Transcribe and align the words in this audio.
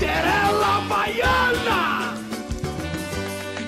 Cinderela 0.00 0.80
Baiana! 0.88 2.16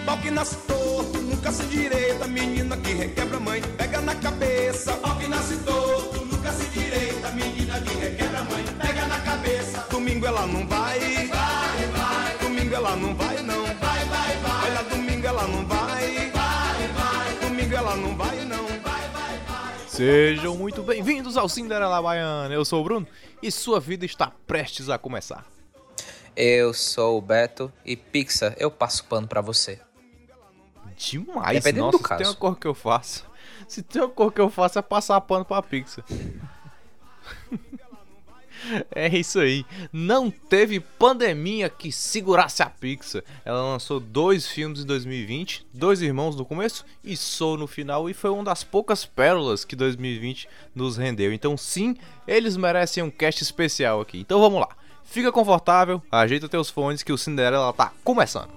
Pau 0.07 0.17
que 0.17 0.31
nasce 0.31 0.57
torto, 0.67 1.19
nunca 1.21 1.53
se 1.53 1.63
direita, 1.65 2.27
menina 2.27 2.75
que 2.79 2.95
requebra 2.95 3.39
mãe, 3.39 3.61
pega 3.77 4.01
na 4.01 4.15
cabeça. 4.15 4.95
Pau 4.95 5.15
que 5.19 5.29
nasce 5.29 5.59
torto, 5.59 6.25
nunca 6.25 6.51
se 6.53 6.65
direita, 6.71 7.31
menina 7.33 7.79
que 7.83 7.95
requebra 7.97 8.45
mãe, 8.45 8.65
pega 8.81 9.07
na 9.09 9.21
cabeça. 9.21 9.87
Domingo 9.91 10.25
ela 10.25 10.47
não 10.47 10.67
vai, 10.67 10.99
vai, 10.99 11.87
vai. 11.93 12.39
Domingo 12.41 12.75
ela 12.77 12.97
não 12.97 13.15
vai 13.15 13.43
não, 13.43 13.65
vai, 13.67 14.05
vai, 14.07 14.37
vai. 14.37 14.71
Olha, 14.71 14.83
domingo 14.85 15.27
ela 15.27 15.47
não 15.47 15.67
vai, 15.67 16.31
vai, 16.31 16.89
vai. 16.89 17.35
Domingo 17.47 17.75
ela 17.75 17.95
não 17.95 18.17
vai 18.17 18.45
não, 18.47 18.67
vai, 18.67 19.09
vai, 19.11 19.39
vai. 19.47 19.87
Sejam 19.87 20.57
muito 20.57 20.83
bem-vindos 20.83 21.37
ao 21.37 21.47
Cinderela 21.47 22.01
Baiana. 22.01 22.55
Eu 22.55 22.65
sou 22.65 22.81
o 22.81 22.85
Bruno 22.85 23.07
e 23.43 23.53
sua 23.53 23.79
vida 23.79 24.07
está 24.07 24.33
prestes 24.47 24.89
a 24.89 24.97
começar. 24.97 25.45
Eu 26.35 26.73
sou 26.73 27.19
o 27.19 27.21
Beto 27.21 27.73
e 27.85 27.97
Pixar, 27.97 28.55
eu 28.59 28.71
passo 28.71 29.05
pano 29.05 29.27
pra 29.29 29.41
você. 29.41 29.81
Demais, 30.97 31.63
Dependendo 31.63 31.87
nossa, 31.87 31.99
do 31.99 32.03
se 32.03 32.09
tem 32.09 32.19
caso. 32.19 32.31
uma 32.31 32.37
cor 32.37 32.59
que 32.59 32.67
eu 32.67 32.75
faço. 32.75 33.27
Se 33.69 33.83
tem 33.83 34.03
uma 34.03 34.09
cor 34.09 34.33
que 34.33 34.41
eu 34.41 34.51
faço 34.51 34.79
é 34.79 34.83
passar 34.83 35.21
pano 35.21 35.45
pra 35.45 35.63
Pixar. 35.63 36.05
É 38.95 39.09
isso 39.09 39.41
aí. 39.41 39.65
Não 39.93 40.31
teve 40.31 40.79
pandemia 40.79 41.69
que 41.69 41.91
segurasse 41.91 42.63
a 42.63 42.71
Pixar. 42.71 43.25
Ela 43.45 43.61
lançou 43.61 43.99
dois 43.99 44.47
filmes 44.47 44.81
em 44.81 44.87
2020, 44.87 45.67
Dois 45.73 46.01
Irmãos 46.01 46.37
no 46.37 46.45
começo 46.45 46.85
e 47.03 47.17
Soul 47.17 47.59
no 47.59 47.67
final, 47.67 48.09
e 48.09 48.15
foi 48.15 48.31
uma 48.31 48.45
das 48.45 48.63
poucas 48.63 49.05
pérolas 49.05 49.65
que 49.65 49.75
2020 49.75 50.49
nos 50.75 50.97
rendeu. 50.97 51.33
Então, 51.33 51.57
sim, 51.57 51.97
eles 52.27 52.57
merecem 52.57 53.03
um 53.03 53.11
cast 53.11 53.43
especial 53.43 54.01
aqui. 54.01 54.21
Então 54.21 54.41
vamos 54.41 54.61
lá. 54.61 54.69
Fica 55.13 55.31
confortável, 55.31 56.03
ajeita 56.11 56.49
teus 56.49 56.71
fones 56.71 57.03
que 57.03 57.13
o 57.13 57.19
Cinderela 57.19 57.71
tá 57.75 57.93
começando. 58.03 58.49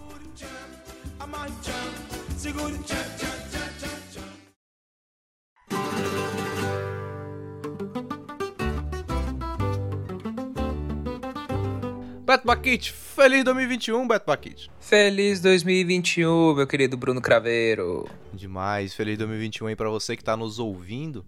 Beto 12.25 12.47
Baquite, 12.47 12.93
feliz 12.93 13.43
2021, 13.43 14.07
Beto 14.07 14.25
Baquite. 14.25 14.71
Feliz 14.79 15.41
2021, 15.41 16.55
meu 16.55 16.65
querido 16.65 16.95
Bruno 16.95 17.19
Craveiro. 17.19 18.07
Demais, 18.33 18.93
feliz 18.93 19.17
2021 19.17 19.67
aí 19.67 19.75
pra 19.75 19.89
você 19.89 20.15
que 20.15 20.23
tá 20.23 20.37
nos 20.37 20.57
ouvindo. 20.57 21.25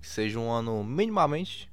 Que 0.00 0.08
seja 0.08 0.38
um 0.38 0.50
ano 0.50 0.82
minimamente 0.82 1.70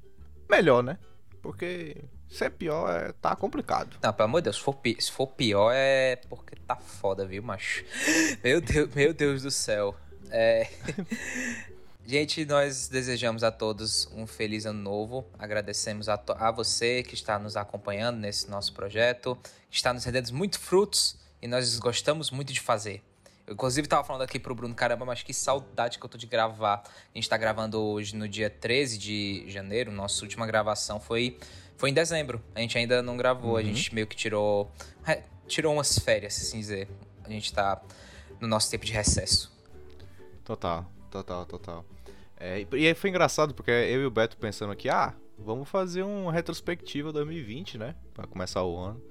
melhor, 0.50 0.82
né? 0.82 0.98
Porque 1.40 1.96
se 2.30 2.44
é 2.44 2.48
pior, 2.50 2.88
é, 2.90 3.12
tá 3.20 3.34
complicado. 3.34 3.96
Não, 4.02 4.12
pelo 4.12 4.28
amor 4.28 4.40
de 4.40 4.44
Deus, 4.44 4.56
se 4.56 4.62
for, 4.62 4.74
pi- 4.74 4.96
se 5.00 5.10
for 5.10 5.26
pior 5.26 5.72
é 5.74 6.16
porque 6.28 6.56
tá 6.66 6.76
foda, 6.76 7.26
viu, 7.26 7.42
macho? 7.42 7.84
Meu 8.42 8.60
Deus, 8.60 8.94
meu 8.94 9.12
Deus 9.12 9.42
do 9.42 9.50
céu. 9.50 9.94
É... 10.30 10.68
Gente, 12.06 12.44
nós 12.44 12.88
desejamos 12.88 13.44
a 13.44 13.52
todos 13.52 14.08
um 14.14 14.26
feliz 14.26 14.66
ano 14.66 14.80
novo. 14.80 15.24
Agradecemos 15.38 16.08
a, 16.08 16.20
a 16.38 16.50
você 16.50 17.02
que 17.04 17.14
está 17.14 17.38
nos 17.38 17.56
acompanhando 17.56 18.16
nesse 18.18 18.50
nosso 18.50 18.72
projeto, 18.72 19.38
que 19.70 19.76
está 19.76 19.92
nos 19.92 20.04
rendendo 20.04 20.32
muitos 20.32 20.58
frutos 20.58 21.16
e 21.40 21.46
nós 21.46 21.78
gostamos 21.78 22.30
muito 22.30 22.52
de 22.52 22.60
fazer. 22.60 23.00
Eu, 23.46 23.54
inclusive, 23.54 23.86
tava 23.86 24.02
falando 24.02 24.22
aqui 24.22 24.40
pro 24.40 24.54
Bruno, 24.54 24.74
caramba, 24.74 25.04
mas 25.04 25.22
que 25.22 25.32
saudade 25.32 25.98
que 26.00 26.04
eu 26.04 26.08
tô 26.08 26.18
de 26.18 26.26
gravar. 26.26 26.82
A 26.84 27.18
gente 27.18 27.28
tá 27.28 27.36
gravando 27.36 27.80
hoje 27.80 28.16
no 28.16 28.28
dia 28.28 28.50
13 28.50 28.98
de 28.98 29.44
janeiro. 29.48 29.92
Nossa 29.92 30.24
última 30.24 30.46
gravação 30.46 30.98
foi, 30.98 31.38
foi 31.80 31.88
em 31.88 31.94
dezembro. 31.94 32.42
A 32.54 32.60
gente 32.60 32.76
ainda 32.76 33.02
não 33.02 33.16
gravou, 33.16 33.56
a 33.56 33.62
gente 33.62 33.94
meio 33.94 34.06
que 34.06 34.14
tirou. 34.14 34.70
tirou 35.48 35.72
umas 35.72 35.98
férias, 35.98 36.36
assim 36.36 36.58
dizer. 36.58 36.86
A 37.24 37.30
gente 37.30 37.54
tá 37.54 37.80
no 38.38 38.46
nosso 38.46 38.70
tempo 38.70 38.84
de 38.84 38.92
recesso. 38.92 39.50
Total, 40.44 40.84
total, 41.10 41.46
total. 41.46 41.84
É, 42.38 42.66
e 42.72 42.86
aí 42.86 42.94
foi 42.94 43.08
engraçado 43.08 43.54
porque 43.54 43.70
eu 43.70 44.02
e 44.02 44.04
o 44.04 44.10
Beto 44.10 44.36
pensando 44.36 44.72
aqui, 44.72 44.90
ah, 44.90 45.14
vamos 45.38 45.70
fazer 45.70 46.02
uma 46.02 46.30
retrospectiva 46.30 47.14
2020, 47.14 47.78
né? 47.78 47.94
Pra 48.12 48.26
começar 48.26 48.62
o 48.62 48.76
ano. 48.76 49.02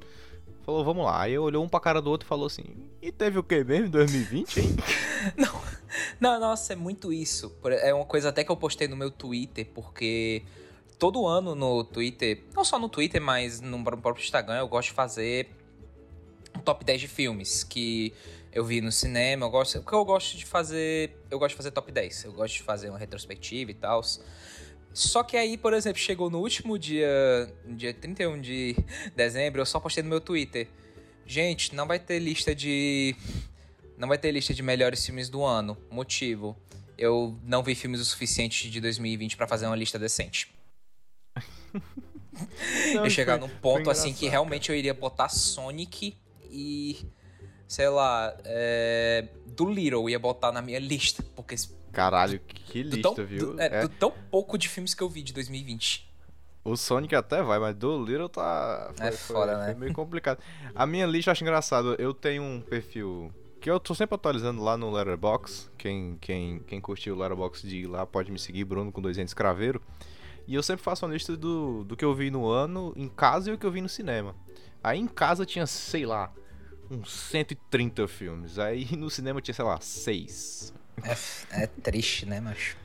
Falou, 0.62 0.86
vamos 0.86 1.04
lá. 1.06 1.24
Aí 1.24 1.40
olhou 1.40 1.64
um 1.64 1.70
pra 1.70 1.80
cara 1.80 2.00
do 2.00 2.12
outro 2.12 2.28
e 2.28 2.30
falou 2.30 2.46
assim: 2.46 2.66
E 3.02 3.12
teve 3.12 3.40
o 3.40 3.44
que 3.44 3.64
mesmo 3.64 3.88
em 3.88 3.90
2020, 3.90 4.60
hein? 4.60 4.76
Não, 6.22 6.40
nossa, 6.40 6.74
é 6.74 6.76
muito 6.76 7.12
isso. 7.12 7.52
É 7.82 7.92
uma 7.96 8.06
coisa 8.06 8.30
até 8.30 8.44
que 8.44 8.52
eu 8.52 8.58
postei 8.58 8.88
no 8.88 8.96
meu 8.96 9.10
Twitter, 9.10 9.66
porque 9.74 10.44
todo 11.00 11.26
ano 11.26 11.56
no 11.56 11.84
Twitter, 11.84 12.44
não 12.54 12.66
só 12.66 12.78
no 12.78 12.90
Twitter, 12.90 13.22
mas 13.22 13.62
no 13.62 13.82
próprio 13.84 14.22
Instagram, 14.22 14.60
eu 14.60 14.68
gosto 14.68 14.90
de 14.90 14.94
fazer 14.94 15.50
um 16.56 16.60
top 16.60 16.84
10 16.84 17.02
de 17.02 17.08
filmes 17.08 17.64
que 17.64 18.14
eu 18.52 18.66
vi 18.66 18.82
no 18.82 18.92
cinema. 18.92 19.46
Eu 19.46 19.50
gosto, 19.50 19.80
porque 19.80 19.96
eu 19.96 20.04
gosto 20.04 20.38
de 20.38 20.46
fazer, 20.46 21.18
eu 21.32 21.40
gosto 21.40 21.52
de 21.52 21.58
fazer 21.58 21.72
top 21.72 21.92
10. 21.92 22.26
Eu 22.26 22.34
gosto 22.34 22.56
de 22.56 22.64
fazer 22.64 22.90
uma 22.90 23.00
retrospectiva 23.00 23.72
e 23.72 23.74
tal. 23.74 24.02
Só 24.94 25.24
que 25.24 25.38
aí, 25.38 25.58
por 25.58 25.74
exemplo, 25.74 26.00
chegou 26.00 26.30
no 26.30 26.40
último 26.40 26.78
dia, 26.78 27.08
dia 27.66 27.94
31 27.94 28.42
de 28.42 28.76
dezembro, 29.16 29.62
eu 29.62 29.66
só 29.66 29.80
postei 29.80 30.04
no 30.04 30.10
meu 30.10 30.20
Twitter. 30.20 30.68
Gente, 31.26 31.76
não 31.76 31.88
vai 31.88 32.00
ter 32.00 32.20
lista 32.20 32.54
de 32.54 33.16
não 33.98 34.08
vai 34.08 34.18
ter 34.18 34.32
lista 34.32 34.54
de 34.54 34.64
melhores 34.64 35.06
filmes 35.06 35.30
do 35.30 35.44
ano. 35.44 35.78
Motivo: 35.90 36.58
eu 36.98 37.38
não 37.44 37.64
vi 37.64 37.76
filmes 37.76 38.02
o 38.02 38.06
suficiente 38.06 38.70
de 38.70 38.82
2020 38.82 39.38
pra 39.38 39.48
fazer 39.48 39.68
uma 39.68 39.76
lista 39.76 40.00
decente. 40.00 40.59
Não, 42.94 43.04
eu 43.06 43.10
chegar 43.10 43.34
foi- 43.34 43.42
num 43.42 43.48
foi 43.50 43.58
ponto 43.60 43.90
assim 43.90 44.14
que 44.14 44.28
realmente 44.28 44.70
eu 44.70 44.76
iria 44.76 44.94
botar 44.94 45.30
Sonic 45.30 46.16
e 46.50 47.06
sei 47.68 47.90
lá, 47.90 48.36
é, 48.46 49.28
do 49.46 49.70
Little 49.70 50.02
eu 50.04 50.10
ia 50.10 50.20
botar 50.20 50.52
na 50.52 50.62
minha 50.62 50.80
lista, 50.80 51.24
porque 51.36 51.56
Caralho, 51.92 52.40
que 52.40 52.84
do 52.84 52.96
lista, 52.96 53.14
tão, 53.16 53.26
viu? 53.26 53.54
do- 53.54 53.62
é, 53.62 53.66
É, 53.68 53.82
do 53.82 53.90
tão 53.90 54.12
pouco 54.32 54.58
de 54.58 54.68
filmes 54.70 54.94
que 54.94 55.02
eu 55.04 55.10
vi 55.10 55.22
de 55.22 55.34
2020. 55.34 56.08
O 56.64 56.76
Sonic 56.76 57.16
até 57.16 57.42
vai, 57.42 57.58
mas 57.58 57.76
do 57.76 58.04
Little 58.04 58.30
tá. 58.30 58.92
Foi, 58.96 59.08
É 59.08 59.12
foi- 59.12 59.36
foda, 59.36 59.56
foi 59.58 59.68
né? 59.68 59.74
meio 59.76 59.94
complicado. 59.94 60.40
A 60.76 60.86
minha 60.86 61.06
lista 61.06 61.30
eu 61.30 61.32
acho 61.32 61.44
engraçado. 61.44 61.96
Eu 61.98 62.14
tenho 62.14 62.44
um 62.44 62.62
perfil 62.62 63.34
que 63.62 63.70
eu 63.72 63.80
tô 63.80 63.96
sempre 63.96 64.16
atualizando 64.16 64.62
lá 64.62 64.78
no 64.78 64.92
Letterboxd. 64.92 65.70
Quem, 65.78 66.18
quem, 66.22 66.60
quem 66.60 66.80
curtiu 66.82 67.16
o 67.16 67.18
Letterboxd 67.18 67.68
de 67.68 67.78
ir 67.78 67.88
lá 67.88 68.06
pode 68.06 68.30
me 68.32 68.38
seguir, 68.38 68.66
Bruno 68.66 68.92
com 68.92 69.02
200 69.02 69.34
craveiro. 69.34 69.82
E 70.50 70.56
eu 70.56 70.64
sempre 70.64 70.84
faço 70.84 71.06
uma 71.06 71.14
lista 71.14 71.38
do, 71.38 71.84
do 71.84 71.96
que 71.96 72.04
eu 72.04 72.12
vi 72.16 72.32
no 72.32 72.50
ano 72.50 72.92
em 72.96 73.08
casa 73.08 73.52
e 73.52 73.54
o 73.54 73.58
que 73.58 73.68
eu 73.68 73.72
vi 73.72 73.82
no 73.82 73.88
cinema. 73.88 74.36
Aí 74.84 75.00
em 75.00 75.06
casa 75.06 75.46
tinha, 75.46 75.68
sei 75.68 76.08
lá, 76.08 76.34
uns 76.90 77.12
130 77.12 78.08
filmes. 78.08 78.58
Aí 78.58 78.88
no 78.98 79.12
cinema 79.12 79.40
tinha, 79.44 79.54
sei 79.54 79.64
lá, 79.64 79.80
6. 79.80 80.74
É, 81.04 81.64
é 81.66 81.68
triste, 81.68 82.26
né, 82.26 82.42
macho? 82.42 82.76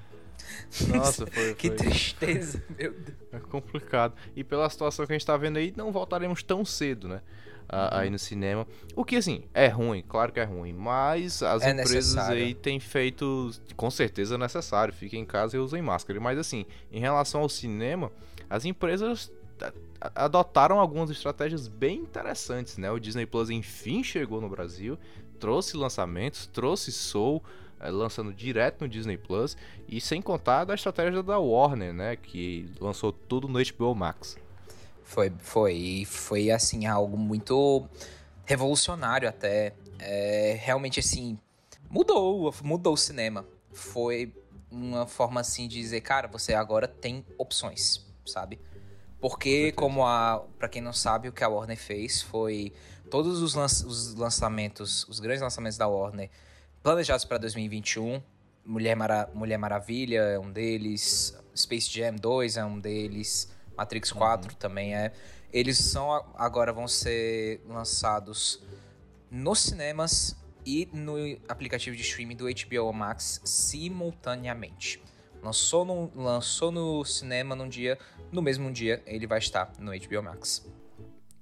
Nossa, 0.88 1.26
foi. 1.26 1.54
Que 1.56 1.69
foi- 1.69 1.76
tristeza, 1.78 2.62
meu 2.78 2.92
Deus. 2.92 3.16
É 3.32 3.38
complicado. 3.38 4.12
E 4.36 4.44
pela 4.44 4.69
situação 4.69 5.06
que 5.06 5.12
a 5.12 5.19
gente 5.19 5.25
tá 5.25 5.34
vendo 5.38 5.56
aí, 5.56 5.72
não 5.75 5.91
voltaremos 5.91 6.42
tão 6.42 6.66
cedo, 6.66 7.08
né? 7.08 7.22
A-. 7.69 8.00
Aí 8.00 8.10
no 8.10 8.19
cinema. 8.19 8.66
O 8.94 9.04
que, 9.04 9.16
assim, 9.16 9.42
é 9.54 9.69
ruim, 9.69 10.02
claro 10.06 10.32
que 10.32 10.41
é 10.41 10.44
ruim. 10.44 10.72
Mas 10.72 11.42
as 11.42 11.62
É 11.62 11.70
empresas 11.70 11.92
necessário. 12.14 12.42
aí 12.44 12.54
têm 12.54 12.78
feito, 12.80 13.50
com 13.76 13.91
certeza, 13.91 14.36
necessário. 14.38 14.92
Fiquem 14.92 15.22
em 15.22 15.26
casa 15.26 15.56
e 15.56 15.60
usem 15.60 15.80
máscara. 15.82 16.20
Mas, 16.20 16.38
assim, 16.38 16.64
em 16.92 17.00
relação 17.00 17.41
ao 17.42 17.48
cinema, 17.48 18.10
as 18.48 18.64
empresas 18.64 19.32
adotaram 20.14 20.78
algumas 20.78 21.10
estratégias 21.10 21.69
bem 21.69 21.98
interessantes, 22.00 22.76
né? 22.76 22.91
O 22.91 22.98
Disney 22.98 23.26
Plus, 23.26 23.50
enfim, 23.50 24.02
chegou 24.02 24.41
no 24.41 24.48
Brasil, 24.48 24.98
trouxe 25.41 25.76
lançamentos, 25.76 26.46
trouxe 26.46 26.92
Soul. 26.92 27.42
eh, 27.81 27.91
Lançando 27.91 28.32
direto 28.32 28.82
no 28.82 28.88
Disney 28.88 29.16
Plus, 29.19 29.56
e 29.88 30.00
sem 30.00 30.20
contar 30.22 30.64
da 30.64 30.75
estratégia 30.75 31.22
da 31.22 31.38
Warner, 31.38 31.92
né? 31.92 32.16
Que 32.16 32.66
lançou 32.81 33.12
tudo 33.12 33.49
no 33.49 33.58
HBO 33.61 33.94
Max. 33.94 34.37
Foi, 35.04 35.32
foi, 35.38 36.04
foi 36.08 36.50
assim, 36.50 36.86
algo 36.86 37.16
muito 37.16 37.86
revolucionário 38.44 39.28
até. 39.28 39.72
É, 39.98 40.58
realmente 40.60 40.98
assim, 41.00 41.38
mudou, 41.88 42.52
mudou 42.62 42.94
o 42.94 42.96
cinema. 42.96 43.46
Foi 43.72 44.32
uma 44.70 45.06
forma 45.06 45.40
assim 45.40 45.68
de 45.68 45.76
dizer, 45.80 46.00
cara, 46.00 46.26
você 46.26 46.54
agora 46.54 46.88
tem 46.88 47.24
opções, 47.38 48.04
sabe? 48.26 48.58
Porque, 49.20 49.72
como 49.72 50.04
a. 50.04 50.44
Pra 50.58 50.68
quem 50.68 50.82
não 50.82 50.92
sabe, 50.92 51.28
o 51.28 51.32
que 51.32 51.42
a 51.44 51.48
Warner 51.48 51.78
fez 51.78 52.20
foi 52.22 52.72
todos 53.10 53.40
os, 53.40 53.54
lan- 53.54 53.64
os 53.64 54.14
lançamentos, 54.14 55.06
os 55.08 55.18
grandes 55.20 55.40
lançamentos 55.42 55.78
da 55.78 55.86
Warner, 55.86 56.28
planejados 56.82 57.24
para 57.24 57.38
2021. 57.38 58.20
Mulher, 58.66 58.94
Mara- 58.96 59.30
Mulher 59.34 59.58
Maravilha 59.58 60.20
é 60.20 60.38
um 60.38 60.50
deles, 60.50 61.38
Space 61.56 61.90
Jam 61.90 62.16
2 62.16 62.56
é 62.56 62.64
um 62.64 62.78
deles, 62.80 63.50
Matrix 63.76 64.12
4 64.12 64.55
também 64.56 64.94
é. 64.94 65.12
Eles 65.53 65.79
são 65.79 66.11
agora 66.35 66.73
vão 66.73 66.88
ser 66.88 67.61
lançados 67.67 68.62
nos 69.31 69.61
cinemas 69.61 70.37
e 70.67 70.88
no 70.93 71.17
aplicativo 71.49 71.94
de 71.94 72.03
streaming 72.03 72.37
do 72.37 72.47
HBO 72.47 72.93
Max 72.93 73.41
simultaneamente. 73.44 75.03
Lançou 75.43 75.85
no, 75.85 76.11
lançou 76.15 76.73
no 76.73 77.05
cinema 77.05 77.55
num 77.55 77.69
dia, 77.69 77.99
no 78.32 78.41
mesmo 78.41 78.73
dia 78.73 79.03
ele 79.06 79.26
vai 79.26 79.38
estar 79.38 79.73
no 79.79 79.93
HBO 79.93 80.23
Max. 80.23 80.67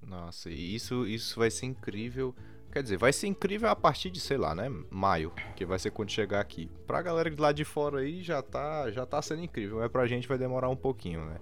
Nossa, 0.03 0.51
e 0.51 0.75
isso, 0.75 1.07
isso 1.07 1.39
vai 1.39 1.51
ser 1.51 1.67
incrível. 1.67 2.35
Quer 2.73 2.83
dizer, 2.83 2.97
vai 2.97 3.13
ser 3.13 3.27
incrível 3.27 3.69
a 3.69 3.77
partir 3.77 4.11
de, 4.11 4.19
sei 4.19 4.39
lá, 4.39 4.55
né? 4.55 4.73
Maio, 4.91 5.31
que 5.55 5.65
vai 5.67 5.79
ser 5.79 5.91
quando 5.91 6.11
chegar 6.11 6.41
aqui. 6.41 6.71
Pra 6.87 7.03
galera 7.03 7.31
de 7.31 7.39
lá 7.41 7.53
de 7.53 7.65
fora 7.65 8.01
aí 8.01 8.23
já 8.23 8.41
tá, 8.41 8.91
já 8.91 9.05
tá 9.05 9.21
sendo 9.21 9.43
incrível, 9.43 9.79
mas 9.79 9.91
pra 9.91 10.07
gente 10.07 10.27
vai 10.27 10.39
demorar 10.39 10.71
um 10.71 10.77
pouquinho, 10.77 11.25
né? 11.27 11.37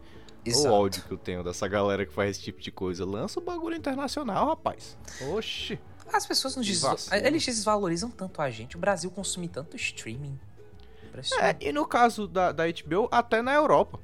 Exato. 0.44 0.74
O 0.74 0.78
ódio 0.78 1.04
que 1.04 1.12
eu 1.12 1.18
tenho 1.18 1.44
dessa 1.44 1.68
galera 1.68 2.04
que 2.04 2.12
faz 2.12 2.30
esse 2.30 2.40
tipo 2.42 2.60
de 2.60 2.72
coisa. 2.72 3.04
Lança 3.04 3.38
o 3.38 3.42
bagulho 3.42 3.76
internacional, 3.76 4.46
rapaz. 4.48 4.98
Oxi. 5.32 5.78
As 6.12 6.26
pessoas 6.26 6.56
nos 6.56 6.66
desva- 6.66 6.90
Vacilo. 6.90 7.14
Eles 7.24 7.46
desvalorizam 7.46 8.10
tanto 8.10 8.42
a 8.42 8.50
gente. 8.50 8.76
O 8.76 8.80
Brasil 8.80 9.08
consome 9.10 9.46
tanto 9.48 9.76
streaming. 9.76 10.36
É, 11.40 11.56
e 11.60 11.72
no 11.72 11.86
caso 11.86 12.26
da, 12.26 12.50
da 12.52 12.64
HBO, 12.66 13.08
até 13.12 13.42
na 13.42 13.52
Europa. 13.54 14.00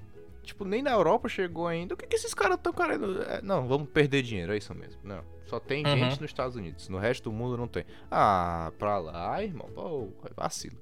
Tipo, 0.46 0.64
nem 0.64 0.80
na 0.82 0.92
Europa 0.92 1.28
chegou 1.28 1.66
ainda. 1.66 1.92
O 1.94 1.96
que, 1.96 2.06
que 2.06 2.16
esses 2.16 2.32
caras 2.32 2.56
estão 2.56 2.72
querendo? 2.72 3.20
É, 3.24 3.42
não, 3.42 3.66
vamos 3.68 3.88
perder 3.90 4.22
dinheiro, 4.22 4.52
é 4.54 4.56
isso 4.56 4.74
mesmo. 4.74 5.00
Não, 5.04 5.22
só 5.44 5.60
tem 5.60 5.84
Uhum. 5.84 5.96
gente 5.96 6.20
nos 6.20 6.30
Estados 6.30 6.56
Unidos. 6.56 6.88
No 6.88 6.98
resto 6.98 7.24
do 7.24 7.32
mundo 7.32 7.56
não 7.56 7.68
tem. 7.68 7.84
Ah, 8.10 8.72
pra 8.78 8.98
lá, 8.98 9.42
irmão. 9.42 9.68
Pô, 9.74 10.08
vacilo. 10.34 10.78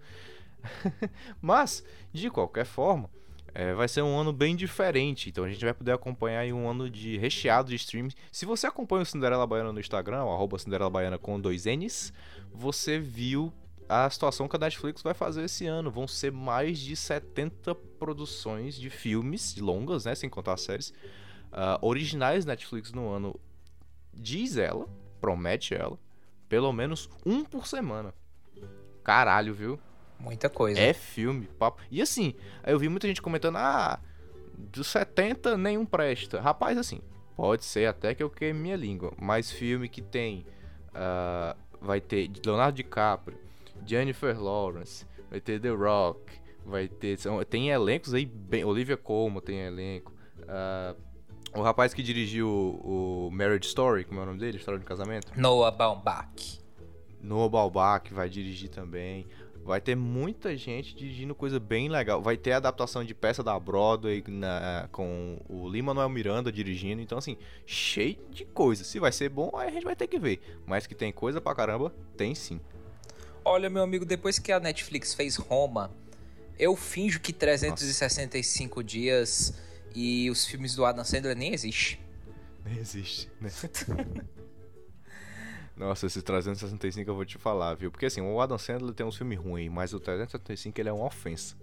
Mas, 1.40 1.84
de 2.12 2.30
qualquer 2.30 2.64
forma, 2.64 3.10
é, 3.54 3.72
vai 3.74 3.88
ser 3.88 4.02
um 4.02 4.18
ano 4.18 4.32
bem 4.32 4.54
diferente. 4.56 5.28
Então 5.30 5.44
a 5.44 5.48
gente 5.48 5.64
vai 5.64 5.74
poder 5.74 5.92
acompanhar 5.92 6.40
aí 6.40 6.52
um 6.52 6.68
ano 6.68 6.88
de 6.90 7.16
recheado 7.18 7.70
de 7.70 7.76
streams. 7.76 8.14
Se 8.32 8.44
você 8.46 8.66
acompanha 8.66 9.02
o 9.02 9.06
Cinderela 9.06 9.46
Baiana 9.46 9.72
no 9.72 9.80
Instagram, 9.80 10.24
o 10.24 10.32
arroba 10.32 10.58
Cinderela 10.58 10.90
Baiana 10.90 11.18
com 11.18 11.40
dois 11.40 11.64
N's, 11.66 12.12
você 12.52 12.98
viu 12.98 13.52
a 13.88 14.08
situação 14.08 14.48
que 14.48 14.56
a 14.56 14.58
Netflix 14.58 15.02
vai 15.02 15.14
fazer 15.14 15.44
esse 15.44 15.66
ano. 15.66 15.90
Vão 15.90 16.08
ser 16.08 16.32
mais 16.32 16.78
de 16.78 16.96
70 16.96 17.74
produções 17.74 18.74
de 18.74 18.90
filmes, 18.90 19.54
de 19.54 19.62
longas, 19.62 20.04
né? 20.04 20.14
Sem 20.14 20.28
contar 20.28 20.54
as 20.54 20.62
séries, 20.62 20.92
ah, 21.52 21.78
originais 21.82 22.44
Netflix 22.44 22.92
no 22.92 23.08
ano. 23.08 23.38
Diz 24.12 24.56
ela, 24.56 24.88
promete 25.20 25.74
ela, 25.74 25.98
pelo 26.48 26.72
menos 26.72 27.08
um 27.24 27.44
por 27.44 27.66
semana. 27.66 28.14
Caralho, 29.02 29.52
viu? 29.54 29.78
Muita 30.18 30.48
coisa. 30.48 30.80
É 30.80 30.92
filme, 30.92 31.46
papo. 31.58 31.82
E 31.90 32.00
assim, 32.00 32.34
aí 32.62 32.72
eu 32.72 32.78
vi 32.78 32.88
muita 32.88 33.06
gente 33.06 33.20
comentando, 33.20 33.56
ah, 33.56 34.00
dos 34.56 34.86
70 34.86 35.58
nenhum 35.58 35.84
presta. 35.84 36.40
Rapaz, 36.40 36.78
assim, 36.78 37.00
pode 37.36 37.64
ser 37.64 37.86
até 37.86 38.14
que 38.14 38.22
eu 38.22 38.30
queime 38.30 38.58
minha 38.58 38.76
língua, 38.76 39.12
mas 39.20 39.50
filme 39.50 39.88
que 39.88 40.00
tem, 40.00 40.46
ah, 40.94 41.56
vai 41.80 42.00
ter 42.00 42.30
Leonardo 42.44 42.76
DiCaprio, 42.76 43.43
Jennifer 43.86 44.40
Lawrence, 44.40 45.06
vai 45.30 45.40
ter 45.40 45.60
The 45.60 45.70
Rock, 45.70 46.32
vai 46.64 46.88
ter, 46.88 47.18
são- 47.18 47.42
tem 47.44 47.68
elencos 47.70 48.14
aí, 48.14 48.24
bem, 48.26 48.64
Olivia 48.64 48.96
Colman 48.96 49.40
tem 49.40 49.58
elenco, 49.60 50.12
ah, 50.48 50.94
o 51.56 51.62
rapaz 51.62 51.94
que 51.94 52.02
dirigiu 52.02 52.48
o, 52.48 53.26
o 53.28 53.30
Marriage 53.30 53.66
Story, 53.68 54.04
como 54.04 54.20
é 54.20 54.22
o 54.22 54.26
nome 54.26 54.38
dele, 54.38 54.58
História 54.58 54.80
de 54.80 54.86
Casamento, 54.86 55.32
Noah 55.40 55.70
Baumbach. 55.70 56.60
Noah 57.20 57.48
Baumbach 57.48 58.12
vai 58.12 58.28
dirigir 58.28 58.68
também. 58.70 59.26
Vai 59.64 59.80
ter 59.80 59.94
muita 59.96 60.54
gente 60.58 60.94
dirigindo 60.94 61.34
coisa 61.34 61.58
bem 61.58 61.88
legal. 61.88 62.20
Vai 62.20 62.36
ter 62.36 62.52
adaptação 62.52 63.02
de 63.02 63.14
peça 63.14 63.42
da 63.42 63.58
Broadway 63.58 64.22
na- 64.28 64.90
com 64.92 65.38
o 65.48 65.66
Lin-Manuel 65.66 66.10
Miranda 66.10 66.52
dirigindo. 66.52 67.00
Então, 67.00 67.16
assim, 67.16 67.38
cheio 67.64 68.18
de 68.30 68.44
coisa. 68.44 68.84
Se 68.84 68.98
vai 68.98 69.10
ser 69.10 69.30
bom, 69.30 69.50
aí 69.56 69.68
a 69.68 69.70
gente 69.70 69.84
vai 69.84 69.96
ter 69.96 70.06
que 70.06 70.18
ver. 70.18 70.38
Mas 70.66 70.86
que 70.86 70.94
tem 70.94 71.10
coisa 71.10 71.40
pra 71.40 71.54
caramba, 71.54 71.94
tem 72.14 72.34
sim. 72.34 72.60
Olha, 73.44 73.68
meu 73.68 73.82
amigo, 73.82 74.04
depois 74.04 74.38
que 74.38 74.50
a 74.50 74.58
Netflix 74.58 75.12
fez 75.12 75.36
Roma, 75.36 75.90
eu 76.58 76.74
finjo 76.74 77.20
que 77.20 77.32
365 77.32 78.82
dias 78.82 79.52
e 79.94 80.30
os 80.30 80.46
filmes 80.46 80.74
do 80.74 80.84
Adam 80.84 81.04
Sandler 81.04 81.36
nem 81.36 81.52
existem. 81.52 81.98
Nem 82.64 82.78
existe, 82.78 83.30
né? 83.40 83.50
Nossa, 85.76 86.06
esse 86.06 86.22
365 86.22 87.10
eu 87.10 87.14
vou 87.14 87.24
te 87.24 87.36
falar, 87.36 87.74
viu? 87.74 87.90
Porque 87.90 88.06
assim, 88.06 88.20
o 88.20 88.40
Adam 88.40 88.56
Sandler 88.56 88.94
tem 88.94 89.04
uns 89.04 89.16
filmes 89.16 89.38
ruins, 89.38 89.70
mas 89.70 89.92
o 89.92 90.00
365 90.00 90.80
ele 90.80 90.88
é 90.88 90.92
uma 90.92 91.06
ofensa. 91.06 91.56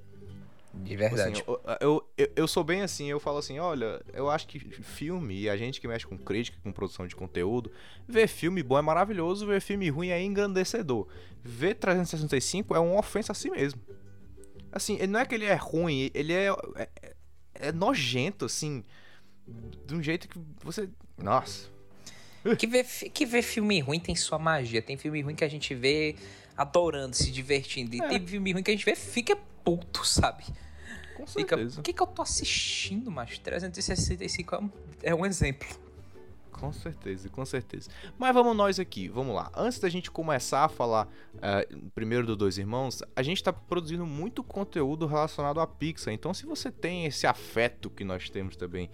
De 0.73 0.91
Tipo 0.91 0.99
verdade. 0.99 1.41
Assim, 1.41 1.43
eu, 1.81 2.07
eu, 2.17 2.29
eu, 2.35 2.47
sou 2.47 2.63
bem 2.63 2.81
assim, 2.81 3.09
eu 3.09 3.19
falo 3.19 3.39
assim, 3.39 3.59
olha, 3.59 4.01
eu 4.13 4.29
acho 4.29 4.47
que 4.47 4.57
filme, 4.59 5.41
e 5.41 5.49
a 5.49 5.57
gente 5.57 5.81
que 5.81 5.87
mexe 5.87 6.07
com 6.07 6.17
crítica, 6.17 6.57
com 6.63 6.71
produção 6.71 7.05
de 7.05 7.15
conteúdo, 7.15 7.71
ver 8.07 8.27
filme 8.27 8.63
bom 8.63 8.77
é 8.77 8.81
maravilhoso, 8.81 9.45
ver 9.45 9.61
filme 9.61 9.89
ruim 9.89 10.09
é 10.09 10.21
engrandecedor. 10.21 11.07
Ver 11.43 11.75
365 11.75 12.73
é 12.75 12.79
uma 12.79 12.99
ofensa 12.99 13.33
a 13.33 13.35
si 13.35 13.49
mesmo. 13.49 13.81
Assim, 14.71 14.97
não 15.07 15.19
é 15.19 15.25
que 15.25 15.35
ele 15.35 15.45
é 15.45 15.55
ruim, 15.55 16.09
ele 16.13 16.31
é, 16.31 16.47
é, 16.75 17.15
é 17.55 17.71
nojento, 17.73 18.45
assim, 18.45 18.83
de 19.85 19.93
um 19.93 20.01
jeito 20.01 20.29
que 20.29 20.39
você... 20.63 20.87
Nossa, 21.17 21.69
Que 22.57 22.67
ver, 22.67 22.85
que 22.85 23.25
ver 23.25 23.41
filme 23.41 23.79
ruim 23.79 23.99
tem 23.99 24.15
sua 24.15 24.39
magia. 24.39 24.81
Tem 24.81 24.97
filme 24.97 25.21
ruim 25.21 25.35
que 25.35 25.43
a 25.43 25.49
gente 25.49 25.75
vê 25.75 26.15
adorando, 26.57 27.15
se 27.15 27.31
divertindo. 27.31 27.95
E 27.95 28.01
É. 28.01 28.07
tem 28.07 28.25
filme 28.25 28.51
ruim 28.51 28.63
que 28.63 28.71
a 28.71 28.73
gente 28.73 28.85
vê 28.85 28.95
fica 28.95 29.37
puto, 29.63 30.05
sabe? 30.05 30.45
com 31.21 31.27
Fica, 31.27 31.55
certeza. 31.55 31.79
o 31.79 31.83
que, 31.83 31.93
que 31.93 32.01
eu 32.01 32.07
tô 32.07 32.21
assistindo, 32.21 33.11
mas 33.11 33.37
365 33.37 34.55
é 34.55 34.59
um, 34.59 34.69
é 35.03 35.15
um 35.15 35.25
exemplo. 35.25 35.67
Com 36.51 36.71
certeza, 36.71 37.27
com 37.29 37.43
certeza. 37.45 37.89
Mas 38.19 38.33
vamos 38.33 38.55
nós 38.55 38.79
aqui, 38.79 39.07
vamos 39.07 39.35
lá. 39.35 39.51
Antes 39.55 39.79
da 39.79 39.89
gente 39.89 40.11
começar 40.11 40.65
a 40.65 40.69
falar 40.69 41.07
eh, 41.41 41.67
primeiro 41.95 42.27
do 42.27 42.35
Dois 42.35 42.57
Irmãos, 42.57 43.01
a 43.15 43.23
gente 43.23 43.43
tá 43.43 43.51
produzindo 43.51 44.05
muito 44.05 44.43
conteúdo 44.43 45.07
relacionado 45.07 45.59
à 45.59 45.65
Pixar. 45.65 46.13
Então, 46.13 46.33
se 46.33 46.45
você 46.45 46.69
tem 46.69 47.05
esse 47.05 47.25
afeto 47.25 47.89
que 47.89 48.03
nós 48.03 48.29
temos 48.29 48.55
também 48.55 48.91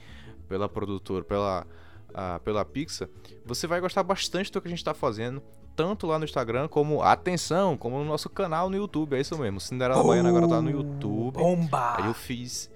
pela 0.48 0.70
produtora, 0.70 1.26
pela, 1.26 1.68
ah, 2.14 2.40
pela 2.42 2.64
Pixar, 2.64 3.10
você 3.46 3.68
vai 3.68 3.82
gostar 3.82 4.04
bastante 4.04 4.50
do 4.50 4.62
que 4.62 4.68
a 4.68 4.72
gente 4.72 4.84
tá 4.84 4.94
fazendo. 4.94 5.44
Tanto 5.78 6.08
lá 6.08 6.18
no 6.18 6.26
Instagram, 6.26 6.68
como, 6.68 7.04
atenção, 7.04 7.78
como 7.78 8.00
no 8.00 8.04
nosso 8.04 8.32
canal 8.32 8.68
no 8.68 8.76
YouTube. 8.76 9.16
É 9.16 9.22
isso 9.22 9.38
mesmo. 9.38 9.60
Cinderela 9.60 10.04
Baiana 10.04 10.30
agora 10.30 10.48
tá 10.48 10.60
no 10.60 10.72
YouTube. 10.72 11.36
Bomba! 11.36 11.98
Aí 11.98 12.08
eu 12.08 12.16
fiz. 12.16 12.68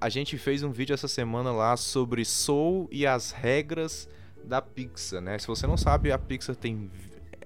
A 0.00 0.08
gente 0.08 0.36
fez 0.36 0.64
um 0.64 0.72
vídeo 0.72 0.92
essa 0.92 1.06
semana 1.06 1.52
lá 1.52 1.76
sobre 1.76 2.24
Soul 2.24 2.88
e 2.90 3.06
as 3.06 3.30
regras 3.30 4.08
da 4.44 4.60
Pixar, 4.60 5.20
né? 5.20 5.38
Se 5.38 5.46
você 5.46 5.68
não 5.68 5.76
sabe, 5.76 6.10
a 6.10 6.18
Pixar 6.18 6.56
tem. 6.56 6.90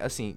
Assim, 0.00 0.34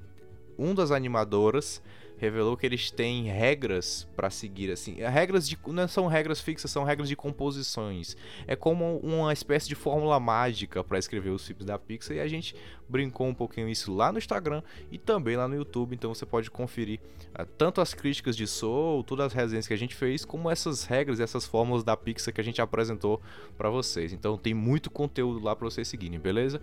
um 0.60 0.75
das 0.75 0.92
animadoras 0.92 1.81
revelou 2.18 2.56
que 2.56 2.66
eles 2.66 2.92
têm 2.92 3.26
regras 3.26 4.08
pra 4.16 4.30
seguir, 4.30 4.72
assim. 4.72 4.96
Regras 4.96 5.48
de. 5.48 5.58
Não 5.68 5.88
são 5.88 6.08
regras 6.08 6.40
fixas, 6.40 6.72
são 6.72 6.84
regras 6.84 7.10
de 7.10 7.16
composições. 7.16 8.16
É 8.48 8.56
como 8.56 8.98
uma 9.00 9.34
espécie 9.34 9.68
de 9.68 9.76
fórmula 9.76 10.20
mágica 10.20 10.84
pra 10.84 10.98
escrever 10.98 11.30
os 11.30 11.46
filmes 11.46 11.66
da 11.66 11.78
Pixar. 11.78 12.18
E 12.18 12.20
a 12.20 12.28
gente 12.28 12.56
brincou 12.88 13.28
um 13.28 13.34
pouquinho 13.34 13.68
isso 13.68 13.94
lá 13.94 14.12
no 14.12 14.18
Instagram 14.18 14.62
e 14.92 14.98
também 14.98 15.36
lá 15.36 15.48
no 15.48 15.56
YouTube. 15.56 15.96
Então 15.96 16.13
você 16.13 16.25
pode 16.25 16.50
conferir 16.50 17.00
ah, 17.34 17.46
tanto 17.46 17.82
as 17.82 17.94
críticas 17.94 18.36
de 18.36 18.48
Soul, 18.48 19.04
todas 19.04 19.28
as 19.28 19.34
resenhas 19.34 19.68
que 19.68 19.74
a 19.74 19.78
gente 19.78 19.96
fez, 19.96 20.24
como 20.24 20.50
essas 20.50 20.86
regras 20.86 21.20
essas 21.20 21.46
fórmulas 21.46 21.84
da 21.84 21.98
Pixar 21.98 22.34
que 22.34 22.42
a 22.42 22.44
gente 22.44 22.62
apresentou 22.62 23.22
pra 23.58 23.70
vocês. 23.70 24.13
Então 24.13 24.38
tem 24.38 24.54
muito 24.54 24.89
conteúdo 24.89 25.44
lá 25.44 25.56
pra 25.56 25.66
vocês 25.66 25.88
seguirem, 25.88 26.20
beleza? 26.20 26.62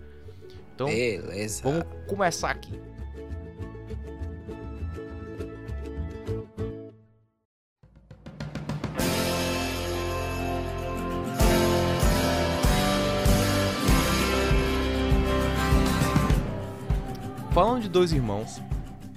Então 0.73 0.87
Beleza. 0.87 1.61
vamos 1.63 1.85
começar 2.07 2.49
aqui. 2.49 2.92
Falando 17.53 17.83
de 17.83 17.89
dois 17.89 18.11
irmãos, 18.11 18.59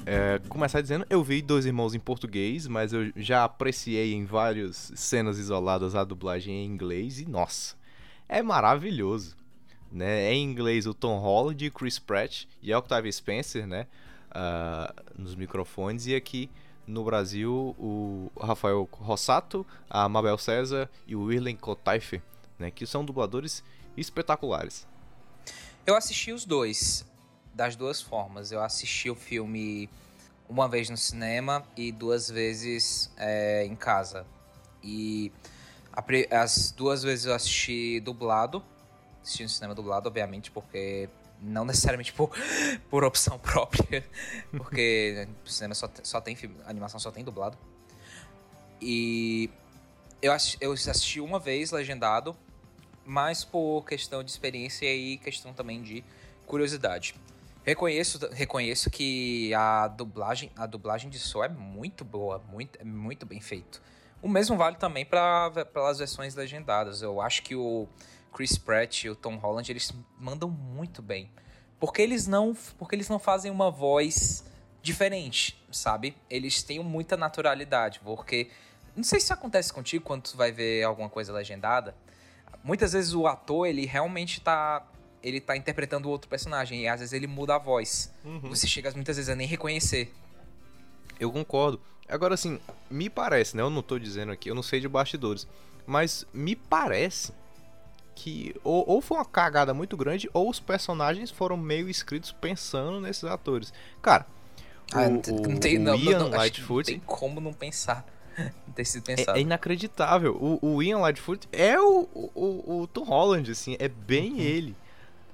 é, 0.05 0.39
começar 0.49 0.83
dizendo, 0.83 1.07
eu 1.09 1.25
vi 1.25 1.41
dois 1.41 1.65
irmãos 1.65 1.95
em 1.95 1.99
português, 1.99 2.67
mas 2.67 2.93
eu 2.93 3.11
já 3.17 3.45
apreciei 3.45 4.13
em 4.13 4.27
várias 4.27 4.93
cenas 4.95 5.39
isoladas 5.39 5.95
a 5.95 6.05
dublagem 6.05 6.55
em 6.55 6.67
inglês 6.67 7.19
e 7.19 7.27
nossa, 7.27 7.75
é 8.29 8.43
maravilhoso. 8.43 9.35
Né? 9.91 10.25
É 10.25 10.35
em 10.35 10.45
inglês 10.45 10.87
o 10.87 10.93
Tom 10.93 11.19
Holland, 11.19 11.67
o 11.67 11.73
Chris 11.73 11.99
Pratt 11.99 12.45
e 12.61 12.73
a 12.75 12.79
Octavia 12.79 13.11
Spencer, 13.11 13.67
né? 13.67 13.87
ah, 14.37 14.95
nos 15.17 15.35
microfones, 15.35 16.07
e 16.07 16.15
aqui 16.15 16.51
no 16.87 17.03
Brasil 17.05 17.75
o 17.79 18.31
Rafael 18.39 18.87
Rossato, 18.93 19.67
a 19.89 20.07
Mabel 20.11 20.37
César 20.37 20.91
e 21.07 21.17
o 21.17 21.23
Willen 21.23 21.57
Kotaife, 21.57 22.23
né? 22.59 22.71
Que 22.71 22.87
são 22.87 23.03
dubladores 23.03 23.65
espetaculares. 23.97 24.87
Eu 25.87 25.97
assisti 25.97 26.33
os 26.33 26.45
dois, 26.45 27.07
das 27.57 27.75
duas 27.75 28.03
formas. 28.03 28.53
Eu 28.53 28.63
assisti 28.63 29.09
o 29.09 29.15
filme 29.15 29.89
uma 30.47 30.69
vez 30.69 30.91
no 30.91 30.97
cinema 30.97 31.65
e 31.75 31.91
duas 31.91 32.31
vezes 32.31 33.11
é, 33.17 33.65
em 33.65 33.75
casa. 33.75 34.27
E 34.83 35.33
a 35.93 36.05
as 36.43 36.71
duas 36.71 37.03
vezes 37.03 37.25
eu 37.25 37.35
assisti 37.35 37.99
dublado. 38.01 38.63
Assisti 39.23 39.43
no 39.43 39.49
cinema 39.49 39.75
dublado, 39.75 40.07
obviamente, 40.07 40.51
porque 40.51 41.09
não 41.41 41.65
necessariamente 41.65 42.13
por, 42.13 42.31
por 42.91 43.03
opção 43.03 43.39
própria, 43.39 44.05
porque 44.57 45.27
o 45.45 45.49
cinema 45.49 45.75
só, 45.75 45.91
só 46.03 46.21
tem 46.21 46.37
filme, 46.37 46.57
animação 46.67 47.01
só 47.01 47.11
tem 47.11 47.25
dublado. 47.25 47.59
E 48.81 49.51
eu 50.21 50.33
assisti, 50.33 50.59
eu 50.61 50.73
assisti 50.73 51.21
uma 51.21 51.41
vez 51.41 51.71
legendado, 51.73 52.37
mas 53.05 53.45
por 53.45 53.83
questão 53.83 54.23
de 54.23 54.31
experiência 54.31 54.95
e 54.95 55.17
questão 55.17 55.55
também 55.55 55.83
de 55.83 56.05
curiosidade. 56.47 57.15
Reconheço, 57.67 58.21
reconheço 58.31 58.89
que 58.89 59.53
a 59.53 59.89
dublagem, 59.89 60.53
a 60.55 60.67
dublagem 60.67 61.11
de 61.11 61.19
Soul 61.19 61.47
é 61.47 61.49
muito 61.49 62.05
boa, 62.05 62.41
muito, 62.49 62.81
é 62.81 62.85
muito 62.85 63.27
bem 63.27 63.41
feito. 63.41 63.83
O 64.23 64.29
mesmo 64.29 64.57
vale 64.57 64.77
também 64.77 65.05
para 65.05 65.51
as 65.89 65.99
versões 65.99 66.37
legendadas. 66.37 67.03
Eu 67.03 67.21
acho 67.21 67.43
que 67.43 67.57
o 67.57 67.89
Chris 68.33 68.57
Pratt 68.57 69.03
e 69.03 69.11
o 69.11 69.17
Tom 69.17 69.35
Holland 69.35 69.69
eles 69.73 69.93
mandam 70.17 70.49
muito 70.49 71.03
bem, 71.03 71.29
porque 71.81 72.01
eles 72.01 72.29
não, 72.29 72.57
porque 72.79 72.95
eles 72.95 73.09
não 73.09 73.19
fazem 73.19 73.51
uma 73.51 73.69
voz 73.69 74.45
diferente, 74.81 75.61
sabe? 75.73 76.17
Eles 76.31 76.63
têm 76.63 76.79
muita 76.79 77.17
naturalidade, 77.17 77.99
porque 78.05 78.49
não 78.95 79.03
sei 79.03 79.19
se 79.19 79.25
isso 79.25 79.35
acontece 79.35 79.73
contigo 79.73 80.05
quando 80.05 80.23
tu 80.23 80.37
vai 80.37 80.53
ver 80.53 80.85
alguma 80.85 81.11
coisa 81.11 81.33
legendada. 81.33 81.97
Muitas 82.63 82.93
vezes 82.93 83.13
o 83.13 83.27
ator, 83.27 83.67
ele 83.67 83.87
realmente 83.87 84.41
tá 84.41 84.87
ele 85.27 85.41
tá 85.41 85.57
interpretando 85.57 86.09
outro 86.09 86.31
personagem 86.31 86.83
e 86.83 86.89
às 86.89 87.01
vezes 87.01 87.13
ele 87.13 87.27
muda 87.27 87.57
a 87.57 87.59
voz. 87.59 88.13
Uhum. 88.25 88.39
Você 88.43 88.65
chega 88.69 88.93
muitas 88.93 89.17
vezes 89.17 89.29
a 89.29 89.35
nem 89.35 89.47
reconhecer. 89.47 90.15
Eu 91.19 91.33
concordo. 91.33 91.81
Agora 92.09 92.35
assim, 92.35 92.61
me 92.89 93.11
parece, 93.11 93.57
né? 93.57 93.63
Eu 93.63 93.69
não 93.69 93.83
tô 93.83 93.99
dizendo 93.99 94.31
aqui, 94.31 94.49
eu 94.49 94.55
não 94.55 94.63
sei 94.63 94.79
de 94.79 94.89
bastidores, 94.89 95.49
mas 95.85 96.25
me 96.33 96.55
parece 96.55 97.33
que 98.15 98.55
ou, 98.63 98.89
ou 98.89 99.01
foi 99.01 99.17
uma 99.19 99.25
cagada 99.25 99.75
muito 99.75 99.97
grande 99.97 100.31
ou 100.33 100.49
os 100.49 100.61
personagens 100.61 101.29
foram 101.29 101.57
meio 101.57 101.89
escritos 101.89 102.31
pensando 102.31 103.01
nesses 103.01 103.25
atores. 103.25 103.73
Cara, 104.01 104.25
ah, 104.93 105.09
o, 105.09 105.11
não 105.11 105.57
tem, 105.59 105.77
o 105.77 105.81
não, 105.81 105.97
Ian 105.97 106.21
não, 106.21 106.29
Lightfoot. 106.29 106.93
Não 106.93 107.01
tem 107.01 107.03
como 107.05 107.41
não 107.41 107.53
pensar. 107.53 108.07
Não 108.39 108.73
ter 108.75 108.85
sido 108.85 109.03
pensado. 109.03 109.37
É, 109.37 109.41
é 109.41 109.43
inacreditável. 109.43 110.37
O, 110.37 110.75
o, 110.75 110.83
Ian 110.85 110.99
Lightfoot 110.99 111.49
é 111.51 111.81
o, 111.81 112.09
o, 112.15 112.83
o 112.83 112.87
Tom 112.87 113.03
Holland, 113.03 113.51
assim, 113.51 113.77
é 113.81 113.89
bem 113.89 114.35
uhum. 114.35 114.39
ele. 114.39 114.77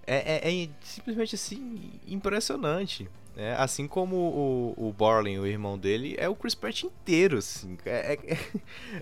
É, 0.06 0.49
é, 0.49 0.64
é, 0.64 0.68
simplesmente 0.82 1.35
assim, 1.35 1.92
impressionante. 2.06 3.09
Né? 3.37 3.54
Assim 3.56 3.88
como 3.88 4.16
o, 4.16 4.75
o 4.76 4.94
o 5.02 5.47
irmão 5.47 5.78
dele, 5.78 6.14
é 6.18 6.28
o 6.28 6.35
Chris 6.35 6.54
Pratt 6.54 6.82
inteiro. 6.82 7.38
Assim. 7.38 7.78
É, 7.85 8.18
é, 8.26 8.38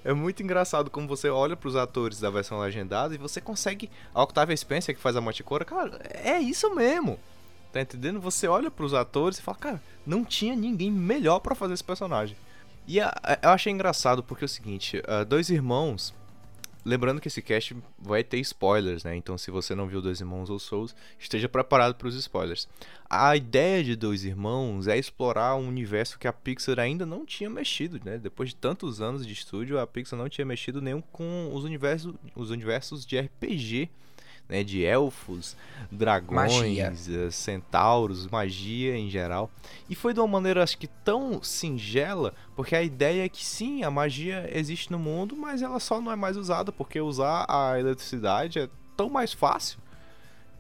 é 0.10 0.12
muito 0.12 0.42
engraçado 0.42 0.90
como 0.90 1.08
você 1.08 1.28
olha 1.28 1.56
para 1.56 1.68
os 1.68 1.76
atores 1.76 2.20
da 2.20 2.30
versão 2.30 2.60
legendada 2.60 3.14
e 3.14 3.18
você 3.18 3.40
consegue. 3.40 3.90
A 4.14 4.22
Octavia 4.22 4.56
Spencer, 4.56 4.94
que 4.94 5.00
faz 5.00 5.16
a 5.16 5.20
Manticora, 5.20 5.64
cara, 5.64 6.00
é 6.10 6.38
isso 6.38 6.74
mesmo. 6.74 7.18
Tá 7.72 7.80
entendendo? 7.80 8.20
Você 8.20 8.48
olha 8.48 8.70
pros 8.70 8.94
atores 8.94 9.38
e 9.38 9.42
fala, 9.42 9.58
cara, 9.58 9.82
não 10.04 10.24
tinha 10.24 10.56
ninguém 10.56 10.90
melhor 10.90 11.38
para 11.38 11.54
fazer 11.54 11.74
esse 11.74 11.84
personagem. 11.84 12.36
E 12.86 13.00
a, 13.00 13.14
a, 13.22 13.38
eu 13.42 13.50
achei 13.50 13.72
engraçado 13.72 14.22
porque 14.22 14.44
é 14.44 14.46
o 14.46 14.48
seguinte, 14.48 14.98
uh, 14.98 15.24
Dois 15.24 15.50
Irmãos, 15.50 16.12
lembrando 16.84 17.20
que 17.20 17.28
esse 17.28 17.42
cast 17.42 17.76
vai 17.98 18.24
ter 18.24 18.38
spoilers, 18.38 19.04
né? 19.04 19.14
Então 19.16 19.36
se 19.36 19.50
você 19.50 19.74
não 19.74 19.86
viu 19.86 20.00
Dois 20.00 20.20
Irmãos 20.20 20.50
ou 20.50 20.58
Souls, 20.58 20.94
esteja 21.18 21.48
preparado 21.48 21.94
para 21.94 22.08
os 22.08 22.14
spoilers. 22.14 22.68
A 23.08 23.36
ideia 23.36 23.82
de 23.82 23.96
Dois 23.96 24.24
Irmãos 24.24 24.86
é 24.86 24.96
explorar 24.98 25.56
um 25.56 25.68
universo 25.68 26.18
que 26.18 26.28
a 26.28 26.32
Pixar 26.32 26.78
ainda 26.78 27.04
não 27.04 27.26
tinha 27.26 27.50
mexido, 27.50 28.00
né? 28.04 28.18
Depois 28.18 28.50
de 28.50 28.56
tantos 28.56 29.00
anos 29.00 29.26
de 29.26 29.32
estúdio, 29.32 29.78
a 29.78 29.86
Pixar 29.86 30.18
não 30.18 30.28
tinha 30.28 30.44
mexido 30.44 30.80
nenhum 30.80 31.00
com 31.00 31.50
os 31.52 31.64
universos, 31.64 32.14
os 32.34 32.50
universos 32.50 33.04
de 33.04 33.18
RPG 33.18 33.90
né, 34.50 34.64
de 34.64 34.84
elfos, 34.84 35.56
dragões, 35.90 36.52
magia. 36.52 36.92
Eh, 37.08 37.30
centauros, 37.30 38.26
magia 38.26 38.96
em 38.96 39.08
geral. 39.08 39.48
E 39.88 39.94
foi 39.94 40.12
de 40.12 40.20
uma 40.20 40.26
maneira 40.26 40.62
acho 40.62 40.76
que 40.76 40.88
tão 40.88 41.42
singela, 41.42 42.34
porque 42.56 42.74
a 42.74 42.82
ideia 42.82 43.24
é 43.24 43.28
que 43.28 43.46
sim, 43.46 43.84
a 43.84 43.90
magia 43.90 44.50
existe 44.52 44.90
no 44.90 44.98
mundo, 44.98 45.36
mas 45.36 45.62
ela 45.62 45.78
só 45.78 46.00
não 46.00 46.10
é 46.10 46.16
mais 46.16 46.36
usada 46.36 46.72
porque 46.72 47.00
usar 47.00 47.46
a 47.48 47.78
eletricidade 47.78 48.58
é 48.58 48.68
tão 48.96 49.08
mais 49.08 49.32
fácil 49.32 49.78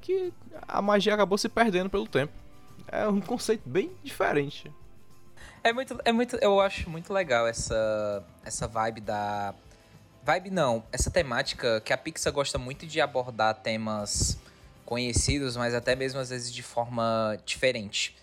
que 0.00 0.32
a 0.66 0.80
magia 0.80 1.12
acabou 1.12 1.36
se 1.36 1.48
perdendo 1.48 1.90
pelo 1.90 2.06
tempo. 2.06 2.32
É 2.88 3.06
um 3.06 3.20
conceito 3.20 3.68
bem 3.68 3.90
diferente. 4.02 4.72
É 5.62 5.72
muito, 5.72 5.98
é 6.04 6.12
muito, 6.12 6.36
eu 6.36 6.58
acho 6.60 6.88
muito 6.88 7.12
legal 7.12 7.46
essa 7.46 8.24
essa 8.42 8.66
vibe 8.66 9.02
da 9.02 9.54
Vibe 10.30 10.50
não, 10.50 10.84
essa 10.92 11.10
temática 11.10 11.80
que 11.80 11.92
a 11.92 11.98
Pixar 11.98 12.32
gosta 12.32 12.56
muito 12.56 12.86
de 12.86 13.00
abordar 13.00 13.52
temas 13.52 14.38
conhecidos, 14.86 15.56
mas 15.56 15.74
até 15.74 15.96
mesmo 15.96 16.20
às 16.20 16.30
vezes 16.30 16.54
de 16.54 16.62
forma 16.62 17.36
diferente. 17.44 18.16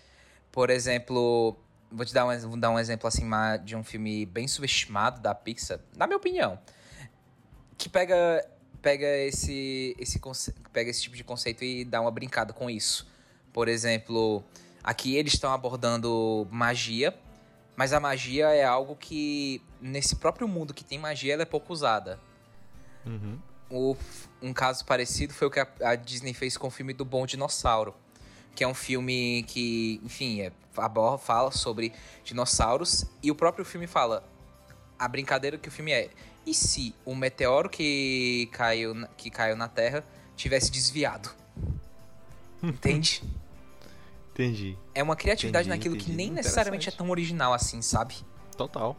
Por 0.50 0.70
exemplo, 0.70 1.54
vou 1.92 2.06
te 2.06 2.14
dar 2.14 2.24
um, 2.24 2.38
vou 2.48 2.56
dar 2.56 2.70
um 2.70 2.78
exemplo 2.78 3.06
assim 3.06 3.28
de 3.62 3.76
um 3.76 3.84
filme 3.84 4.24
bem 4.24 4.48
subestimado 4.48 5.20
da 5.20 5.34
Pixar, 5.34 5.80
na 5.98 6.06
minha 6.06 6.16
opinião, 6.16 6.58
que 7.76 7.90
pega 7.90 8.42
pega 8.80 9.06
esse 9.18 9.94
esse 9.98 10.18
pega 10.72 10.88
esse 10.88 11.02
tipo 11.02 11.14
de 11.14 11.22
conceito 11.22 11.62
e 11.62 11.84
dá 11.84 12.00
uma 12.00 12.10
brincada 12.10 12.54
com 12.54 12.70
isso. 12.70 13.06
Por 13.52 13.68
exemplo, 13.68 14.42
aqui 14.82 15.14
eles 15.14 15.34
estão 15.34 15.52
abordando 15.52 16.48
magia 16.50 17.14
mas 17.78 17.92
a 17.92 18.00
magia 18.00 18.48
é 18.48 18.64
algo 18.64 18.96
que, 18.96 19.62
nesse 19.80 20.16
próprio 20.16 20.48
mundo 20.48 20.74
que 20.74 20.84
tem 20.84 20.98
magia, 20.98 21.34
ela 21.34 21.42
é 21.42 21.46
pouco 21.46 21.72
usada. 21.72 22.18
Uhum. 23.04 23.38
O, 23.70 23.96
um 24.42 24.52
caso 24.52 24.84
parecido 24.84 25.34
foi 25.34 25.48
o 25.48 25.50
que 25.50 25.60
a, 25.60 25.68
a, 25.82 25.94
Disney 25.94 26.32
fez 26.32 26.56
com 26.56 26.68
o 26.68 26.70
filme 26.70 26.92
do 26.92 27.04
Bom 27.04 27.26
Dinossauro. 27.26 27.94
Que 28.54 28.64
é 28.64 28.68
um 28.68 28.74
filme 28.74 29.44
que, 29.46 30.00
enfim, 30.02 30.40
é, 30.40 30.52
a 30.76 31.18
fala 31.18 31.50
sobre 31.50 31.92
dinossauros. 32.24 33.04
E 33.22 33.30
o 33.30 33.34
próprio 33.34 33.64
filme 33.64 33.86
fala. 33.86 34.24
A 34.98 35.06
brincadeira 35.06 35.56
que 35.56 35.68
o 35.68 35.72
filme 35.72 35.92
é. 35.92 36.10
E 36.44 36.52
se 36.52 36.94
o 37.04 37.14
meteoro 37.14 37.68
que 37.68 38.48
caiu, 38.52 39.06
que 39.16 39.30
caiu 39.30 39.54
na 39.54 39.68
Terra 39.68 40.04
tivesse 40.34 40.72
desviado? 40.72 41.30
Entende? 42.62 43.22
Entendi. 44.32 44.76
É 44.94 45.02
uma 45.02 45.14
criatividade 45.14 45.68
entendi, 45.68 45.78
naquilo 45.78 45.96
entendi. 45.96 46.10
que 46.10 46.16
nem 46.16 46.30
necessariamente 46.30 46.88
é 46.88 46.92
tão 46.92 47.10
original 47.10 47.52
assim, 47.52 47.82
sabe? 47.82 48.16
Total. 48.56 48.96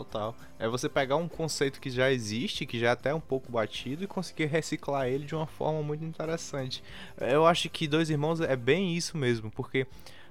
Total. 0.00 0.34
É 0.58 0.66
você 0.66 0.88
pegar 0.88 1.16
um 1.16 1.28
conceito 1.28 1.78
que 1.78 1.90
já 1.90 2.10
existe, 2.10 2.64
que 2.64 2.78
já 2.78 2.88
é 2.88 2.90
até 2.92 3.14
um 3.14 3.20
pouco 3.20 3.52
batido, 3.52 4.02
e 4.02 4.06
conseguir 4.06 4.46
reciclar 4.46 5.06
ele 5.06 5.26
de 5.26 5.34
uma 5.34 5.46
forma 5.46 5.82
muito 5.82 6.02
interessante. 6.02 6.82
Eu 7.18 7.46
acho 7.46 7.68
que 7.68 7.86
Dois 7.86 8.08
Irmãos 8.08 8.40
é 8.40 8.56
bem 8.56 8.96
isso 8.96 9.18
mesmo, 9.18 9.50
porque 9.50 9.86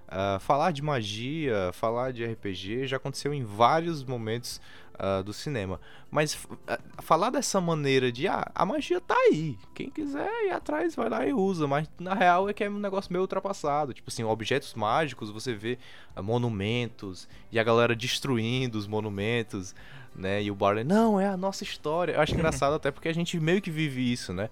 uh, 0.09 0.39
falar 0.39 0.71
de 0.71 0.81
magia, 0.81 1.71
falar 1.73 2.11
de 2.11 2.25
RPG 2.25 2.87
já 2.87 2.97
aconteceu 2.97 3.33
em 3.33 3.43
vários 3.43 4.03
momentos 4.03 4.59
uh, 4.95 5.23
do 5.23 5.31
cinema. 5.31 5.79
Mas 6.11 6.35
uh, 6.35 6.57
falar 7.01 7.29
dessa 7.29 7.61
maneira 7.61 8.11
de, 8.11 8.27
ah, 8.27 8.49
a 8.53 8.65
magia 8.65 8.99
tá 8.99 9.15
aí. 9.15 9.57
Quem 9.73 9.89
quiser 9.89 10.29
ir 10.45 10.51
atrás 10.51 10.95
vai 10.95 11.09
lá 11.09 11.25
e 11.25 11.33
usa. 11.33 11.67
Mas 11.67 11.89
na 11.99 12.13
real 12.13 12.49
é 12.49 12.53
que 12.53 12.63
é 12.63 12.69
um 12.69 12.79
negócio 12.79 13.11
meio 13.11 13.21
ultrapassado. 13.21 13.93
Tipo 13.93 14.09
assim, 14.09 14.23
objetos 14.23 14.73
mágicos, 14.73 15.29
você 15.29 15.53
vê 15.53 15.77
monumentos 16.21 17.27
e 17.51 17.59
a 17.59 17.63
galera 17.63 17.95
destruindo 17.95 18.77
os 18.77 18.87
monumentos. 18.87 19.73
Né? 20.15 20.43
E 20.43 20.51
o 20.51 20.55
Barley, 20.55 20.83
não, 20.83 21.19
é 21.19 21.27
a 21.27 21.37
nossa 21.37 21.63
história. 21.63 22.13
Eu 22.13 22.21
acho 22.21 22.33
engraçado 22.35 22.73
até 22.73 22.91
porque 22.91 23.07
a 23.07 23.13
gente 23.13 23.39
meio 23.39 23.61
que 23.61 23.71
vive 23.71 24.11
isso, 24.11 24.33
né? 24.33 24.49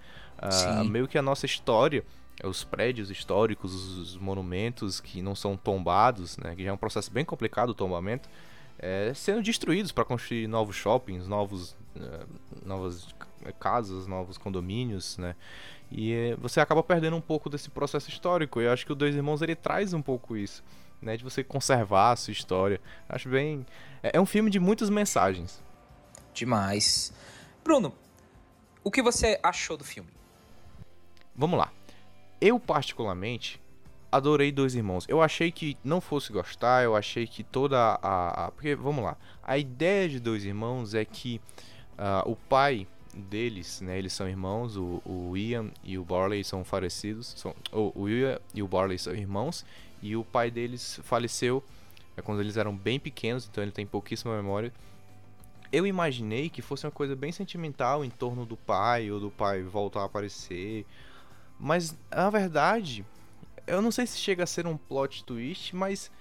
meio 0.86 1.08
que 1.08 1.18
a 1.18 1.22
nossa 1.22 1.48
história 1.48 2.06
os 2.44 2.63
prédios 2.63 3.10
históricos, 3.10 3.74
os 3.74 4.17
monumentos 4.17 5.00
que 5.00 5.22
não 5.22 5.36
são 5.36 5.58
tombados, 5.58 6.38
né, 6.38 6.56
que 6.56 6.63
já 6.63 6.70
é 6.70 6.74
um 6.74 6.77
processo 6.77 7.12
bem 7.12 7.25
complicado 7.25 7.70
o 7.70 7.74
tombamento, 7.74 8.29
é, 8.79 9.12
sendo 9.13 9.41
destruídos 9.41 9.91
para 9.91 10.06
construir 10.06 10.48
novos 10.48 10.75
shoppings, 10.75 11.27
novos, 11.27 11.72
uh, 11.96 12.27
novas 12.63 13.08
casas, 13.60 14.06
novos 14.06 14.38
condomínios, 14.38 15.17
né? 15.17 15.36
E 15.91 16.13
é, 16.13 16.36
você 16.36 16.60
acaba 16.60 16.84
perdendo 16.84 17.15
um 17.15 17.22
pouco 17.22 17.50
desse 17.50 17.70
processo 17.70 18.10
histórico. 18.10 18.62
E 18.62 18.65
eu 18.65 18.72
acho 18.72 18.86
que 18.86 18.91
o 18.91 18.96
Dois 18.96 19.15
Irmãos 19.15 19.41
ele 19.41 19.56
traz 19.56 19.94
um 19.94 20.01
pouco 20.01 20.38
isso, 20.38 20.63
né? 21.01 21.17
De 21.17 21.24
você 21.24 21.44
conservar 21.44 22.12
a 22.12 22.15
sua 22.15 22.32
história. 22.32 22.79
Acho 23.10 23.29
bem. 23.29 23.65
É, 24.03 24.17
é 24.17 24.22
um 24.22 24.25
filme 24.25 24.51
de 24.51 24.60
muitas 24.60 24.89
mensagens. 24.89 25.63
Demais. 26.34 27.12
Bruno, 27.63 27.94
o 28.84 28.91
que 28.91 29.01
você 29.01 29.39
achou 29.41 29.75
do 29.75 29.84
filme? 29.84 30.10
Vamos 31.36 31.58
lá. 31.58 31.72
Eu, 32.39 32.60
particularmente, 32.60 33.62
adorei 34.12 34.51
Dois 34.51 34.75
Irmãos. 34.75 35.06
Eu 35.08 35.22
achei 35.22 35.51
que 35.51 35.77
não 35.84 36.00
fosse 36.00 36.32
gostar, 36.32 36.84
eu 36.84 36.96
achei 36.96 37.27
que 37.27 37.44
toda 37.44 37.77
a. 38.01 38.46
a 38.46 38.51
porque, 38.51 38.75
vamos 38.75 39.03
lá. 39.03 39.17
A 39.44 39.58
ideia 39.58 40.08
de 40.08 40.20
Dois 40.20 40.46
Irmãos 40.46 40.94
é 40.94 41.03
que 41.06 41.41
uh, 41.98 42.29
o 42.29 42.36
pai 42.36 42.88
deles, 43.13 43.82
né? 43.82 43.98
Eles 43.98 44.13
são 44.13 44.29
irmãos, 44.29 44.77
o, 44.77 45.01
o 45.06 45.36
Ian 45.36 45.72
e 45.84 45.98
o 45.98 46.03
Barley 46.03 46.44
são 46.44 46.63
falecidos. 46.63 47.34
São, 47.36 47.56
o, 47.72 48.03
o 48.03 48.10
Ian 48.10 48.39
e 48.53 48.62
o 48.62 48.67
Barley 48.67 48.98
são 48.98 49.13
irmãos. 49.13 49.65
E 50.01 50.15
o 50.15 50.24
pai 50.24 50.51
deles 50.51 51.00
faleceu 51.03 51.63
é, 52.15 52.22
quando 52.22 52.41
eles 52.41 52.58
eram 52.58 52.75
bem 52.75 53.00
pequenos, 53.00 53.48
então 53.50 53.63
ele 53.63 53.72
tem 53.72 53.86
pouquíssima 53.86 54.36
memória. 54.36 54.72
Eu 55.72 55.86
imaginei 55.86 56.50
que 56.50 56.62
fosse 56.62 56.86
uma 56.86 56.91
coisa 56.91 57.15
bem 57.15 57.32
sentimental 57.32 58.06
em 58.06 58.10
torno 58.10 58.46
do 58.46 58.56
pai, 58.56 59.12
ou 59.12 59.20
do 59.20 59.29
pai 59.29 59.63
voltar 59.63 60.01
a 60.01 60.06
aparecer. 60.06 60.86
Mas, 61.60 61.98
na 62.12 62.30
verdade, 62.30 63.06
eu 63.66 63.82
não 63.82 63.92
sei 63.92 64.06
se 64.06 64.18
chega 64.18 64.44
a 64.44 64.48
ser 64.48 64.68
um 64.68 64.78
plot 64.78 65.24
twist, 65.24 65.76
mas 65.76 66.12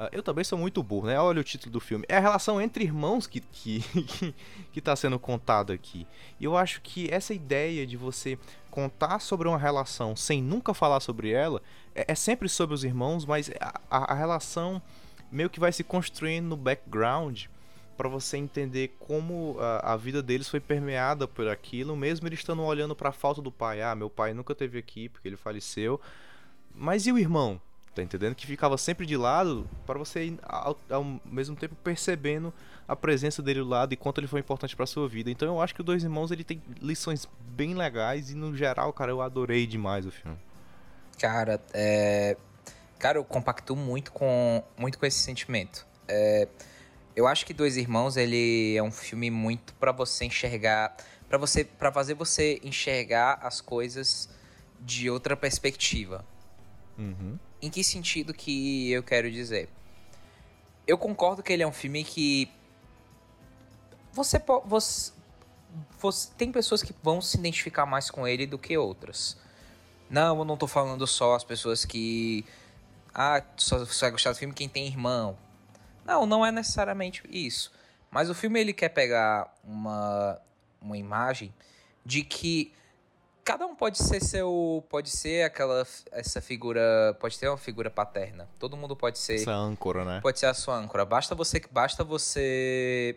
Uh, 0.00 0.08
eu 0.12 0.22
também 0.22 0.42
sou 0.42 0.56
muito 0.56 0.82
burro, 0.82 1.08
né? 1.08 1.20
Olha 1.20 1.42
o 1.42 1.44
título 1.44 1.72
do 1.72 1.78
filme. 1.78 2.06
É 2.08 2.16
a 2.16 2.20
relação 2.20 2.58
entre 2.58 2.82
irmãos 2.82 3.26
que, 3.26 3.38
que, 3.40 3.84
que 4.72 4.80
tá 4.80 4.96
sendo 4.96 5.18
contada 5.18 5.74
aqui. 5.74 6.06
E 6.40 6.44
eu 6.44 6.56
acho 6.56 6.80
que 6.80 7.06
essa 7.12 7.34
ideia 7.34 7.86
de 7.86 7.98
você 7.98 8.38
contar 8.70 9.18
sobre 9.18 9.46
uma 9.46 9.58
relação 9.58 10.16
sem 10.16 10.42
nunca 10.42 10.72
falar 10.72 11.00
sobre 11.00 11.30
ela 11.30 11.60
é, 11.94 12.12
é 12.12 12.14
sempre 12.14 12.48
sobre 12.48 12.74
os 12.74 12.82
irmãos, 12.82 13.26
mas 13.26 13.50
a, 13.60 13.78
a, 13.90 14.12
a 14.12 14.14
relação 14.14 14.80
meio 15.30 15.50
que 15.50 15.60
vai 15.60 15.70
se 15.70 15.84
construindo 15.84 16.46
no 16.46 16.56
background 16.56 17.44
para 18.00 18.08
você 18.08 18.38
entender 18.38 18.96
como 18.98 19.58
a, 19.60 19.92
a, 19.92 19.96
vida 19.98 20.22
deles 20.22 20.48
foi 20.48 20.58
permeada 20.58 21.28
por 21.28 21.46
aquilo, 21.46 21.94
mesmo 21.94 22.26
eles 22.26 22.38
estando 22.38 22.62
olhando 22.62 22.96
para 22.96 23.10
a 23.10 23.12
falta 23.12 23.42
do 23.42 23.52
pai. 23.52 23.82
Ah, 23.82 23.94
meu 23.94 24.08
pai 24.08 24.32
nunca 24.32 24.54
teve 24.54 24.78
aqui 24.78 25.10
porque 25.10 25.28
ele 25.28 25.36
faleceu. 25.36 26.00
Mas 26.74 27.06
e 27.06 27.12
o 27.12 27.18
irmão? 27.18 27.60
Tá 27.94 28.02
entendendo? 28.02 28.34
Que 28.34 28.46
ficava 28.46 28.78
sempre 28.78 29.04
de 29.04 29.18
lado 29.18 29.68
para 29.86 29.98
você 29.98 30.32
ao, 30.44 30.80
ao, 30.88 31.20
mesmo 31.26 31.54
tempo 31.54 31.74
percebendo 31.84 32.54
a 32.88 32.96
presença 32.96 33.42
dele 33.42 33.60
do 33.60 33.68
lado 33.68 33.92
e 33.92 33.98
quanto 33.98 34.18
ele 34.18 34.26
foi 34.26 34.40
importante 34.40 34.74
para 34.74 34.86
sua 34.86 35.06
vida. 35.06 35.30
Então 35.30 35.46
eu 35.48 35.60
acho 35.60 35.74
que 35.74 35.82
o 35.82 35.84
Dois 35.84 36.02
Irmãos 36.02 36.30
ele 36.30 36.42
tem 36.42 36.62
lições 36.80 37.28
bem 37.50 37.74
legais 37.74 38.30
e 38.30 38.34
no 38.34 38.56
geral, 38.56 38.94
cara, 38.94 39.12
eu 39.12 39.20
adorei 39.20 39.66
demais 39.66 40.06
o 40.06 40.10
filme. 40.10 40.38
Cara, 41.18 41.60
é... 41.74 42.34
Cara, 42.98 43.18
eu 43.18 43.24
compacto 43.24 43.76
muito 43.76 44.10
com, 44.10 44.64
muito 44.78 44.98
com 44.98 45.04
esse 45.04 45.18
sentimento. 45.18 45.86
É... 46.08 46.48
Eu 47.14 47.26
acho 47.26 47.44
que 47.44 47.52
Dois 47.52 47.76
Irmãos 47.76 48.16
ele 48.16 48.76
é 48.76 48.82
um 48.82 48.90
filme 48.90 49.30
muito 49.30 49.74
para 49.74 49.92
você 49.92 50.24
enxergar, 50.24 50.96
para 51.28 51.38
você, 51.38 51.64
para 51.64 51.92
fazer 51.92 52.14
você 52.14 52.60
enxergar 52.62 53.40
as 53.42 53.60
coisas 53.60 54.28
de 54.80 55.10
outra 55.10 55.36
perspectiva. 55.36 56.24
Uhum. 56.96 57.38
Em 57.60 57.68
que 57.68 57.82
sentido 57.84 58.32
que 58.32 58.90
eu 58.90 59.02
quero 59.02 59.30
dizer? 59.30 59.68
Eu 60.86 60.96
concordo 60.96 61.42
que 61.42 61.52
ele 61.52 61.62
é 61.62 61.66
um 61.66 61.72
filme 61.72 62.04
que 62.04 62.50
você, 64.12 64.42
você, 64.64 65.12
você 65.98 66.28
tem 66.36 66.50
pessoas 66.50 66.82
que 66.82 66.94
vão 67.02 67.20
se 67.20 67.36
identificar 67.36 67.86
mais 67.86 68.10
com 68.10 68.26
ele 68.26 68.46
do 68.46 68.58
que 68.58 68.76
outras. 68.76 69.36
Não, 70.08 70.38
eu 70.38 70.44
não 70.44 70.56
tô 70.56 70.66
falando 70.66 71.06
só 71.06 71.34
as 71.34 71.44
pessoas 71.44 71.84
que 71.84 72.44
ah, 73.14 73.42
só, 73.56 73.84
só 73.84 74.06
vai 74.06 74.12
gostar 74.12 74.32
do 74.32 74.36
filme 74.36 74.54
quem 74.54 74.68
tem 74.68 74.86
irmão. 74.86 75.36
Não, 76.10 76.26
não 76.26 76.44
é 76.44 76.50
necessariamente 76.50 77.22
isso. 77.30 77.70
Mas 78.10 78.28
o 78.28 78.34
filme 78.34 78.58
ele 78.58 78.72
quer 78.72 78.88
pegar 78.88 79.54
uma, 79.62 80.40
uma 80.82 80.98
imagem 80.98 81.54
de 82.04 82.24
que 82.24 82.72
cada 83.44 83.64
um 83.64 83.76
pode 83.76 83.96
ser 83.96 84.20
seu, 84.20 84.84
pode 84.90 85.08
ser 85.08 85.44
aquela 85.44 85.86
essa 86.10 86.40
figura, 86.40 87.16
pode 87.20 87.38
ter 87.38 87.48
uma 87.48 87.56
figura 87.56 87.88
paterna. 87.88 88.48
Todo 88.58 88.76
mundo 88.76 88.96
pode 88.96 89.20
ser 89.20 89.36
essa 89.36 89.52
âncora, 89.52 90.04
né? 90.04 90.20
Pode 90.20 90.40
ser 90.40 90.46
a 90.46 90.54
sua 90.54 90.76
âncora. 90.76 91.04
Basta 91.04 91.36
você, 91.36 91.62
basta 91.70 92.02
você 92.02 93.16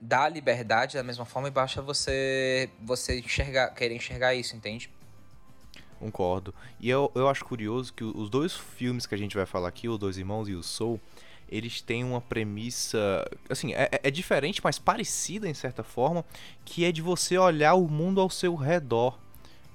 dar 0.00 0.30
liberdade 0.30 0.96
da 0.96 1.02
mesma 1.02 1.26
forma 1.26 1.48
e 1.48 1.50
basta 1.50 1.82
você 1.82 2.70
você 2.80 3.18
enxergar, 3.18 3.74
querer 3.74 3.94
enxergar 3.94 4.34
isso, 4.34 4.56
entende? 4.56 4.90
Concordo. 5.98 6.54
E 6.80 6.88
eu, 6.88 7.12
eu 7.14 7.28
acho 7.28 7.44
curioso 7.44 7.92
que 7.92 8.04
os 8.04 8.30
dois 8.30 8.54
filmes 8.54 9.04
que 9.04 9.14
a 9.14 9.18
gente 9.18 9.36
vai 9.36 9.44
falar 9.44 9.68
aqui, 9.68 9.86
o 9.86 9.98
Dois 9.98 10.16
Irmãos 10.16 10.48
e 10.48 10.54
o 10.54 10.62
Soul, 10.62 10.98
eles 11.54 11.80
têm 11.80 12.02
uma 12.02 12.20
premissa, 12.20 13.24
assim, 13.48 13.72
é, 13.74 13.88
é, 14.02 14.10
diferente, 14.10 14.60
mas 14.62 14.76
parecida 14.76 15.48
em 15.48 15.54
certa 15.54 15.84
forma, 15.84 16.24
que 16.64 16.84
é 16.84 16.90
de 16.90 17.00
você 17.00 17.38
olhar 17.38 17.74
o 17.74 17.88
mundo 17.88 18.20
ao 18.20 18.28
seu 18.28 18.56
redor, 18.56 19.16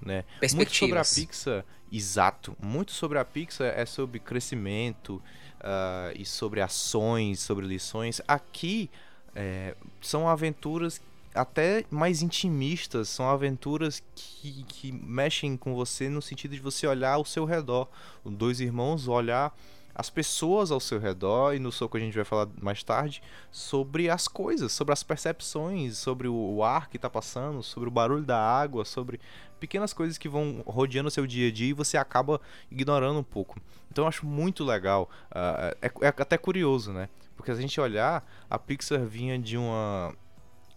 né? 0.02 0.26
Muito 0.54 0.76
sobre 0.76 1.00
a 1.00 1.04
Pixar, 1.06 1.66
exato, 1.90 2.56
muito 2.62 2.92
sobre 2.92 3.18
a 3.18 3.24
Pixar 3.24 3.68
é 3.68 3.86
sobre 3.86 4.20
crescimento 4.20 5.22
uh, 5.62 6.12
e 6.16 6.26
sobre 6.26 6.60
ações, 6.60 7.40
sobre 7.40 7.66
lições. 7.66 8.22
Aqui 8.28 8.90
é, 9.34 9.74
são 10.02 10.28
aventuras 10.28 11.02
até 11.34 11.86
mais 11.90 12.22
intimistas, 12.22 13.08
são 13.08 13.30
aventuras 13.30 14.04
que, 14.16 14.64
que 14.68 14.92
mexem 14.92 15.56
com 15.56 15.74
você 15.74 16.10
no 16.10 16.22
sentido 16.22 16.56
de 16.56 16.62
você 16.62 16.86
olhar 16.88 17.14
ao 17.14 17.24
seu 17.24 17.46
redor. 17.46 17.88
Dois 18.26 18.60
irmãos 18.60 19.08
olhar 19.08 19.56
as 19.94 20.10
pessoas 20.10 20.72
ao 20.72 20.80
seu 20.80 21.00
redor, 21.00 21.54
e 21.54 21.60
no 21.60 21.72
Soco 21.72 21.98
a 21.98 22.00
gente 22.00 22.16
vai 22.16 22.24
falar 22.24 22.48
mais 22.62 22.84
tarde, 22.84 23.22
sobre 23.52 24.10
as 24.10 24.28
coisas, 24.28 24.72
sobre 24.72 24.94
as 24.94 25.04
percepções, 25.04 25.98
sobre 25.98 26.28
o 26.28 26.64
ar 26.64 26.90
que 26.90 26.98
está 26.98 27.10
passando, 27.10 27.62
sobre 27.62 27.90
o 27.90 27.92
barulho 27.92 28.24
da 28.24 28.40
água, 28.40 28.86
sobre 28.86 29.20
pequenas 29.60 29.92
coisas 29.94 30.18
que 30.18 30.30
vão 30.30 30.64
rodeando 30.66 31.10
o 31.10 31.12
seu 31.12 31.28
dia 31.28 31.50
a 31.50 31.52
dia 31.52 31.70
e 31.70 31.74
você 31.74 31.98
acaba 31.98 32.40
ignorando 32.72 33.20
um 33.20 33.24
pouco. 33.24 33.60
Então 33.92 34.06
eu 34.06 34.08
acho 34.08 34.26
muito 34.26 34.64
legal, 34.64 35.10
uh, 35.32 35.76
é, 35.82 35.92
é 36.02 36.08
até 36.08 36.38
curioso, 36.38 36.94
né? 36.94 37.10
Porque 37.36 37.52
se 37.54 37.58
a 37.58 37.62
gente 37.62 37.80
olhar, 37.80 38.26
a 38.50 38.58
Pixar 38.60 39.04
vinha 39.06 39.38
de 39.38 39.58
uma 39.58 40.14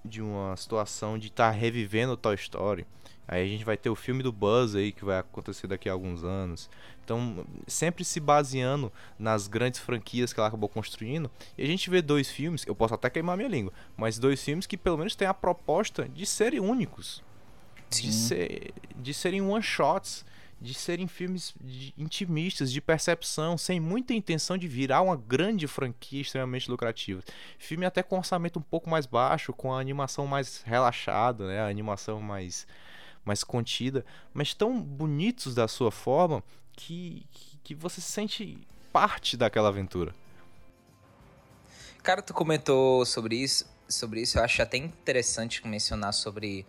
de 0.05 0.21
uma 0.21 0.57
situação 0.57 1.17
de 1.17 1.29
estar 1.29 1.53
tá 1.53 1.57
revivendo 1.57 2.17
Toy 2.17 2.35
Story. 2.35 2.85
Aí 3.27 3.45
a 3.45 3.49
gente 3.49 3.65
vai 3.65 3.77
ter 3.77 3.89
o 3.89 3.95
filme 3.95 4.23
do 4.23 4.33
Buzz 4.33 4.75
aí 4.75 4.93
que 4.93 5.05
vai 5.05 5.19
acontecer 5.19 5.67
daqui 5.67 5.89
a 5.89 5.93
alguns 5.93 6.25
anos. 6.25 6.69
Então, 7.05 7.45
sempre 7.67 8.05
se 8.05 8.21
baseando 8.21 8.93
nas 9.19 9.49
grandes 9.49 9.81
franquias 9.81 10.33
que 10.33 10.41
ela 10.41 10.49
acabou 10.49 10.69
construindo. 10.69 11.31
E 11.57 11.63
a 11.63 11.67
gente 11.67 11.89
vê 11.89 12.03
dois 12.03 12.31
filmes, 12.31 12.65
eu 12.67 12.75
posso 12.75 12.95
até 12.95 13.09
queimar 13.09 13.37
minha 13.37 13.49
língua, 13.49 13.73
mas 13.97 14.19
dois 14.19 14.43
filmes 14.43 14.67
que 14.67 14.77
pelo 14.77 14.99
menos 14.99 15.15
têm 15.15 15.27
a 15.27 15.35
proposta 15.35 16.09
de 16.09 16.27
serem 16.27 16.61
únicos. 16.61 17.23
De, 17.91 18.11
ser, 18.11 18.73
de 18.97 19.13
serem 19.13 19.43
one-shots, 19.43 20.25
de 20.63 20.73
serem 20.73 21.09
filmes 21.09 21.55
de, 21.61 21.93
intimistas, 21.99 22.73
de 22.73 22.81
percepção, 22.81 23.59
sem 23.59 23.81
muita 23.81 24.15
intenção 24.15 24.57
de 24.57 24.69
virar 24.69 25.03
uma 25.03 25.17
grande 25.17 25.67
franquia 25.67 26.23
extremamente 26.23 26.71
lucrativa. 26.71 27.21
Filme 27.59 27.85
até 27.85 28.03
com 28.03 28.17
orçamento 28.17 28.59
um 28.59 28.63
pouco 28.63 28.89
mais 28.89 29.05
baixo, 29.05 29.53
com 29.53 29.75
a 29.75 29.81
animação 29.81 30.27
mais 30.27 30.63
relaxada, 30.65 31.49
né? 31.49 31.61
a 31.61 31.67
animação 31.67 32.21
mais 32.21 32.67
mais 33.25 33.45
contida, 33.45 34.05
mas 34.33 34.55
tão 34.55 34.81
bonitos 34.81 35.55
da 35.55 35.69
sua 35.69 35.91
forma 35.91 36.43
que, 36.73 37.27
que, 37.63 37.75
você 37.75 38.01
se 38.01 38.11
sente 38.11 38.59
parte 38.93 39.37
daquela 39.37 39.69
aventura. 39.69 40.15
Cara, 42.03 42.21
tu 42.21 42.35
comentou 42.35 43.07
sobre 43.07 43.37
isso, 43.37 43.65
sobre 43.89 44.23
isso, 44.23 44.39
eu 44.39 44.45
acho 44.45 44.61
até 44.61 44.77
interessante 44.77 45.67
mencionar 45.67 46.13
sobre 46.13 46.67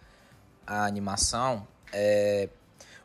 a 0.65 0.85
animação. 0.85 1.67
É... 1.91 2.49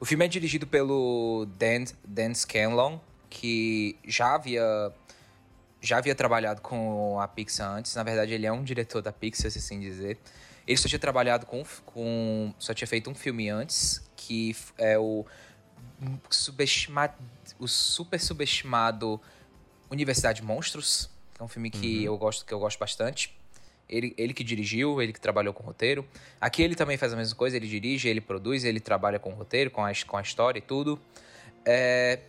O 0.01 0.05
filme 0.05 0.25
é 0.25 0.29
dirigido 0.29 0.67
pelo 0.67 1.47
Dan, 1.59 1.85
Dan 2.05 2.35
Scanlon, 2.35 2.99
que 3.29 3.97
já 4.07 4.35
havia 4.35 4.93
já 5.81 5.99
havia 5.99 6.15
trabalhado 6.15 6.61
com 6.61 7.21
a 7.21 7.29
Pixar 7.29 7.71
antes. 7.71 7.95
Na 7.95 8.03
verdade, 8.03 8.33
ele 8.33 8.47
é 8.47 8.53
um 8.53 8.63
diretor 8.63 9.01
da 9.01 9.13
Pixar, 9.13 9.51
se 9.51 9.59
assim 9.59 9.79
dizer. 9.81 10.19
Ele 10.69 10.77
só 10.77 10.87
tinha 10.87 10.99
trabalhado 10.99 11.47
com, 11.47 11.65
com. 11.87 12.53
Só 12.59 12.75
tinha 12.75 12.87
feito 12.87 13.09
um 13.09 13.15
filme 13.15 13.49
antes, 13.49 14.07
que 14.15 14.55
é 14.77 14.99
o. 14.99 15.25
Subestimado, 16.29 17.15
o 17.59 17.67
super 17.67 18.21
subestimado 18.21 19.21
Universidade 19.91 20.43
Monstros, 20.43 21.11
que 21.35 21.41
é 21.41 21.45
um 21.45 21.49
filme 21.49 21.71
que, 21.71 22.01
uhum. 22.01 22.13
eu, 22.13 22.19
gosto, 22.19 22.45
que 22.45 22.53
eu 22.53 22.59
gosto 22.59 22.79
bastante. 22.79 23.35
Ele, 23.89 24.15
ele 24.19 24.35
que 24.35 24.45
dirigiu, 24.45 25.01
ele 25.01 25.15
que 25.15 25.21
trabalhou 25.21 25.55
com 25.55 25.63
o 25.63 25.67
roteiro. 25.67 26.07
Aqui 26.39 26.63
ele 26.63 26.75
também 26.75 26.99
faz 26.99 27.15
a 27.15 27.17
mesma 27.17 27.35
coisa, 27.35 27.57
ele 27.57 27.67
dirige, 27.67 28.07
ele 28.07 28.21
produz, 28.21 28.63
ele 28.63 28.79
trabalha 28.79 29.19
com 29.19 29.31
o 29.31 29.35
roteiro, 29.35 29.71
com 29.71 29.83
a, 29.83 29.91
com 30.07 30.17
a 30.19 30.21
história 30.21 30.59
e 30.59 30.63
tudo. 30.63 31.01
É, 31.65 32.21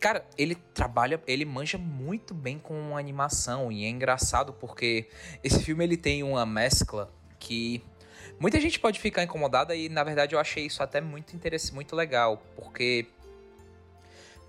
cara, 0.00 0.26
ele 0.36 0.56
trabalha, 0.56 1.22
ele 1.26 1.44
manja 1.44 1.78
muito 1.78 2.34
bem 2.34 2.58
com 2.58 2.96
animação 2.96 3.70
e 3.70 3.84
é 3.84 3.88
engraçado 3.88 4.52
porque 4.52 5.08
esse 5.42 5.62
filme 5.62 5.84
ele 5.84 5.96
tem 5.96 6.24
uma 6.24 6.44
mescla 6.44 7.10
que 7.44 7.84
muita 8.40 8.58
gente 8.58 8.80
pode 8.80 8.98
ficar 8.98 9.22
incomodada 9.22 9.76
e 9.76 9.88
na 9.88 10.02
verdade 10.02 10.34
eu 10.34 10.40
achei 10.40 10.66
isso 10.66 10.82
até 10.82 11.00
muito 11.00 11.36
interessante, 11.36 11.74
muito 11.74 11.94
legal, 11.94 12.42
porque 12.56 13.06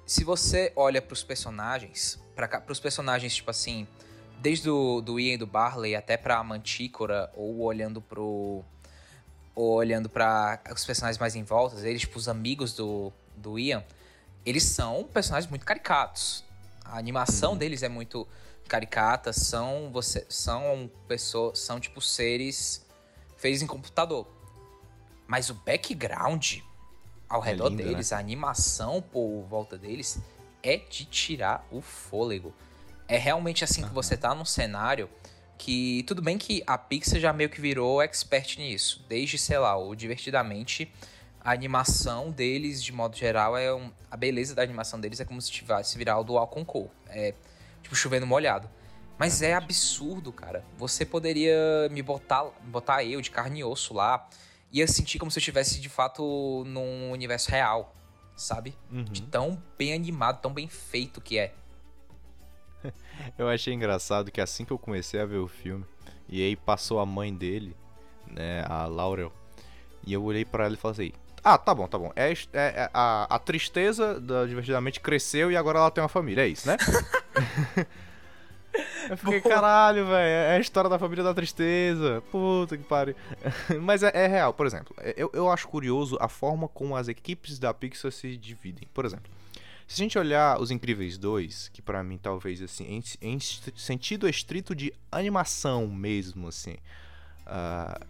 se 0.05 0.23
você 0.23 0.71
olha 0.75 1.01
para 1.01 1.13
os 1.13 1.23
personagens, 1.23 2.19
para 2.35 2.63
os 2.69 2.79
personagens 2.79 3.35
tipo 3.35 3.51
assim, 3.51 3.85
desde 4.39 4.69
o 4.69 5.01
do 5.01 5.19
Ian 5.19 5.33
e 5.33 5.37
do 5.37 5.47
Barley 5.47 5.95
até 5.95 6.15
para 6.15 6.37
a 6.37 6.43
Mantícora 6.43 7.29
ou 7.35 7.61
olhando 7.61 8.01
pro 8.01 8.63
ou 9.53 9.73
olhando 9.73 10.09
para 10.09 10.61
os 10.73 10.85
personagens 10.85 11.17
mais 11.17 11.35
em 11.35 11.43
volta, 11.43 11.75
eles 11.87 12.01
tipo 12.01 12.17
os 12.17 12.29
amigos 12.29 12.73
do 12.73 13.11
do 13.35 13.59
Ian, 13.59 13.83
eles 14.45 14.63
são 14.63 15.03
personagens 15.03 15.49
muito 15.49 15.65
caricatos. 15.65 16.43
A 16.85 16.97
animação 16.97 17.51
uhum. 17.51 17.57
deles 17.57 17.83
é 17.83 17.89
muito 17.89 18.27
caricata, 18.67 19.33
são 19.33 19.89
você 19.91 20.25
são 20.29 20.89
pessoas, 21.07 21.59
são 21.59 21.79
tipo 21.79 21.99
seres 21.99 22.84
fez 23.45 23.61
em 23.61 23.67
computador. 23.67 24.27
Mas 25.27 25.51
o 25.51 25.53
background 25.53 26.61
ao 27.29 27.43
é 27.43 27.49
redor 27.49 27.69
lindo, 27.69 27.83
deles, 27.83 28.09
né? 28.09 28.17
a 28.17 28.19
animação 28.19 29.03
por 29.03 29.43
volta 29.43 29.77
deles, 29.77 30.17
é 30.63 30.77
de 30.77 31.05
tirar 31.05 31.63
o 31.69 31.79
fôlego. 31.79 32.51
É 33.07 33.17
realmente 33.17 33.63
assim 33.63 33.83
uhum. 33.83 33.89
que 33.89 33.93
você 33.93 34.17
tá 34.17 34.33
num 34.33 34.45
cenário 34.45 35.07
que 35.59 36.03
tudo 36.07 36.23
bem 36.23 36.39
que 36.39 36.63
a 36.65 36.75
Pixar 36.75 37.19
já 37.19 37.31
meio 37.31 37.47
que 37.47 37.61
virou 37.61 38.01
expert 38.01 38.57
nisso, 38.57 39.05
desde 39.07 39.37
sei 39.37 39.59
lá, 39.59 39.77
o 39.77 39.93
divertidamente 39.93 40.91
a 41.39 41.51
animação 41.51 42.31
deles 42.31 42.83
de 42.83 42.91
modo 42.91 43.15
geral 43.15 43.55
é 43.55 43.71
um, 43.71 43.91
a 44.09 44.17
beleza 44.17 44.55
da 44.55 44.63
animação 44.63 44.99
deles 44.99 45.19
é 45.19 45.25
como 45.25 45.39
se 45.39 45.51
tivesse 45.51 45.99
virar 45.99 46.17
o 46.17 46.23
Dual 46.23 46.47
Concord. 46.47 46.89
É 47.09 47.35
tipo, 47.83 47.95
chovendo 47.95 48.25
molhado. 48.25 48.67
Mas 49.17 49.41
é 49.41 49.53
absurdo, 49.53 50.31
cara. 50.31 50.63
Você 50.77 51.05
poderia 51.05 51.87
me 51.91 52.01
botar, 52.01 52.45
botar 52.65 53.03
eu 53.03 53.21
de 53.21 53.31
carne 53.31 53.59
e 53.59 53.63
osso 53.63 53.93
lá. 53.93 54.27
Ia 54.71 54.87
sentir 54.87 55.19
como 55.19 55.31
se 55.31 55.37
eu 55.37 55.41
estivesse, 55.41 55.79
de 55.79 55.87
fato, 55.87 56.63
num 56.67 57.11
universo 57.11 57.49
real, 57.49 57.95
sabe? 58.35 58.75
Uhum. 58.91 59.03
De 59.05 59.21
tão 59.21 59.61
bem 59.77 59.93
animado, 59.93 60.41
tão 60.41 60.53
bem 60.53 60.67
feito 60.67 61.21
que 61.21 61.37
é. 61.37 61.53
Eu 63.37 63.47
achei 63.47 63.73
engraçado 63.73 64.31
que 64.31 64.41
assim 64.41 64.65
que 64.65 64.71
eu 64.71 64.77
comecei 64.77 65.19
a 65.19 65.25
ver 65.25 65.37
o 65.37 65.47
filme, 65.47 65.85
e 66.29 66.43
aí 66.43 66.55
passou 66.55 66.99
a 66.99 67.05
mãe 67.05 67.33
dele, 67.33 67.75
né, 68.27 68.63
a 68.67 68.85
Laurel, 68.85 69.31
e 70.05 70.13
eu 70.13 70.23
olhei 70.23 70.45
pra 70.45 70.65
ela 70.65 70.75
e 70.75 70.77
falei 70.77 71.07
assim: 71.09 71.19
Ah, 71.43 71.57
tá 71.57 71.73
bom, 71.73 71.87
tá 71.87 71.97
bom. 71.97 72.11
É, 72.15 72.31
é- 72.31 72.37
é- 72.53 72.89
a, 72.93 73.35
a 73.35 73.39
tristeza 73.39 74.19
da 74.19 74.45
Divertidamente 74.45 74.99
cresceu 74.99 75.51
e 75.51 75.57
agora 75.57 75.79
ela 75.79 75.89
tem 75.89 76.01
uma 76.03 76.09
família, 76.09 76.43
é 76.43 76.47
isso, 76.47 76.67
né? 76.67 76.77
eu 79.09 79.17
fiquei, 79.17 79.41
caralho, 79.41 80.05
velho, 80.05 80.15
é 80.17 80.55
a 80.55 80.59
história 80.59 80.89
da 80.89 80.97
família 80.99 81.23
da 81.23 81.33
tristeza. 81.33 82.21
Puta 82.31 82.77
que 82.77 82.83
pariu. 82.83 83.15
Mas 83.81 84.03
é, 84.03 84.11
é 84.13 84.27
real, 84.27 84.53
por 84.53 84.65
exemplo, 84.65 84.95
é- 84.99 85.13
eu, 85.17 85.29
eu 85.33 85.49
acho 85.51 85.67
curioso 85.67 86.17
a 86.19 86.27
forma 86.27 86.67
como 86.67 86.95
as 86.95 87.07
equipes 87.07 87.59
da 87.59 87.73
Pixar 87.73 88.11
se 88.11 88.35
dividem. 88.37 88.87
Por 88.93 89.05
exemplo. 89.05 89.31
Se 89.87 90.01
a 90.01 90.03
gente 90.03 90.17
olhar 90.17 90.59
Os 90.59 90.71
Incríveis 90.71 91.15
2, 91.15 91.69
que 91.69 91.79
pra 91.79 92.03
mim 92.03 92.17
talvez 92.17 92.59
assim, 92.59 92.85
em, 92.85 93.03
em 93.21 93.39
sentido 93.39 94.27
estrito 94.27 94.73
de 94.73 94.91
animação 95.11 95.87
mesmo, 95.87 96.47
assim, 96.47 96.75
ah, 97.45 98.01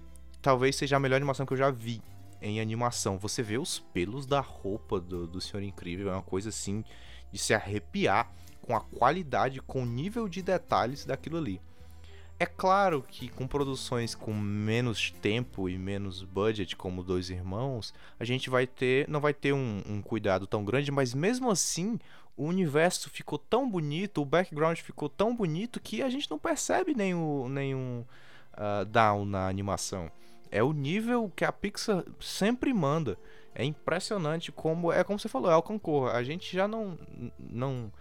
talvez 0.41 0.77
seja 0.77 0.95
a 0.95 0.99
melhor 0.99 1.17
animação 1.17 1.45
que 1.45 1.51
eu 1.51 1.57
já 1.57 1.69
vi 1.69 2.01
em 2.41 2.61
animação. 2.61 3.17
Você 3.17 3.43
vê 3.43 3.57
os 3.57 3.79
pelos 3.93 4.25
da 4.25 4.39
roupa 4.39 5.01
do, 5.01 5.27
do 5.27 5.41
Senhor 5.41 5.63
Incrível, 5.63 6.09
é 6.09 6.13
uma 6.13 6.21
coisa 6.21 6.47
assim 6.47 6.83
de 7.29 7.37
se 7.37 7.53
arrepiar 7.53 8.31
com 8.65 8.75
a 8.75 8.81
qualidade, 8.81 9.61
com 9.61 9.83
o 9.83 9.85
nível 9.85 10.27
de 10.27 10.41
detalhes 10.41 11.05
daquilo 11.05 11.37
ali. 11.37 11.61
É 12.37 12.45
claro 12.45 13.01
que 13.07 13.29
com 13.29 13.47
produções 13.47 14.13
com 14.13 14.33
menos 14.33 15.11
tempo 15.21 15.69
e 15.69 15.77
menos 15.77 16.23
budget, 16.23 16.75
como 16.75 17.03
Dois 17.03 17.29
Irmãos, 17.29 17.93
a 18.19 18.25
gente 18.25 18.49
vai 18.49 18.67
ter, 18.67 19.07
não 19.07 19.21
vai 19.21 19.33
ter 19.33 19.53
um, 19.53 19.81
um 19.87 20.01
cuidado 20.01 20.45
tão 20.45 20.65
grande, 20.65 20.91
mas 20.91 21.13
mesmo 21.13 21.49
assim, 21.49 21.97
o 22.35 22.43
universo 22.43 23.09
ficou 23.09 23.37
tão 23.39 23.69
bonito, 23.69 24.21
o 24.21 24.25
background 24.25 24.77
ficou 24.79 25.07
tão 25.07 25.33
bonito 25.33 25.79
que 25.79 26.01
a 26.01 26.09
gente 26.09 26.29
não 26.29 26.37
percebe 26.37 26.93
nenhum, 26.93 27.47
nenhum 27.47 28.03
ah, 28.53 28.83
down 28.83 29.25
na 29.25 29.47
animação. 29.47 30.11
É 30.51 30.63
o 30.63 30.73
nível 30.73 31.31
que 31.35 31.45
a 31.45 31.51
Pixar 31.51 32.03
sempre 32.19 32.73
manda. 32.73 33.17
É 33.53 33.63
impressionante 33.63 34.51
como, 34.51 34.91
é 34.91 35.03
como 35.03 35.17
você 35.17 35.29
falou, 35.29 35.49
é 35.49 35.53
Alcancorra. 35.53 36.11
A 36.11 36.23
gente 36.23 36.53
já 36.53 36.67
não, 36.67 36.97
não 37.39 37.91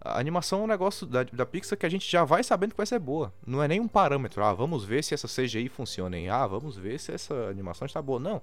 a 0.00 0.18
animação 0.18 0.60
é 0.60 0.64
um 0.64 0.66
negócio 0.66 1.06
da, 1.06 1.24
da 1.24 1.44
Pixar 1.44 1.76
que 1.76 1.86
a 1.86 1.88
gente 1.88 2.10
já 2.10 2.24
vai 2.24 2.44
sabendo 2.44 2.70
que 2.70 2.76
vai 2.76 2.86
ser 2.86 2.98
boa. 2.98 3.32
Não 3.46 3.62
é 3.62 3.66
nem 3.66 3.80
um 3.80 3.88
parâmetro. 3.88 4.44
Ah, 4.44 4.52
vamos 4.52 4.84
ver 4.84 5.02
se 5.02 5.14
essa 5.14 5.26
CGI 5.26 5.68
funciona, 5.68 6.16
hein? 6.16 6.28
Ah, 6.28 6.46
vamos 6.46 6.76
ver 6.76 7.00
se 7.00 7.12
essa 7.12 7.34
animação 7.48 7.86
está 7.86 8.00
boa. 8.00 8.20
Não. 8.20 8.40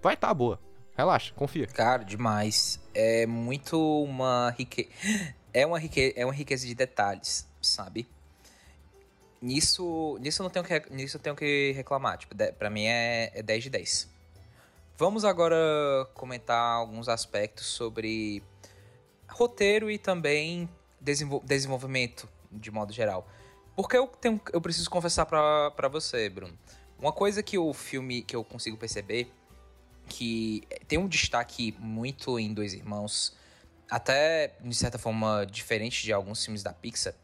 Vai 0.00 0.14
estar 0.14 0.32
boa. 0.32 0.60
Relaxa, 0.96 1.34
confia. 1.34 1.66
Cara, 1.66 2.04
demais. 2.04 2.80
É 2.94 3.26
muito 3.26 3.78
uma 4.02 4.50
riqueza. 4.50 4.90
É 5.56 5.64
uma, 5.64 5.78
rique... 5.78 6.12
é 6.16 6.26
uma 6.26 6.34
riqueza 6.34 6.66
de 6.66 6.74
detalhes, 6.74 7.48
sabe? 7.62 8.08
Nisso, 9.40 10.18
nisso 10.20 10.42
eu 10.42 10.44
não 10.44 10.50
tenho 10.50 10.64
que, 10.64 10.92
nisso 10.92 11.16
eu 11.16 11.20
tenho 11.20 11.36
que 11.36 11.70
reclamar. 11.76 12.18
Tipo, 12.18 12.34
de... 12.34 12.50
pra 12.50 12.68
mim 12.68 12.86
é... 12.86 13.30
é 13.32 13.40
10 13.40 13.62
de 13.62 13.70
10. 13.70 14.10
Vamos 14.98 15.24
agora 15.24 15.56
comentar 16.12 16.60
alguns 16.60 17.08
aspectos 17.08 17.66
sobre 17.66 18.42
roteiro 19.28 19.88
e 19.88 19.96
também 19.96 20.68
desenvol- 21.04 21.42
desenvolvimento 21.44 22.28
de 22.50 22.70
modo 22.70 22.92
geral. 22.92 23.28
Porque 23.76 23.96
eu, 23.96 24.06
tenho, 24.06 24.40
eu 24.52 24.60
preciso 24.60 24.88
confessar 24.88 25.26
pra 25.26 25.88
você, 25.88 26.28
Bruno. 26.28 26.56
Uma 26.98 27.12
coisa 27.12 27.42
que 27.42 27.58
o 27.58 27.72
filme 27.74 28.22
que 28.22 28.34
eu 28.34 28.42
consigo 28.42 28.76
perceber 28.76 29.32
que 30.08 30.62
tem 30.86 30.98
um 30.98 31.08
destaque 31.08 31.74
muito 31.78 32.38
em 32.38 32.54
Dois 32.54 32.72
Irmãos, 32.72 33.36
até 33.90 34.54
de 34.60 34.74
certa 34.74 34.98
forma 34.98 35.44
diferente 35.44 36.02
de 36.02 36.12
alguns 36.12 36.44
filmes 36.44 36.62
da 36.62 36.72
Pixar, 36.72 37.14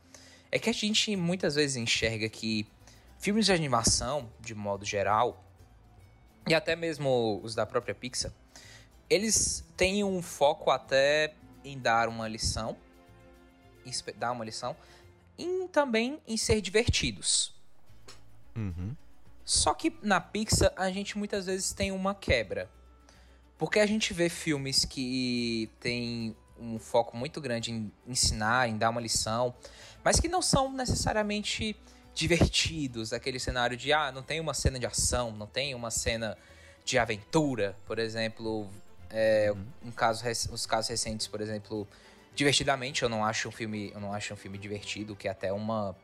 é 0.50 0.58
que 0.58 0.68
a 0.68 0.72
gente 0.72 1.14
muitas 1.14 1.54
vezes 1.54 1.76
enxerga 1.76 2.28
que 2.28 2.66
filmes 3.18 3.46
de 3.46 3.52
animação, 3.52 4.28
de 4.40 4.54
modo 4.54 4.84
geral, 4.84 5.44
e 6.48 6.54
até 6.54 6.74
mesmo 6.74 7.40
os 7.42 7.54
da 7.54 7.64
própria 7.64 7.94
Pixar, 7.94 8.32
eles 9.08 9.64
têm 9.76 10.02
um 10.02 10.20
foco 10.20 10.70
até 10.70 11.34
em 11.64 11.78
dar 11.78 12.08
uma 12.08 12.26
lição, 12.26 12.76
dar 14.16 14.32
uma 14.32 14.44
lição, 14.44 14.76
e 15.38 15.68
também 15.68 16.20
em 16.26 16.36
ser 16.36 16.60
divertidos. 16.60 17.54
Uhum. 18.54 18.94
Só 19.44 19.74
que 19.74 19.92
na 20.02 20.20
Pixar 20.20 20.72
a 20.76 20.90
gente 20.90 21.16
muitas 21.18 21.46
vezes 21.46 21.72
tem 21.72 21.90
uma 21.90 22.14
quebra. 22.14 22.70
Porque 23.58 23.78
a 23.78 23.86
gente 23.86 24.14
vê 24.14 24.28
filmes 24.28 24.84
que 24.84 25.68
tem 25.80 26.36
um 26.58 26.78
foco 26.78 27.16
muito 27.16 27.40
grande 27.40 27.70
em 27.70 27.92
ensinar, 28.06 28.68
em 28.68 28.76
dar 28.76 28.90
uma 28.90 29.00
lição, 29.00 29.54
mas 30.04 30.20
que 30.20 30.28
não 30.28 30.40
são 30.40 30.72
necessariamente 30.72 31.76
divertidos, 32.14 33.12
aquele 33.12 33.38
cenário 33.38 33.76
de 33.76 33.92
ah, 33.92 34.12
não 34.12 34.22
tem 34.22 34.40
uma 34.40 34.54
cena 34.54 34.78
de 34.78 34.86
ação, 34.86 35.30
não 35.32 35.46
tem 35.46 35.74
uma 35.74 35.90
cena 35.90 36.36
de 36.84 36.98
aventura, 36.98 37.76
por 37.86 37.98
exemplo, 37.98 38.68
é, 39.10 39.52
um 39.84 39.90
caso, 39.90 40.24
os 40.52 40.66
casos 40.66 40.90
recentes, 40.90 41.26
por 41.26 41.40
exemplo, 41.40 41.86
divertidamente 42.34 43.02
eu 43.02 43.08
não 43.08 43.24
acho 43.24 43.48
um 43.48 43.52
filme, 43.52 43.90
eu 43.94 44.00
não 44.00 44.12
acho 44.12 44.32
um 44.32 44.36
filme 44.36 44.58
divertido, 44.58 45.16
que 45.16 45.28
é 45.28 45.30
até 45.30 45.52
uma 45.52 45.96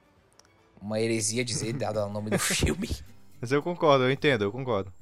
uma 0.81 1.01
heresia 1.01 1.45
dizer 1.45 1.73
dado 1.79 2.01
o 2.01 2.09
nome 2.09 2.31
do 2.31 2.39
filme. 2.39 2.91
Mas 3.41 3.53
eu 3.53 3.63
concordo, 3.63 4.05
eu 4.05 4.11
entendo, 4.11 4.45
eu 4.45 4.53
concordo. 4.53 4.93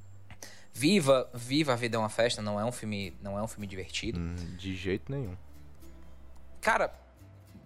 Viva, 0.73 1.31
Viva 1.33 1.73
a 1.73 1.77
Vida 1.77 1.97
é 1.97 1.99
uma 2.01 2.09
Festa 2.09 2.43
não 2.43 2.59
é 2.59 2.65
um 2.65 2.73
filme, 2.73 3.15
não 3.23 3.39
é 3.39 3.43
um 3.43 3.47
filme 3.47 3.67
divertido. 3.67 4.19
Hum, 4.19 4.35
de 4.57 4.75
jeito 4.75 5.11
nenhum. 5.11 5.37
Cara, 6.61 6.93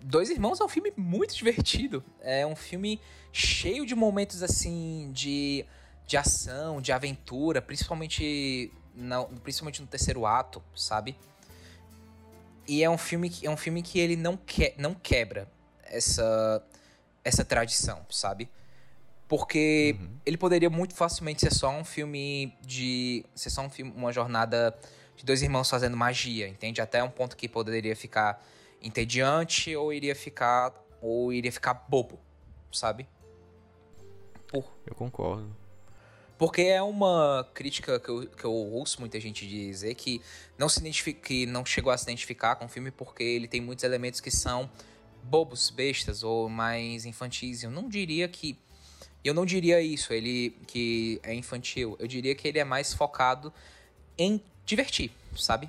Dois 0.02 0.30
Irmãos 0.30 0.60
é 0.60 0.64
um 0.64 0.68
filme 0.68 0.92
muito 0.96 1.34
divertido. 1.34 2.04
É 2.20 2.46
um 2.46 2.54
filme 2.54 3.00
cheio 3.32 3.86
de 3.86 3.94
momentos 3.94 4.42
assim 4.42 5.10
de, 5.12 5.64
de 6.06 6.16
ação, 6.16 6.80
de 6.80 6.92
aventura, 6.92 7.62
principalmente 7.62 8.70
na, 8.94 9.24
principalmente 9.24 9.80
no 9.80 9.86
terceiro 9.86 10.26
ato, 10.26 10.62
sabe? 10.74 11.16
E 12.68 12.84
é 12.84 12.90
um 12.90 12.98
filme 12.98 13.30
que 13.30 13.46
é 13.46 13.50
um 13.50 13.56
filme 13.56 13.82
que 13.82 13.98
ele 13.98 14.14
não 14.14 14.36
que, 14.36 14.74
não 14.76 14.94
quebra 14.94 15.48
essa 15.84 16.62
essa 17.24 17.44
tradição, 17.44 18.04
sabe? 18.10 18.48
Porque 19.26 19.96
ele 20.24 20.38
poderia 20.38 20.70
muito 20.70 20.94
facilmente 20.94 21.40
ser 21.40 21.52
só 21.52 21.70
um 21.70 21.84
filme 21.84 22.56
de. 22.62 23.24
ser 23.34 23.50
só 23.50 23.62
um 23.62 23.70
filme, 23.70 23.92
uma 23.94 24.12
jornada 24.12 24.74
de 25.16 25.24
dois 25.24 25.42
irmãos 25.42 25.68
fazendo 25.68 25.96
magia, 25.96 26.48
entende? 26.48 26.80
Até 26.80 27.02
um 27.02 27.10
ponto 27.10 27.36
que 27.36 27.48
poderia 27.48 27.94
ficar 27.94 28.42
entediante 28.80 29.74
ou 29.76 29.92
iria 29.92 30.14
ficar. 30.14 30.72
ou 31.02 31.32
iria 31.32 31.52
ficar 31.52 31.74
bobo, 31.74 32.18
sabe? 32.72 33.06
Por, 34.46 34.64
Eu 34.86 34.94
concordo. 34.94 35.54
Porque 36.38 36.62
é 36.62 36.80
uma 36.80 37.46
crítica 37.52 37.98
que 37.98 38.08
eu, 38.08 38.26
que 38.26 38.44
eu 38.44 38.52
ouço 38.52 39.00
muita 39.00 39.18
gente 39.18 39.46
dizer 39.46 39.94
que 39.96 40.22
não 40.56 40.68
se 40.68 40.78
identifica, 40.78 41.20
que 41.20 41.44
não 41.44 41.66
chegou 41.66 41.90
a 41.90 41.98
se 41.98 42.04
identificar 42.04 42.54
com 42.54 42.66
o 42.66 42.68
filme 42.68 42.92
porque 42.92 43.24
ele 43.24 43.48
tem 43.48 43.60
muitos 43.60 43.84
elementos 43.84 44.20
que 44.20 44.30
são 44.30 44.70
bobos, 45.24 45.68
bestas 45.68 46.22
ou 46.22 46.48
mais 46.48 47.04
infantis. 47.04 47.64
Eu 47.64 47.72
não 47.72 47.88
diria 47.88 48.28
que 48.28 48.56
eu 49.24 49.34
não 49.34 49.44
diria 49.44 49.80
isso, 49.80 50.12
ele 50.12 50.50
que 50.66 51.20
é 51.24 51.34
infantil. 51.34 51.96
Eu 51.98 52.06
diria 52.06 52.34
que 52.36 52.46
ele 52.46 52.60
é 52.60 52.64
mais 52.64 52.94
focado 52.94 53.52
em 54.16 54.40
divertir, 54.64 55.10
sabe? 55.36 55.68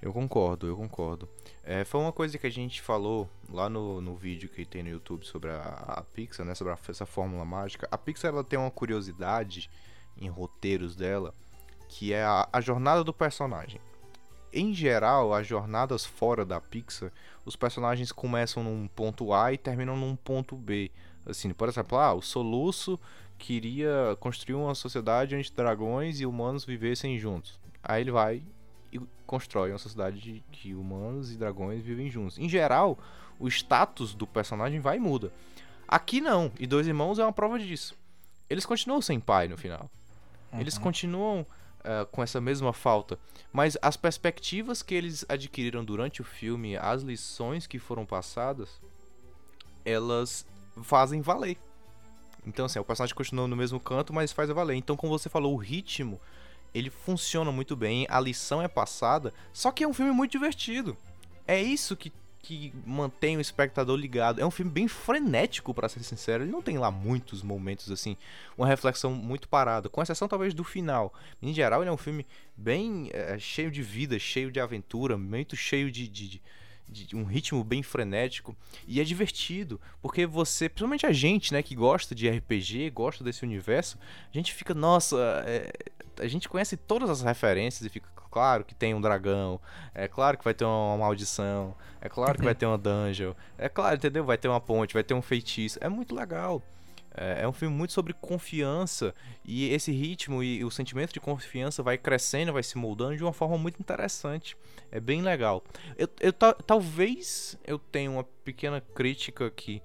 Eu 0.00 0.12
concordo, 0.12 0.66
eu 0.66 0.76
concordo. 0.76 1.28
É, 1.68 1.84
foi 1.84 2.00
uma 2.00 2.12
coisa 2.12 2.38
que 2.38 2.46
a 2.46 2.50
gente 2.50 2.80
falou 2.80 3.28
lá 3.50 3.68
no, 3.68 4.00
no 4.00 4.14
vídeo 4.14 4.48
que 4.48 4.64
tem 4.64 4.84
no 4.84 4.88
YouTube 4.88 5.24
sobre 5.26 5.50
a, 5.50 5.60
a 5.98 6.02
Pixar, 6.02 6.46
né? 6.46 6.54
Sobre 6.54 6.72
a- 6.72 6.78
essa 6.88 7.04
fórmula 7.04 7.44
mágica. 7.44 7.88
A 7.90 7.98
Pixar 7.98 8.30
ela 8.32 8.44
tem 8.44 8.56
uma 8.56 8.70
curiosidade 8.70 9.68
em 10.16 10.28
roteiros 10.28 10.94
dela, 10.94 11.34
que 11.88 12.12
é 12.12 12.22
a, 12.22 12.48
a 12.52 12.60
jornada 12.60 13.02
do 13.02 13.12
personagem. 13.12 13.80
Em 14.52 14.72
geral, 14.72 15.34
as 15.34 15.44
jornadas 15.44 16.06
fora 16.06 16.44
da 16.44 16.60
Pixar, 16.60 17.10
os 17.44 17.56
personagens 17.56 18.12
começam 18.12 18.62
num 18.62 18.86
ponto 18.86 19.32
A 19.32 19.52
e 19.52 19.58
terminam 19.58 19.96
num 19.96 20.14
ponto 20.14 20.54
B. 20.54 20.92
Assim, 21.26 21.52
por 21.52 21.68
exemplo, 21.68 21.98
ah, 21.98 22.14
o 22.14 22.22
Soluço 22.22 22.98
queria 23.36 24.16
construir 24.20 24.54
uma 24.54 24.74
sociedade 24.76 25.34
onde 25.34 25.52
dragões 25.52 26.20
e 26.20 26.26
humanos 26.26 26.64
vivessem 26.64 27.18
juntos. 27.18 27.58
Aí 27.82 28.02
ele 28.02 28.12
vai 28.12 28.40
e 28.96 29.00
constrói 29.26 29.70
uma 29.70 29.78
sociedade 29.78 30.20
de 30.20 30.44
que 30.52 30.74
humanos 30.74 31.32
e 31.32 31.36
dragões 31.36 31.82
vivem 31.82 32.10
juntos. 32.10 32.38
Em 32.38 32.48
geral, 32.48 32.98
o 33.38 33.48
status 33.48 34.14
do 34.14 34.26
personagem 34.26 34.80
vai 34.80 34.96
e 34.96 35.00
muda. 35.00 35.32
Aqui 35.86 36.20
não, 36.20 36.50
e 36.58 36.66
Dois 36.66 36.86
Irmãos 36.86 37.18
é 37.18 37.22
uma 37.22 37.32
prova 37.32 37.58
disso. 37.58 37.94
Eles 38.50 38.66
continuam 38.66 39.00
sem 39.00 39.20
pai 39.20 39.48
no 39.48 39.56
final. 39.56 39.88
Eles 40.58 40.78
continuam 40.78 41.46
eh, 41.84 42.06
com 42.10 42.20
essa 42.20 42.40
mesma 42.40 42.72
falta. 42.72 43.16
Mas 43.52 43.78
as 43.80 43.96
perspectivas 43.96 44.82
que 44.82 44.92
eles 44.92 45.24
adquiriram 45.28 45.84
durante 45.84 46.20
o 46.20 46.24
filme, 46.24 46.76
as 46.76 47.02
lições 47.02 47.66
que 47.66 47.78
foram 47.78 48.04
passadas, 48.04 48.80
elas 49.84 50.44
fazem 50.82 51.20
valer. 51.20 51.56
Então, 52.44 52.66
assim, 52.66 52.80
o 52.80 52.84
personagem 52.84 53.14
continua 53.14 53.46
no 53.46 53.56
mesmo 53.56 53.78
canto, 53.78 54.12
mas 54.12 54.32
faz 54.32 54.50
valer. 54.50 54.74
Então, 54.74 54.96
como 54.96 55.16
você 55.16 55.28
falou, 55.28 55.54
o 55.54 55.56
ritmo, 55.56 56.20
ele 56.76 56.90
funciona 56.90 57.50
muito 57.50 57.74
bem, 57.74 58.06
a 58.10 58.20
lição 58.20 58.60
é 58.60 58.68
passada, 58.68 59.32
só 59.50 59.70
que 59.70 59.82
é 59.82 59.88
um 59.88 59.94
filme 59.94 60.12
muito 60.12 60.32
divertido. 60.32 60.94
É 61.46 61.60
isso 61.60 61.96
que, 61.96 62.12
que 62.40 62.70
mantém 62.84 63.38
o 63.38 63.40
espectador 63.40 63.96
ligado. 63.96 64.40
É 64.40 64.44
um 64.44 64.50
filme 64.50 64.70
bem 64.70 64.86
frenético, 64.86 65.72
para 65.72 65.88
ser 65.88 66.02
sincero. 66.02 66.44
Ele 66.44 66.52
não 66.52 66.60
tem 66.60 66.76
lá 66.76 66.90
muitos 66.90 67.42
momentos, 67.42 67.90
assim, 67.90 68.14
uma 68.58 68.66
reflexão 68.66 69.10
muito 69.10 69.48
parada, 69.48 69.88
com 69.88 70.02
exceção 70.02 70.28
talvez 70.28 70.52
do 70.52 70.64
final. 70.64 71.14
Em 71.40 71.54
geral, 71.54 71.80
ele 71.80 71.88
é 71.88 71.92
um 71.92 71.96
filme 71.96 72.26
bem 72.54 73.08
é, 73.14 73.38
cheio 73.38 73.70
de 73.70 73.82
vida, 73.82 74.18
cheio 74.18 74.52
de 74.52 74.60
aventura, 74.60 75.16
muito 75.16 75.56
cheio 75.56 75.90
de, 75.90 76.06
de, 76.06 76.28
de 76.28 76.42
de 76.88 77.16
um 77.16 77.24
ritmo 77.24 77.62
bem 77.64 77.82
frenético 77.82 78.56
e 78.86 79.00
é 79.00 79.04
divertido, 79.04 79.80
porque 80.00 80.26
você, 80.26 80.68
principalmente 80.68 81.06
a 81.06 81.12
gente, 81.12 81.52
né, 81.52 81.62
que 81.62 81.74
gosta 81.74 82.14
de 82.14 82.28
RPG, 82.28 82.90
gosta 82.90 83.24
desse 83.24 83.42
universo, 83.44 83.98
a 84.32 84.36
gente 84.36 84.52
fica, 84.52 84.74
nossa, 84.74 85.16
é, 85.46 85.72
a 86.20 86.26
gente 86.26 86.48
conhece 86.48 86.76
todas 86.76 87.10
as 87.10 87.22
referências 87.22 87.84
e 87.84 87.90
fica 87.90 88.08
claro 88.30 88.64
que 88.64 88.74
tem 88.74 88.94
um 88.94 89.00
dragão, 89.00 89.60
é 89.94 90.06
claro 90.06 90.36
que 90.36 90.44
vai 90.44 90.54
ter 90.54 90.64
uma 90.64 90.96
maldição, 90.96 91.74
é 92.00 92.08
claro 92.08 92.38
que 92.38 92.44
vai 92.44 92.54
ter 92.54 92.66
uma 92.66 92.78
dungeon, 92.78 93.32
é 93.56 93.68
claro, 93.68 93.96
entendeu? 93.96 94.24
Vai 94.24 94.38
ter 94.38 94.48
uma 94.48 94.60
ponte, 94.60 94.94
vai 94.94 95.02
ter 95.02 95.14
um 95.14 95.22
feitiço, 95.22 95.78
é 95.80 95.88
muito 95.88 96.14
legal. 96.14 96.62
É, 97.16 97.42
é 97.42 97.48
um 97.48 97.52
filme 97.52 97.74
muito 97.74 97.94
sobre 97.94 98.12
confiança 98.12 99.14
e 99.44 99.70
esse 99.70 99.90
ritmo 99.90 100.42
e 100.42 100.62
o 100.62 100.70
sentimento 100.70 101.14
de 101.14 101.20
confiança 101.20 101.82
vai 101.82 101.96
crescendo, 101.96 102.52
vai 102.52 102.62
se 102.62 102.76
moldando 102.76 103.16
de 103.16 103.24
uma 103.24 103.32
forma 103.32 103.56
muito 103.56 103.80
interessante. 103.80 104.56
É 104.92 105.00
bem 105.00 105.22
legal. 105.22 105.64
Eu, 105.96 106.08
eu 106.20 106.32
talvez 106.32 107.58
eu 107.64 107.78
tenha 107.78 108.10
uma 108.10 108.24
pequena 108.44 108.80
crítica 108.80 109.46
aqui 109.46 109.82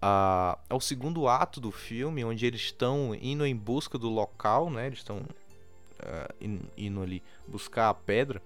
a, 0.00 0.58
ao 0.68 0.80
segundo 0.80 1.26
ato 1.26 1.58
do 1.58 1.72
filme, 1.72 2.22
onde 2.22 2.44
eles 2.44 2.60
estão 2.60 3.14
indo 3.14 3.46
em 3.46 3.56
busca 3.56 3.96
do 3.96 4.10
local, 4.10 4.70
né? 4.70 4.86
Eles 4.86 4.98
estão 4.98 5.18
uh, 5.18 6.60
indo 6.76 7.02
ali 7.02 7.22
buscar 7.48 7.88
a 7.88 7.94
pedra. 7.94 8.42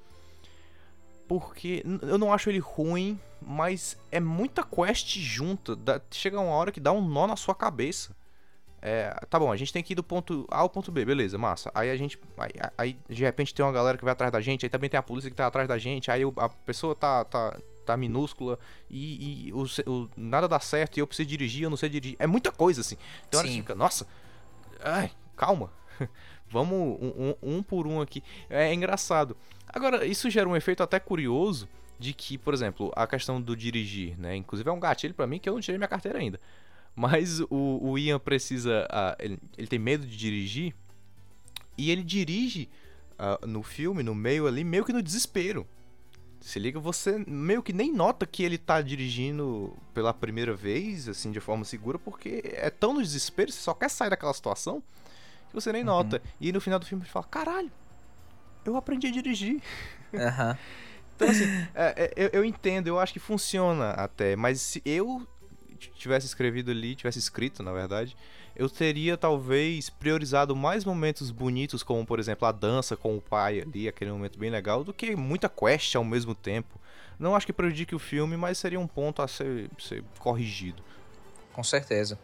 Porque 1.26 1.82
eu 2.02 2.16
não 2.16 2.32
acho 2.32 2.48
ele 2.48 2.60
ruim, 2.60 3.20
mas 3.42 3.98
é 4.10 4.20
muita 4.20 4.62
quest 4.62 5.18
junta. 5.18 5.74
Dá, 5.74 6.00
chega 6.10 6.40
uma 6.40 6.52
hora 6.52 6.70
que 6.70 6.80
dá 6.80 6.92
um 6.92 7.06
nó 7.06 7.26
na 7.26 7.36
sua 7.36 7.54
cabeça. 7.54 8.16
É, 8.80 9.10
tá 9.28 9.38
bom, 9.38 9.50
a 9.50 9.56
gente 9.56 9.72
tem 9.72 9.82
que 9.82 9.92
ir 9.92 9.96
do 9.96 10.04
ponto 10.04 10.46
A 10.50 10.58
ao 10.58 10.68
ponto 10.68 10.92
B, 10.92 11.04
beleza, 11.04 11.36
massa. 11.36 11.70
Aí 11.74 11.90
a 11.90 11.96
gente. 11.96 12.18
Aí, 12.36 12.50
aí, 12.76 12.96
de 13.08 13.24
repente 13.24 13.54
tem 13.54 13.64
uma 13.64 13.72
galera 13.72 13.98
que 13.98 14.04
vai 14.04 14.12
atrás 14.12 14.30
da 14.30 14.40
gente, 14.40 14.64
aí 14.64 14.70
também 14.70 14.88
tem 14.88 14.98
a 14.98 15.02
polícia 15.02 15.28
que 15.28 15.36
tá 15.36 15.46
atrás 15.46 15.66
da 15.66 15.78
gente, 15.78 16.10
aí 16.10 16.22
a 16.36 16.48
pessoa 16.48 16.94
tá, 16.94 17.24
tá, 17.24 17.58
tá 17.84 17.96
minúscula 17.96 18.58
e, 18.88 19.48
e 19.48 19.52
o, 19.52 19.64
o, 19.86 20.10
nada 20.16 20.46
dá 20.46 20.60
certo 20.60 20.96
e 20.96 21.00
eu 21.00 21.06
preciso 21.06 21.28
dirigir, 21.28 21.64
eu 21.64 21.70
não 21.70 21.76
sei 21.76 21.88
dirigir. 21.88 22.16
É 22.20 22.26
muita 22.26 22.52
coisa 22.52 22.80
assim. 22.80 22.96
Então 23.28 23.40
hora 23.40 23.48
fica, 23.48 23.74
nossa, 23.74 24.06
ai, 24.80 25.10
calma. 25.36 25.72
Vamos 26.50 26.78
um, 26.78 27.34
um, 27.42 27.56
um, 27.56 27.62
por 27.62 27.86
um 27.86 28.00
aqui. 28.00 28.22
É 28.48 28.72
engraçado. 28.72 29.36
Agora, 29.68 30.06
isso 30.06 30.30
gera 30.30 30.48
um 30.48 30.56
efeito 30.56 30.82
até 30.82 30.98
curioso 30.98 31.68
de 31.98 32.14
que, 32.14 32.38
por 32.38 32.54
exemplo, 32.54 32.92
a 32.96 33.06
questão 33.06 33.40
do 33.40 33.56
dirigir, 33.56 34.18
né? 34.18 34.36
Inclusive 34.36 34.68
é 34.70 34.72
um 34.72 34.80
gatilho 34.80 35.12
para 35.12 35.26
mim 35.26 35.38
que 35.38 35.48
eu 35.48 35.52
não 35.52 35.60
tirei 35.60 35.76
minha 35.76 35.88
carteira 35.88 36.18
ainda. 36.18 36.40
Mas 36.98 37.38
o, 37.48 37.78
o 37.80 37.96
Ian 37.96 38.18
precisa. 38.18 38.88
Uh, 38.90 39.22
ele, 39.22 39.38
ele, 39.56 39.68
tem 39.68 39.78
medo 39.78 40.04
de 40.04 40.16
dirigir. 40.16 40.74
E 41.76 41.92
ele 41.92 42.02
dirige 42.02 42.68
uh, 43.12 43.46
no 43.46 43.62
filme, 43.62 44.02
no 44.02 44.16
meio 44.16 44.48
ali, 44.48 44.64
meio 44.64 44.84
que 44.84 44.92
no 44.92 45.00
desespero. 45.00 45.64
Se 46.40 46.58
liga, 46.58 46.80
você 46.80 47.24
meio 47.24 47.62
que 47.62 47.72
nem 47.72 47.92
nota 47.92 48.26
que 48.26 48.42
ele 48.42 48.58
tá 48.58 48.82
dirigindo 48.82 49.76
pela 49.94 50.12
primeira 50.12 50.54
vez, 50.54 51.08
assim, 51.08 51.30
de 51.30 51.38
forma 51.38 51.64
segura, 51.64 52.00
porque 52.00 52.42
é 52.44 52.68
tão 52.68 52.92
no 52.94 53.00
desespero, 53.00 53.52
você 53.52 53.60
só 53.60 53.74
quer 53.74 53.90
sair 53.90 54.10
daquela 54.10 54.34
situação 54.34 54.82
que 55.48 55.54
você 55.54 55.70
nem 55.70 55.82
uhum. 55.82 55.86
nota. 55.86 56.20
E 56.40 56.50
no 56.50 56.60
final 56.60 56.80
do 56.80 56.86
filme 56.86 57.04
ele 57.04 57.10
fala: 57.10 57.26
caralho, 57.26 57.70
eu 58.64 58.76
aprendi 58.76 59.06
a 59.06 59.12
dirigir. 59.12 59.62
Uhum. 60.12 60.56
então, 61.14 61.28
assim, 61.28 61.44
é, 61.76 61.94
é, 61.96 62.12
eu, 62.16 62.30
eu 62.32 62.44
entendo, 62.44 62.88
eu 62.88 62.98
acho 62.98 63.12
que 63.12 63.20
funciona 63.20 63.90
até, 63.90 64.34
mas 64.34 64.60
se 64.60 64.82
eu 64.84 65.24
tivesse 65.78 66.26
escrevido 66.26 66.70
ali, 66.70 66.94
tivesse 66.94 67.18
escrito, 67.18 67.62
na 67.62 67.72
verdade, 67.72 68.16
eu 68.54 68.68
teria 68.68 69.16
talvez 69.16 69.88
priorizado 69.88 70.56
mais 70.56 70.84
momentos 70.84 71.30
bonitos, 71.30 71.82
como 71.82 72.04
por 72.04 72.18
exemplo 72.18 72.46
a 72.46 72.52
dança 72.52 72.96
com 72.96 73.16
o 73.16 73.20
pai 73.20 73.60
ali, 73.60 73.86
aquele 73.86 74.10
momento 74.10 74.38
bem 74.38 74.50
legal, 74.50 74.82
do 74.82 74.92
que 74.92 75.14
muita 75.14 75.48
quest 75.48 75.94
ao 75.94 76.04
mesmo 76.04 76.34
tempo. 76.34 76.80
Não 77.18 77.34
acho 77.34 77.46
que 77.46 77.52
prejudique 77.52 77.94
o 77.94 77.98
filme, 77.98 78.36
mas 78.36 78.58
seria 78.58 78.78
um 78.78 78.86
ponto 78.86 79.22
a 79.22 79.28
ser, 79.28 79.70
ser 79.78 80.04
corrigido. 80.18 80.82
Com 81.52 81.62
certeza. 81.62 82.18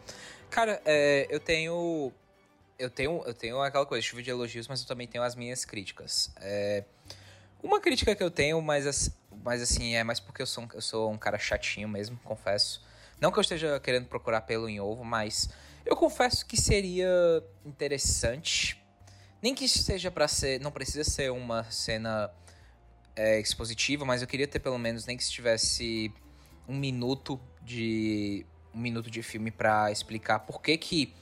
Cara, 0.51 0.81
é, 0.85 1.27
eu 1.31 1.41
tenho. 1.41 2.13
Eu 2.77 2.91
tenho, 2.91 3.23
eu 3.25 3.35
tenho 3.35 3.61
aquela 3.61 3.87
coisa, 3.87 4.05
chuva 4.05 4.21
de 4.21 4.31
elogios, 4.31 4.67
mas 4.67 4.81
eu 4.81 4.87
também 4.87 5.07
tenho 5.07 5.23
as 5.23 5.37
minhas 5.37 5.65
críticas. 5.65 6.33
É, 6.41 6.85
uma 7.63 7.81
crítica 7.81 8.15
que 8.17 8.23
eu 8.23 8.31
tenho, 8.31 8.61
mas, 8.61 9.11
mas 9.45 9.63
assim, 9.63 9.95
é 9.95 10.03
mais 10.03 10.19
porque 10.19 10.43
eu 10.43 10.47
sou, 10.47 10.69
eu 10.75 10.81
sou 10.81 11.13
um 11.13 11.17
cara 11.17 11.39
chatinho 11.39 11.89
mesmo, 11.89 12.19
confesso 12.25 12.84
não 13.21 13.31
que 13.31 13.39
eu 13.39 13.43
esteja 13.43 13.81
querendo 13.81 14.07
procurar 14.07 14.43
pelo 14.43 14.69
em 14.69 14.81
ovo, 14.81 15.05
mas 15.05 15.49
eu 15.85 15.97
confesso 15.97 16.47
que 16.47 16.57
seria 16.57 17.09
interessante. 17.65 18.83
Nem 19.43 19.55
que 19.55 19.69
seja 19.69 20.11
para 20.11 20.27
ser. 20.27 20.61
Não 20.61 20.73
precisa 20.73 21.05
ser 21.05 21.31
uma 21.31 21.65
cena 21.65 22.31
é, 23.15 23.39
expositiva, 23.39 24.05
mas 24.05 24.23
eu 24.23 24.29
queria 24.29 24.49
ter 24.49 24.59
pelo 24.59 24.79
menos 24.79 25.05
nem 25.07 25.17
que 25.17 25.25
se 25.25 25.31
tivesse 25.31 26.13
um 26.67 26.77
minuto 26.77 27.39
de. 27.63 28.47
um 28.75 28.79
minuto 28.79 29.11
de 29.11 29.23
filme 29.23 29.51
para 29.51 29.91
explicar 29.93 30.41
por 30.41 30.63
que 30.63 30.77
que 30.79 31.15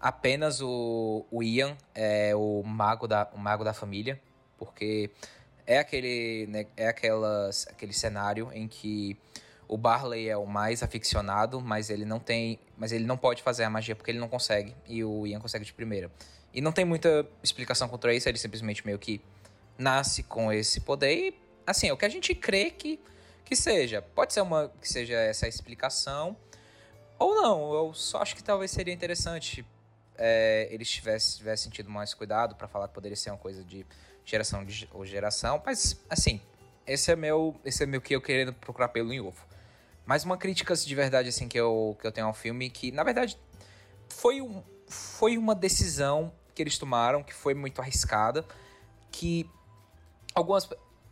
apenas 0.00 0.60
o, 0.60 1.24
o 1.30 1.42
Ian 1.42 1.76
é 1.94 2.34
o 2.34 2.62
mago 2.64 3.06
da, 3.06 3.28
o 3.32 3.38
mago 3.38 3.62
da 3.62 3.72
família. 3.72 4.20
Porque 4.58 5.10
é 5.64 5.78
aquele. 5.78 6.48
Né, 6.48 6.66
é 6.76 6.88
aquelas, 6.88 7.68
aquele 7.68 7.92
cenário 7.92 8.50
em 8.52 8.66
que 8.66 9.16
o 9.68 9.76
Barley 9.76 10.28
é 10.28 10.36
o 10.36 10.46
mais 10.46 10.82
aficionado, 10.82 11.60
mas 11.60 11.90
ele 11.90 12.04
não 12.04 12.18
tem, 12.18 12.58
mas 12.76 12.90
ele 12.90 13.04
não 13.04 13.16
pode 13.16 13.42
fazer 13.42 13.64
a 13.64 13.70
magia 13.70 13.94
porque 13.94 14.10
ele 14.10 14.18
não 14.18 14.28
consegue 14.28 14.74
e 14.86 15.04
o 15.04 15.26
Ian 15.26 15.40
consegue 15.40 15.64
de 15.64 15.72
primeira. 15.72 16.10
E 16.52 16.60
não 16.60 16.72
tem 16.72 16.84
muita 16.84 17.26
explicação 17.42 17.88
contra 17.88 18.14
isso, 18.14 18.28
ele 18.28 18.38
simplesmente 18.38 18.84
meio 18.84 18.98
que 18.98 19.20
nasce 19.76 20.22
com 20.22 20.50
esse 20.50 20.80
poder 20.80 21.14
e 21.14 21.34
assim, 21.66 21.88
é 21.88 21.92
o 21.92 21.96
que 21.96 22.06
a 22.06 22.08
gente 22.08 22.34
crê 22.34 22.70
que 22.70 22.98
que 23.44 23.56
seja. 23.56 24.02
Pode 24.02 24.34
ser 24.34 24.42
uma 24.42 24.70
que 24.80 24.88
seja 24.88 25.14
essa 25.14 25.48
explicação 25.48 26.36
ou 27.18 27.34
não. 27.34 27.72
Eu 27.72 27.94
só 27.94 28.18
acho 28.18 28.36
que 28.36 28.44
talvez 28.44 28.70
seria 28.70 28.92
interessante 28.92 29.64
é, 30.18 30.68
eles 30.70 30.90
tivessem, 30.90 31.38
tivessem 31.38 31.70
tido 31.70 31.88
mais 31.88 32.12
cuidado 32.12 32.56
para 32.56 32.66
falar 32.66 32.88
que 32.88 32.94
poderia 32.94 33.16
ser 33.16 33.30
uma 33.30 33.38
coisa 33.38 33.62
de 33.62 33.86
geração 34.24 34.64
de, 34.64 34.88
ou 34.92 35.06
geração, 35.06 35.62
mas 35.64 35.98
assim, 36.10 36.40
esse 36.86 37.10
é 37.10 37.16
meu, 37.16 37.58
esse 37.64 37.82
é 37.84 37.86
meu 37.86 38.00
que 38.00 38.14
eu 38.14 38.20
querendo 38.20 38.52
procurar 38.52 38.88
pelo 38.88 39.12
em 39.12 39.20
ovo. 39.20 39.46
Mas 40.08 40.24
uma 40.24 40.38
crítica 40.38 40.74
de 40.74 40.94
verdade 40.94 41.28
assim 41.28 41.46
que 41.46 41.60
eu, 41.60 41.94
que 42.00 42.06
eu 42.06 42.10
tenho 42.10 42.28
ao 42.28 42.32
filme 42.32 42.70
que, 42.70 42.90
na 42.90 43.04
verdade, 43.04 43.38
foi, 44.08 44.40
um, 44.40 44.62
foi 44.86 45.36
uma 45.36 45.54
decisão 45.54 46.32
que 46.54 46.62
eles 46.62 46.78
tomaram 46.78 47.22
que 47.22 47.34
foi 47.34 47.52
muito 47.52 47.78
arriscada, 47.82 48.42
que 49.12 49.46
algumas 50.34 50.66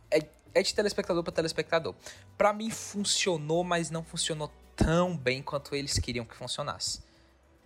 é, 0.09 0.27
é 0.51 0.63
de 0.63 0.73
telespectador 0.73 1.21
para 1.23 1.31
telespectador. 1.31 1.93
Para 2.35 2.51
mim 2.51 2.71
funcionou, 2.71 3.63
mas 3.63 3.91
não 3.91 4.03
funcionou 4.03 4.51
tão 4.75 5.15
bem 5.15 5.43
quanto 5.43 5.75
eles 5.75 5.99
queriam 5.99 6.25
que 6.25 6.35
funcionasse. 6.35 7.03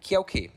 Que 0.01 0.13
é 0.13 0.19
o 0.19 0.25
quê? 0.25 0.51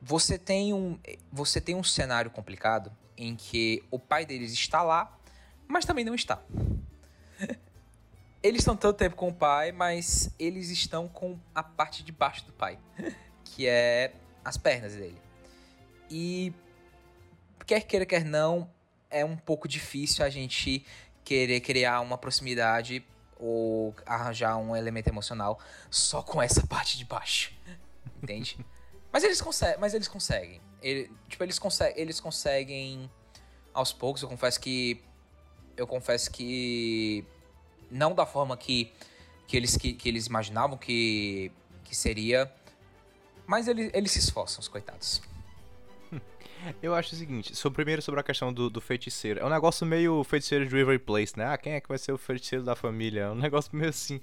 Você 0.00 0.38
tem 0.38 0.72
um 0.72 0.98
você 1.30 1.60
tem 1.60 1.74
um 1.74 1.84
cenário 1.84 2.30
complicado 2.30 2.90
em 3.18 3.36
que 3.36 3.84
o 3.90 3.98
pai 3.98 4.24
deles 4.24 4.50
está 4.50 4.82
lá, 4.82 5.14
mas 5.68 5.84
também 5.84 6.06
não 6.06 6.14
está. 6.14 6.42
Eles 8.44 8.60
estão 8.60 8.76
tanto 8.76 8.98
tempo 8.98 9.16
com 9.16 9.28
o 9.28 9.34
pai, 9.34 9.72
mas 9.72 10.28
eles 10.38 10.68
estão 10.68 11.08
com 11.08 11.38
a 11.54 11.62
parte 11.62 12.04
de 12.04 12.12
baixo 12.12 12.44
do 12.44 12.52
pai, 12.52 12.78
que 13.42 13.66
é 13.66 14.12
as 14.44 14.58
pernas 14.58 14.92
dele. 14.92 15.18
E 16.10 16.52
quer 17.64 17.80
queira, 17.80 18.04
quer 18.04 18.22
não, 18.22 18.70
é 19.08 19.24
um 19.24 19.34
pouco 19.34 19.66
difícil 19.66 20.22
a 20.22 20.28
gente 20.28 20.84
querer 21.24 21.60
criar 21.60 22.00
uma 22.00 22.18
proximidade 22.18 23.02
ou 23.38 23.94
arranjar 24.04 24.58
um 24.58 24.76
elemento 24.76 25.08
emocional 25.08 25.58
só 25.90 26.22
com 26.22 26.42
essa 26.42 26.66
parte 26.66 26.98
de 26.98 27.06
baixo. 27.06 27.50
Entende? 28.22 28.58
mas 29.10 29.24
eles 29.24 29.40
conseguem, 29.40 29.78
mas 29.78 29.94
eles 29.94 30.08
conseguem. 30.08 30.60
Ele, 30.82 31.10
tipo, 31.28 31.42
eles, 31.42 31.58
conseguem, 31.58 31.98
eles 31.98 32.20
conseguem 32.20 33.10
aos 33.72 33.90
poucos, 33.90 34.20
eu 34.20 34.28
confesso 34.28 34.60
que 34.60 35.02
eu 35.76 35.86
confesso 35.86 36.30
que 36.30 37.24
não 37.90 38.14
da 38.14 38.26
forma 38.26 38.56
que, 38.56 38.92
que, 39.46 39.56
eles, 39.56 39.76
que, 39.76 39.92
que 39.92 40.08
eles 40.08 40.26
imaginavam 40.26 40.76
que, 40.76 41.50
que 41.84 41.94
seria. 41.94 42.50
Mas 43.46 43.68
eles, 43.68 43.90
eles 43.92 44.10
se 44.10 44.18
esforçam, 44.18 44.60
os 44.60 44.68
coitados. 44.68 45.22
Eu 46.82 46.94
acho 46.94 47.14
o 47.14 47.18
seguinte, 47.18 47.54
sobre, 47.54 47.76
primeiro 47.76 48.00
sobre 48.00 48.20
a 48.20 48.22
questão 48.22 48.52
do, 48.52 48.70
do, 48.70 48.80
feiticeiro. 48.80 49.40
É 49.40 49.44
um 49.44 49.50
negócio 49.50 49.86
meio 49.86 50.24
feiticeiro 50.24 50.66
de 50.66 50.74
River 50.74 50.98
Place, 51.00 51.36
né? 51.36 51.46
Ah, 51.46 51.58
quem 51.58 51.74
é 51.74 51.80
que 51.80 51.88
vai 51.88 51.98
ser 51.98 52.12
o 52.12 52.18
feiticeiro 52.18 52.64
da 52.64 52.74
família? 52.74 53.22
É 53.22 53.30
um 53.30 53.34
negócio 53.36 53.70
meio 53.74 53.90
assim. 53.90 54.20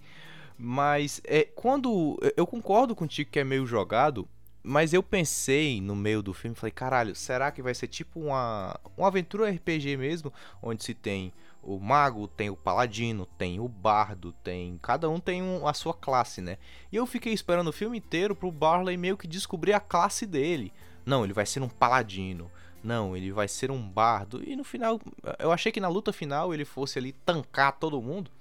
Mas 0.58 1.21
é 1.24 1.43
quando. 1.43 2.19
Eu 2.36 2.47
concordo 2.47 2.95
contigo 2.95 3.30
que 3.32 3.39
é 3.39 3.43
meio 3.43 3.65
jogado, 3.65 4.28
mas 4.63 4.93
eu 4.93 5.02
pensei 5.02 5.82
no 5.82 5.95
meio 5.95 6.21
do 6.21 6.34
filme, 6.34 6.56
falei, 6.56 6.71
caralho, 6.71 7.15
será 7.15 7.52
que 7.52 7.62
vai 7.62 7.74
ser 7.74 7.88
tipo 7.88 8.19
uma, 8.19 8.80
uma 8.95 9.08
aventura 9.08 9.50
RPG 9.50 9.97
mesmo? 9.97 10.32
Onde 10.62 10.84
se 10.84 10.93
tem 10.93 11.34
o 11.63 11.80
mago, 11.80 12.28
tem 12.28 12.50
o 12.50 12.56
paladino, 12.56 13.26
tem 13.38 13.60
o 13.60 13.67
bardo, 13.67 14.34
tem. 14.43 14.80
Cada 14.82 15.10
um 15.10 15.19
tem 15.19 15.41
um, 15.43 15.67
a 15.67 15.74
sua 15.74 15.93
classe, 15.93 16.41
né? 16.41 16.58
E 16.91 16.95
eu 16.95 17.06
fiquei 17.06 17.34
esperando 17.34 17.67
o 17.67 17.74
filme 17.74 17.97
inteiro 17.97 18.36
pro 18.36 18.52
Barley 18.52 18.97
meio 18.97 19.17
que 19.17 19.28
descobrir 19.28 19.74
a 19.74 19.80
classe 19.80 20.26
dele. 20.26 20.74
Não, 21.06 21.24
ele 21.24 21.34
vai 21.34 21.45
ser 21.45 21.62
um 21.62 21.69
paladino. 21.69 22.50
Não, 22.84 23.15
ele 23.15 23.32
vai 23.32 23.47
ser 23.47 23.69
um 23.69 23.82
bardo. 23.82 24.43
E 24.43 24.56
no 24.56 24.63
final, 24.63 25.00
eu 25.38 25.52
achei 25.52 25.71
que 25.71 25.80
na 25.80 25.88
luta 25.88 26.12
final 26.12 26.54
ele 26.54 26.65
fosse 26.65 26.97
ali 26.97 27.12
tancar 27.12 27.74
todo 27.74 28.02
mundo. 28.02 28.32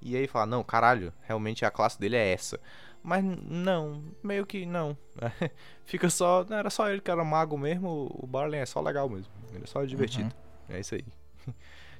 E 0.00 0.14
aí 0.14 0.26
falar, 0.26 0.46
não, 0.46 0.62
caralho, 0.62 1.12
realmente 1.22 1.64
a 1.64 1.70
classe 1.70 1.98
dele 1.98 2.16
é 2.16 2.32
essa. 2.32 2.60
Mas 3.02 3.24
não, 3.24 4.02
meio 4.22 4.44
que 4.44 4.66
não. 4.66 4.96
Fica 5.86 6.10
só. 6.10 6.44
Não 6.44 6.56
era 6.56 6.68
só 6.68 6.90
ele 6.90 7.00
que 7.00 7.10
era 7.10 7.24
mago 7.24 7.56
mesmo, 7.56 8.10
o 8.12 8.26
Barley 8.26 8.60
é 8.60 8.66
só 8.66 8.80
legal 8.80 9.08
mesmo. 9.08 9.32
Ele 9.52 9.64
é 9.64 9.66
só 9.66 9.82
divertido. 9.84 10.34
Uhum. 10.68 10.74
É 10.74 10.80
isso 10.80 10.94
aí. 10.94 11.04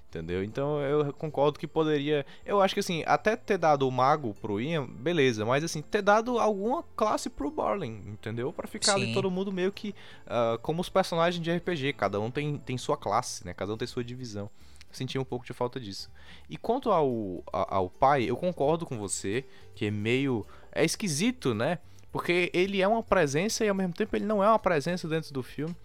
Entendeu? 0.08 0.42
Então 0.42 0.80
eu 0.80 1.12
concordo 1.12 1.58
que 1.58 1.66
poderia. 1.66 2.24
Eu 2.44 2.62
acho 2.62 2.72
que 2.72 2.80
assim, 2.80 3.04
até 3.06 3.36
ter 3.36 3.58
dado 3.58 3.86
o 3.86 3.92
mago 3.92 4.34
pro 4.40 4.58
Ian, 4.58 4.86
beleza, 4.86 5.44
mas 5.44 5.62
assim, 5.62 5.82
ter 5.82 6.00
dado 6.00 6.38
alguma 6.38 6.82
classe 6.96 7.28
pro 7.28 7.50
Barley, 7.50 7.90
entendeu? 7.90 8.50
para 8.50 8.66
ficar 8.66 8.94
Sim. 8.94 9.02
ali 9.02 9.12
todo 9.12 9.30
mundo 9.30 9.52
meio 9.52 9.70
que 9.70 9.94
uh, 10.26 10.58
como 10.60 10.80
os 10.80 10.88
personagens 10.88 11.42
de 11.42 11.54
RPG, 11.54 11.92
cada 11.92 12.18
um 12.18 12.30
tem, 12.30 12.56
tem 12.56 12.78
sua 12.78 12.96
classe, 12.96 13.44
né? 13.44 13.52
Cada 13.52 13.74
um 13.74 13.76
tem 13.76 13.86
sua 13.86 14.02
divisão. 14.02 14.48
Senti 14.90 15.18
um 15.18 15.24
pouco 15.24 15.44
de 15.44 15.52
falta 15.52 15.78
disso. 15.78 16.10
E 16.48 16.56
quanto 16.56 16.90
ao, 16.90 17.44
ao 17.52 17.90
pai, 17.90 18.24
eu 18.24 18.36
concordo 18.36 18.86
com 18.86 18.96
você, 18.96 19.44
que 19.74 19.84
é 19.84 19.90
meio. 19.90 20.46
É 20.72 20.82
esquisito, 20.82 21.54
né? 21.54 21.78
Porque 22.10 22.50
ele 22.54 22.80
é 22.80 22.88
uma 22.88 23.02
presença 23.02 23.62
e 23.62 23.68
ao 23.68 23.74
mesmo 23.74 23.92
tempo 23.92 24.16
ele 24.16 24.24
não 24.24 24.42
é 24.42 24.48
uma 24.48 24.58
presença 24.58 25.06
dentro 25.06 25.34
do 25.34 25.42
filme. 25.42 25.76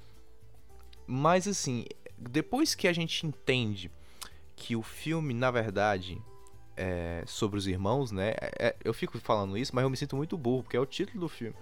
Mas 1.05 1.45
assim, 1.45 1.85
depois 2.17 2.73
que 2.73 2.87
a 2.87 2.93
gente 2.93 3.27
entende 3.27 3.91
que 4.55 4.75
o 4.75 4.83
filme, 4.83 5.33
na 5.33 5.51
verdade, 5.51 6.21
é 6.75 7.23
sobre 7.25 7.57
os 7.57 7.67
irmãos, 7.67 8.11
né? 8.11 8.31
É, 8.41 8.67
é, 8.67 8.75
eu 8.83 8.93
fico 8.93 9.19
falando 9.19 9.57
isso, 9.57 9.75
mas 9.75 9.83
eu 9.83 9.89
me 9.89 9.97
sinto 9.97 10.15
muito 10.15 10.37
burro, 10.37 10.63
porque 10.63 10.77
é 10.77 10.79
o 10.79 10.85
título 10.85 11.21
do 11.21 11.29
filme. 11.29 11.55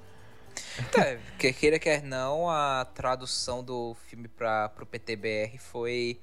É, 0.97 1.17
quer 1.37 1.53
queira, 1.53 1.79
quer 1.79 2.03
não, 2.03 2.49
a 2.49 2.85
tradução 2.85 3.63
do 3.63 3.95
filme 4.07 4.27
para 4.27 4.69
pro 4.69 4.85
PTBR 4.85 5.57
foi. 5.57 6.19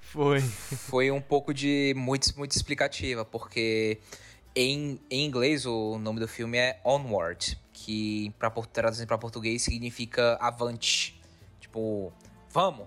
Foi. 0.00 0.40
Foi 0.40 1.10
um 1.10 1.20
pouco 1.20 1.54
de. 1.54 1.94
muito, 1.96 2.36
muito 2.36 2.52
explicativa, 2.52 3.24
porque 3.24 3.98
em, 4.54 5.00
em 5.10 5.24
inglês 5.24 5.66
o 5.66 5.98
nome 5.98 6.20
do 6.20 6.26
filme 6.26 6.58
é 6.58 6.80
Onward, 6.84 7.58
que 7.72 8.34
pra, 8.38 8.50
traduzindo 8.50 9.06
para 9.06 9.18
português 9.18 9.62
significa 9.62 10.36
avante. 10.40 11.20
Tipo, 11.60 12.12
vamos, 12.50 12.86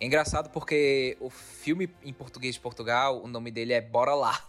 é 0.00 0.06
engraçado 0.06 0.50
porque 0.50 1.16
o 1.20 1.28
filme 1.28 1.90
em 2.04 2.12
português 2.12 2.54
de 2.54 2.60
Portugal, 2.60 3.22
o 3.22 3.28
nome 3.28 3.50
dele 3.50 3.72
é 3.72 3.80
Bora 3.80 4.14
Lá. 4.14 4.40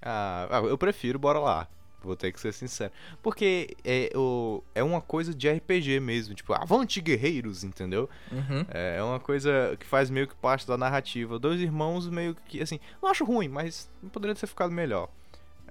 Ah, 0.00 0.48
ah, 0.50 0.60
eu 0.60 0.78
prefiro 0.78 1.18
Bora 1.18 1.38
Lá. 1.38 1.68
Vou 2.00 2.14
ter 2.14 2.32
que 2.32 2.40
ser 2.40 2.52
sincero. 2.52 2.92
Porque 3.20 3.76
é, 3.84 4.10
o, 4.14 4.62
é 4.72 4.82
uma 4.84 5.00
coisa 5.00 5.34
de 5.34 5.50
RPG 5.50 5.98
mesmo. 5.98 6.34
Tipo, 6.34 6.52
avante 6.52 7.00
guerreiros, 7.00 7.64
entendeu? 7.64 8.08
Uhum. 8.30 8.64
É, 8.72 8.96
é 8.98 9.02
uma 9.02 9.18
coisa 9.18 9.76
que 9.78 9.84
faz 9.84 10.08
meio 10.08 10.28
que 10.28 10.34
parte 10.36 10.66
da 10.66 10.78
narrativa. 10.78 11.38
Dois 11.38 11.60
irmãos 11.60 12.08
meio 12.08 12.36
que, 12.46 12.62
assim... 12.62 12.78
Não 13.02 13.10
acho 13.10 13.24
ruim, 13.24 13.48
mas 13.48 13.90
poderia 14.12 14.36
ter 14.36 14.46
ficado 14.46 14.70
melhor. 14.70 15.08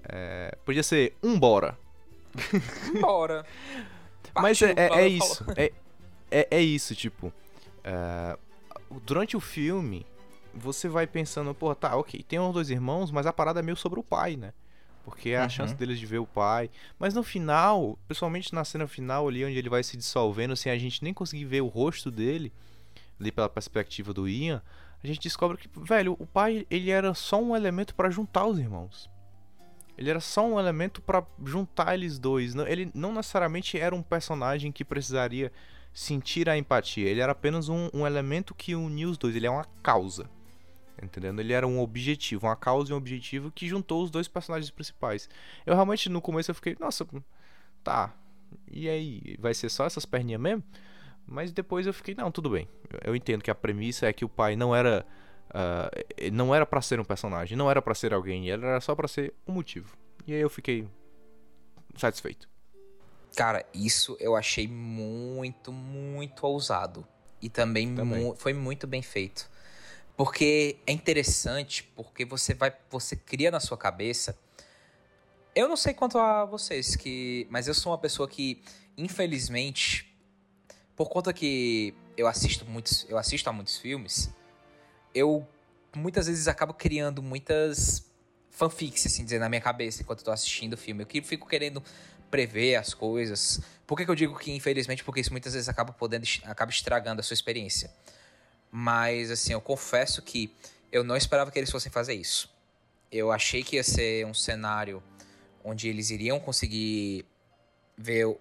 É, 0.04 0.58
podia 0.66 0.84
ser 0.84 1.16
um 1.24 1.40
bora. 1.40 1.78
Bora. 3.02 3.46
mas 4.36 4.62
é, 4.62 4.74
é, 4.76 5.02
é 5.02 5.08
isso. 5.08 5.46
É, 5.56 5.72
é, 6.30 6.48
é, 6.52 6.62
isso, 6.62 6.94
tipo... 6.94 7.28
Uh, 7.28 8.38
durante 9.06 9.36
o 9.36 9.40
filme, 9.40 10.06
você 10.54 10.88
vai 10.88 11.06
pensando, 11.06 11.54
pô, 11.54 11.74
tá, 11.76 11.96
ok, 11.96 12.24
tem 12.24 12.40
os 12.40 12.54
dois 12.54 12.70
irmãos, 12.70 13.12
mas 13.12 13.26
a 13.26 13.34
parada 13.34 13.60
é 13.60 13.64
meio 13.64 13.78
sobre 13.78 14.00
o 14.00 14.04
pai, 14.04 14.36
né? 14.36 14.54
Porque 15.04 15.30
é 15.30 15.40
a 15.40 15.44
uhum. 15.44 15.50
chance 15.50 15.74
deles 15.76 16.00
de 16.00 16.06
ver 16.06 16.20
o 16.20 16.26
pai. 16.26 16.70
Mas 17.00 17.14
no 17.14 17.24
final, 17.24 17.98
pessoalmente 18.08 18.54
na 18.54 18.66
cena 18.66 18.88
final 18.88 19.28
ali, 19.28 19.46
onde 19.46 19.58
ele 19.58 19.70
vai 19.70 19.84
se 19.84 19.96
dissolvendo, 19.96 20.56
sem 20.56 20.72
a 20.72 20.78
gente 20.78 21.04
nem 21.04 21.14
conseguir 21.14 21.46
ver 21.46 21.62
o 21.62 21.68
rosto 21.68 22.12
dele, 22.12 22.52
ali 23.20 23.32
pela 23.32 23.48
perspectiva 23.48 24.14
do 24.14 24.28
Ian, 24.28 24.62
a 25.02 25.08
gente 25.08 25.20
descobre 25.20 25.58
que, 25.58 25.70
velho, 25.80 26.16
o 26.20 26.26
pai, 26.26 26.66
ele 26.70 26.90
era 26.90 27.14
só 27.14 27.42
um 27.42 27.56
elemento 27.56 27.96
para 27.96 28.10
juntar 28.10 28.46
os 28.46 28.60
irmãos. 28.60 29.10
Ele 29.98 30.10
era 30.10 30.20
só 30.20 30.46
um 30.46 30.60
elemento 30.60 31.02
para 31.02 31.26
juntar 31.44 31.94
eles 31.94 32.20
dois. 32.20 32.54
Ele 32.56 32.92
não 32.94 33.14
necessariamente 33.14 33.80
era 33.80 33.96
um 33.96 34.04
personagem 34.04 34.72
que 34.72 34.86
precisaria 34.86 35.52
sentir 35.98 36.48
a 36.48 36.56
empatia. 36.56 37.10
Ele 37.10 37.22
era 37.22 37.32
apenas 37.32 37.70
um, 37.70 37.90
um 37.92 38.06
elemento 38.06 38.54
que 38.54 38.76
unia 38.76 39.10
os 39.10 39.18
dois. 39.18 39.36
Ele 39.36 39.48
é 39.48 39.50
uma 39.50 39.66
causa. 39.82 40.30
Entendendo? 41.02 41.40
Ele 41.40 41.54
era 41.54 41.66
um 41.66 41.80
objetivo, 41.80 42.46
uma 42.46 42.56
causa 42.56 42.92
e 42.92 42.94
um 42.94 42.98
objetivo 42.98 43.52
que 43.52 43.68
juntou 43.68 44.04
os 44.04 44.12
dois 44.12 44.28
personagens 44.28 44.70
principais. 44.70 45.28
Eu 45.66 45.74
realmente 45.74 46.08
no 46.08 46.22
começo 46.22 46.52
eu 46.52 46.56
fiquei, 46.56 46.78
nossa, 46.80 47.04
tá. 47.84 48.14
E 48.72 48.88
aí, 48.88 49.38
vai 49.40 49.56
ser 49.56 49.70
só 49.70 49.86
essas 49.86 50.06
perninhas 50.06 50.40
mesmo? 50.40 50.64
Mas 51.26 51.52
depois 51.52 51.88
eu 51.88 51.94
fiquei, 51.94 52.14
não, 52.14 52.32
tudo 52.32 52.52
bem. 52.52 52.68
Eu 53.04 53.16
entendo 53.16 53.42
que 53.42 53.50
a 53.50 53.56
premissa 53.56 54.06
é 54.06 54.14
que 54.14 54.24
o 54.24 54.30
pai 54.30 54.56
não 54.56 54.76
era 54.76 55.04
uh, 55.50 56.32
não 56.32 56.54
era 56.54 56.66
para 56.66 56.80
ser 56.80 57.00
um 57.00 57.04
personagem, 57.04 57.58
não 57.58 57.72
era 57.72 57.82
para 57.82 57.96
ser 57.96 58.14
alguém, 58.14 58.52
era 58.52 58.80
só 58.82 58.94
para 58.94 59.08
ser 59.08 59.34
um 59.48 59.54
motivo. 59.54 59.98
E 60.28 60.34
aí 60.34 60.42
eu 60.42 60.50
fiquei 60.50 60.88
satisfeito. 61.96 62.48
Cara, 63.36 63.66
isso 63.74 64.18
eu 64.20 64.36
achei 64.36 64.68
muito, 64.68 65.72
muito 65.72 66.46
ousado. 66.46 67.08
E 67.42 67.50
também, 67.50 67.94
também. 67.94 68.24
Mu 68.24 68.36
foi 68.36 68.54
muito 68.54 68.88
bem 68.88 69.02
feito. 69.02 69.50
Porque 70.16 70.78
é 70.88 70.92
interessante, 70.92 71.84
porque 71.96 72.26
você 72.26 72.54
vai. 72.54 72.74
Você 72.90 73.16
cria 73.16 73.52
na 73.52 73.60
sua 73.60 73.78
cabeça. 73.78 74.38
Eu 75.54 75.68
não 75.68 75.78
sei 75.78 75.94
quanto 75.94 76.18
a 76.18 76.46
vocês, 76.46 76.96
que. 76.96 77.48
Mas 77.50 77.68
eu 77.68 77.74
sou 77.74 77.92
uma 77.92 77.98
pessoa 77.98 78.28
que, 78.28 78.62
infelizmente, 78.98 80.12
por 80.96 81.10
conta 81.10 81.32
que 81.32 81.94
eu 82.18 82.28
assisto 82.28 82.66
muitos. 82.66 83.06
Eu 83.08 83.18
assisto 83.18 83.48
a 83.50 83.54
muitos 83.54 83.78
filmes, 83.78 84.32
eu 85.14 85.48
muitas 85.96 86.28
vezes 86.28 86.48
acabo 86.48 86.74
criando 86.74 87.22
muitas 87.22 88.06
fanfics, 88.50 89.06
assim 89.06 89.24
dizer, 89.24 89.40
na 89.40 89.48
minha 89.48 89.62
cabeça 89.62 90.02
enquanto 90.02 90.20
eu 90.20 90.26
tô 90.26 90.32
assistindo 90.32 90.74
o 90.74 90.78
filme. 90.78 91.04
Eu 91.04 91.24
fico 91.24 91.48
querendo 91.48 91.84
prever 92.30 92.76
as 92.76 92.94
coisas. 92.94 93.62
Por 93.86 93.98
que, 93.98 94.06
que 94.06 94.12
eu 94.12 94.16
digo 94.16 94.38
que 94.38 94.52
infelizmente? 94.52 95.04
Porque 95.04 95.22
isso 95.22 95.32
muitas 95.32 95.54
vezes 95.54 95.70
acaba 95.70 95.94
podendo 95.94 96.26
acaba 96.44 96.72
estragando 96.72 97.20
a 97.20 97.24
sua 97.24 97.34
experiência. 97.34 97.92
Mas 98.72 99.32
assim, 99.32 99.54
eu 99.54 99.62
confesso 99.62 100.22
que 100.22 100.54
eu 100.92 101.04
não 101.04 101.16
esperava 101.16 101.52
que 101.52 101.58
eles 101.58 101.72
fossem 101.72 101.92
fazer 101.92 102.14
isso. 102.14 102.50
Eu 103.12 103.32
achei 103.32 103.64
que 103.64 103.78
ia 103.78 103.84
ser 103.84 104.26
um 104.26 104.34
cenário 104.34 105.02
onde 105.64 105.88
eles 105.88 106.10
iriam 106.10 106.40
conseguir 106.40 107.26
ver, 107.98 108.38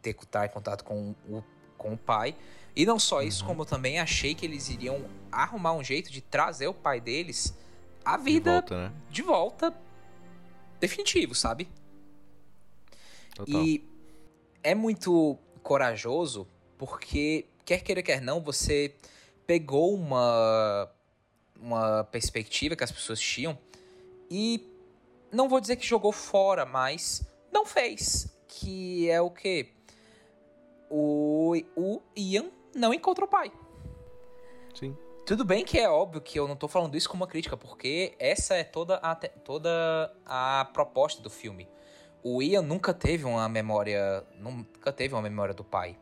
ter 0.00 0.10
estar 0.10 0.46
em 0.46 0.48
contato 0.48 0.84
com 0.84 1.14
o, 1.28 1.42
com 1.76 1.92
o 1.94 1.96
pai. 1.96 2.36
E 2.74 2.86
não 2.86 2.98
só 2.98 3.22
isso, 3.22 3.42
uhum. 3.42 3.48
como 3.48 3.62
eu 3.62 3.66
também 3.66 3.98
achei 3.98 4.34
que 4.34 4.46
eles 4.46 4.68
iriam 4.68 5.04
arrumar 5.32 5.72
um 5.72 5.82
jeito 5.82 6.10
de 6.10 6.20
trazer 6.20 6.68
o 6.68 6.74
pai 6.74 7.00
deles 7.00 7.54
à 8.04 8.16
vida 8.16 8.50
de 8.50 8.60
volta, 8.60 8.88
né? 8.88 8.92
de 9.10 9.22
volta 9.22 9.74
definitivo, 10.78 11.34
sabe? 11.34 11.68
Total. 13.34 13.62
E 13.62 13.88
é 14.62 14.74
muito 14.74 15.38
corajoso 15.62 16.46
porque, 16.78 17.46
quer 17.64 17.82
queira, 17.82 18.02
quer 18.02 18.20
não, 18.20 18.40
você 18.40 18.94
pegou 19.46 19.94
uma, 19.94 20.90
uma 21.60 22.04
perspectiva 22.04 22.76
que 22.76 22.84
as 22.84 22.92
pessoas 22.92 23.20
tinham 23.20 23.58
e 24.30 24.66
não 25.32 25.48
vou 25.48 25.60
dizer 25.60 25.76
que 25.76 25.86
jogou 25.86 26.12
fora, 26.12 26.64
mas 26.64 27.26
não 27.52 27.66
fez. 27.66 28.28
Que 28.48 29.08
é 29.10 29.20
o 29.20 29.30
que? 29.30 29.72
O, 30.88 31.54
o 31.76 32.02
Ian 32.16 32.50
não 32.74 32.92
encontra 32.92 33.24
o 33.24 33.28
pai. 33.28 33.52
Sim. 34.74 34.96
Tudo 35.26 35.44
bem 35.44 35.64
que 35.64 35.78
é 35.78 35.88
óbvio 35.88 36.20
que 36.20 36.38
eu 36.38 36.48
não 36.48 36.56
tô 36.56 36.66
falando 36.66 36.96
isso 36.96 37.08
como 37.08 37.22
uma 37.22 37.28
crítica, 37.28 37.56
porque 37.56 38.14
essa 38.18 38.54
é 38.54 38.64
toda 38.64 38.96
a, 38.96 39.14
toda 39.14 40.12
a 40.26 40.68
proposta 40.72 41.22
do 41.22 41.30
filme 41.30 41.68
o 42.22 42.42
Ian 42.42 42.62
nunca 42.62 42.92
teve 42.92 43.24
uma 43.24 43.48
memória, 43.48 44.24
nunca 44.38 44.92
teve 44.92 45.14
uma 45.14 45.22
memória 45.22 45.54
do 45.54 45.64
pai. 45.64 45.96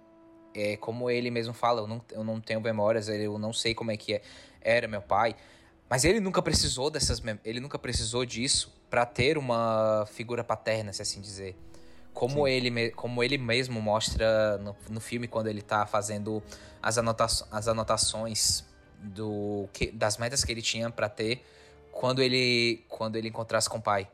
É 0.55 0.77
como 0.77 1.11
ele 1.11 1.31
mesmo 1.31 1.53
fala, 1.53 1.83
eu 1.83 1.87
não, 1.87 2.03
eu 2.11 2.25
não 2.25 2.41
tenho 2.41 2.61
memórias, 2.61 3.09
eu 3.09 3.39
não 3.39 3.53
sei 3.53 3.75
como 3.75 3.91
é 3.91 3.97
que 3.97 4.15
é, 4.15 4.23
era 4.61 4.89
meu 4.89 5.03
pai. 5.03 5.37
Mas 5.89 6.05
ele 6.05 6.21
nunca 6.21 6.43
precisou 6.43 6.91
dessas, 6.91 7.23
ele 7.45 7.61
nunca 7.61 7.79
precisou 7.79 8.25
disso 8.25 8.75
para 8.91 9.07
ter 9.07 9.39
uma 9.39 10.07
figura 10.13 10.45
paterna, 10.45 10.93
se 10.93 11.01
assim 11.01 11.21
dizer. 11.21 11.57
Como 12.13 12.49
ele, 12.49 12.91
como 12.91 13.23
ele 13.23 13.39
mesmo 13.39 13.81
mostra 13.81 14.59
no, 14.59 14.75
no 14.91 15.01
filme 15.01 15.29
quando 15.29 15.47
ele 15.47 15.63
tá 15.63 15.87
fazendo 15.87 16.43
as, 16.83 16.99
anota 16.99 17.25
as 17.25 17.69
anotações 17.69 18.65
do 19.01 19.69
que, 19.73 19.93
das 19.93 20.19
metas 20.19 20.45
que 20.45 20.51
ele 20.51 20.63
tinha 20.63 20.91
para 20.91 21.09
ter 21.09 21.45
quando 21.93 22.21
ele 22.21 22.85
quando 22.89 23.15
ele 23.17 23.29
encontrasse 23.29 23.71
com 23.71 23.79
o 23.79 23.83
pai. 23.83 24.09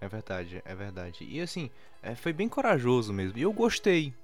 É 0.00 0.08
verdade, 0.08 0.62
é 0.64 0.74
verdade. 0.74 1.26
E 1.28 1.40
assim, 1.40 1.70
é, 2.02 2.14
foi 2.14 2.32
bem 2.32 2.48
corajoso 2.48 3.12
mesmo. 3.12 3.38
E 3.38 3.42
eu 3.42 3.52
gostei. 3.52 4.14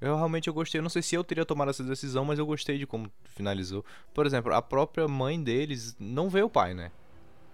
Eu 0.00 0.16
realmente 0.16 0.48
eu 0.48 0.54
gostei. 0.54 0.78
Eu 0.78 0.82
não 0.82 0.90
sei 0.90 1.02
se 1.02 1.14
eu 1.14 1.22
teria 1.22 1.44
tomado 1.44 1.70
essa 1.70 1.82
decisão, 1.84 2.24
mas 2.24 2.38
eu 2.38 2.46
gostei 2.46 2.78
de 2.78 2.86
como 2.86 3.10
finalizou. 3.24 3.84
Por 4.12 4.26
exemplo, 4.26 4.52
a 4.52 4.62
própria 4.62 5.06
mãe 5.06 5.42
deles 5.42 5.96
não 5.98 6.28
vê 6.28 6.42
o 6.42 6.50
pai, 6.50 6.74
né? 6.74 6.90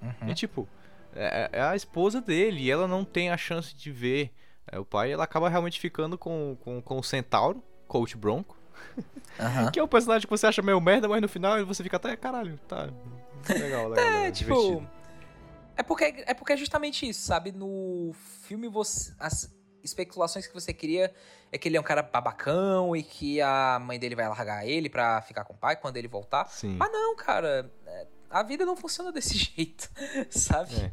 Uhum. 0.01 0.30
E 0.30 0.34
tipo, 0.34 0.68
é, 1.14 1.51
é, 1.53 1.62
a 1.62 1.76
esposa 1.76 2.20
dele 2.20 2.62
e 2.62 2.70
ela 2.70 2.86
não 2.86 3.05
tem 3.05 3.30
a 3.30 3.36
chance 3.36 3.74
de 3.74 3.90
ver 3.90 4.32
é, 4.66 4.78
o 4.78 4.84
pai. 4.84 5.12
Ela 5.12 5.24
acaba 5.24 5.49
realmente 5.49 5.80
ficando 5.80 6.16
com, 6.16 6.57
com, 6.61 6.80
com 6.80 6.99
o 6.99 7.03
Centauro, 7.03 7.62
Coach 7.86 8.16
Bronco. 8.16 8.57
Uhum. 9.38 9.70
Que 9.72 9.78
é 9.78 9.84
um 9.84 9.88
personagem 9.88 10.26
que 10.26 10.30
você 10.30 10.46
acha 10.46 10.62
meio 10.62 10.80
merda, 10.80 11.09
mas 11.09 11.20
no 11.20 11.28
final 11.28 11.64
você 11.64 11.82
fica 11.82 11.96
até, 11.96 12.16
caralho, 12.16 12.59
tá. 12.66 12.88
Legal, 13.49 13.88
legal. 13.88 14.05
É, 14.05 14.11
legal, 14.11 14.32
tipo. 14.32 14.55
divertido. 14.55 14.97
É 15.79 15.83
porque, 15.85 16.24
é 16.26 16.35
porque 16.35 16.53
é 16.53 16.57
justamente 16.57 17.09
isso, 17.09 17.22
sabe? 17.22 17.53
No 17.53 18.12
filme, 18.43 18.68
você, 18.68 19.14
as 19.18 19.55
especulações 19.83 20.45
que 20.47 20.53
você 20.53 20.74
cria 20.74 21.14
é 21.53 21.57
que 21.57 21.68
ele 21.68 21.76
é 21.76 21.81
um 21.81 21.85
cara 21.85 22.03
babacão 22.03 22.97
e 22.97 23.03
que 23.03 23.41
a 23.41 23.79
mãe 23.81 23.99
dele 23.99 24.16
vai 24.16 24.29
largar 24.29 24.66
ele 24.66 24.91
pra 24.91 25.22
ficar 25.22 25.45
com 25.45 25.55
o 25.55 25.57
pai 25.57 25.76
quando 25.76 25.97
ele 25.97 26.09
voltar. 26.09 26.47
Sim. 26.49 26.76
Mas 26.76 26.91
não, 26.91 27.14
cara. 27.14 27.70
é, 27.87 28.07
A 28.29 28.43
vida 28.43 28.66
não 28.66 28.76
funciona 28.76 29.12
desse 29.12 29.39
jeito, 29.39 29.89
sabe? 30.31 30.74
É. 30.74 30.93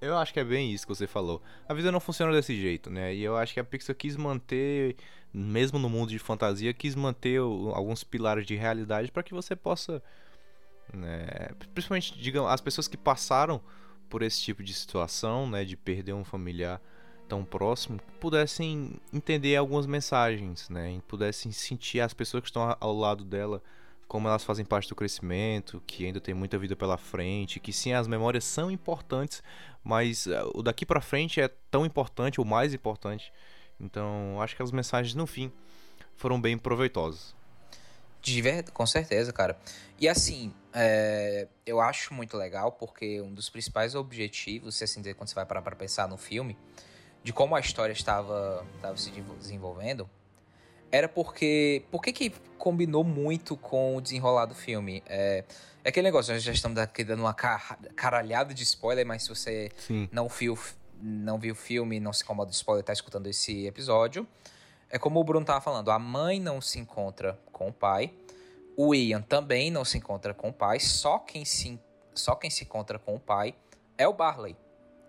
Eu 0.00 0.16
acho 0.18 0.32
que 0.32 0.40
é 0.40 0.44
bem 0.44 0.72
isso 0.72 0.84
que 0.84 0.92
você 0.94 1.06
falou. 1.06 1.40
A 1.68 1.72
vida 1.72 1.92
não 1.92 2.00
funciona 2.00 2.32
desse 2.32 2.60
jeito, 2.60 2.90
né? 2.90 3.14
E 3.14 3.22
eu 3.22 3.36
acho 3.36 3.54
que 3.54 3.60
a 3.60 3.64
Pixar 3.64 3.94
quis 3.94 4.16
manter, 4.16 4.96
mesmo 5.32 5.78
no 5.78 5.88
mundo 5.88 6.10
de 6.10 6.18
fantasia, 6.18 6.74
quis 6.74 6.96
manter 6.96 7.38
alguns 7.38 8.02
pilares 8.02 8.44
de 8.44 8.56
realidade 8.56 9.12
para 9.12 9.22
que 9.22 9.32
você 9.32 9.54
possa, 9.54 10.02
né? 10.92 11.26
Principalmente, 11.74 12.18
digamos, 12.18 12.50
as 12.50 12.60
pessoas 12.60 12.88
que 12.88 12.96
passaram 12.96 13.60
por 14.08 14.22
esse 14.22 14.40
tipo 14.40 14.62
de 14.62 14.72
situação, 14.72 15.48
né? 15.48 15.64
De 15.64 15.76
perder 15.76 16.12
um 16.12 16.24
familiar 16.24 16.80
tão 17.28 17.44
próximo, 17.44 18.00
pudessem 18.18 18.98
entender 19.12 19.56
algumas 19.56 19.86
mensagens, 19.86 20.68
né? 20.70 21.00
Pudessem 21.06 21.52
sentir 21.52 22.00
as 22.00 22.14
pessoas 22.14 22.42
que 22.42 22.48
estão 22.48 22.76
ao 22.80 22.94
lado 22.94 23.24
dela 23.24 23.62
como 24.08 24.26
elas 24.26 24.42
fazem 24.42 24.64
parte 24.64 24.88
do 24.88 24.96
crescimento, 24.96 25.82
que 25.86 26.06
ainda 26.06 26.18
tem 26.18 26.34
muita 26.34 26.58
vida 26.58 26.74
pela 26.74 26.96
frente, 26.96 27.60
que 27.60 27.74
sim, 27.74 27.92
as 27.92 28.08
memórias 28.08 28.42
são 28.42 28.70
importantes, 28.70 29.42
mas 29.84 30.26
eh, 30.26 30.42
o 30.54 30.62
daqui 30.62 30.86
pra 30.86 31.02
frente 31.02 31.40
é 31.40 31.48
tão 31.70 31.84
importante, 31.84 32.40
ou 32.40 32.46
mais 32.46 32.72
importante. 32.72 33.30
Então, 33.78 34.40
acho 34.40 34.56
que 34.56 34.62
as 34.62 34.72
mensagens 34.72 35.14
no 35.14 35.26
fim 35.26 35.52
foram 36.16 36.40
bem 36.40 36.56
proveitosas. 36.56 37.36
De 38.20 38.42
verdade, 38.42 38.72
com 38.72 38.86
certeza, 38.86 39.32
cara. 39.32 39.58
E 39.98 40.08
assim, 40.08 40.52
é, 40.72 41.48
eu 41.64 41.80
acho 41.80 42.12
muito 42.14 42.36
legal 42.36 42.72
porque 42.72 43.20
um 43.20 43.32
dos 43.32 43.48
principais 43.48 43.94
objetivos, 43.94 44.74
se 44.76 44.84
assim 44.84 45.00
dizer, 45.00 45.14
quando 45.14 45.28
você 45.28 45.34
vai 45.34 45.46
parar 45.46 45.62
pra 45.62 45.74
pensar 45.76 46.08
no 46.08 46.16
filme, 46.16 46.56
de 47.22 47.32
como 47.32 47.54
a 47.56 47.60
história 47.60 47.92
estava, 47.92 48.66
estava 48.76 48.96
se 48.96 49.10
desenvol- 49.10 49.36
desenvolvendo, 49.36 50.08
era 50.90 51.08
porque. 51.08 51.82
Por 51.90 52.02
que 52.02 52.12
que 52.12 52.30
combinou 52.56 53.04
muito 53.04 53.56
com 53.56 53.96
o 53.96 54.00
desenrolar 54.00 54.46
do 54.46 54.54
filme? 54.54 55.02
É, 55.06 55.44
é 55.84 55.88
aquele 55.88 56.04
negócio, 56.06 56.32
nós 56.32 56.42
já 56.42 56.52
estamos 56.52 56.78
aqui 56.78 57.04
dando 57.04 57.20
uma 57.20 57.34
car- 57.34 57.78
caralhada 57.94 58.54
de 58.54 58.62
spoiler, 58.62 59.06
mas 59.06 59.22
se 59.24 59.28
você 59.28 59.70
Sim. 59.76 60.08
não 60.10 60.28
viu, 60.28 60.58
não 61.00 61.38
viu 61.38 61.52
o 61.52 61.56
filme, 61.56 62.00
não 62.00 62.12
se 62.12 62.24
incomoda 62.24 62.50
de 62.50 62.56
spoiler, 62.56 62.84
tá 62.84 62.92
escutando 62.92 63.26
esse 63.26 63.66
episódio. 63.66 64.26
É 64.90 64.98
como 64.98 65.20
o 65.20 65.24
Bruno 65.24 65.44
tava 65.44 65.60
falando, 65.60 65.90
a 65.90 65.98
mãe 65.98 66.40
não 66.40 66.60
se 66.60 66.78
encontra 66.78 67.38
com 67.52 67.68
o 67.68 67.72
pai, 67.72 68.12
o 68.76 68.94
Ian 68.94 69.20
também 69.20 69.70
não 69.70 69.84
se 69.84 69.98
encontra 69.98 70.32
com 70.32 70.48
o 70.48 70.52
pai, 70.52 70.80
só 70.80 71.18
quem 71.18 71.44
se, 71.44 71.78
só 72.14 72.34
quem 72.34 72.48
se 72.48 72.64
encontra 72.64 72.98
com 72.98 73.14
o 73.14 73.20
pai 73.20 73.54
é 73.98 74.08
o 74.08 74.12
Barley. 74.12 74.56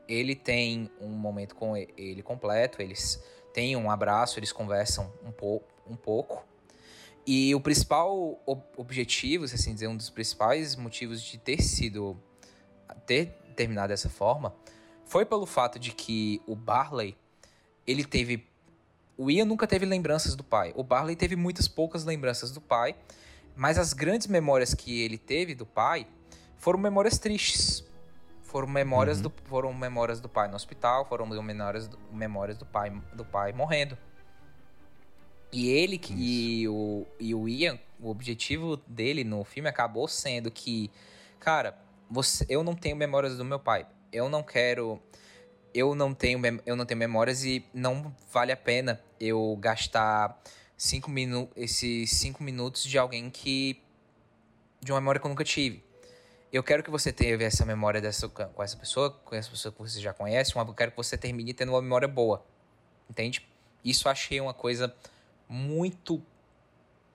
Ele 0.08 0.36
tem 0.36 0.90
um 1.00 1.10
momento 1.10 1.56
com 1.56 1.78
ele 1.78 2.22
completo, 2.24 2.82
eles 2.82 3.24
têm 3.54 3.76
um 3.76 3.90
abraço, 3.90 4.40
eles 4.40 4.52
conversam 4.52 5.14
um, 5.24 5.32
po 5.32 5.62
um 5.88 5.96
pouco. 5.96 6.44
E 7.26 7.54
o 7.54 7.62
principal 7.62 8.42
ob- 8.46 8.64
objetivo, 8.76 9.48
se 9.48 9.54
assim 9.54 9.74
dizer, 9.74 9.88
um 9.88 9.96
dos 9.96 10.10
principais 10.10 10.76
motivos 10.76 11.22
de 11.22 11.38
ter 11.38 11.62
sido 11.62 12.18
ter 13.06 13.28
terminado 13.56 13.90
dessa 13.90 14.10
forma 14.10 14.54
foi 15.06 15.26
pelo 15.26 15.46
fato 15.46 15.78
de 15.78 15.92
que 15.92 16.42
o 16.48 16.56
Barley 16.56 17.16
ele 17.86 18.04
teve 18.04 18.49
o 19.20 19.30
Ian 19.30 19.44
nunca 19.44 19.68
teve 19.68 19.86
lembranças 19.86 20.34
do 20.34 20.46
pai. 20.46 20.72
O 20.78 20.82
Barley 20.82 21.14
teve 21.14 21.36
muitas 21.36 21.68
poucas 21.68 22.06
lembranças 22.06 22.52
do 22.52 22.62
pai, 22.62 22.96
mas 23.54 23.78
as 23.78 23.92
grandes 23.92 24.28
memórias 24.28 24.74
que 24.74 25.02
ele 25.02 25.18
teve 25.18 25.54
do 25.54 25.66
pai 25.66 26.08
foram 26.58 26.80
memórias 26.80 27.20
tristes. 27.20 27.84
Foram 28.44 28.70
memórias, 28.70 29.18
Uhum. 29.18 29.24
do, 29.24 29.34
foram 29.44 29.74
memórias 29.74 30.22
do 30.22 30.30
pai 30.30 30.48
no 30.48 30.56
hospital, 30.56 31.06
foram 31.06 31.26
memórias 31.28 31.90
do, 31.90 32.00
memórias 32.14 32.58
do 32.58 32.66
pai 32.66 32.90
do 33.14 33.26
pai 33.26 33.52
morrendo. 33.52 33.98
E 35.52 35.68
ele 35.68 35.98
que 35.98 36.14
e 36.14 36.68
o, 36.70 37.06
e 37.20 37.36
o 37.36 37.50
Ian, 37.50 37.78
o 38.00 38.10
objetivo 38.10 38.78
dele 38.88 39.26
no 39.26 39.44
filme 39.44 39.68
acabou 39.68 40.08
sendo 40.08 40.50
que, 40.50 40.90
cara, 41.42 41.78
você, 42.10 42.46
eu 42.48 42.64
não 42.64 42.74
tenho 42.74 42.96
memórias 42.96 43.36
do 43.36 43.44
meu 43.44 43.60
pai. 43.60 43.86
Eu 44.14 44.30
não 44.30 44.42
quero 44.42 44.98
eu 45.74 45.94
não 45.96 46.14
tenho 46.14 46.40
eu 46.66 46.76
não 46.76 46.86
tenho 46.86 46.98
memórias 46.98 47.44
e 47.44 47.66
não 47.74 48.14
vale 48.32 48.52
a 48.52 48.58
pena 48.58 49.02
eu 49.20 49.58
gastar 49.60 50.42
cinco 50.78 51.10
minu 51.12 51.50
esses 51.56 52.12
cinco 52.12 52.44
minutos 52.44 52.84
de 52.84 52.98
alguém 52.98 53.30
que 53.30 53.82
de 54.82 54.92
uma 54.92 55.00
memória 55.02 55.20
que 55.20 55.26
eu 55.26 55.30
nunca 55.30 55.44
tive. 55.44 55.84
Eu 56.52 56.64
quero 56.64 56.82
que 56.82 56.90
você 56.90 57.12
tenha 57.14 57.36
essa 57.44 57.66
memória 57.66 58.02
dessa, 58.02 58.28
com 58.28 58.64
essa 58.64 58.76
pessoa, 58.76 59.12
com 59.12 59.36
essa 59.36 59.50
pessoa 59.50 59.72
que 59.72 59.78
você 59.80 60.00
já 60.00 60.14
conhece, 60.14 60.54
mas 60.56 60.68
eu 60.68 60.74
quero 60.74 60.92
que 60.92 60.98
você 60.98 61.18
termine 61.18 61.54
tendo 61.54 61.74
uma 61.74 61.82
memória 61.82 62.08
boa. 62.08 62.44
Entende? 63.10 63.48
Isso 63.86 64.08
eu 64.08 64.12
achei 64.12 64.42
uma 64.42 64.54
coisa 64.54 64.96
muito, 65.48 66.22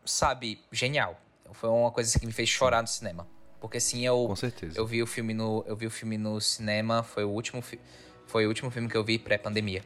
sabe, 0.05 0.61
genial. 0.71 1.21
Foi 1.53 1.69
uma 1.69 1.91
coisa 1.91 2.19
que 2.19 2.27
me 2.27 2.33
fez 2.33 2.49
chorar 2.49 2.83
no 2.83 2.89
cinema. 2.89 3.27
Porque 3.61 3.79
assim, 3.79 4.05
eu 4.07 4.27
Com 4.29 4.37
certeza. 4.37 4.79
eu 4.79 4.87
vi 4.87 5.03
o 5.03 5.07
filme 5.07 5.33
no, 5.35 5.65
eu 5.67 5.75
vi 5.75 5.87
o 5.87 5.91
filme 5.91 6.19
no 6.19 6.41
cinema, 6.41 7.03
foi 7.03 7.25
o 7.25 7.31
último, 7.31 7.63
fi- 7.63 7.81
foi 8.27 8.47
o 8.47 8.49
último 8.49 8.71
filme 8.71 8.89
que 8.89 8.97
eu 8.97 9.05
vi 9.05 9.19
pré-pandemia. 9.19 9.85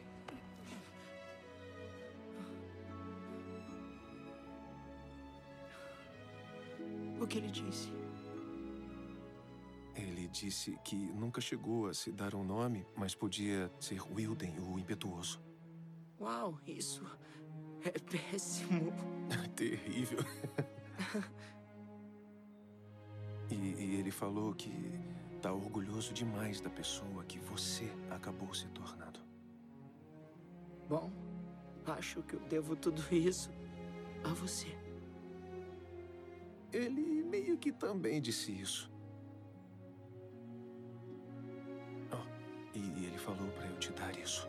O 7.19 7.27
que 7.27 7.37
ele 7.37 7.51
disse? 7.51 7.91
Ele 9.95 10.27
disse 10.29 10.77
que 10.83 10.95
nunca 10.95 11.41
chegou 11.41 11.87
a 11.87 11.93
se 11.93 12.11
dar 12.11 12.33
um 12.33 12.43
nome, 12.43 12.87
mas 12.95 13.13
podia 13.13 13.69
ser 13.79 14.01
Wilden, 14.01 14.59
o 14.59 14.79
impetuoso. 14.79 15.39
Uau, 16.19 16.59
isso 16.65 17.05
é 17.83 17.91
péssimo. 17.91 18.93
Terrível. 19.55 20.19
e, 23.51 23.55
e 23.55 23.95
ele 23.99 24.11
falou 24.11 24.53
que 24.53 24.71
tá 25.39 25.51
orgulhoso 25.53 26.13
demais 26.13 26.59
da 26.59 26.69
pessoa 26.69 27.23
que 27.23 27.39
você 27.39 27.89
acabou 28.09 28.53
se 28.53 28.67
tornando. 28.67 29.19
Bom, 30.87 31.09
acho 31.85 32.21
que 32.23 32.33
eu 32.33 32.39
devo 32.41 32.75
tudo 32.75 33.01
isso 33.13 33.49
a 34.23 34.29
você. 34.33 34.77
Ele 36.73 37.23
meio 37.23 37.57
que 37.57 37.71
também 37.71 38.21
disse 38.21 38.51
isso. 38.51 38.91
Oh, 42.11 42.77
e, 42.77 42.79
e 42.79 43.05
ele 43.05 43.17
falou 43.17 43.47
pra 43.51 43.65
eu 43.65 43.77
te 43.77 43.91
dar 43.93 44.15
isso. 44.17 44.47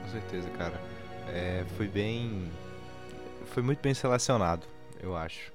Com 0.00 0.08
certeza, 0.08 0.48
cara. 0.50 0.97
É, 1.32 1.64
foi 1.76 1.86
bem. 1.88 2.50
Foi 3.46 3.62
muito 3.62 3.80
bem 3.80 3.94
selecionado, 3.94 4.66
eu 5.00 5.16
acho. 5.16 5.52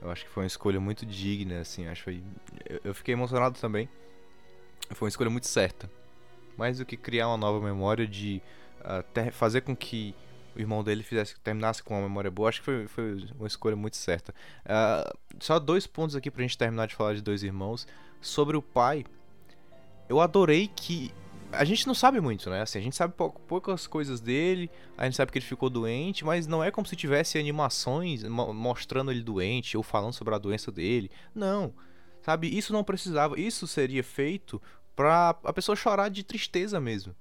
Eu 0.00 0.10
acho 0.10 0.24
que 0.24 0.30
foi 0.30 0.42
uma 0.42 0.46
escolha 0.46 0.78
muito 0.78 1.06
digna, 1.06 1.60
assim. 1.60 1.86
Acho 1.86 2.02
foi... 2.04 2.22
eu, 2.68 2.80
eu 2.84 2.94
fiquei 2.94 3.14
emocionado 3.14 3.58
também. 3.58 3.88
Foi 4.90 5.06
uma 5.06 5.08
escolha 5.10 5.30
muito 5.30 5.46
certa. 5.46 5.90
Mais 6.56 6.78
do 6.78 6.84
que 6.84 6.96
criar 6.96 7.28
uma 7.28 7.36
nova 7.36 7.64
memória 7.64 8.06
de 8.06 8.42
ah, 8.82 9.02
ter- 9.02 9.32
fazer 9.32 9.62
com 9.62 9.74
que 9.74 10.14
o 10.54 10.60
irmão 10.60 10.84
dele 10.84 11.02
fizesse, 11.02 11.34
terminasse 11.40 11.82
com 11.82 11.94
uma 11.94 12.02
memória 12.02 12.30
boa, 12.30 12.48
acho 12.48 12.60
que 12.60 12.64
foi, 12.64 12.86
foi 12.86 13.26
uma 13.36 13.48
escolha 13.48 13.74
muito 13.74 13.96
certa. 13.96 14.34
Ah, 14.64 15.12
só 15.40 15.58
dois 15.58 15.86
pontos 15.86 16.14
aqui 16.14 16.30
pra 16.30 16.42
gente 16.42 16.56
terminar 16.56 16.86
de 16.86 16.94
falar 16.94 17.14
de 17.14 17.22
dois 17.22 17.42
irmãos. 17.42 17.86
Sobre 18.20 18.56
o 18.56 18.62
pai, 18.62 19.04
eu 20.08 20.20
adorei 20.20 20.68
que 20.68 21.12
a 21.58 21.64
gente 21.64 21.86
não 21.86 21.94
sabe 21.94 22.20
muito, 22.20 22.48
né? 22.50 22.60
Assim, 22.62 22.78
a 22.78 22.82
gente 22.82 22.96
sabe 22.96 23.14
pou- 23.14 23.32
poucas 23.32 23.86
coisas 23.86 24.20
dele, 24.20 24.70
a 24.96 25.04
gente 25.04 25.16
sabe 25.16 25.32
que 25.32 25.38
ele 25.38 25.44
ficou 25.46 25.68
doente, 25.70 26.24
mas 26.24 26.46
não 26.46 26.62
é 26.62 26.70
como 26.70 26.86
se 26.86 26.94
tivesse 26.96 27.38
animações 27.38 28.22
mo- 28.24 28.52
mostrando 28.52 29.10
ele 29.10 29.22
doente 29.22 29.76
ou 29.76 29.82
falando 29.82 30.12
sobre 30.12 30.34
a 30.34 30.38
doença 30.38 30.70
dele. 30.72 31.10
Não. 31.34 31.72
Sabe, 32.22 32.48
isso 32.56 32.72
não 32.72 32.82
precisava. 32.84 33.38
Isso 33.38 33.66
seria 33.66 34.02
feito 34.02 34.60
pra 34.96 35.36
a 35.44 35.52
pessoa 35.52 35.74
chorar 35.76 36.08
de 36.08 36.22
tristeza 36.22 36.80
mesmo. 36.80 37.14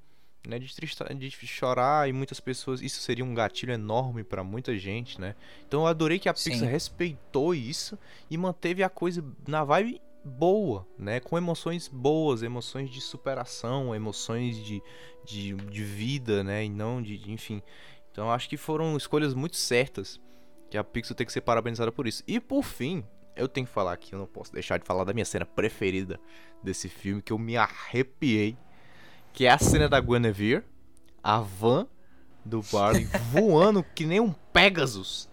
né, 0.46 0.60
de, 0.60 0.76
trista, 0.76 1.06
de 1.16 1.32
chorar 1.32 2.10
e 2.10 2.12
muitas 2.12 2.38
pessoas, 2.42 2.82
isso 2.82 3.00
seria 3.00 3.24
um 3.24 3.34
gatilho 3.34 3.72
enorme 3.72 4.26
para 4.26 4.44
muita 4.44 4.78
gente, 4.78 5.20
né? 5.22 5.36
Então 5.66 5.80
eu 5.82 5.88
adorei 5.88 6.20
que 6.20 6.28
a 6.28 6.36
Sim. 6.36 6.52
Pixar 6.52 6.68
respeitou 6.70 7.56
isso 7.56 7.98
e 8.30 8.38
manteve 8.38 8.84
a 8.84 8.90
coisa 8.90 9.24
na 9.48 9.64
vibe 9.64 10.02
boa, 10.24 10.88
né? 10.98 11.20
Com 11.20 11.38
emoções 11.38 11.88
boas, 11.88 12.44
emoções 12.44 12.90
de 12.90 13.02
superação, 13.02 13.94
emoções 13.94 14.58
de, 14.64 14.82
de, 15.26 15.54
de 15.54 15.84
vida, 15.84 16.44
né? 16.44 16.66
E 16.66 16.70
não 16.70 17.02
de, 17.02 17.18
de- 17.18 17.32
enfim. 17.32 17.62
Então 18.12 18.32
acho 18.32 18.48
que 18.48 18.58
foram 18.58 18.96
escolhas 18.96 19.34
muito 19.34 19.56
certas 19.58 20.20
que 20.70 20.78
a 20.78 20.84
Pixar 20.84 21.16
tem 21.16 21.26
que 21.26 21.34
ser 21.34 21.42
parabenizada 21.42 21.92
por 21.92 22.08
isso. 22.08 22.24
E 22.28 22.40
por 22.40 22.64
fim, 22.64 23.04
eu 23.36 23.48
tenho 23.48 23.68
que 23.68 23.74
falar 23.74 23.94
aqui, 23.94 24.14
eu 24.14 24.20
não 24.20 24.26
posso 24.28 24.52
deixar 24.54 24.78
de 24.80 24.86
falar 24.86 25.04
da 25.04 25.14
minha 25.14 25.26
cena 25.26 25.46
preferida 25.46 26.20
desse 26.64 26.88
filme, 26.90 27.22
que 27.22 27.34
eu 27.34 27.38
me 27.38 27.58
arrepiei, 27.58 28.58
que 29.34 29.46
é 29.46 29.52
a 29.52 29.58
cena 29.58 29.90
da 29.90 30.00
Guinevere, 30.00 30.64
a 31.22 31.40
van 31.40 31.88
do 32.46 32.62
Barley 32.72 33.06
voando 33.32 33.84
que 33.84 34.06
nem 34.06 34.20
um 34.20 34.32
Pegasus 34.32 35.30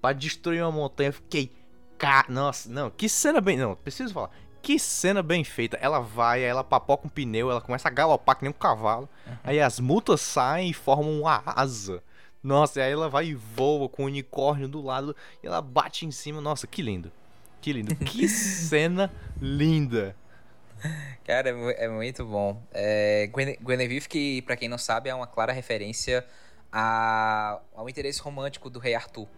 pra 0.00 0.12
destruir 0.12 0.62
uma 0.62 0.72
montanha. 0.72 1.08
Eu 1.08 1.12
Fiquei, 1.14 1.52
ca... 1.98 2.24
nossa, 2.28 2.68
não, 2.70 2.90
que 2.90 3.08
cena 3.08 3.40
bem, 3.40 3.56
não, 3.56 3.74
preciso 3.76 4.12
falar. 4.14 4.30
Que 4.62 4.78
cena 4.80 5.22
bem 5.22 5.44
feita. 5.44 5.76
Ela 5.80 6.00
vai, 6.00 6.42
ela 6.42 6.64
papoca 6.64 7.06
um 7.06 7.10
pneu, 7.10 7.50
ela 7.50 7.60
começa 7.60 7.86
a 7.86 7.90
galopar 7.90 8.36
que 8.36 8.42
nem 8.42 8.50
um 8.50 8.52
cavalo. 8.52 9.08
Aí 9.44 9.60
as 9.60 9.78
multas 9.78 10.20
saem 10.20 10.70
e 10.70 10.74
formam 10.74 11.20
uma 11.20 11.40
asa. 11.46 12.02
Nossa, 12.42 12.80
e 12.80 12.82
aí 12.82 12.92
ela 12.92 13.08
vai 13.08 13.26
e 13.26 13.34
voa 13.34 13.88
com 13.88 14.02
o 14.02 14.06
unicórnio 14.06 14.66
do 14.68 14.82
lado 14.82 15.14
e 15.42 15.46
ela 15.46 15.60
bate 15.62 16.04
em 16.04 16.10
cima. 16.10 16.40
Nossa, 16.40 16.66
que 16.66 16.82
lindo. 16.82 17.12
Que 17.60 17.72
lindo. 17.72 17.94
Que 17.96 18.26
cena 18.28 19.12
linda. 19.40 20.16
Cara, 21.24 21.50
é 21.50 21.84
é 21.84 21.88
muito 21.88 22.24
bom. 22.24 22.60
É, 22.72 23.28
Gwen- 23.32 23.56
Guinevere, 23.60 24.08
que 24.08 24.42
pra 24.42 24.56
quem 24.56 24.68
não 24.68 24.78
sabe, 24.78 25.08
é 25.08 25.14
uma 25.14 25.26
clara 25.28 25.52
referência 25.52 26.24
a- 26.72 27.60
ao 27.74 27.88
interesse 27.88 28.20
romântico 28.20 28.68
do 28.68 28.78
rei 28.80 28.94
Arthur. 28.96 29.28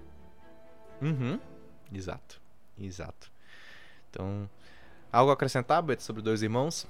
Uhum. 1.00 1.38
Exato. 1.92 2.40
Exato. 2.80 3.30
Então, 4.10 4.48
algo 5.12 5.30
a 5.30 5.34
acrescentar, 5.34 5.82
Beto, 5.82 6.02
sobre 6.02 6.22
Dois 6.22 6.42
Irmãos? 6.42 6.86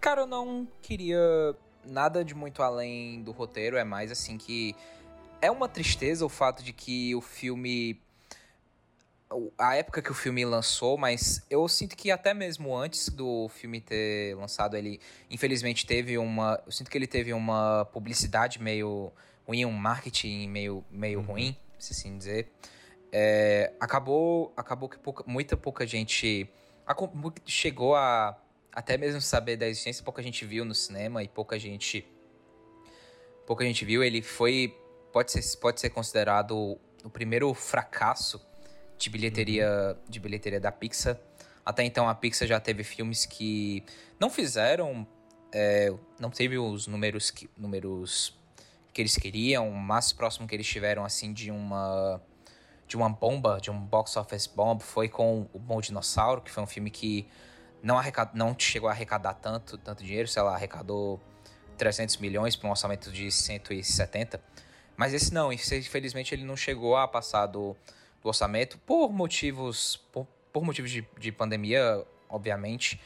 Cara, 0.00 0.22
eu 0.22 0.26
não 0.26 0.68
queria 0.82 1.54
nada 1.84 2.24
de 2.24 2.34
muito 2.34 2.62
além 2.62 3.22
do 3.22 3.32
roteiro, 3.32 3.76
é 3.76 3.84
mais 3.84 4.10
assim 4.10 4.36
que 4.36 4.74
é 5.40 5.50
uma 5.50 5.68
tristeza 5.68 6.24
o 6.24 6.28
fato 6.28 6.62
de 6.62 6.72
que 6.72 7.14
o 7.14 7.20
filme 7.20 8.00
a 9.58 9.74
época 9.74 10.00
que 10.00 10.10
o 10.10 10.14
filme 10.14 10.44
lançou, 10.44 10.96
mas 10.96 11.44
eu 11.50 11.66
sinto 11.66 11.96
que 11.96 12.10
até 12.10 12.32
mesmo 12.32 12.76
antes 12.76 13.08
do 13.08 13.48
filme 13.48 13.80
ter 13.80 14.36
lançado, 14.36 14.76
ele 14.76 15.00
infelizmente 15.28 15.84
teve 15.84 16.16
uma, 16.16 16.62
eu 16.64 16.70
sinto 16.70 16.88
que 16.88 16.96
ele 16.96 17.08
teve 17.08 17.32
uma 17.32 17.84
publicidade 17.86 18.62
meio 18.62 19.12
ruim, 19.46 19.64
um 19.64 19.72
marketing 19.72 20.48
meio 20.48 20.84
meio 20.90 21.20
ruim, 21.20 21.56
se 21.78 21.92
assim 21.92 22.16
dizer. 22.16 22.48
É, 23.12 23.72
acabou, 23.80 24.52
acabou 24.56 24.88
que 24.88 24.98
pouca- 24.98 25.24
muita 25.26 25.56
pouca 25.56 25.86
gente 25.86 26.50
chegou 27.44 27.94
a 27.94 28.36
até 28.72 28.98
mesmo 28.98 29.22
saber 29.22 29.56
da 29.56 29.66
existência, 29.66 30.04
pouca 30.04 30.22
gente 30.22 30.44
viu 30.44 30.64
no 30.64 30.74
cinema 30.74 31.22
e 31.22 31.28
pouca 31.28 31.58
gente 31.58 32.06
pouca 33.46 33.64
gente 33.64 33.84
viu. 33.84 34.04
Ele 34.04 34.20
foi 34.20 34.76
pode 35.12 35.32
ser 35.32 35.58
pode 35.58 35.80
ser 35.80 35.90
considerado 35.90 36.78
o 37.02 37.10
primeiro 37.10 37.54
fracasso 37.54 38.44
de 38.98 39.08
bilheteria 39.08 39.96
de 40.08 40.20
bilheteria 40.20 40.60
da 40.60 40.70
Pixar. 40.70 41.18
Até 41.64 41.84
então 41.84 42.08
a 42.08 42.14
Pixar 42.14 42.46
já 42.46 42.60
teve 42.60 42.84
filmes 42.84 43.24
que 43.24 43.82
não 44.20 44.28
fizeram 44.28 45.06
é, 45.52 45.90
não 46.20 46.28
teve 46.28 46.58
os 46.58 46.86
números 46.86 47.30
que 47.30 47.48
números 47.56 48.36
que 48.92 49.00
eles 49.00 49.16
queriam, 49.16 49.68
o 49.68 49.74
mais 49.74 50.12
próximo 50.12 50.46
que 50.46 50.54
eles 50.54 50.66
tiveram 50.66 51.04
assim 51.04 51.32
de 51.32 51.50
uma 51.50 52.20
de 52.86 52.96
uma 52.96 53.08
bomba, 53.08 53.58
de 53.60 53.70
um 53.70 53.78
box 53.78 54.16
office 54.16 54.46
bomb, 54.46 54.80
foi 54.80 55.08
com 55.08 55.48
o 55.52 55.58
Bom 55.58 55.80
Dinossauro, 55.80 56.40
que 56.40 56.50
foi 56.50 56.62
um 56.62 56.66
filme 56.66 56.90
que 56.90 57.28
não, 57.82 57.98
arrecad... 57.98 58.30
não 58.34 58.54
chegou 58.58 58.88
a 58.88 58.92
arrecadar 58.92 59.34
tanto, 59.34 59.76
tanto 59.78 60.04
dinheiro, 60.04 60.28
sei 60.28 60.42
lá, 60.42 60.54
arrecadou 60.54 61.20
300 61.76 62.16
milhões 62.18 62.56
para 62.56 62.68
um 62.68 62.70
orçamento 62.70 63.10
de 63.10 63.30
170. 63.30 64.40
Mas 64.96 65.12
esse 65.12 65.32
não, 65.32 65.52
infelizmente 65.52 66.34
ele 66.34 66.44
não 66.44 66.56
chegou 66.56 66.96
a 66.96 67.06
passar 67.06 67.46
do, 67.46 67.76
do 68.22 68.28
orçamento 68.28 68.78
por 68.78 69.12
motivos 69.12 69.96
por, 70.10 70.26
por 70.52 70.64
motivos 70.64 70.90
de, 70.90 71.06
de 71.18 71.30
pandemia, 71.30 72.04
obviamente. 72.28 73.00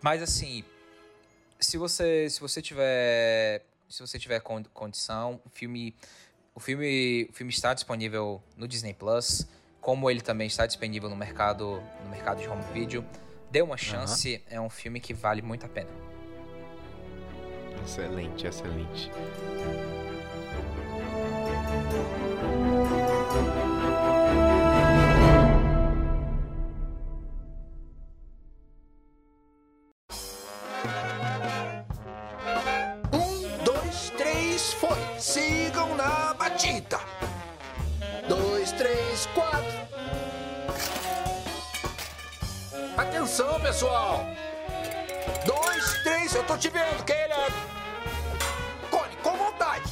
Mas 0.00 0.20
assim, 0.20 0.64
se 1.60 1.78
você 1.78 2.28
se 2.28 2.40
você 2.40 2.60
tiver 2.60 3.64
se 3.88 4.00
você 4.00 4.18
tiver 4.18 4.40
con- 4.40 4.64
condição, 4.72 5.40
o 5.44 5.50
filme 5.50 5.94
o 6.54 6.60
filme 6.60 7.26
o 7.30 7.32
filme 7.32 7.52
está 7.52 7.74
disponível 7.74 8.42
no 8.56 8.68
Disney 8.68 8.94
Plus, 8.94 9.46
como 9.80 10.10
ele 10.10 10.20
também 10.20 10.46
está 10.46 10.66
disponível 10.66 11.08
no 11.08 11.16
mercado 11.16 11.82
no 12.04 12.10
mercado 12.10 12.40
de 12.40 12.48
home 12.48 12.64
video. 12.72 13.04
Dê 13.50 13.60
uma 13.60 13.76
chance, 13.76 14.42
é 14.48 14.60
um 14.60 14.70
filme 14.70 14.98
que 14.98 15.12
vale 15.12 15.42
muito 15.42 15.66
a 15.66 15.68
pena. 15.68 15.90
Excelente, 17.84 18.46
excelente. 18.46 19.10
Pessoal. 43.72 44.20
Dois, 45.46 46.02
três, 46.02 46.34
eu 46.34 46.44
tô 46.46 46.58
te 46.58 46.68
vendo, 46.68 47.02
Keira. 47.06 47.36
Cone, 48.90 49.16
com 49.22 49.34
vontade. 49.34 49.90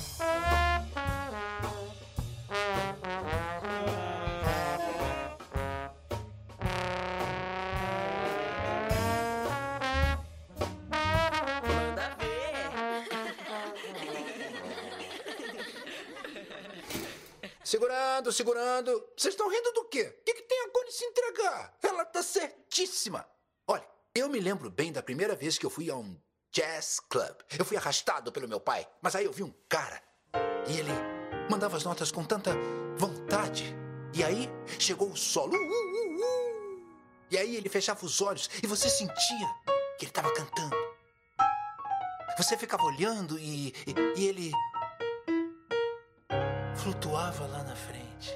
Manda 11.66 12.16
ver. 12.18 12.60
Segurando, 17.64 18.30
segurando. 18.30 18.90
Vocês 19.16 19.32
estão 19.32 19.48
rindo 19.48 19.72
do 19.72 19.84
quê? 19.86 20.02
O 20.20 20.24
que, 20.24 20.34
que 20.34 20.42
tem 20.42 20.60
a 20.66 20.68
Cone 20.68 20.92
se 20.92 21.04
entregar? 21.06 21.72
Ela 21.82 22.04
tá 22.04 22.22
certíssima. 22.22 23.26
Eu 24.20 24.28
me 24.28 24.38
lembro 24.38 24.68
bem 24.68 24.92
da 24.92 25.02
primeira 25.02 25.34
vez 25.34 25.56
que 25.56 25.64
eu 25.64 25.70
fui 25.70 25.90
a 25.90 25.96
um 25.96 26.14
jazz 26.52 27.00
club. 27.08 27.34
Eu 27.58 27.64
fui 27.64 27.78
arrastado 27.78 28.30
pelo 28.30 28.46
meu 28.46 28.60
pai, 28.60 28.86
mas 29.00 29.16
aí 29.16 29.24
eu 29.24 29.32
vi 29.32 29.42
um 29.42 29.50
cara. 29.66 29.98
E 30.68 30.78
ele 30.78 30.92
mandava 31.50 31.78
as 31.78 31.84
notas 31.84 32.12
com 32.12 32.22
tanta 32.22 32.50
vontade. 32.98 33.74
E 34.12 34.22
aí 34.22 34.46
chegou 34.78 35.08
o 35.08 35.16
solo. 35.16 35.54
Uh, 35.54 35.56
uh, 35.56 35.62
uh, 35.62 36.20
uh. 36.20 36.86
E 37.30 37.38
aí 37.38 37.56
ele 37.56 37.70
fechava 37.70 38.04
os 38.04 38.20
olhos 38.20 38.50
e 38.62 38.66
você 38.66 38.90
sentia 38.90 39.48
que 39.98 40.04
ele 40.04 40.10
estava 40.10 40.30
cantando. 40.34 40.76
Você 42.36 42.58
ficava 42.58 42.82
olhando 42.82 43.38
e, 43.38 43.68
e, 43.86 44.20
e 44.20 44.26
ele 44.26 44.52
flutuava 46.76 47.46
lá 47.46 47.62
na 47.62 47.74
frente. 47.74 48.34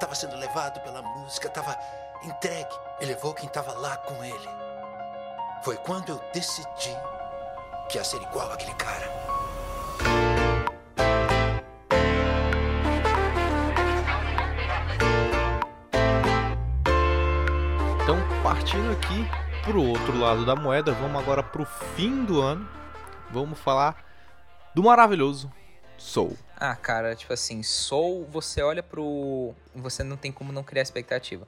Tava 0.00 0.16
sendo 0.16 0.34
levado 0.36 0.80
pela 0.80 1.00
música, 1.00 1.48
tava 1.48 1.78
entregue. 2.24 2.74
Ele 3.00 3.14
levou 3.14 3.34
quem 3.34 3.48
tava 3.48 3.72
lá 3.72 3.96
com 3.96 4.24
ele. 4.24 4.48
Foi 5.62 5.76
quando 5.76 6.10
eu 6.10 6.20
decidi 6.32 6.96
que 7.88 7.98
ia 7.98 8.04
ser 8.04 8.20
igual 8.22 8.50
àquele 8.52 8.74
cara. 8.74 9.06
Então, 18.02 18.16
partindo 18.42 18.92
aqui 18.92 19.26
pro 19.64 19.82
outro 19.82 20.18
lado 20.18 20.44
da 20.44 20.56
moeda, 20.56 20.92
vamos 20.92 21.20
agora 21.20 21.42
pro 21.42 21.64
fim 21.64 22.24
do 22.24 22.40
ano. 22.40 22.68
Vamos 23.30 23.58
falar 23.58 24.04
do 24.74 24.82
maravilhoso 24.82 25.50
Soul. 26.02 26.36
Ah, 26.56 26.74
cara, 26.74 27.14
tipo 27.14 27.32
assim, 27.32 27.62
Soul, 27.62 28.26
você 28.30 28.60
olha 28.60 28.82
pro. 28.82 29.54
Você 29.74 30.02
não 30.02 30.16
tem 30.16 30.32
como 30.32 30.52
não 30.52 30.62
criar 30.64 30.82
expectativa. 30.82 31.46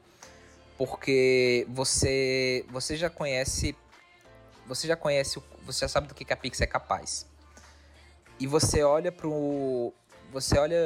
Porque 0.77 1.67
você. 1.69 2.65
Você 2.71 2.97
já 2.97 3.09
conhece. 3.09 3.77
Você 4.67 4.87
já 4.87 4.97
conhece. 4.97 5.41
Você 5.63 5.81
já 5.81 5.89
sabe 5.89 6.09
do 6.09 6.15
que 6.15 6.25
que 6.25 6.33
a 6.33 6.37
Pixar 6.37 6.67
é 6.67 6.71
capaz. 6.71 7.27
E 8.41 8.47
você 8.47 8.83
olha 8.83 9.13
pro. 9.13 9.93
Você 10.33 10.59
olha 10.59 10.77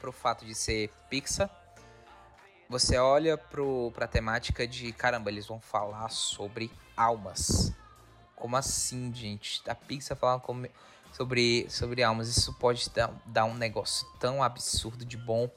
pro 0.00 0.10
fato 0.12 0.44
de 0.44 0.54
ser 0.54 0.90
Pixar. 1.08 1.48
Você 2.68 2.96
olha 2.98 3.36
pro, 3.36 3.90
pra 3.94 4.06
temática 4.06 4.66
de 4.66 4.92
caramba, 4.92 5.28
eles 5.30 5.46
vão 5.46 5.60
falar 5.60 6.08
sobre 6.10 6.70
almas. 6.96 7.72
como 8.36 8.56
assim, 8.56 9.12
gente? 9.14 9.60
A 9.68 9.74
Pixar 9.74 10.16
falando 10.16 10.40
com- 10.40 10.64
sobre, 11.12 11.66
sobre 11.68 12.02
almas. 12.02 12.28
Isso 12.28 12.52
pode 12.54 12.88
dar, 12.90 13.12
dar 13.26 13.44
um 13.44 13.54
negócio 13.54 14.06
tão 14.18 14.42
absurdo 14.42 15.04
de 15.04 15.16
bom. 15.16 15.50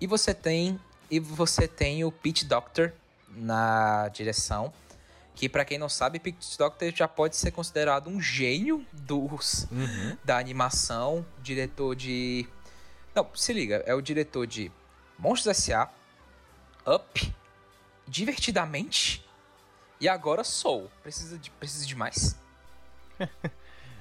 E 0.00 0.06
você 0.06 0.34
tem. 0.34 0.80
E 1.10 1.18
você 1.18 1.66
tem 1.66 2.04
o 2.04 2.12
Pete 2.12 2.44
Doctor 2.44 2.92
na 3.28 4.08
direção. 4.08 4.72
Que 5.34 5.48
pra 5.48 5.64
quem 5.64 5.78
não 5.78 5.88
sabe, 5.88 6.18
Pete 6.18 6.58
Doctor 6.58 6.92
já 6.94 7.06
pode 7.06 7.36
ser 7.36 7.52
considerado 7.52 8.08
um 8.08 8.20
gênio 8.20 8.84
dos, 8.92 9.66
da 10.24 10.38
animação. 10.38 11.24
Diretor 11.40 11.94
de. 11.94 12.46
Não, 13.14 13.28
se 13.34 13.52
liga, 13.52 13.82
é 13.86 13.94
o 13.94 14.00
diretor 14.00 14.46
de 14.46 14.70
Monstros 15.18 15.58
S.A., 15.58 15.90
Up, 16.86 17.34
Divertidamente 18.06 19.24
e 20.00 20.08
agora 20.08 20.42
Soul. 20.42 20.90
Precisa 21.02 21.38
de, 21.38 21.50
precisa 21.50 21.86
de 21.86 21.94
mais? 21.94 22.36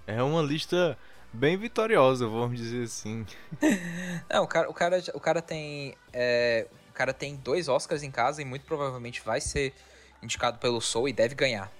É 0.10 0.24
uma 0.24 0.42
lista 0.42 0.98
bem 1.34 1.58
vitoriosa, 1.58 2.26
vamos 2.26 2.58
dizer 2.58 2.86
assim. 2.86 3.26
Não, 4.32 4.44
o 4.44 4.48
cara, 4.48 4.70
o 4.70 4.74
cara, 4.74 5.04
o 5.14 5.20
cara 5.20 5.42
tem. 5.42 5.98
é, 6.14 6.66
cara 6.98 7.14
tem 7.14 7.36
dois 7.36 7.68
Oscars 7.70 8.02
em 8.04 8.10
casa 8.12 8.42
e 8.42 8.46
muito 8.46 8.66
provavelmente 8.66 9.22
vai 9.24 9.40
ser 9.40 9.74
indicado 10.22 10.58
pelo 10.58 10.82
Soul 10.82 11.08
e 11.10 11.14
deve 11.14 11.36
ganhar. 11.36 11.72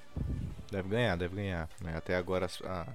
Deve 0.72 0.90
ganhar, 0.90 1.16
deve 1.18 1.36
ganhar. 1.36 1.68
né? 1.82 1.96
Até 1.98 2.16
agora 2.16 2.46
as- 2.46 2.62
a, 2.62 2.86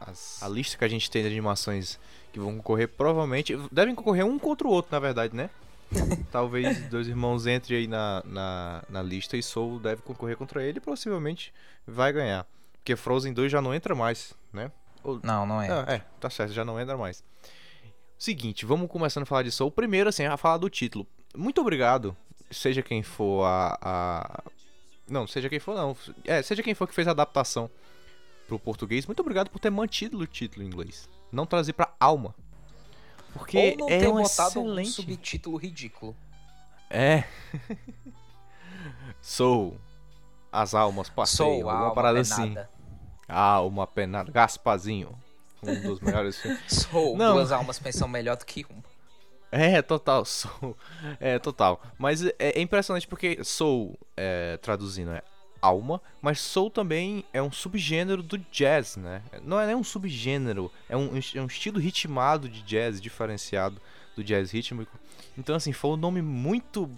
as- 0.00 0.42
a 0.42 0.48
lista 0.48 0.76
que 0.78 0.84
a 0.84 0.88
gente 0.88 1.10
tem 1.10 1.22
de 1.22 1.28
animações 1.28 1.98
que 2.32 2.38
vão 2.38 2.56
concorrer 2.56 2.88
provavelmente. 2.88 3.56
Devem 3.72 3.94
concorrer 3.94 4.24
um 4.24 4.38
contra 4.38 4.66
o 4.68 4.70
outro, 4.70 4.92
na 4.92 4.98
verdade, 5.00 5.34
né? 5.34 5.50
Talvez 6.30 6.88
dois 6.88 7.08
irmãos 7.08 7.46
entrem 7.46 7.78
aí 7.80 7.86
na, 7.86 8.22
na, 8.26 8.84
na 8.88 9.02
lista 9.02 9.36
e 9.36 9.42
Soul 9.42 9.78
deve 9.80 10.02
concorrer 10.02 10.36
contra 10.36 10.62
ele 10.62 10.78
e 10.78 10.80
possivelmente 10.80 11.52
vai 11.86 12.12
ganhar. 12.12 12.46
Porque 12.74 12.94
Frozen 12.96 13.32
2 13.32 13.50
já 13.50 13.60
não 13.60 13.74
entra 13.74 13.94
mais, 13.94 14.32
né? 14.52 14.70
Ou- 15.02 15.18
Não, 15.22 15.44
não 15.46 15.60
é. 15.62 15.68
Ah, 15.70 15.84
é, 15.88 16.02
tá 16.20 16.28
certo, 16.30 16.52
já 16.52 16.64
não 16.64 16.78
entra 16.80 16.96
mais. 16.96 17.24
Seguinte, 18.18 18.64
vamos 18.64 18.88
começando 18.90 19.22
a 19.24 19.26
falar 19.26 19.42
de 19.42 19.50
Soul. 19.50 19.70
Primeiro, 19.70 20.08
assim, 20.08 20.24
a 20.24 20.36
falar 20.36 20.56
do 20.58 20.70
título. 20.70 21.06
Muito 21.36 21.60
obrigado, 21.60 22.16
seja 22.50 22.82
quem 22.82 23.02
for 23.02 23.44
a, 23.44 23.78
a- 23.80 24.42
Não, 25.08 25.26
seja 25.26 25.48
quem 25.48 25.58
for, 25.60 25.74
não. 25.74 25.96
É, 26.24 26.42
seja 26.42 26.62
quem 26.62 26.74
for 26.74 26.86
que 26.88 26.94
fez 26.94 27.06
a 27.06 27.10
adaptação 27.12 27.70
pro 28.48 28.58
português, 28.58 29.06
muito 29.06 29.20
obrigado 29.20 29.50
por 29.50 29.58
ter 29.58 29.70
mantido 29.70 30.18
o 30.18 30.26
título 30.26 30.62
em 30.64 30.66
inglês. 30.68 31.08
Não 31.32 31.44
trazer 31.46 31.72
pra 31.72 31.92
alma. 32.00 32.34
Porque 33.32 33.76
Ou 33.80 33.88
não 33.88 33.88
é 33.90 33.98
ter 33.98 34.08
um 34.08 34.22
botado 34.22 34.60
um 34.60 34.80
excelente... 34.80 34.90
subtítulo 34.92 35.56
ridículo. 35.58 36.16
É. 36.88 37.24
Soul. 39.20 39.78
As 40.52 40.74
almas 40.74 41.08
passeiam. 41.10 41.48
Soul, 41.50 41.54
alguma 41.68 41.78
alma, 41.88 41.94
parada 41.94 42.20
assim. 42.20 42.48
penada. 42.54 42.70
Alma 43.28 43.86
penada. 43.86 44.32
Gaspazinho. 44.32 45.10
Um 45.62 45.80
dos 45.82 46.00
melhores 46.00 46.38
filmes. 46.40 46.60
Soul, 46.68 47.16
Não. 47.16 47.34
duas 47.34 47.50
almas 47.52 47.78
pensam 47.78 48.06
melhor 48.08 48.36
do 48.36 48.46
que 48.46 48.64
uma. 48.70 48.82
É, 49.58 49.80
total, 49.82 50.24
Soul. 50.26 50.76
É, 51.20 51.38
total. 51.38 51.82
Mas 51.98 52.24
é, 52.24 52.34
é 52.38 52.60
impressionante 52.60 53.06
porque 53.06 53.42
Soul, 53.44 53.98
é, 54.16 54.56
traduzindo, 54.58 55.10
é 55.12 55.22
alma, 55.62 56.00
mas 56.20 56.38
Soul 56.40 56.70
também 56.70 57.24
é 57.32 57.42
um 57.42 57.50
subgênero 57.50 58.22
do 58.22 58.38
jazz, 58.38 58.96
né? 58.96 59.22
Não 59.42 59.58
é 59.58 59.66
nem 59.66 59.74
um 59.74 59.82
subgênero, 59.82 60.70
é 60.88 60.96
um, 60.96 61.10
é 61.34 61.40
um 61.40 61.46
estilo 61.46 61.80
ritmado 61.80 62.48
de 62.48 62.62
jazz, 62.62 63.00
diferenciado 63.00 63.80
do 64.14 64.22
jazz 64.22 64.50
rítmico. 64.50 64.96
Então, 65.36 65.56
assim, 65.56 65.72
foi 65.72 65.90
um 65.90 65.96
nome 65.96 66.22
muito 66.22 66.88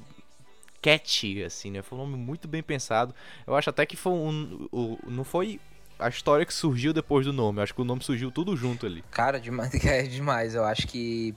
catchy, 0.83 1.43
assim, 1.43 1.71
né? 1.71 1.83
Foi 1.83 1.99
um 1.99 2.03
nome 2.03 2.17
muito 2.17 2.47
bem 2.47 2.63
pensado. 2.63 3.15
Eu 3.47 3.57
acho 3.57 3.71
até 3.71 3.85
que 3.87 3.97
foi 3.97 4.13
um... 4.13 4.69
o- 4.71 4.99
não 5.07 5.25
foi 5.25 5.61
a 5.99 6.09
história 6.09 6.47
que 6.47 6.55
surgiu 6.55 6.93
depois 6.93 7.27
do 7.27 7.33
nome, 7.33 7.61
acho 7.61 7.75
que 7.75 7.81
o 7.81 7.85
nome 7.85 8.03
surgiu 8.05 8.31
tudo 8.31 8.57
junto 8.57 8.87
ali. 8.87 9.03
Cara, 9.11 9.41
demais, 9.41 9.73
é 9.85 10.03
demais. 10.05 10.55
Eu 10.55 10.65
acho 10.65 10.87
que. 10.87 11.35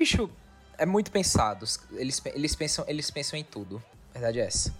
Bicho, 0.00 0.30
é 0.78 0.86
muito 0.86 1.12
pensado. 1.12 1.66
Eles, 1.92 2.22
eles, 2.34 2.54
pensam, 2.54 2.86
eles 2.88 3.10
pensam 3.10 3.38
em 3.38 3.44
tudo. 3.44 3.82
A 4.08 4.12
verdade 4.14 4.40
é 4.40 4.46
essa. 4.46 4.74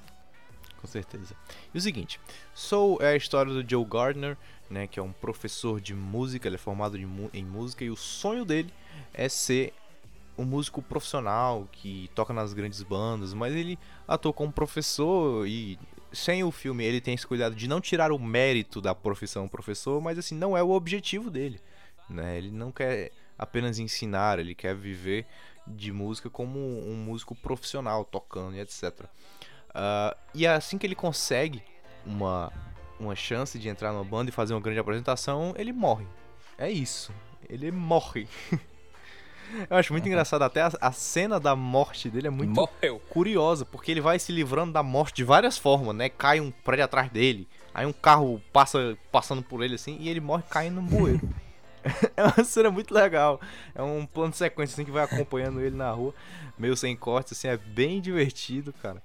Com 0.80 0.86
certeza. 0.86 1.34
E 1.74 1.76
o 1.76 1.80
seguinte, 1.80 2.18
Soul 2.54 2.96
é 3.02 3.08
a 3.08 3.16
história 3.16 3.52
do 3.52 3.62
Joe 3.68 3.84
Gardner, 3.84 4.34
né, 4.70 4.86
que 4.86 4.98
é 4.98 5.02
um 5.02 5.12
professor 5.12 5.78
de 5.78 5.92
música, 5.94 6.48
ele 6.48 6.54
é 6.54 6.58
formado 6.58 6.96
em 6.96 7.44
música 7.44 7.84
e 7.84 7.90
o 7.90 7.96
sonho 7.96 8.46
dele 8.46 8.72
é 9.12 9.28
ser 9.28 9.74
um 10.38 10.44
músico 10.46 10.80
profissional 10.80 11.68
que 11.70 12.10
toca 12.14 12.32
nas 12.32 12.54
grandes 12.54 12.82
bandas, 12.82 13.34
mas 13.34 13.54
ele 13.54 13.78
atua 14.08 14.32
como 14.32 14.50
professor 14.50 15.46
e 15.46 15.78
sem 16.10 16.42
o 16.42 16.50
filme 16.50 16.82
ele 16.82 16.98
tem 16.98 17.12
esse 17.12 17.26
cuidado 17.26 17.54
de 17.54 17.68
não 17.68 17.78
tirar 17.78 18.10
o 18.10 18.18
mérito 18.18 18.80
da 18.80 18.94
profissão 18.94 19.46
professor, 19.46 20.00
mas 20.00 20.18
assim 20.18 20.34
não 20.34 20.56
é 20.56 20.62
o 20.62 20.70
objetivo 20.70 21.30
dele, 21.30 21.60
né? 22.08 22.38
Ele 22.38 22.50
não 22.50 22.72
quer 22.72 23.12
apenas 23.40 23.78
ensinar, 23.78 24.38
ele 24.38 24.54
quer 24.54 24.74
viver 24.74 25.26
de 25.66 25.90
música 25.90 26.28
como 26.28 26.58
um 26.58 26.94
músico 26.94 27.34
profissional, 27.34 28.04
tocando 28.04 28.54
e 28.54 28.60
etc. 28.60 29.06
Ah, 29.74 30.14
e 30.34 30.46
assim 30.46 30.76
que 30.76 30.86
ele 30.86 30.94
consegue 30.94 31.62
uma, 32.04 32.52
uma 32.98 33.16
chance 33.16 33.58
de 33.58 33.68
entrar 33.68 33.92
numa 33.92 34.04
banda 34.04 34.28
e 34.28 34.32
fazer 34.32 34.52
uma 34.52 34.60
grande 34.60 34.78
apresentação, 34.78 35.54
ele 35.56 35.72
morre. 35.72 36.06
É 36.58 36.70
isso. 36.70 37.12
Ele 37.48 37.70
morre. 37.70 38.28
Eu 39.68 39.76
acho 39.76 39.92
muito 39.92 40.06
engraçado, 40.06 40.42
até 40.42 40.62
a, 40.62 40.70
a 40.80 40.92
cena 40.92 41.40
da 41.40 41.56
morte 41.56 42.08
dele 42.08 42.28
é 42.28 42.30
muito 42.30 42.52
Morreu. 42.52 43.00
curiosa, 43.10 43.64
porque 43.64 43.90
ele 43.90 44.00
vai 44.00 44.16
se 44.16 44.30
livrando 44.30 44.72
da 44.72 44.82
morte 44.82 45.16
de 45.16 45.24
várias 45.24 45.58
formas, 45.58 45.96
né? 45.96 46.08
Cai 46.08 46.38
um 46.38 46.52
prédio 46.52 46.84
atrás 46.84 47.10
dele, 47.10 47.48
aí 47.74 47.84
um 47.84 47.92
carro 47.92 48.40
passa 48.52 48.96
passando 49.10 49.42
por 49.42 49.64
ele 49.64 49.74
assim, 49.74 49.96
e 49.98 50.08
ele 50.08 50.20
morre 50.20 50.44
caindo 50.48 50.76
no 50.76 50.82
bueiro. 50.82 51.28
é 52.16 52.22
uma 52.24 52.44
cena 52.44 52.70
muito 52.70 52.92
legal. 52.92 53.40
É 53.74 53.82
um 53.82 54.06
plano 54.06 54.30
de 54.30 54.36
sequência 54.36 54.74
assim 54.74 54.84
que 54.84 54.90
vai 54.90 55.04
acompanhando 55.04 55.60
ele 55.60 55.76
na 55.76 55.90
rua, 55.90 56.14
meio 56.58 56.76
sem 56.76 56.96
cortes, 56.96 57.32
assim, 57.32 57.48
é 57.48 57.56
bem 57.56 58.00
divertido, 58.00 58.72
cara. 58.82 59.02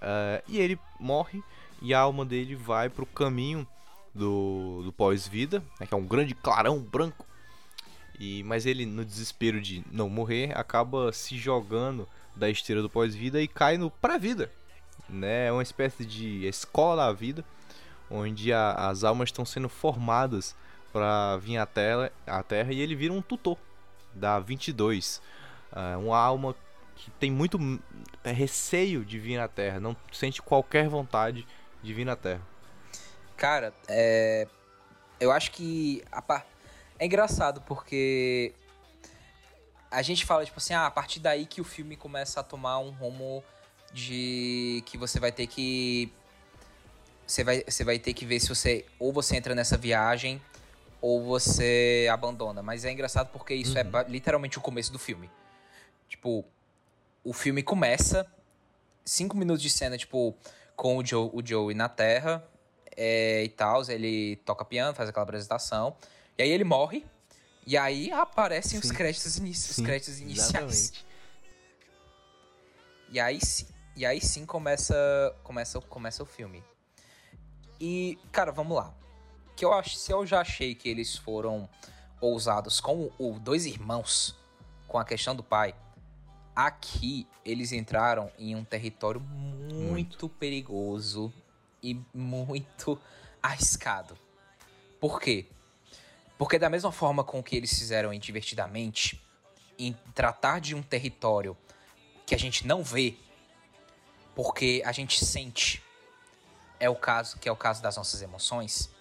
Ah, 0.00 0.42
e 0.46 0.58
ele 0.58 0.78
morre 0.98 1.42
e 1.80 1.92
a 1.94 2.00
alma 2.00 2.24
dele 2.24 2.54
vai 2.54 2.88
pro 2.88 3.06
caminho 3.06 3.66
do, 4.14 4.82
do 4.84 4.92
pós-vida, 4.92 5.62
né, 5.80 5.86
que 5.86 5.94
é 5.94 5.96
um 5.96 6.06
grande 6.06 6.34
clarão 6.34 6.78
branco. 6.80 7.26
E, 8.18 8.42
mas 8.42 8.66
ele, 8.66 8.84
no 8.84 9.04
desespero 9.04 9.60
de 9.60 9.84
não 9.92 10.08
morrer, 10.08 10.56
acaba 10.58 11.12
se 11.12 11.36
jogando 11.38 12.08
da 12.34 12.50
esteira 12.50 12.82
do 12.82 12.90
pós-vida 12.90 13.40
e 13.40 13.46
cai 13.46 13.78
no 13.78 13.90
pré-vida. 13.90 14.50
Né? 15.08 15.46
É 15.46 15.52
uma 15.52 15.62
espécie 15.62 16.04
de 16.04 16.44
escola 16.46 17.06
da 17.06 17.12
vida, 17.12 17.44
onde 18.10 18.52
a- 18.52 18.72
as 18.72 19.04
almas 19.04 19.28
estão 19.28 19.44
sendo 19.44 19.68
formadas 19.68 20.54
para 20.98 21.36
vir 21.36 21.58
à 21.58 21.64
terra, 21.66 22.10
à 22.26 22.42
terra 22.42 22.72
e 22.72 22.80
ele 22.80 22.96
vira 22.96 23.12
um 23.12 23.22
tutor 23.22 23.56
da 24.12 24.40
22. 24.40 25.22
Ah, 25.70 25.96
uma 25.96 26.18
alma 26.18 26.56
que 26.96 27.08
tem 27.12 27.30
muito 27.30 27.58
é, 28.24 28.32
receio 28.32 29.04
de 29.04 29.16
vir 29.16 29.38
à 29.38 29.46
terra, 29.46 29.78
não 29.78 29.96
sente 30.12 30.42
qualquer 30.42 30.88
vontade 30.88 31.46
de 31.80 31.94
vir 31.94 32.08
à 32.08 32.16
terra. 32.16 32.42
Cara, 33.36 33.72
é. 33.86 34.48
Eu 35.20 35.30
acho 35.30 35.52
que. 35.52 36.02
É 36.98 37.06
engraçado 37.06 37.60
porque. 37.62 38.52
A 39.90 40.02
gente 40.02 40.26
fala, 40.26 40.44
tipo 40.44 40.58
assim, 40.58 40.74
ah, 40.74 40.86
a 40.86 40.90
partir 40.90 41.20
daí 41.20 41.46
que 41.46 41.60
o 41.60 41.64
filme 41.64 41.96
começa 41.96 42.40
a 42.40 42.42
tomar 42.42 42.78
um 42.78 42.90
rumo 42.90 43.42
de 43.92 44.82
que 44.84 44.98
você 44.98 45.20
vai 45.20 45.30
ter 45.30 45.46
que. 45.46 46.12
Você 47.24 47.44
vai, 47.44 47.62
você 47.66 47.84
vai 47.84 47.98
ter 48.00 48.12
que 48.12 48.26
ver 48.26 48.40
se 48.40 48.48
você. 48.48 48.84
Ou 48.98 49.12
você 49.12 49.36
entra 49.36 49.54
nessa 49.54 49.76
viagem, 49.76 50.42
ou 51.00 51.22
você 51.24 52.08
abandona. 52.10 52.62
Mas 52.62 52.84
é 52.84 52.90
engraçado 52.92 53.28
porque 53.32 53.54
isso 53.54 53.76
é 53.78 53.84
ba- 53.84 54.02
literalmente 54.04 54.58
o 54.58 54.60
começo 54.60 54.92
do 54.92 54.98
filme. 54.98 55.30
Tipo, 56.08 56.44
o 57.24 57.32
filme 57.32 57.62
começa. 57.62 58.26
Cinco 59.04 59.36
minutos 59.36 59.62
de 59.62 59.70
cena, 59.70 59.96
tipo, 59.96 60.36
com 60.76 60.96
o 60.98 61.04
Joe, 61.06 61.30
o 61.32 61.44
Joey 61.44 61.74
na 61.74 61.88
Terra 61.88 62.44
é, 62.96 63.42
e 63.44 63.48
tal. 63.48 63.82
Ele 63.90 64.36
toca 64.44 64.64
piano, 64.64 64.94
faz 64.94 65.08
aquela 65.08 65.22
apresentação. 65.24 65.96
E 66.36 66.42
aí 66.42 66.50
ele 66.50 66.64
morre. 66.64 67.04
E 67.66 67.76
aí 67.76 68.10
aparecem 68.10 68.78
os 68.78 68.88
Sim. 68.88 68.94
créditos, 68.94 69.36
inici- 69.36 69.70
os 69.70 69.86
créditos 69.86 70.20
iniciais. 70.20 70.54
exatamente. 70.54 71.06
E 73.10 73.18
aí, 73.20 73.40
sim- 73.40 73.66
e 73.96 74.04
aí 74.04 74.20
sim 74.20 74.44
começa, 74.44 74.94
começa, 75.42 75.80
começa 75.80 76.22
o 76.22 76.26
filme. 76.26 76.62
E, 77.80 78.18
cara, 78.32 78.50
vamos 78.52 78.76
lá. 78.76 78.92
Que 79.58 79.64
eu 79.64 79.72
acho, 79.72 79.96
se 79.96 80.12
eu 80.12 80.24
já 80.24 80.40
achei 80.40 80.72
que 80.72 80.88
eles 80.88 81.16
foram 81.16 81.68
ousados 82.20 82.78
com 82.78 83.10
o, 83.18 83.32
o 83.34 83.40
dois 83.40 83.66
irmãos, 83.66 84.36
com 84.86 84.98
a 84.98 85.04
questão 85.04 85.34
do 85.34 85.42
pai, 85.42 85.74
aqui 86.54 87.26
eles 87.44 87.72
entraram 87.72 88.30
em 88.38 88.54
um 88.54 88.62
território 88.62 89.20
muito, 89.20 90.28
perigoso 90.28 91.32
e 91.82 92.00
muito 92.14 92.96
arriscado. 93.42 94.16
Por 95.00 95.20
quê? 95.20 95.48
Porque 96.38 96.56
da 96.56 96.70
mesma 96.70 96.92
forma 96.92 97.24
com 97.24 97.42
que 97.42 97.56
eles 97.56 97.76
fizeram 97.76 98.12
em 98.12 98.20
Divertidamente, 98.20 99.20
em 99.76 99.92
tratar 100.14 100.60
de 100.60 100.72
um 100.72 100.84
território 100.84 101.56
que 102.24 102.32
a 102.32 102.38
gente 102.38 102.64
não 102.64 102.84
vê, 102.84 103.16
porque 104.36 104.84
a 104.86 104.92
gente 104.92 105.24
sente, 105.24 105.82
é 106.78 106.88
o 106.88 106.94
caso 106.94 107.40
que 107.40 107.48
é 107.48 107.50
o 107.50 107.56
caso 107.56 107.82
das 107.82 107.96
nossas 107.96 108.22
emoções. 108.22 108.96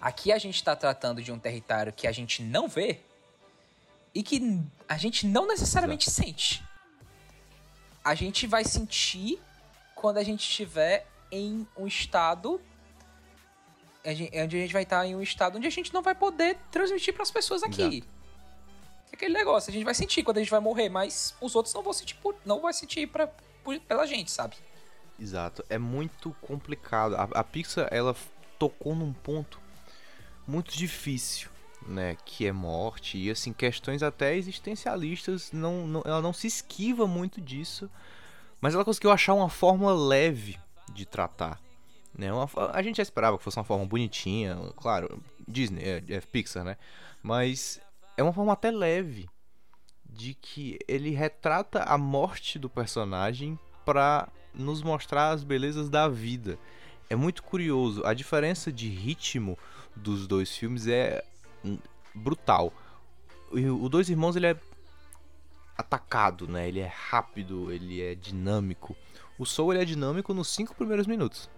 Aqui 0.00 0.32
a 0.32 0.38
gente 0.38 0.62
tá 0.62 0.76
tratando 0.76 1.22
de 1.22 1.32
um 1.32 1.38
território 1.38 1.92
que 1.92 2.06
a 2.06 2.12
gente 2.12 2.42
não 2.42 2.68
vê 2.68 3.00
e 4.14 4.22
que 4.22 4.62
a 4.88 4.96
gente 4.96 5.26
não 5.26 5.46
necessariamente 5.46 6.08
Exato. 6.08 6.26
sente. 6.26 6.64
A 8.04 8.14
gente 8.14 8.46
vai 8.46 8.64
sentir 8.64 9.40
quando 9.94 10.18
a 10.18 10.22
gente 10.22 10.40
estiver 10.40 11.06
em 11.30 11.66
um 11.76 11.86
estado 11.86 12.60
onde 14.06 14.56
a 14.56 14.60
gente 14.60 14.72
vai 14.72 14.84
estar 14.84 15.04
em 15.04 15.16
um 15.16 15.22
estado 15.22 15.56
onde 15.56 15.66
a 15.66 15.70
gente 15.70 15.92
não 15.92 16.00
vai 16.00 16.14
poder 16.14 16.56
transmitir 16.70 17.12
para 17.12 17.24
as 17.24 17.30
pessoas 17.30 17.62
aqui. 17.62 17.82
Exato. 17.82 18.16
É 19.10 19.16
aquele 19.16 19.34
negócio, 19.34 19.70
a 19.70 19.72
gente 19.72 19.84
vai 19.84 19.94
sentir 19.94 20.22
quando 20.22 20.36
a 20.36 20.40
gente 20.40 20.50
vai 20.50 20.60
morrer, 20.60 20.88
mas 20.88 21.34
os 21.40 21.56
outros 21.56 21.74
não 21.74 21.82
vão 21.82 21.92
sentir 21.92 22.14
por, 22.16 22.36
não 22.44 22.60
vai 22.60 22.72
sentir 22.72 23.06
pra, 23.08 23.26
por, 23.64 23.78
pela 23.80 24.06
gente, 24.06 24.30
sabe? 24.30 24.56
Exato, 25.18 25.64
é 25.68 25.78
muito 25.78 26.34
complicado. 26.40 27.16
A, 27.16 27.22
a 27.22 27.44
Pixar 27.44 27.88
ela 27.90 28.14
tocou 28.58 28.94
num 28.94 29.12
ponto 29.12 29.60
muito 30.46 30.76
difícil, 30.76 31.48
né, 31.86 32.16
que 32.24 32.46
é 32.46 32.52
morte 32.52 33.18
e 33.18 33.30
assim 33.30 33.52
questões 33.52 34.02
até 34.02 34.36
existencialistas, 34.36 35.52
não, 35.52 35.86
não 35.86 36.02
ela 36.04 36.20
não 36.20 36.32
se 36.32 36.46
esquiva 36.46 37.06
muito 37.06 37.40
disso, 37.40 37.90
mas 38.60 38.74
ela 38.74 38.84
conseguiu 38.84 39.10
achar 39.10 39.34
uma 39.34 39.48
fórmula 39.48 39.94
leve 39.94 40.58
de 40.92 41.04
tratar. 41.04 41.60
Né? 42.16 42.32
Uma, 42.32 42.48
a 42.72 42.82
gente 42.82 42.96
já 42.96 43.02
esperava 43.02 43.36
que 43.36 43.44
fosse 43.44 43.58
uma 43.58 43.64
forma 43.64 43.84
bonitinha, 43.84 44.56
claro, 44.76 45.22
Disney, 45.46 45.82
é, 45.82 46.02
é 46.08 46.20
Pixar, 46.20 46.64
né? 46.64 46.76
Mas 47.22 47.80
é 48.16 48.22
uma 48.22 48.32
forma 48.32 48.52
até 48.52 48.70
leve 48.70 49.28
de 50.04 50.34
que 50.34 50.78
ele 50.88 51.10
retrata 51.10 51.82
a 51.82 51.98
morte 51.98 52.58
do 52.58 52.70
personagem 52.70 53.58
para 53.84 54.28
nos 54.54 54.82
mostrar 54.82 55.30
as 55.30 55.44
belezas 55.44 55.90
da 55.90 56.08
vida. 56.08 56.58
É 57.10 57.14
muito 57.14 57.42
curioso, 57.42 58.04
a 58.04 58.14
diferença 58.14 58.72
de 58.72 58.88
ritmo 58.88 59.58
dos 59.96 60.26
dois 60.26 60.56
filmes 60.56 60.86
é 60.86 61.24
brutal. 62.14 62.72
O 63.50 63.88
Dois 63.88 64.08
Irmãos 64.08 64.36
ele 64.36 64.46
é 64.46 64.56
atacado, 65.76 66.46
né? 66.46 66.68
Ele 66.68 66.80
é 66.80 66.90
rápido, 66.92 67.72
ele 67.72 68.02
é 68.02 68.14
dinâmico. 68.14 68.96
O 69.38 69.44
Soul 69.44 69.72
ele 69.72 69.82
é 69.82 69.84
dinâmico 69.84 70.32
nos 70.32 70.48
cinco 70.48 70.74
primeiros 70.74 71.06
minutos. 71.06 71.50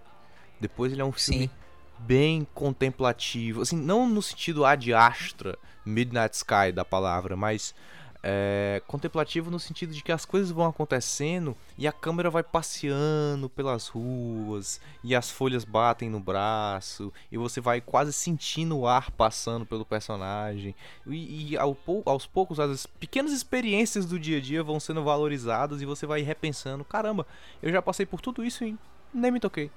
Depois 0.61 0.93
ele 0.93 1.01
é 1.01 1.05
um 1.05 1.13
filme 1.13 1.47
Sim. 1.47 1.51
bem 1.99 2.47
contemplativo, 2.53 3.63
assim, 3.63 3.77
não 3.77 4.09
no 4.09 4.21
sentido 4.21 4.65
ad 4.65 4.93
astra, 4.93 5.57
Midnight 5.85 6.37
Sky 6.37 6.73
da 6.75 6.85
palavra, 6.85 7.37
mas 7.37 7.75
é, 8.23 8.83
contemplativo 8.87 9.51
no 9.51 9.61
sentido 9.61 9.93
de 9.93 10.03
que 10.03 10.11
as 10.11 10.25
coisas 10.25 10.51
vão 10.51 10.67
acontecendo 10.67 11.57
e 11.77 11.87
a 11.87 11.93
câmera 11.93 12.29
vai 12.29 12.43
passeando 12.43 13.49
pelas 13.49 13.87
ruas 13.87 14.81
e 15.05 15.15
as 15.15 15.31
folhas 15.31 15.65
batem 15.65 16.11
no 16.11 16.19
braço 16.19 17.13
e 17.31 17.39
você 17.39 17.61
vai 17.61 17.81
quase 17.81 18.13
sentindo 18.13 18.79
o 18.79 18.87
ar 18.89 19.11
passando 19.13 19.65
pelo 19.65 19.85
personagem. 19.85 20.75
E, 21.07 21.53
e 21.53 21.57
ao, 21.57 21.77
aos 22.05 22.27
poucos 22.27 22.59
as 22.59 22.87
pequenas 22.87 23.33
experiências 23.33 24.05
do 24.05 24.19
dia 24.19 24.39
a 24.39 24.41
dia 24.41 24.63
vão 24.63 24.81
sendo 24.81 25.05
valorizadas 25.05 25.81
e 25.81 25.87
você 25.87 26.07
vai 26.07 26.23
repensando 26.23 26.85
caramba 26.85 27.27
eu 27.63 27.71
já 27.71 27.81
passei 27.81 28.05
por 28.05 28.21
tudo 28.21 28.45
isso 28.45 28.65
e 28.65 28.77
nem 29.15 29.31
me 29.31 29.41
toquei. 29.41 29.71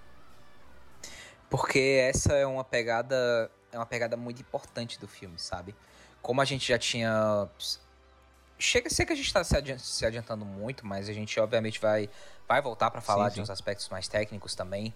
Porque 1.49 1.99
essa 2.01 2.33
é 2.33 2.45
uma 2.45 2.63
pegada 2.63 3.51
é 3.71 3.77
uma 3.77 3.85
pegada 3.85 4.17
muito 4.17 4.41
importante 4.41 4.99
do 4.99 5.07
filme 5.07 5.37
sabe? 5.37 5.75
Como 6.21 6.41
a 6.41 6.45
gente 6.45 6.67
já 6.67 6.77
tinha 6.77 7.47
chega 8.61 8.87
a 8.87 8.91
ser 8.91 9.05
que 9.05 9.13
a 9.13 9.15
gente 9.15 9.25
está 9.25 9.43
se 9.43 10.05
adiantando 10.05 10.45
muito, 10.45 10.85
mas 10.85 11.09
a 11.09 11.13
gente 11.13 11.39
obviamente 11.39 11.79
vai, 11.79 12.09
vai 12.47 12.61
voltar 12.61 12.91
para 12.91 13.01
falar 13.01 13.25
sim, 13.25 13.29
sim. 13.31 13.35
de 13.35 13.41
uns 13.41 13.49
aspectos 13.49 13.89
mais 13.89 14.07
técnicos 14.07 14.55
também. 14.55 14.93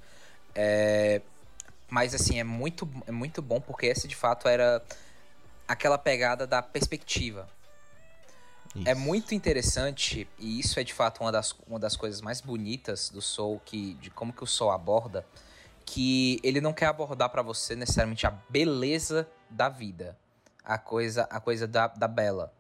É, 0.53 1.22
mas 1.89 2.13
assim, 2.13 2.39
é 2.39 2.43
muito, 2.43 2.88
é 3.07 3.11
muito 3.11 3.41
bom 3.41 3.59
porque 3.59 3.88
esse 3.88 4.07
de 4.07 4.16
fato 4.16 4.47
era 4.47 4.82
aquela 5.68 5.97
pegada 5.97 6.45
da 6.45 6.61
perspectiva. 6.61 7.47
É 8.76 8.80
isso. 8.80 8.89
É 8.89 8.95
muito 8.95 9.34
interessante, 9.34 10.28
e 10.38 10.59
isso 10.59 10.80
é 10.80 10.84
de 10.84 10.93
fato 10.93 11.22
uma 11.22 11.32
das, 11.32 11.55
uma 11.68 11.80
das 11.80 11.95
coisas 11.95 12.22
mais 12.22 12.41
bonitas 12.41 13.09
do 13.09 13.22
Soul, 13.22 13.61
que, 13.66 13.95
de 13.95 14.09
como 14.09 14.32
que 14.32 14.43
o 14.43 14.47
Soul 14.47 14.72
aborda, 14.72 15.26
que 15.86 16.39
ele 16.43 16.61
não 16.61 16.74
quer 16.74 16.88
abordar 16.88 17.30
para 17.30 17.41
você 17.41 17.76
necessariamente 17.76 18.28
a 18.28 18.32
beleza 18.49 19.28
da 19.49 19.70
vida, 19.70 20.18
a 20.63 20.78
coisa, 20.78 21.24
a 21.30 21.39
coisa 21.39 21.68
da, 21.68 21.88
da 21.88 22.07
bela 22.07 22.55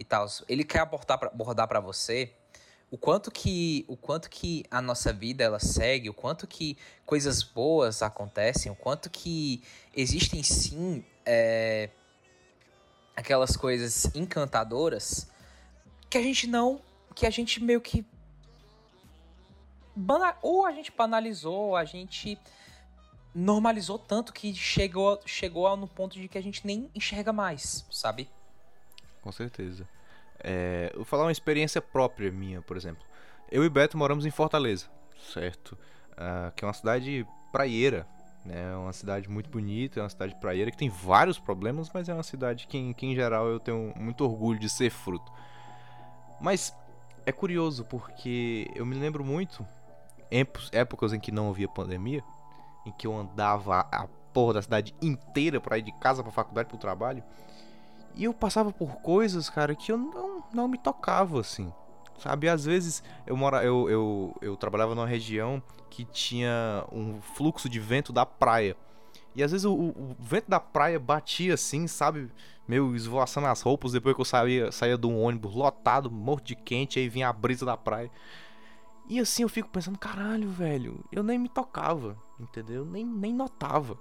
e 0.00 0.04
tal. 0.04 0.26
Ele 0.48 0.64
quer 0.64 0.80
abordar 0.80 1.18
pra, 1.18 1.28
abordar 1.28 1.68
para 1.68 1.78
você 1.78 2.32
o 2.90 2.96
quanto 2.96 3.30
que 3.30 3.84
o 3.86 3.96
quanto 3.96 4.30
que 4.30 4.64
a 4.70 4.80
nossa 4.80 5.12
vida 5.12 5.44
ela 5.44 5.60
segue, 5.60 6.08
o 6.08 6.14
quanto 6.14 6.46
que 6.46 6.76
coisas 7.04 7.42
boas 7.42 8.02
acontecem, 8.02 8.72
o 8.72 8.74
quanto 8.74 9.10
que 9.10 9.62
existem 9.94 10.42
sim 10.42 11.04
é, 11.24 11.90
aquelas 13.14 13.56
coisas 13.56 14.06
encantadoras 14.14 15.30
que 16.08 16.16
a 16.16 16.22
gente 16.22 16.46
não, 16.46 16.80
que 17.14 17.26
a 17.26 17.30
gente 17.30 17.62
meio 17.62 17.80
que 17.80 18.04
ou 20.40 20.64
a 20.64 20.72
gente 20.72 20.90
banalizou, 20.90 21.76
a 21.76 21.84
gente 21.84 22.38
normalizou 23.34 23.98
tanto 23.98 24.32
que 24.32 24.54
chegou 24.54 25.20
chegou 25.26 25.76
no 25.76 25.86
ponto 25.86 26.18
de 26.18 26.26
que 26.26 26.38
a 26.38 26.42
gente 26.42 26.66
nem 26.66 26.90
enxerga 26.94 27.34
mais, 27.34 27.84
sabe? 27.90 28.30
Com 29.20 29.32
certeza. 29.32 29.86
É, 30.42 30.92
vou 30.94 31.04
falar 31.04 31.24
uma 31.24 31.32
experiência 31.32 31.80
própria 31.80 32.30
minha, 32.30 32.62
por 32.62 32.76
exemplo. 32.76 33.04
Eu 33.50 33.64
e 33.64 33.68
Beto 33.68 33.98
moramos 33.98 34.24
em 34.24 34.30
Fortaleza, 34.30 34.86
certo? 35.32 35.76
Uh, 36.12 36.52
que 36.54 36.64
é 36.64 36.68
uma 36.68 36.74
cidade 36.74 37.26
praieira, 37.52 38.06
né? 38.44 38.72
É 38.72 38.76
uma 38.76 38.92
cidade 38.92 39.28
muito 39.28 39.50
bonita, 39.50 40.00
é 40.00 40.02
uma 40.02 40.08
cidade 40.08 40.34
praieira 40.40 40.70
que 40.70 40.76
tem 40.76 40.88
vários 40.88 41.38
problemas, 41.38 41.90
mas 41.92 42.08
é 42.08 42.14
uma 42.14 42.22
cidade 42.22 42.66
que, 42.66 42.94
que 42.94 43.06
em 43.06 43.14
geral 43.14 43.46
eu 43.48 43.60
tenho 43.60 43.92
muito 43.96 44.24
orgulho 44.24 44.58
de 44.58 44.68
ser 44.68 44.90
fruto. 44.90 45.30
Mas 46.40 46.74
é 47.26 47.32
curioso 47.32 47.84
porque 47.84 48.70
eu 48.74 48.86
me 48.86 48.94
lembro 48.94 49.24
muito 49.24 49.66
épocas 50.72 51.12
em 51.12 51.20
que 51.20 51.32
não 51.32 51.50
havia 51.50 51.68
pandemia, 51.68 52.22
em 52.86 52.92
que 52.92 53.06
eu 53.06 53.14
andava 53.14 53.80
a 53.80 54.06
porra 54.32 54.54
da 54.54 54.62
cidade 54.62 54.94
inteira 55.02 55.60
para 55.60 55.76
ir 55.76 55.82
de 55.82 55.92
casa 55.92 56.22
para 56.22 56.32
faculdade 56.32 56.68
para 56.68 56.76
o 56.76 56.80
trabalho. 56.80 57.22
E 58.14 58.24
eu 58.24 58.34
passava 58.34 58.72
por 58.72 58.96
coisas, 58.96 59.48
cara, 59.48 59.74
que 59.74 59.92
eu 59.92 59.96
não, 59.96 60.44
não 60.52 60.68
me 60.68 60.78
tocava, 60.78 61.40
assim. 61.40 61.72
Sabe, 62.18 62.48
às 62.48 62.66
vezes 62.66 63.02
eu, 63.26 63.34
mora, 63.34 63.64
eu, 63.64 63.88
eu, 63.88 64.36
eu 64.42 64.56
trabalhava 64.56 64.94
numa 64.94 65.06
região 65.06 65.62
que 65.88 66.04
tinha 66.04 66.84
um 66.92 67.20
fluxo 67.20 67.66
de 67.68 67.80
vento 67.80 68.12
da 68.12 68.26
praia. 68.26 68.76
E 69.34 69.42
às 69.42 69.52
vezes 69.52 69.64
o, 69.64 69.72
o, 69.72 70.16
vento 70.18 70.48
da 70.48 70.60
praia 70.60 70.98
batia 70.98 71.54
assim, 71.54 71.86
sabe? 71.86 72.30
Meio 72.68 72.94
esvoaçando 72.94 73.46
as 73.46 73.62
roupas 73.62 73.92
depois 73.92 74.14
que 74.14 74.20
eu 74.20 74.24
saía, 74.26 74.70
saía 74.70 74.98
de 74.98 75.06
um 75.06 75.18
ônibus 75.18 75.54
lotado, 75.54 76.10
morto 76.10 76.44
de 76.44 76.56
quente, 76.56 76.98
aí 76.98 77.08
vinha 77.08 77.28
a 77.28 77.32
brisa 77.32 77.64
da 77.64 77.76
praia. 77.76 78.10
E 79.08 79.18
assim 79.18 79.42
eu 79.42 79.48
fico 79.48 79.70
pensando, 79.70 79.98
caralho, 79.98 80.50
velho, 80.50 81.02
eu 81.10 81.22
nem 81.22 81.38
me 81.38 81.48
tocava, 81.48 82.18
entendeu? 82.38 82.84
Nem, 82.84 83.04
nem 83.04 83.32
notava 83.32 83.96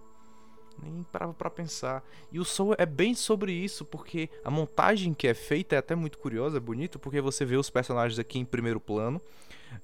nem 0.83 1.03
parava 1.03 1.33
para 1.33 1.49
pensar. 1.49 2.03
E 2.31 2.39
o 2.39 2.45
Soul 2.45 2.75
é 2.77 2.85
bem 2.85 3.13
sobre 3.13 3.51
isso, 3.51 3.85
porque 3.85 4.29
a 4.43 4.51
montagem 4.51 5.13
que 5.13 5.27
é 5.27 5.33
feita 5.33 5.75
é 5.75 5.79
até 5.79 5.95
muito 5.95 6.17
curiosa, 6.17 6.57
é 6.57 6.59
bonito, 6.59 6.99
porque 6.99 7.21
você 7.21 7.45
vê 7.45 7.55
os 7.57 7.69
personagens 7.69 8.19
aqui 8.19 8.39
em 8.39 8.45
primeiro 8.45 8.79
plano, 8.79 9.21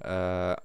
uh, 0.01 0.61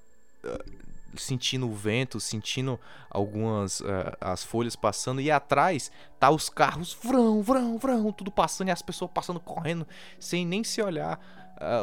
uh, 0.47 1.19
sentindo 1.19 1.69
o 1.69 1.75
vento, 1.75 2.21
sentindo 2.21 2.79
algumas 3.11 3.81
uh, 3.81 4.17
as 4.21 4.45
folhas 4.45 4.77
passando, 4.77 5.21
e 5.21 5.31
atrás 5.31 5.91
tá 6.19 6.31
os 6.31 6.49
carros 6.49 6.97
vrão, 7.03 7.43
vrão, 7.43 7.79
vrão, 7.79 8.13
tudo 8.13 8.31
passando, 8.31 8.69
e 8.69 8.71
as 8.71 8.83
pessoas 8.83 9.11
passando 9.11 9.41
correndo, 9.41 9.87
sem 10.19 10.47
nem 10.47 10.63
se 10.65 10.81
olhar 10.83 11.21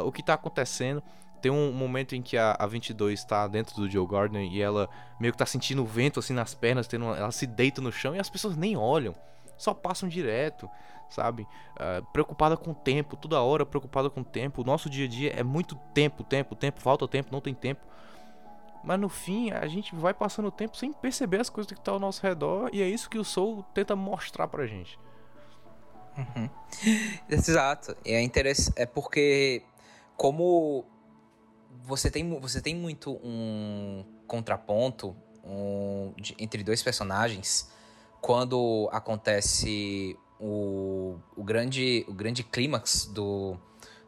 o 0.04 0.10
que 0.10 0.24
tá 0.24 0.34
acontecendo. 0.34 1.00
Tem 1.40 1.50
um 1.50 1.72
momento 1.72 2.14
em 2.14 2.22
que 2.22 2.36
a, 2.36 2.56
a 2.58 2.66
22 2.66 3.20
está 3.20 3.46
dentro 3.46 3.76
do 3.76 3.88
Joe 3.88 4.06
Gardner 4.06 4.42
e 4.42 4.60
ela 4.60 4.88
meio 5.20 5.32
que 5.32 5.38
tá 5.38 5.46
sentindo 5.46 5.82
o 5.82 5.86
vento 5.86 6.18
assim 6.18 6.32
nas 6.32 6.54
pernas, 6.54 6.86
tendo 6.86 7.04
uma, 7.04 7.16
ela 7.16 7.30
se 7.30 7.46
deita 7.46 7.80
no 7.80 7.92
chão 7.92 8.14
e 8.14 8.18
as 8.18 8.28
pessoas 8.28 8.56
nem 8.56 8.76
olham, 8.76 9.14
só 9.56 9.72
passam 9.72 10.08
direto, 10.08 10.68
sabe? 11.08 11.42
Uh, 11.74 12.04
preocupada 12.12 12.56
com 12.56 12.72
o 12.72 12.74
tempo, 12.74 13.16
toda 13.16 13.40
hora 13.40 13.64
preocupada 13.64 14.10
com 14.10 14.20
o 14.20 14.24
tempo. 14.24 14.62
O 14.62 14.64
nosso 14.64 14.90
dia 14.90 15.06
a 15.06 15.08
dia 15.08 15.32
é 15.36 15.42
muito 15.42 15.74
tempo, 15.94 16.24
tempo, 16.24 16.54
tempo, 16.54 16.80
falta 16.80 17.06
tempo, 17.06 17.28
não 17.32 17.40
tem 17.40 17.54
tempo. 17.54 17.86
Mas 18.82 18.98
no 18.98 19.08
fim, 19.08 19.50
a 19.50 19.66
gente 19.66 19.94
vai 19.94 20.14
passando 20.14 20.48
o 20.48 20.52
tempo 20.52 20.76
sem 20.76 20.92
perceber 20.92 21.40
as 21.40 21.50
coisas 21.50 21.70
que 21.72 21.78
estão 21.78 21.94
ao 21.94 22.00
nosso 22.00 22.22
redor 22.22 22.70
e 22.72 22.80
é 22.80 22.88
isso 22.88 23.10
que 23.10 23.18
o 23.18 23.24
Soul 23.24 23.64
tenta 23.74 23.94
mostrar 23.96 24.48
pra 24.48 24.66
gente. 24.66 24.98
Uhum. 26.16 26.48
Exato. 27.28 27.96
É 28.04 28.20
interessante. 28.20 28.72
É 28.76 28.86
porque, 28.86 29.62
como 30.16 30.84
você 31.84 32.10
tem, 32.10 32.38
você 32.40 32.60
tem 32.60 32.74
muito 32.74 33.12
um 33.24 34.04
contraponto 34.26 35.16
um, 35.44 36.12
de, 36.16 36.34
entre 36.38 36.62
dois 36.62 36.82
personagens 36.82 37.70
quando 38.20 38.88
acontece 38.92 40.16
o, 40.40 41.18
o 41.36 41.42
grande, 41.42 42.04
o 42.08 42.12
grande 42.12 42.42
clímax 42.42 43.06
do, 43.06 43.56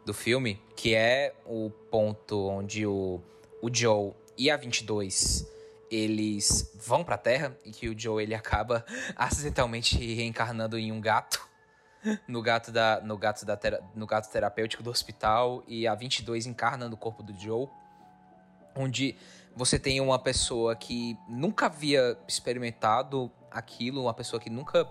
do 0.04 0.12
filme, 0.12 0.60
que 0.76 0.94
é 0.94 1.34
o 1.46 1.70
ponto 1.90 2.48
onde 2.48 2.86
o, 2.86 3.20
o 3.62 3.72
Joe 3.72 4.12
e 4.36 4.50
a 4.50 4.56
22 4.56 5.48
eles 5.90 6.72
vão 6.86 7.02
pra 7.02 7.18
Terra 7.18 7.56
e 7.64 7.72
que 7.72 7.88
o 7.88 7.98
Joe 7.98 8.22
ele 8.22 8.34
acaba 8.34 8.84
acidentalmente 9.16 9.96
reencarnando 9.96 10.78
em 10.78 10.92
um 10.92 11.00
gato. 11.00 11.49
No 12.26 12.40
gato, 12.40 12.72
da, 12.72 13.00
no, 13.02 13.18
gato 13.18 13.44
da 13.44 13.58
no 13.94 14.06
gato 14.06 14.30
terapêutico 14.30 14.82
do 14.82 14.90
hospital. 14.90 15.62
E 15.66 15.86
a 15.86 15.94
22 15.94 16.46
encarna 16.46 16.88
no 16.88 16.96
corpo 16.96 17.22
do 17.22 17.38
Joe. 17.38 17.68
Onde 18.74 19.16
você 19.54 19.78
tem 19.78 20.00
uma 20.00 20.18
pessoa 20.18 20.74
que 20.76 21.18
nunca 21.28 21.66
havia 21.66 22.16
experimentado 22.26 23.30
aquilo, 23.50 24.02
uma 24.02 24.14
pessoa 24.14 24.40
que 24.40 24.48
nunca, 24.48 24.88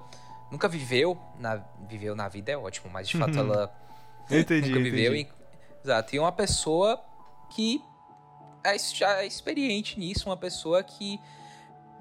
nunca 0.52 0.68
viveu 0.68 1.18
na, 1.40 1.64
viveu 1.88 2.16
na 2.16 2.28
vida, 2.28 2.52
é 2.52 2.58
ótimo, 2.58 2.90
mas 2.92 3.08
de 3.08 3.18
fato 3.18 3.38
ela 3.38 3.74
entendi, 4.30 4.70
nunca 4.70 4.84
viveu. 4.84 5.16
entendi. 5.16 5.30
E, 5.32 5.84
exato, 5.84 6.16
e 6.16 6.20
uma 6.20 6.32
pessoa 6.32 7.02
que 7.50 7.82
é, 8.64 8.78
já 8.78 9.22
é 9.22 9.26
experiente 9.26 10.00
nisso, 10.00 10.30
uma 10.30 10.38
pessoa 10.38 10.84
que 10.84 11.20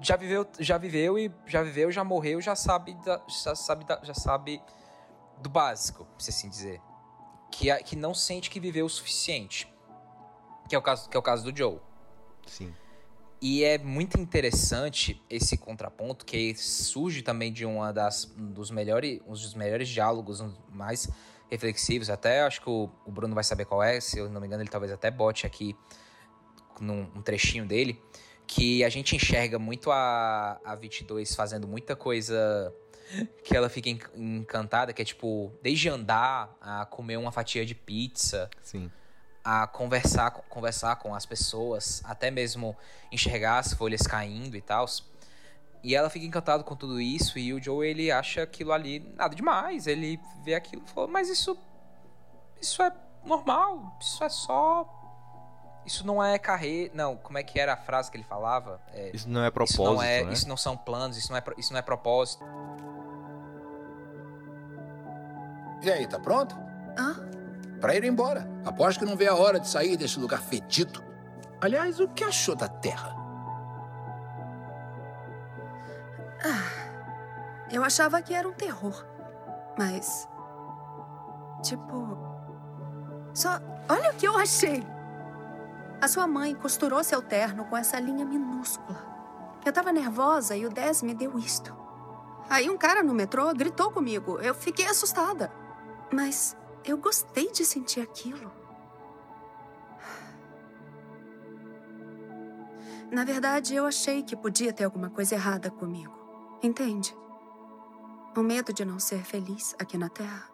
já 0.01 0.15
viveu, 0.15 0.47
já 0.59 0.77
viveu 0.77 1.17
e 1.17 1.31
já 1.45 1.63
viveu, 1.63 1.91
já 1.91 2.03
morreu, 2.03 2.41
já 2.41 2.55
sabe, 2.55 2.93
da, 3.05 3.21
já 3.27 3.55
sabe, 3.55 3.85
da, 3.85 3.99
já 4.03 4.13
sabe 4.13 4.61
do 5.41 5.49
básico, 5.49 6.07
se 6.17 6.29
assim 6.29 6.49
dizer, 6.49 6.81
que, 7.51 7.73
que 7.83 7.95
não 7.95 8.13
sente 8.13 8.49
que 8.49 8.59
viveu 8.59 8.85
o 8.85 8.89
suficiente, 8.89 9.71
que 10.67 10.75
é 10.75 10.77
o 10.77 10.81
caso, 10.81 11.09
que 11.09 11.17
é 11.17 11.19
o 11.19 11.23
caso 11.23 11.43
do 11.43 11.57
Joe. 11.57 11.79
Sim. 12.45 12.73
E 13.41 13.63
é 13.63 13.77
muito 13.77 14.19
interessante 14.19 15.23
esse 15.29 15.57
contraponto 15.57 16.25
que 16.25 16.53
surge 16.55 17.21
também 17.21 17.53
de 17.53 17.65
uma 17.65 17.93
das 17.93 18.25
um 18.37 18.51
dos 18.51 18.69
melhores, 18.69 19.21
um 19.25 19.31
dos 19.31 19.53
melhores 19.53 19.87
diálogos, 19.87 20.43
mais 20.69 21.09
reflexivos. 21.49 22.09
Até 22.09 22.41
acho 22.41 22.61
que 22.61 22.69
o, 22.69 22.89
o 23.05 23.11
Bruno 23.11 23.33
vai 23.33 23.43
saber 23.43 23.65
qual 23.65 23.81
é, 23.81 24.01
se 24.01 24.19
eu 24.19 24.29
não 24.29 24.41
me 24.41 24.47
engano, 24.47 24.61
ele 24.61 24.69
talvez 24.69 24.91
até 24.91 25.09
bote 25.09 25.47
aqui 25.47 25.75
num 26.81 27.09
um 27.15 27.21
trechinho 27.21 27.65
dele, 27.65 28.01
que 28.45 28.83
a 28.83 28.89
gente 28.89 29.15
enxerga 29.15 29.57
muito 29.57 29.89
a, 29.89 30.59
a 30.63 30.75
22 30.75 31.33
fazendo 31.33 31.67
muita 31.67 31.95
coisa 31.95 32.73
que 33.43 33.55
ela 33.55 33.69
fica 33.69 33.89
encantada, 34.15 34.93
que 34.93 35.01
é 35.01 35.05
tipo, 35.05 35.51
desde 35.61 35.89
andar 35.89 36.55
a 36.61 36.85
comer 36.85 37.17
uma 37.17 37.31
fatia 37.31 37.65
de 37.65 37.75
pizza. 37.75 38.49
Sim 38.61 38.91
a 39.43 39.65
conversar, 39.65 40.31
conversar 40.31 40.97
com 40.97 41.15
as 41.15 41.25
pessoas, 41.25 42.01
até 42.05 42.29
mesmo 42.29 42.77
enxergar 43.11 43.59
as 43.59 43.73
folhas 43.73 44.01
caindo 44.01 44.55
e 44.55 44.61
tal. 44.61 44.85
E 45.83 45.95
ela 45.95 46.09
fica 46.09 46.25
encantada 46.25 46.63
com 46.63 46.75
tudo 46.75 46.99
isso 46.99 47.39
e 47.39 47.53
o 47.53 47.61
Joe 47.61 47.87
ele 47.87 48.11
acha 48.11 48.43
aquilo 48.43 48.71
ali 48.71 48.99
nada 49.15 49.35
demais. 49.35 49.87
Ele 49.87 50.19
vê 50.43 50.53
aquilo 50.53 50.83
e 50.85 50.89
fala, 50.89 51.07
mas 51.07 51.29
isso 51.29 51.57
isso 52.61 52.83
é 52.83 52.93
normal, 53.23 53.97
isso 54.01 54.23
é 54.23 54.29
só 54.29 54.98
isso 55.89 56.05
não 56.05 56.23
é 56.23 56.37
carreira, 56.37 56.91
não, 56.93 57.17
como 57.17 57.37
é 57.37 57.43
que 57.43 57.59
era 57.59 57.73
a 57.73 57.77
frase 57.77 58.11
que 58.11 58.17
ele 58.17 58.23
falava? 58.23 58.79
É, 58.93 59.09
isso 59.13 59.27
não 59.27 59.43
é 59.43 59.49
propósito, 59.49 59.81
isso 59.81 59.93
não 59.93 60.03
é, 60.03 60.23
né? 60.23 60.33
isso 60.33 60.47
não 60.47 60.57
são 60.57 60.77
planos, 60.77 61.17
isso 61.17 61.31
não 61.31 61.37
é 61.37 61.43
isso 61.57 61.73
não 61.73 61.79
é 61.79 61.81
propósito. 61.81 62.43
E 65.81 65.89
aí, 65.89 66.07
tá 66.07 66.19
pronto? 66.19 66.55
Hã? 66.97 67.29
para 67.79 67.95
ir 67.95 68.03
embora. 68.03 68.47
Aposto 68.65 68.99
que 68.99 69.05
não 69.05 69.15
vê 69.15 69.27
a 69.27 69.35
hora 69.35 69.59
de 69.59 69.67
sair 69.67 69.97
desse 69.97 70.19
lugar 70.19 70.41
fedido. 70.41 71.03
Aliás, 71.61 71.99
o 71.99 72.07
que 72.09 72.23
achou 72.23 72.55
da 72.55 72.67
Terra? 72.67 73.15
Ah, 76.43 77.67
eu 77.71 77.83
achava 77.83 78.21
que 78.21 78.33
era 78.33 78.47
um 78.47 78.53
terror. 78.53 79.05
Mas. 79.77 80.27
Tipo. 81.63 82.17
Só. 83.33 83.59
Olha 83.89 84.11
o 84.11 84.15
que 84.15 84.27
eu 84.27 84.37
achei! 84.37 84.85
A 86.01 86.07
sua 86.07 86.25
mãe 86.27 86.55
costurou 86.55 87.03
seu 87.03 87.21
terno 87.21 87.65
com 87.65 87.75
essa 87.75 87.99
linha 87.99 88.25
minúscula. 88.25 89.05
Eu 89.65 89.73
tava 89.73 89.91
nervosa 89.91 90.55
e 90.55 90.65
o 90.65 90.69
Dez 90.69 91.01
me 91.01 91.13
deu 91.13 91.37
isto. 91.37 91.75
Aí 92.49 92.69
um 92.69 92.77
cara 92.77 93.03
no 93.03 93.13
metrô 93.13 93.53
gritou 93.53 93.91
comigo. 93.91 94.39
Eu 94.39 94.55
fiquei 94.55 94.85
assustada. 94.85 95.51
Mas 96.11 96.55
eu 96.85 96.97
gostei 96.97 97.51
de 97.51 97.65
sentir 97.65 97.99
aquilo. 97.99 98.49
Na 103.11 103.25
verdade, 103.25 103.75
eu 103.75 103.85
achei 103.85 104.23
que 104.23 104.35
podia 104.35 104.71
ter 104.71 104.85
alguma 104.85 105.09
coisa 105.09 105.35
errada 105.35 105.69
comigo. 105.69 106.13
Entende? 106.63 107.15
O 108.37 108.41
medo 108.41 108.71
de 108.71 108.85
não 108.85 108.99
ser 108.99 109.25
feliz 109.25 109.75
aqui 109.77 109.97
na 109.97 110.07
Terra. 110.07 110.49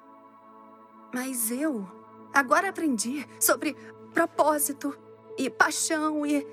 Mas 1.14 1.52
eu 1.52 1.88
agora 2.34 2.70
aprendi 2.70 3.28
sobre 3.40 3.76
propósito 4.12 4.98
e 5.38 5.50
paixão 5.50 6.26
e. 6.26 6.46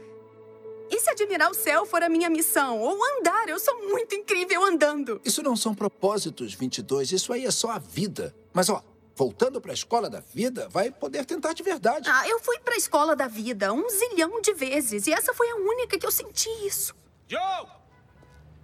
E 0.91 1.01
se 1.01 1.09
admirar 1.09 1.51
o 1.51 1.55
céu 1.55 1.87
for 1.87 2.03
a 2.03 2.09
minha 2.09 2.29
missão? 2.29 2.79
Ou 2.79 2.99
andar? 3.17 3.49
Eu 3.49 3.59
sou 3.59 3.89
muito 3.89 4.15
incrível 4.15 4.63
andando. 4.63 5.21
Isso 5.25 5.43
não 5.43 5.57
são 5.57 5.75
propósitos, 5.75 6.53
22. 6.53 7.13
Isso 7.13 7.33
aí 7.33 7.47
é 7.47 7.51
só 7.51 7.71
a 7.71 7.79
vida. 7.79 8.35
Mas, 8.53 8.69
ó, 8.69 8.85
voltando 9.15 9.59
para 9.59 9.71
a 9.71 9.75
escola 9.75 10.11
da 10.11 10.21
vida, 10.21 10.69
vai 10.69 10.91
poder 10.91 11.25
tentar 11.25 11.55
de 11.55 11.63
verdade. 11.63 12.11
Ah, 12.11 12.29
eu 12.29 12.39
fui 12.41 12.59
para 12.59 12.75
a 12.75 12.77
escola 12.77 13.17
da 13.17 13.27
vida 13.27 13.73
um 13.73 13.89
zilhão 13.89 14.41
de 14.43 14.53
vezes 14.53 15.07
e 15.07 15.13
essa 15.13 15.33
foi 15.33 15.49
a 15.51 15.57
única 15.57 15.99
que 15.99 16.07
eu 16.07 16.11
senti 16.11 16.51
isso. 16.67 16.95
Joe! 17.27 17.82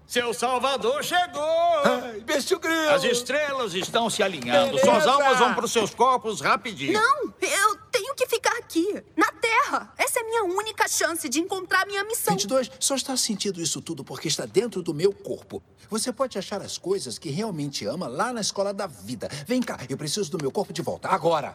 Seu 0.08 0.32
Salvador 0.32 1.04
chegou! 1.04 1.42
Ai, 1.84 2.20
bicho 2.20 2.58
grilo! 2.58 2.94
As 2.94 3.04
estrelas 3.04 3.74
estão 3.74 4.08
se 4.08 4.22
alinhando. 4.22 4.76
Beleza. 4.76 4.86
Suas 4.86 5.06
almas 5.06 5.38
vão 5.38 5.54
para 5.54 5.66
os 5.66 5.70
seus 5.70 5.94
corpos 5.94 6.40
rapidinho. 6.40 6.94
Não, 6.94 7.24
eu 7.42 7.76
tenho 7.92 8.14
que 8.14 8.26
ficar 8.26 8.56
aqui, 8.56 9.04
na 9.14 9.30
Terra. 9.32 9.92
Essa 9.98 10.20
é 10.20 10.22
a 10.22 10.24
minha 10.24 10.44
única 10.44 10.88
chance 10.88 11.28
de 11.28 11.38
encontrar 11.38 11.86
minha 11.86 12.02
missão. 12.04 12.32
22, 12.32 12.70
só 12.80 12.94
está 12.94 13.14
sentindo 13.18 13.60
isso 13.60 13.82
tudo 13.82 14.02
porque 14.02 14.28
está 14.28 14.46
dentro 14.46 14.82
do 14.82 14.94
meu 14.94 15.12
corpo. 15.12 15.62
Você 15.90 16.10
pode 16.10 16.38
achar 16.38 16.62
as 16.62 16.78
coisas 16.78 17.18
que 17.18 17.28
realmente 17.28 17.84
ama 17.84 18.08
lá 18.08 18.32
na 18.32 18.40
escola 18.40 18.72
da 18.72 18.86
vida. 18.86 19.28
Vem 19.46 19.60
cá, 19.60 19.78
eu 19.90 19.98
preciso 19.98 20.30
do 20.30 20.38
meu 20.40 20.50
corpo 20.50 20.72
de 20.72 20.80
volta, 20.80 21.08
agora. 21.08 21.54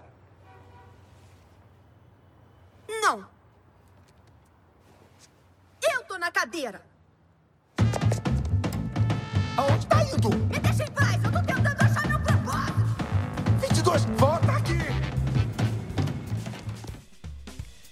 Não. 2.87 3.27
Eu 5.81 6.03
tô 6.03 6.19
na 6.19 6.29
cadeira. 6.31 6.92
Aonde 9.57 9.85
tá 9.87 10.03
indo? 10.03 10.29
Me 10.29 10.59
deixa 10.59 10.83
em 10.83 10.91
paz, 10.91 11.23
eu 11.23 11.31
tô 11.31 11.41
tentando 11.41 11.81
achar 11.81 12.07
meu 12.07 12.19
propósito. 12.19 12.79
22, 13.61 14.05
volta 14.17 14.51
aqui! 14.51 14.73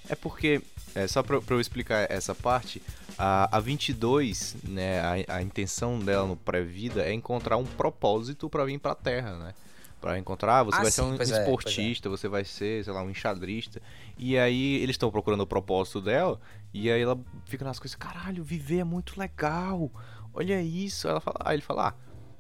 É 0.10 0.16
porque, 0.16 0.62
é, 0.96 1.08
só 1.08 1.22
pra, 1.24 1.40
pra 1.42 1.56
eu 1.56 1.62
explicar 1.62 2.10
essa 2.12 2.34
parte, 2.36 2.82
a, 3.18 3.56
a 3.56 3.60
22, 3.60 4.56
né, 4.64 5.00
a, 5.28 5.36
a 5.36 5.42
intenção 5.42 6.00
dela 6.00 6.28
no 6.28 6.36
pré-vida 6.36 7.04
é 7.04 7.14
encontrar 7.14 7.58
um 7.58 7.66
propósito 7.66 8.50
para 8.50 8.66
vir 8.66 8.80
pra 8.80 8.96
Terra, 8.96 9.38
né? 9.38 9.54
Pra 10.02 10.18
encontrar, 10.18 10.64
você 10.64 10.78
Ah, 10.78 10.82
vai 10.82 10.92
sim, 10.92 10.96
ser 10.96 11.02
um 11.04 11.16
pois 11.16 11.32
é, 11.32 11.40
esportista, 11.40 12.10
você 12.10 12.28
vai 12.28 12.44
ser, 12.44 12.84
sei 12.84 12.92
lá, 12.92 13.04
um 13.04 13.10
enxadrista. 13.12 13.80
E 14.18 14.36
aí 14.36 14.78
eles 14.78 14.96
estão 14.96 15.12
procurando 15.12 15.42
o 15.42 15.48
propósito 15.48 16.02
dela, 16.02 16.42
e 16.74 16.90
aí 16.90 17.00
ela 17.02 17.20
fica 17.46 17.64
nas 17.64 17.78
coisas, 17.78 17.96
caralho, 17.96 18.44
viver 18.44 18.80
é 18.80 18.84
muito 18.84 19.20
legal. 19.20 19.92
Olha 20.34 20.62
isso. 20.62 21.08
Ela 21.08 21.20
fala, 21.20 21.38
aí 21.42 21.56
ele 21.56 21.62
fala, 21.62 21.90
ah, 21.90 21.94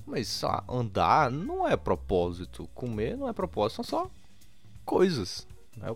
mas 0.05 0.27
só 0.27 0.63
andar 0.67 1.29
não 1.31 1.67
é 1.67 1.75
propósito, 1.75 2.69
comer 2.73 3.17
não 3.17 3.29
é 3.29 3.33
propósito, 3.33 3.83
são 3.83 3.85
só 3.85 4.11
coisas. 4.85 5.47
Né? 5.75 5.95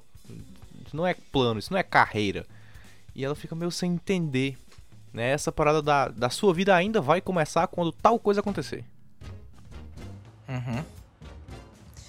Isso 0.86 0.96
não 0.96 1.06
é 1.06 1.14
plano, 1.14 1.60
isso 1.60 1.72
não 1.72 1.80
é 1.80 1.84
carreira. 1.84 2.46
E 3.14 3.24
ela 3.24 3.36
fica 3.36 3.56
meio 3.56 3.72
sem 3.72 3.94
entender. 3.94 4.58
Né? 5.14 5.32
Essa 5.32 5.52
parada 5.52 5.82
da, 5.82 6.10
da 6.10 6.30
sua 6.30 6.54
vida 6.54 6.76
ainda 6.76 7.02
vai 7.02 7.22
começar 7.22 7.68
quando 7.68 7.92
tal 7.92 8.20
coisa 8.20 8.42
acontecer. 8.42 8.84
Uhum. 10.48 10.84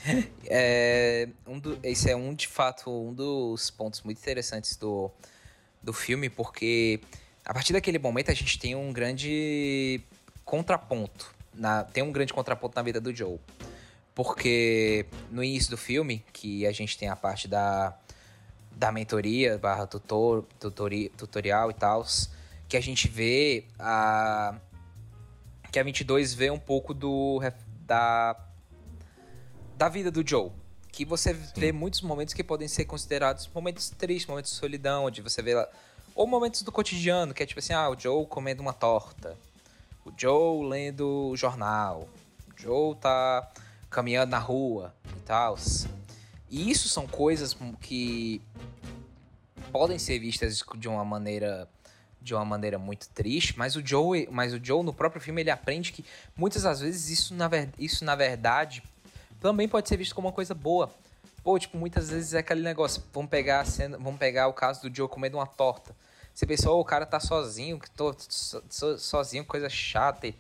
É, 0.48 1.28
um 1.44 1.58
do, 1.58 1.76
esse 1.82 2.08
é 2.08 2.14
um, 2.14 2.32
de 2.32 2.46
fato, 2.46 2.88
um 2.88 3.12
dos 3.12 3.70
pontos 3.70 4.02
muito 4.02 4.18
interessantes 4.18 4.76
do, 4.76 5.10
do 5.82 5.92
filme, 5.92 6.30
porque 6.30 7.00
a 7.46 7.54
partir 7.54 7.72
daquele 7.72 7.98
momento 7.98 8.30
a 8.30 8.34
gente 8.34 8.58
tem 8.58 8.74
um 8.74 8.92
grande 8.92 10.00
contraponto. 10.44 11.32
Na, 11.54 11.84
tem 11.84 12.02
um 12.02 12.10
grande 12.10 12.32
contraponto 12.32 12.74
na 12.74 12.82
vida 12.82 13.00
do 13.00 13.14
Joe. 13.14 13.38
Porque 14.14 15.06
no 15.30 15.44
início 15.44 15.70
do 15.70 15.76
filme, 15.76 16.24
que 16.32 16.66
a 16.66 16.72
gente 16.72 16.98
tem 16.98 17.08
a 17.08 17.14
parte 17.14 17.46
da, 17.46 17.96
da 18.72 18.90
mentoria, 18.90 19.58
barra 19.58 19.86
tutor, 19.86 20.44
tutori, 20.58 21.08
tutorial 21.10 21.70
e 21.70 21.74
tal, 21.74 22.04
que 22.68 22.76
a 22.76 22.80
gente 22.80 23.08
vê 23.08 23.64
a. 23.78 24.58
Que 25.70 25.78
a 25.78 25.82
22 25.84 26.34
vê 26.34 26.50
um 26.50 26.58
pouco 26.58 26.92
do. 26.92 27.40
da 27.86 28.36
da 29.76 29.88
vida 29.88 30.10
do 30.10 30.26
Joe. 30.26 30.50
Que 30.90 31.04
você 31.04 31.32
vê 31.32 31.70
muitos 31.70 32.00
momentos 32.00 32.34
que 32.34 32.42
podem 32.42 32.66
ser 32.66 32.86
considerados 32.86 33.48
momentos 33.54 33.90
tristes, 33.90 34.26
momentos 34.26 34.50
de 34.50 34.56
solidão, 34.56 35.04
onde 35.04 35.20
você 35.20 35.42
vê. 35.42 35.54
Ou 36.16 36.26
momentos 36.26 36.62
do 36.62 36.72
cotidiano, 36.72 37.34
que 37.34 37.42
é 37.42 37.46
tipo 37.46 37.60
assim, 37.60 37.74
ah, 37.74 37.90
o 37.90 38.00
Joe 38.00 38.26
comendo 38.26 38.62
uma 38.62 38.72
torta. 38.72 39.36
O 40.02 40.10
Joe 40.16 40.66
lendo 40.66 41.28
o 41.28 41.36
jornal. 41.36 42.08
O 42.48 42.58
Joe 42.58 42.96
tá 42.96 43.46
caminhando 43.90 44.30
na 44.30 44.38
rua 44.38 44.94
e 45.14 45.20
tal. 45.20 45.58
E 46.50 46.70
isso 46.70 46.88
são 46.88 47.06
coisas 47.06 47.54
que 47.82 48.40
podem 49.70 49.98
ser 49.98 50.18
vistas 50.18 50.64
de 50.76 50.88
uma 50.88 51.04
maneira 51.04 51.68
de 52.22 52.34
uma 52.34 52.44
maneira 52.44 52.76
muito 52.76 53.08
triste, 53.10 53.56
mas 53.56 53.76
o 53.76 53.86
Joe, 53.86 54.26
mas 54.32 54.52
o 54.52 54.58
Joe 54.60 54.82
no 54.82 54.92
próprio 54.92 55.20
filme 55.22 55.42
ele 55.42 55.50
aprende 55.50 55.92
que 55.92 56.04
muitas 56.34 56.62
das 56.62 56.80
vezes 56.80 57.08
isso 57.08 57.34
na, 57.34 57.46
ver, 57.46 57.70
isso 57.78 58.04
na 58.04 58.16
verdade 58.16 58.82
também 59.40 59.68
pode 59.68 59.88
ser 59.88 59.96
visto 59.96 60.12
como 60.12 60.26
uma 60.26 60.34
coisa 60.34 60.52
boa. 60.52 60.90
Pô, 61.44 61.56
tipo, 61.56 61.78
muitas 61.78 62.10
vezes 62.10 62.34
é 62.34 62.38
aquele 62.38 62.62
negócio, 62.62 63.00
vamos 63.12 63.30
pegar 63.30 63.60
a 63.60 63.64
cena, 63.64 63.96
vamos 63.96 64.18
pegar 64.18 64.48
o 64.48 64.52
caso 64.52 64.82
do 64.82 64.96
Joe 64.96 65.08
comendo 65.08 65.36
uma 65.36 65.46
torta. 65.46 65.94
Você 66.36 66.44
pensou, 66.44 66.76
oh, 66.76 66.80
o 66.82 66.84
cara 66.84 67.06
tá 67.06 67.18
sozinho, 67.18 67.80
que 67.80 67.90
tô 67.90 68.14
so, 68.18 68.62
so, 68.68 68.98
sozinho, 68.98 69.42
coisa 69.42 69.70
chata 69.70 70.26
e, 70.26 70.34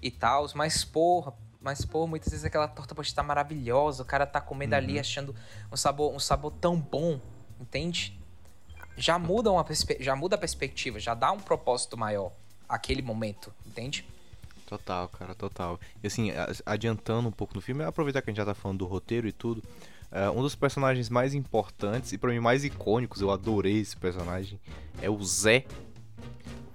e 0.00 0.08
tal, 0.08 0.46
mas 0.54 0.84
porra, 0.84 1.34
mas 1.60 1.84
pô, 1.84 2.06
muitas 2.06 2.30
vezes 2.30 2.44
aquela 2.44 2.68
torta 2.68 2.94
pode 2.94 3.08
estar 3.08 3.24
maravilhosa, 3.24 4.04
o 4.04 4.06
cara 4.06 4.24
tá 4.24 4.40
comendo 4.40 4.76
uhum. 4.76 4.78
ali 4.78 4.96
achando 5.00 5.34
um 5.72 5.76
sabor, 5.76 6.14
um 6.14 6.20
sabor 6.20 6.52
tão 6.52 6.78
bom, 6.78 7.20
entende? 7.60 8.16
Já 8.96 9.18
muda 9.18 9.50
uma 9.50 9.66
já 9.98 10.14
muda 10.14 10.36
a 10.36 10.38
perspectiva, 10.38 11.00
já 11.00 11.14
dá 11.14 11.32
um 11.32 11.40
propósito 11.40 11.96
maior 11.96 12.30
aquele 12.68 13.02
momento, 13.02 13.52
entende? 13.66 14.06
Total, 14.66 15.08
cara, 15.08 15.34
total. 15.34 15.80
E 16.00 16.06
assim, 16.06 16.30
adiantando 16.64 17.28
um 17.28 17.32
pouco 17.32 17.56
no 17.56 17.60
filme, 17.60 17.82
aproveitar 17.82 18.22
que 18.22 18.30
a 18.30 18.32
gente 18.32 18.38
já 18.38 18.46
tá 18.46 18.54
falando 18.54 18.78
do 18.78 18.86
roteiro 18.86 19.26
e 19.26 19.32
tudo. 19.32 19.64
Uh, 20.10 20.36
um 20.36 20.42
dos 20.42 20.56
personagens 20.56 21.08
mais 21.08 21.34
importantes 21.34 22.12
e 22.12 22.18
para 22.18 22.30
mim 22.30 22.40
mais 22.40 22.64
icônicos, 22.64 23.20
eu 23.20 23.30
adorei 23.30 23.78
esse 23.78 23.96
personagem, 23.96 24.58
é 25.00 25.08
o 25.08 25.22
Zé. 25.22 25.64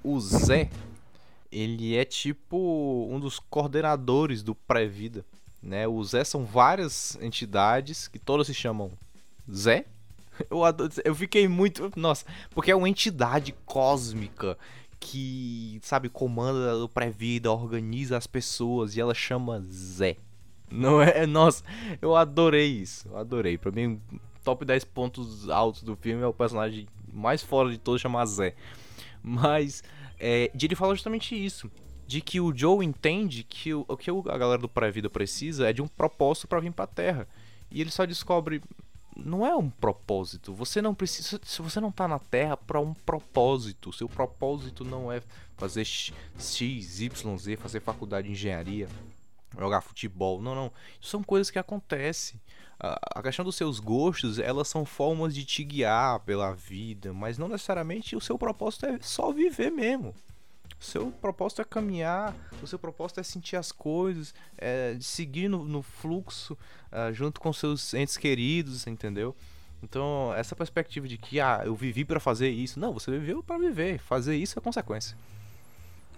O 0.02 0.20
Zé, 0.20 0.70
ele 1.52 1.98
é 1.98 2.06
tipo 2.06 3.10
um 3.12 3.20
dos 3.20 3.38
coordenadores 3.38 4.42
do 4.42 4.56
pré-vida, 4.56 5.26
né? 5.62 5.86
O 5.86 6.02
Zé 6.04 6.24
são 6.24 6.46
várias 6.46 7.18
entidades 7.22 8.08
que 8.08 8.20
todas 8.20 8.48
se 8.48 8.54
chamam 8.54 8.92
Zé. 9.52 9.86
Eu, 10.50 10.66
adoro, 10.66 10.92
eu 11.06 11.16
fiquei 11.16 11.48
muito, 11.48 11.90
nossa, 11.96 12.26
porque 12.50 12.70
é 12.70 12.76
uma 12.76 12.90
entidade 12.90 13.56
cósmica 13.66 14.58
que, 15.00 15.80
sabe, 15.82 16.10
comanda 16.10 16.76
o 16.76 16.90
pré-vida, 16.90 17.50
organiza 17.50 18.18
as 18.18 18.28
pessoas 18.28 18.98
e 18.98 19.00
ela 19.00 19.14
chama 19.14 19.64
Zé. 19.72 20.18
Não 20.70 21.02
é? 21.02 21.26
Nossa, 21.28 21.64
eu 22.02 22.16
adorei 22.16 22.68
isso. 22.68 23.08
Eu 23.08 23.18
adorei. 23.18 23.58
Pra 23.58 23.72
mim, 23.72 24.02
top 24.44 24.66
10 24.66 24.86
pontos 24.86 25.50
altos 25.50 25.84
do 25.84 25.96
filme 25.96 26.24
é 26.24 26.28
o 26.28 26.34
personagem 26.34 26.88
mais 27.12 27.42
fora 27.42 27.70
de 27.70 27.78
todos, 27.78 28.02
chama 28.02 28.26
Zé. 28.26 28.56
Mas, 29.22 29.84
é, 30.20 30.52
ele 30.54 30.76
fala 30.76 30.94
justamente 30.94 31.36
isso. 31.36 31.72
De 32.08 32.22
que 32.22 32.40
o 32.40 32.56
Joe 32.56 32.86
entende 32.86 33.44
que 33.44 33.74
o, 33.74 33.84
o 33.88 33.98
que 33.98 34.12
a 34.12 34.38
galera 34.38 34.62
do 34.62 34.70
pré-vida 34.70 35.10
precisa 35.10 35.68
é 35.68 35.74
de 35.74 35.82
um 35.82 35.88
propósito 35.88 36.48
para 36.48 36.60
vir 36.60 36.72
pra 36.72 36.86
Terra. 36.86 37.28
E 37.72 37.82
ele 37.82 37.90
só 37.90 38.06
descobre, 38.06 38.62
não 39.16 39.46
é 39.46 39.56
um 39.56 39.70
propósito. 39.70 40.54
Você 40.54 40.82
não 40.82 40.94
precisa. 40.94 41.40
Se 41.44 41.62
você 41.62 41.80
não 41.80 41.92
tá 41.92 42.08
na 42.08 42.20
Terra 42.20 42.56
para 42.56 42.80
um 42.80 42.94
propósito, 42.94 43.92
seu 43.92 44.08
propósito 44.08 44.84
não 44.84 45.12
é 45.12 45.22
fazer 45.58 45.86
X, 45.86 46.14
Y, 47.00 47.38
Z, 47.38 47.58
fazer 47.58 47.80
faculdade 47.80 48.28
de 48.28 48.34
engenharia, 48.34 48.88
jogar 49.64 49.82
futebol. 49.82 50.42
Não, 50.42 50.56
não. 50.56 50.72
Isso 51.00 51.12
são 51.12 51.24
coisas 51.24 51.50
que 51.50 51.60
acontecem. 51.60 52.40
A, 52.80 53.22
questão 53.24 53.46
dos 53.46 53.56
seus 53.56 53.80
gostos, 53.80 54.38
elas 54.38 54.68
são 54.68 54.86
formas 54.86 55.34
de 55.34 55.46
te 55.46 55.64
guiar 55.64 56.20
pela 56.20 56.54
vida, 56.54 57.14
mas 57.14 57.38
não 57.38 57.48
necessariamente 57.48 58.16
o 58.16 58.22
seu 58.22 58.38
propósito 58.38 58.86
é 58.86 59.00
só 59.02 59.32
viver 59.32 59.72
mesmo. 59.72 60.14
O 60.80 60.84
seu 60.84 61.10
propósito 61.10 61.62
é 61.62 61.66
caminhar, 61.66 62.36
o 62.62 62.68
seu 62.68 62.78
propósito 62.78 63.22
é 63.22 63.24
sentir 63.24 63.56
as 63.56 63.72
coisas, 63.72 64.34
é 64.58 64.98
seguir 65.00 65.48
no, 65.48 65.64
no 65.64 65.82
fluxo 65.82 66.58
uh, 66.92 67.14
junto 67.14 67.40
com 67.40 67.52
seus 67.54 67.94
entes 67.94 68.18
queridos, 68.18 68.86
entendeu? 68.86 69.34
Então, 69.82 70.34
essa 70.36 70.56
perspectiva 70.56 71.08
de 71.08 71.18
que, 71.18 71.40
ah, 71.40 71.62
eu 71.64 71.76
vivi 71.76 72.04
para 72.04 72.20
fazer 72.20 72.50
isso. 72.50 72.80
Não, 72.80 72.92
você 72.92 73.12
viveu 73.12 73.44
para 73.44 73.58
viver. 73.58 74.00
Fazer 74.00 74.36
isso 74.36 74.58
é 74.58 74.62
consequência. 74.62 75.16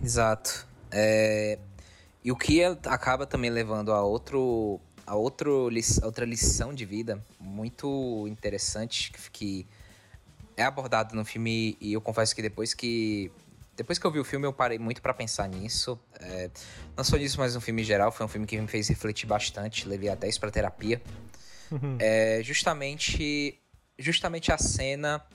Exato. 0.02 0.68
É... 0.92 1.60
E 2.28 2.32
o 2.34 2.36
que 2.36 2.62
acaba 2.62 3.26
também 3.26 3.50
levando 3.50 3.94
a 3.94 4.02
outro 4.02 4.82
a 5.06 5.16
outro, 5.16 5.70
outra 6.04 6.26
lição 6.26 6.74
de 6.74 6.84
vida 6.84 7.24
muito 7.40 8.28
interessante 8.28 9.14
que 9.32 9.66
é 10.58 10.64
abordado 10.64 11.16
no 11.16 11.24
filme. 11.24 11.78
E 11.80 11.94
eu 11.94 12.02
confesso 12.02 12.36
que 12.36 12.42
depois 12.42 12.74
que 12.74 13.32
depois 13.78 13.98
que 13.98 14.06
eu 14.06 14.12
vi 14.12 14.20
o 14.20 14.26
filme 14.26 14.46
eu 14.46 14.52
parei 14.52 14.78
muito 14.78 15.02
para 15.02 15.14
pensar 15.14 15.48
nisso. 15.48 15.98
É, 16.20 16.52
não 16.98 17.04
só 17.06 17.16
nisso 17.16 17.40
mas 17.40 17.56
no 17.56 17.62
filme 17.62 17.82
em 17.82 17.86
geral 17.86 18.12
foi 18.12 18.26
um 18.26 18.30
filme 18.30 18.46
que 18.46 18.60
me 18.60 18.68
fez 18.68 18.90
refletir 18.90 19.26
bastante 19.26 19.88
levei 19.88 20.10
até 20.10 20.28
isso 20.28 20.42
para 20.42 20.52
terapia. 20.52 21.02
Uhum. 21.72 21.96
é 21.98 22.42
justamente 22.44 23.58
justamente 23.98 24.52
a 24.52 24.58
cena 24.58 25.26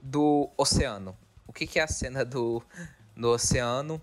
do 0.00 0.48
oceano. 0.56 1.14
O 1.46 1.52
que, 1.52 1.66
que 1.66 1.78
é 1.78 1.82
a 1.82 1.86
cena 1.86 2.24
do, 2.24 2.62
do 3.14 3.28
oceano? 3.32 4.00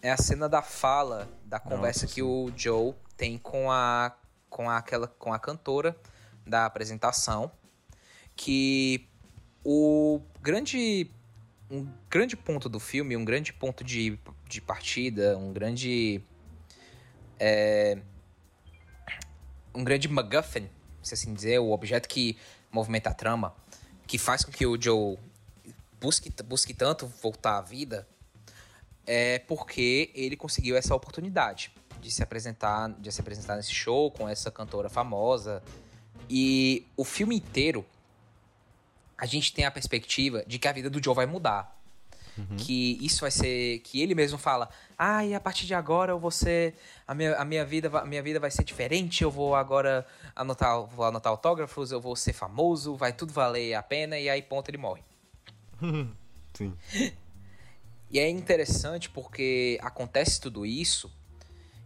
É 0.00 0.12
a 0.12 0.16
cena 0.16 0.48
da 0.48 0.62
fala 0.62 1.28
da 1.48 1.58
conversa 1.58 2.02
Nossa, 2.02 2.14
que 2.14 2.22
o 2.22 2.52
Joe 2.54 2.94
tem 3.16 3.38
com 3.38 3.70
a 3.70 4.14
com 4.50 4.68
aquela 4.70 5.08
com 5.08 5.32
a 5.32 5.38
cantora 5.38 5.96
da 6.46 6.66
apresentação 6.66 7.50
que 8.36 9.08
o 9.64 10.20
grande 10.40 11.10
um 11.70 11.86
grande 12.08 12.36
ponto 12.36 12.68
do 12.68 12.80
filme, 12.80 13.16
um 13.16 13.24
grande 13.24 13.52
ponto 13.52 13.84
de, 13.84 14.18
de 14.48 14.60
partida, 14.60 15.36
um 15.36 15.52
grande 15.52 16.22
é, 17.38 17.98
um 19.74 19.84
grande 19.84 20.08
MacGuffin, 20.08 20.68
se 21.02 21.14
assim 21.14 21.34
dizer, 21.34 21.58
o 21.58 21.70
objeto 21.70 22.08
que 22.08 22.38
movimenta 22.70 23.10
a 23.10 23.14
trama, 23.14 23.54
que 24.06 24.18
faz 24.18 24.44
com 24.44 24.50
que 24.50 24.66
o 24.66 24.80
Joe 24.80 25.18
busque, 26.00 26.32
busque 26.42 26.72
tanto 26.72 27.06
voltar 27.06 27.58
à 27.58 27.60
vida, 27.60 28.08
é 29.08 29.38
porque 29.38 30.10
ele 30.14 30.36
conseguiu 30.36 30.76
essa 30.76 30.94
oportunidade 30.94 31.72
de 31.98 32.10
se 32.10 32.22
apresentar, 32.22 32.90
de 32.90 33.10
se 33.10 33.20
apresentar 33.22 33.56
nesse 33.56 33.72
show 33.72 34.10
com 34.10 34.28
essa 34.28 34.50
cantora 34.50 34.90
famosa. 34.90 35.62
E 36.28 36.86
o 36.94 37.04
filme 37.04 37.34
inteiro 37.34 37.86
a 39.16 39.24
gente 39.24 39.52
tem 39.52 39.64
a 39.64 39.70
perspectiva 39.70 40.44
de 40.46 40.58
que 40.58 40.68
a 40.68 40.72
vida 40.72 40.90
do 40.90 41.02
Joe 41.02 41.14
vai 41.14 41.24
mudar. 41.24 41.74
Uhum. 42.36 42.56
Que 42.56 42.98
isso 43.04 43.22
vai 43.22 43.30
ser. 43.30 43.80
Que 43.80 44.00
ele 44.00 44.14
mesmo 44.14 44.38
fala. 44.38 44.68
Ah, 44.96 45.24
e 45.24 45.34
a 45.34 45.40
partir 45.40 45.66
de 45.66 45.74
agora 45.74 46.12
eu 46.12 46.18
vou 46.18 46.30
ser. 46.30 46.74
A 47.06 47.14
minha, 47.14 47.34
a 47.34 47.44
minha, 47.44 47.64
vida, 47.64 47.90
a 47.98 48.04
minha 48.04 48.22
vida 48.22 48.38
vai 48.38 48.50
ser 48.50 48.62
diferente. 48.62 49.24
Eu 49.24 49.30
vou 49.30 49.56
agora 49.56 50.06
anotar, 50.36 50.82
vou 50.82 51.06
anotar 51.06 51.32
autógrafos, 51.32 51.90
eu 51.90 52.00
vou 52.00 52.14
ser 52.14 52.34
famoso, 52.34 52.94
vai 52.94 53.12
tudo 53.12 53.32
valer 53.32 53.74
a 53.74 53.82
pena. 53.82 54.18
E 54.18 54.28
aí, 54.28 54.42
ponto, 54.42 54.70
ele 54.70 54.78
morre. 54.78 55.02
Sim. 56.54 56.76
E 58.10 58.18
é 58.18 58.28
interessante 58.28 59.10
porque 59.10 59.78
acontece 59.82 60.40
tudo 60.40 60.64
isso 60.64 61.12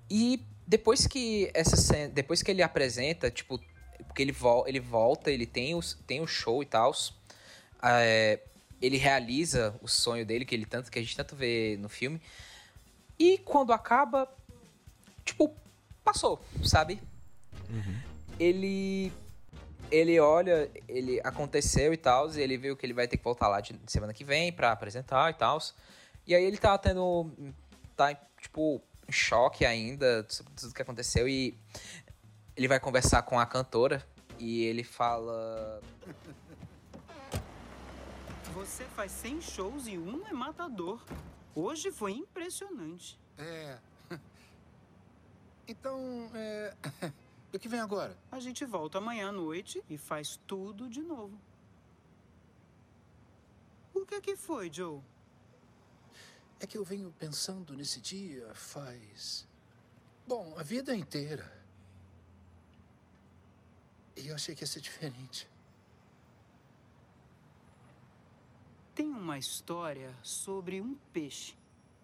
e 0.09 0.45
depois 0.67 1.07
que 1.07 1.51
essa 1.53 1.77
cena, 1.77 2.09
depois 2.09 2.43
que 2.43 2.51
ele 2.51 2.63
apresenta, 2.63 3.31
tipo, 3.31 3.59
porque 4.07 4.23
ele, 4.23 4.33
vo 4.33 4.65
ele 4.67 4.81
volta, 4.81 5.31
ele 5.31 5.47
tem, 5.47 5.75
os, 5.75 5.99
tem 6.07 6.21
o 6.21 6.27
show 6.27 6.63
e 6.63 6.67
tal, 6.67 6.95
é, 7.83 8.41
ele 8.81 8.97
realiza 8.97 9.75
o 9.83 9.89
sonho 9.89 10.25
dele 10.25 10.45
que 10.45 10.55
ele 10.55 10.67
tanto 10.67 10.91
que 10.91 10.99
a 10.99 11.03
gente 11.03 11.17
tanto 11.17 11.35
vê 11.35 11.77
no 11.81 11.89
filme. 11.89 12.21
E 13.19 13.39
quando 13.39 13.73
acaba, 13.73 14.29
tipo, 15.25 15.55
passou, 16.05 16.43
sabe? 16.65 17.01
Uhum. 17.71 18.01
Ele 18.39 19.13
ele 19.91 20.19
olha, 20.19 20.71
ele 20.89 21.21
aconteceu 21.23 21.93
e 21.93 21.99
tal, 21.99 22.31
e 22.33 22.41
ele 22.41 22.57
viu 22.57 22.75
que 22.75 22.87
ele 22.87 22.95
vai 22.95 23.07
ter 23.07 23.19
que 23.19 23.25
voltar 23.25 23.47
lá 23.47 23.61
de 23.61 23.75
semana 23.87 24.15
que 24.15 24.25
vem 24.25 24.51
para 24.51 24.73
apresentar 24.73 25.31
e 25.31 25.35
tal. 25.35 25.59
E 26.27 26.35
aí 26.35 26.45
ele 26.45 26.57
tá 26.57 26.77
tendo. 26.79 27.31
tá, 27.97 28.15
tipo, 28.41 28.83
em 29.09 29.13
choque 29.13 29.65
ainda 29.65 30.25
sobre 30.29 30.53
tudo 30.55 30.75
que 30.75 30.83
aconteceu. 30.83 31.29
E 31.29 31.59
ele 32.57 32.69
vai 32.69 32.79
conversar 32.79 33.23
com 33.23 33.39
a 33.39 33.47
cantora 33.47 34.07
e 34.39 34.63
ele 34.65 34.85
fala. 34.85 35.81
Você 38.55 38.85
faz 38.85 39.11
100 39.13 39.41
shows 39.41 39.87
e 39.87 39.97
um 39.97 40.27
é 40.27 40.33
matador. 40.33 41.03
Hoje 41.55 41.91
foi 41.91 42.13
impressionante. 42.13 43.19
É. 43.39 43.79
Então, 45.67 46.31
é. 46.35 46.75
O 47.53 47.59
que 47.59 47.69
vem 47.69 47.81
agora? 47.81 48.17
A 48.31 48.41
gente 48.41 48.65
volta 48.65 48.99
amanhã 48.99 49.29
à 49.29 49.33
noite 49.33 49.83
e 49.89 49.99
faz 49.99 50.41
tudo 50.47 50.89
de 50.89 51.03
novo. 51.03 51.39
O 53.95 54.07
que 54.07 54.15
é 54.15 54.21
que 54.21 54.37
foi, 54.37 54.73
Joe? 54.73 55.01
É 56.63 56.67
que 56.67 56.79
eu 56.79 56.85
venho 56.85 57.13
pensando 57.19 57.75
nesse 57.75 58.01
dia 58.01 58.55
faz. 58.55 59.49
Bom, 60.25 60.55
a 60.57 60.63
vida 60.63 60.95
inteira. 60.95 61.53
E 64.17 64.29
eu 64.29 64.37
achei 64.37 64.55
que 64.55 64.63
ia 64.63 64.67
ser 64.69 64.81
diferente. 64.81 65.51
Tem 68.95 69.09
uma 69.09 69.37
história 69.37 70.17
sobre 70.23 70.81
um 70.81 70.95
peixe. 71.13 71.59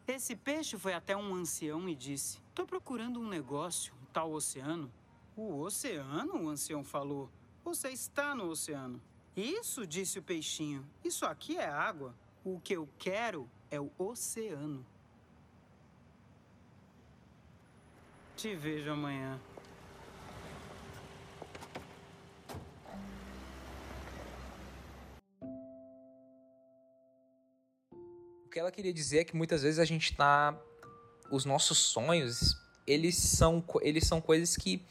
Esse 0.09 0.35
peixe 0.35 0.77
foi 0.77 0.93
até 0.93 1.17
um 1.17 1.37
ancião 1.37 1.89
e 1.89 1.95
disse: 1.95 2.41
Tô 2.53 2.67
procurando 2.67 3.21
um 3.21 3.29
negócio, 3.29 3.95
um 4.03 4.07
tal 4.07 4.33
oceano. 4.33 4.93
O 5.37 5.61
oceano? 5.61 6.35
O 6.35 6.49
ancião 6.49 6.83
falou. 6.83 7.31
Você 7.63 7.91
está 7.91 8.35
no 8.35 8.49
oceano. 8.49 9.01
Isso, 9.37 9.87
disse 9.87 10.19
o 10.19 10.23
peixinho. 10.23 10.85
Isso 11.05 11.25
aqui 11.25 11.57
é 11.57 11.69
água. 11.69 12.13
O 12.51 12.59
que 12.61 12.75
eu 12.75 12.89
quero 12.99 13.47
é 13.71 13.79
o 13.79 13.91
oceano. 13.99 14.83
Te 18.39 18.57
vejo 18.57 18.91
amanhã. 18.91 19.39
O 28.47 28.49
que 28.51 28.59
ela 28.59 28.73
queria 28.73 28.95
dizer 28.95 29.19
é 29.19 29.25
que 29.25 29.37
muitas 29.37 29.63
vezes 29.63 29.79
a 29.79 29.85
gente 29.85 30.17
tá. 30.17 30.59
Os 31.31 31.45
nossos 31.45 31.77
sonhos, 31.77 32.57
eles 32.87 33.15
são, 33.15 33.63
eles 33.83 34.07
são 34.07 34.23
coisas 34.23 34.57
que 34.57 34.83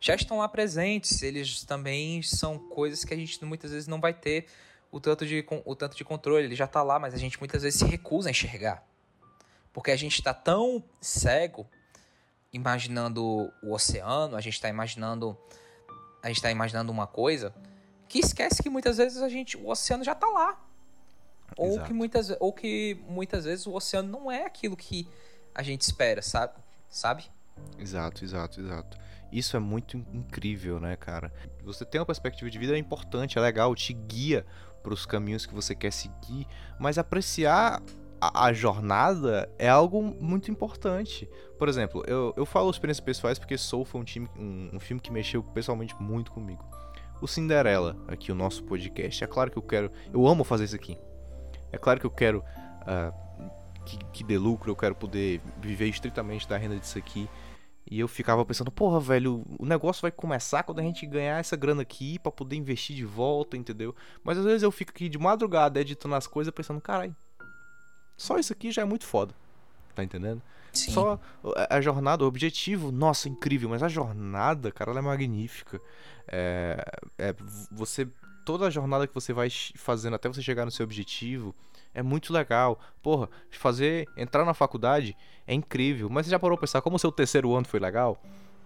já 0.00 0.14
estão 0.14 0.38
lá 0.38 0.48
presentes. 0.48 1.22
Eles 1.22 1.62
também 1.62 2.22
são 2.22 2.58
coisas 2.58 3.04
que 3.04 3.12
a 3.12 3.16
gente 3.18 3.44
muitas 3.44 3.70
vezes 3.70 3.86
não 3.86 4.00
vai 4.00 4.14
ter 4.14 4.46
o 4.92 5.00
tanto 5.00 5.26
de, 5.26 5.44
o 5.64 5.74
tanto 5.74 5.96
de 5.96 6.04
controle. 6.04 6.44
Ele 6.44 6.54
já 6.54 6.66
tá 6.66 6.82
lá, 6.82 6.98
mas 6.98 7.14
a 7.14 7.16
gente 7.16 7.40
muitas 7.40 7.62
vezes 7.62 7.80
se 7.80 7.86
recusa 7.86 8.28
a 8.28 8.30
enxergar. 8.30 8.86
Porque 9.72 9.90
a 9.90 9.96
gente 9.96 10.16
está 10.16 10.34
tão 10.34 10.84
cego 11.00 11.66
imaginando 12.52 13.50
o 13.62 13.72
oceano, 13.72 14.36
a 14.36 14.40
gente 14.42 14.54
está 14.54 14.68
imaginando. 14.68 15.36
A 16.22 16.28
gente 16.28 16.36
está 16.36 16.50
imaginando 16.50 16.92
uma 16.92 17.06
coisa 17.06 17.52
que 18.06 18.18
esquece 18.18 18.62
que 18.62 18.68
muitas 18.68 18.98
vezes 18.98 19.22
a 19.22 19.28
gente. 19.28 19.56
O 19.56 19.70
oceano 19.70 20.04
já 20.04 20.14
tá 20.14 20.28
lá. 20.28 20.62
Ou 21.56 21.82
que, 21.82 21.92
muitas, 21.92 22.34
ou 22.38 22.52
que 22.52 22.98
muitas 23.08 23.44
vezes 23.44 23.66
o 23.66 23.72
oceano 23.72 24.08
não 24.08 24.30
é 24.30 24.44
aquilo 24.44 24.76
que 24.76 25.08
a 25.54 25.62
gente 25.62 25.82
espera, 25.82 26.22
sabe? 26.22 26.54
Sabe? 26.88 27.30
Exato, 27.78 28.24
exato, 28.24 28.60
exato. 28.60 28.98
Isso 29.30 29.56
é 29.56 29.60
muito 29.60 29.96
incrível, 29.96 30.80
né, 30.80 30.96
cara? 30.96 31.32
Você 31.62 31.84
tem 31.84 32.00
uma 32.00 32.06
perspectiva 32.06 32.50
de 32.50 32.58
vida 32.58 32.74
é 32.74 32.78
importante, 32.78 33.38
é 33.38 33.40
legal, 33.40 33.74
te 33.74 33.92
guia 33.92 34.46
para 34.82 34.92
os 34.92 35.06
caminhos 35.06 35.46
que 35.46 35.54
você 35.54 35.74
quer 35.74 35.92
seguir, 35.92 36.46
mas 36.78 36.98
apreciar 36.98 37.82
a, 38.20 38.46
a, 38.46 38.52
jornada 38.52 39.50
é 39.58 39.68
algo 39.68 40.02
muito 40.02 40.50
importante. 40.50 41.28
Por 41.58 41.68
exemplo, 41.68 42.04
eu, 42.06 42.32
eu 42.36 42.46
falo 42.46 42.70
experiências 42.70 43.04
pessoais 43.04 43.38
porque 43.38 43.58
Soul 43.58 43.84
foi 43.84 44.00
um, 44.00 44.04
time, 44.04 44.28
um, 44.36 44.70
um 44.74 44.80
filme 44.80 45.00
que 45.00 45.12
mexeu 45.12 45.42
pessoalmente 45.42 45.94
muito 46.00 46.30
comigo. 46.30 46.64
O 47.20 47.26
Cinderela, 47.28 47.96
aqui 48.08 48.32
o 48.32 48.34
nosso 48.34 48.64
podcast. 48.64 49.22
É 49.22 49.26
claro 49.26 49.50
que 49.50 49.56
eu 49.56 49.62
quero. 49.62 49.90
Eu 50.12 50.26
amo 50.26 50.42
fazer 50.42 50.64
isso 50.64 50.74
aqui. 50.74 50.98
É 51.70 51.78
claro 51.78 52.00
que 52.00 52.06
eu 52.06 52.10
quero 52.10 52.44
uh, 52.82 53.12
que, 53.84 53.96
que 54.12 54.24
dê 54.24 54.38
lucro, 54.38 54.70
eu 54.70 54.76
quero 54.76 54.94
poder 54.94 55.40
viver 55.60 55.88
estritamente 55.88 56.48
da 56.48 56.56
renda 56.56 56.76
disso 56.76 56.98
aqui. 56.98 57.28
E 57.92 58.00
eu 58.00 58.08
ficava 58.08 58.42
pensando, 58.42 58.72
porra, 58.72 58.98
velho, 58.98 59.44
o 59.58 59.66
negócio 59.66 60.00
vai 60.00 60.10
começar 60.10 60.62
quando 60.62 60.78
a 60.78 60.82
gente 60.82 61.04
ganhar 61.04 61.38
essa 61.38 61.54
grana 61.54 61.82
aqui 61.82 62.18
para 62.18 62.32
poder 62.32 62.56
investir 62.56 62.96
de 62.96 63.04
volta, 63.04 63.54
entendeu? 63.54 63.94
Mas 64.24 64.38
às 64.38 64.46
vezes 64.46 64.62
eu 64.62 64.72
fico 64.72 64.92
aqui 64.92 65.10
de 65.10 65.18
madrugada 65.18 65.78
editando 65.78 66.14
as 66.14 66.26
coisas 66.26 66.54
pensando, 66.54 66.80
caralho, 66.80 67.14
só 68.16 68.38
isso 68.38 68.50
aqui 68.50 68.72
já 68.72 68.80
é 68.80 68.84
muito 68.86 69.04
foda. 69.04 69.34
Tá 69.94 70.02
entendendo? 70.02 70.40
Sim. 70.72 70.90
Só 70.90 71.20
a 71.68 71.82
jornada, 71.82 72.24
o 72.24 72.26
objetivo, 72.26 72.90
nossa, 72.90 73.28
incrível, 73.28 73.68
mas 73.68 73.82
a 73.82 73.88
jornada, 73.88 74.72
cara, 74.72 74.92
ela 74.92 75.00
é 75.00 75.02
magnífica. 75.02 75.78
É, 76.28 76.82
é, 77.18 77.34
você 77.70 78.08
toda 78.42 78.68
a 78.68 78.70
jornada 78.70 79.06
que 79.06 79.14
você 79.14 79.34
vai 79.34 79.50
fazendo 79.74 80.14
até 80.14 80.30
você 80.30 80.40
chegar 80.40 80.64
no 80.64 80.70
seu 80.70 80.84
objetivo 80.84 81.54
é 81.94 82.02
muito 82.02 82.32
legal. 82.32 82.78
Porra, 83.02 83.28
fazer, 83.50 84.08
entrar 84.16 84.44
na 84.44 84.54
faculdade 84.54 85.16
é 85.46 85.54
incrível. 85.54 86.08
Mas 86.10 86.26
você 86.26 86.30
já 86.30 86.38
parou 86.38 86.56
pra 86.56 86.66
pensar 86.66 86.80
como 86.80 86.96
o 86.96 86.98
seu 86.98 87.12
terceiro 87.12 87.54
ano 87.54 87.66
foi 87.66 87.80
legal? 87.80 88.20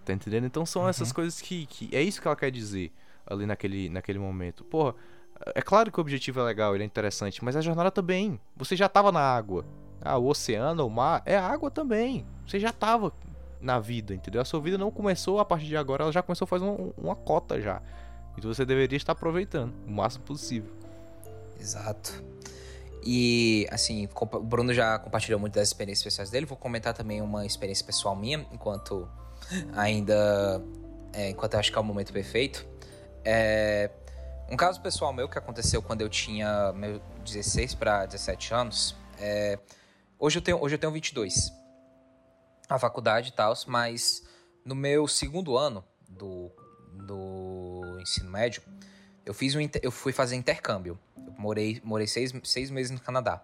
Tá 0.05 0.13
entendendo? 0.13 0.45
Então 0.45 0.65
são 0.65 0.83
uhum. 0.83 0.89
essas 0.89 1.11
coisas 1.11 1.41
que, 1.41 1.65
que. 1.65 1.95
É 1.95 2.01
isso 2.01 2.21
que 2.21 2.27
ela 2.27 2.35
quer 2.35 2.51
dizer 2.51 2.91
ali 3.25 3.45
naquele, 3.45 3.89
naquele 3.89 4.19
momento. 4.19 4.63
Porra, 4.63 4.95
é 5.53 5.61
claro 5.61 5.91
que 5.91 5.99
o 5.99 6.01
objetivo 6.01 6.39
é 6.39 6.43
legal, 6.43 6.73
ele 6.73 6.83
é 6.83 6.85
interessante, 6.85 7.43
mas 7.43 7.55
a 7.55 7.61
jornada 7.61 7.91
também. 7.91 8.39
Você 8.55 8.75
já 8.75 8.87
tava 8.87 9.11
na 9.11 9.19
água. 9.19 9.65
Ah, 10.01 10.17
o 10.17 10.27
oceano, 10.27 10.85
o 10.85 10.89
mar, 10.89 11.21
é 11.25 11.37
água 11.37 11.69
também. 11.69 12.25
Você 12.45 12.59
já 12.59 12.71
tava 12.71 13.11
na 13.59 13.79
vida, 13.79 14.13
entendeu? 14.13 14.41
A 14.41 14.45
sua 14.45 14.61
vida 14.61 14.77
não 14.77 14.91
começou 14.91 15.39
a 15.39 15.45
partir 15.45 15.65
de 15.65 15.75
agora, 15.75 16.03
ela 16.03 16.11
já 16.11 16.21
começou 16.21 16.45
a 16.45 16.47
fazer 16.47 16.63
uma, 16.63 16.93
uma 16.97 17.15
cota 17.15 17.59
já. 17.59 17.81
Então 18.37 18.53
você 18.53 18.63
deveria 18.63 18.95
estar 18.95 19.13
aproveitando 19.13 19.73
o 19.85 19.91
máximo 19.91 20.23
possível. 20.23 20.71
Exato. 21.59 22.23
E, 23.03 23.67
assim, 23.71 24.07
o 24.13 24.39
Bruno 24.39 24.73
já 24.73 24.97
compartilhou 24.99 25.39
muito 25.39 25.53
das 25.53 25.67
experiências 25.69 26.03
pessoais 26.03 26.29
dele. 26.29 26.45
Vou 26.45 26.57
comentar 26.57 26.93
também 26.93 27.21
uma 27.21 27.45
experiência 27.45 27.85
pessoal 27.85 28.15
minha, 28.15 28.45
enquanto 28.51 29.07
ainda. 29.73 30.61
É, 31.13 31.29
enquanto 31.29 31.53
eu 31.53 31.59
acho 31.59 31.71
que 31.71 31.77
é 31.77 31.81
o 31.81 31.83
momento 31.83 32.11
perfeito. 32.11 32.67
É, 33.23 33.89
um 34.49 34.55
caso 34.55 34.81
pessoal 34.81 35.11
meu 35.13 35.27
que 35.27 35.37
aconteceu 35.37 35.81
quando 35.81 36.01
eu 36.01 36.09
tinha 36.09 36.71
meu 36.73 37.01
16 37.23 37.75
para 37.75 38.05
17 38.05 38.53
anos. 38.53 38.95
É, 39.19 39.59
hoje, 40.19 40.37
eu 40.37 40.41
tenho, 40.41 40.61
hoje 40.61 40.75
eu 40.75 40.79
tenho 40.79 40.91
22. 40.91 41.51
A 42.69 42.77
faculdade 42.77 43.29
e 43.29 43.31
tal, 43.31 43.53
mas 43.67 44.23
no 44.65 44.75
meu 44.75 45.07
segundo 45.07 45.57
ano 45.57 45.83
do 46.09 46.51
do 47.05 47.97
ensino 48.01 48.29
médio, 48.29 48.61
eu 49.27 49.33
fiz 49.33 49.53
um 49.55 49.59
eu 49.81 49.91
fui 49.91 50.13
fazer 50.13 50.37
intercâmbio. 50.37 50.97
Eu 51.17 51.33
morei, 51.37 51.81
morei 51.83 52.07
seis, 52.07 52.33
seis 52.45 52.71
meses 52.71 52.91
no 52.91 52.99
Canadá. 52.99 53.43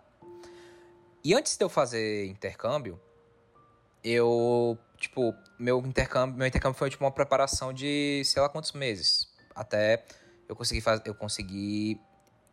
E 1.21 1.33
antes 1.33 1.57
de 1.57 1.63
eu 1.63 1.67
fazer 1.67 2.25
intercâmbio, 2.27 2.97
eu, 4.01 4.77
tipo, 4.97 5.35
meu 5.59 5.79
intercâmbio, 5.79 6.37
meu 6.37 6.47
intercâmbio 6.47 6.79
foi 6.79 6.89
tipo 6.89 7.03
uma 7.03 7.11
preparação 7.11 7.73
de 7.73 8.21
sei 8.23 8.41
lá 8.41 8.47
quantos 8.47 8.71
meses, 8.71 9.27
até 9.53 10.05
eu 10.47 10.55
conseguir 10.55 10.79
fazer, 10.79 11.03
eu 11.05 11.13
consegui 11.13 11.99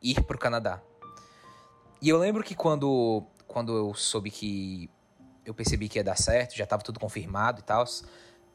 ir 0.02 0.20
pro 0.24 0.36
Canadá. 0.36 0.82
E 2.02 2.08
eu 2.08 2.18
lembro 2.18 2.42
que 2.42 2.56
quando 2.56 3.24
quando 3.46 3.76
eu 3.76 3.94
soube 3.94 4.30
que 4.30 4.90
eu 5.46 5.54
percebi 5.54 5.88
que 5.88 6.00
ia 6.00 6.04
dar 6.04 6.16
certo, 6.16 6.56
já 6.56 6.64
estava 6.64 6.82
tudo 6.82 6.98
confirmado 6.98 7.60
e 7.60 7.62
tal, 7.62 7.84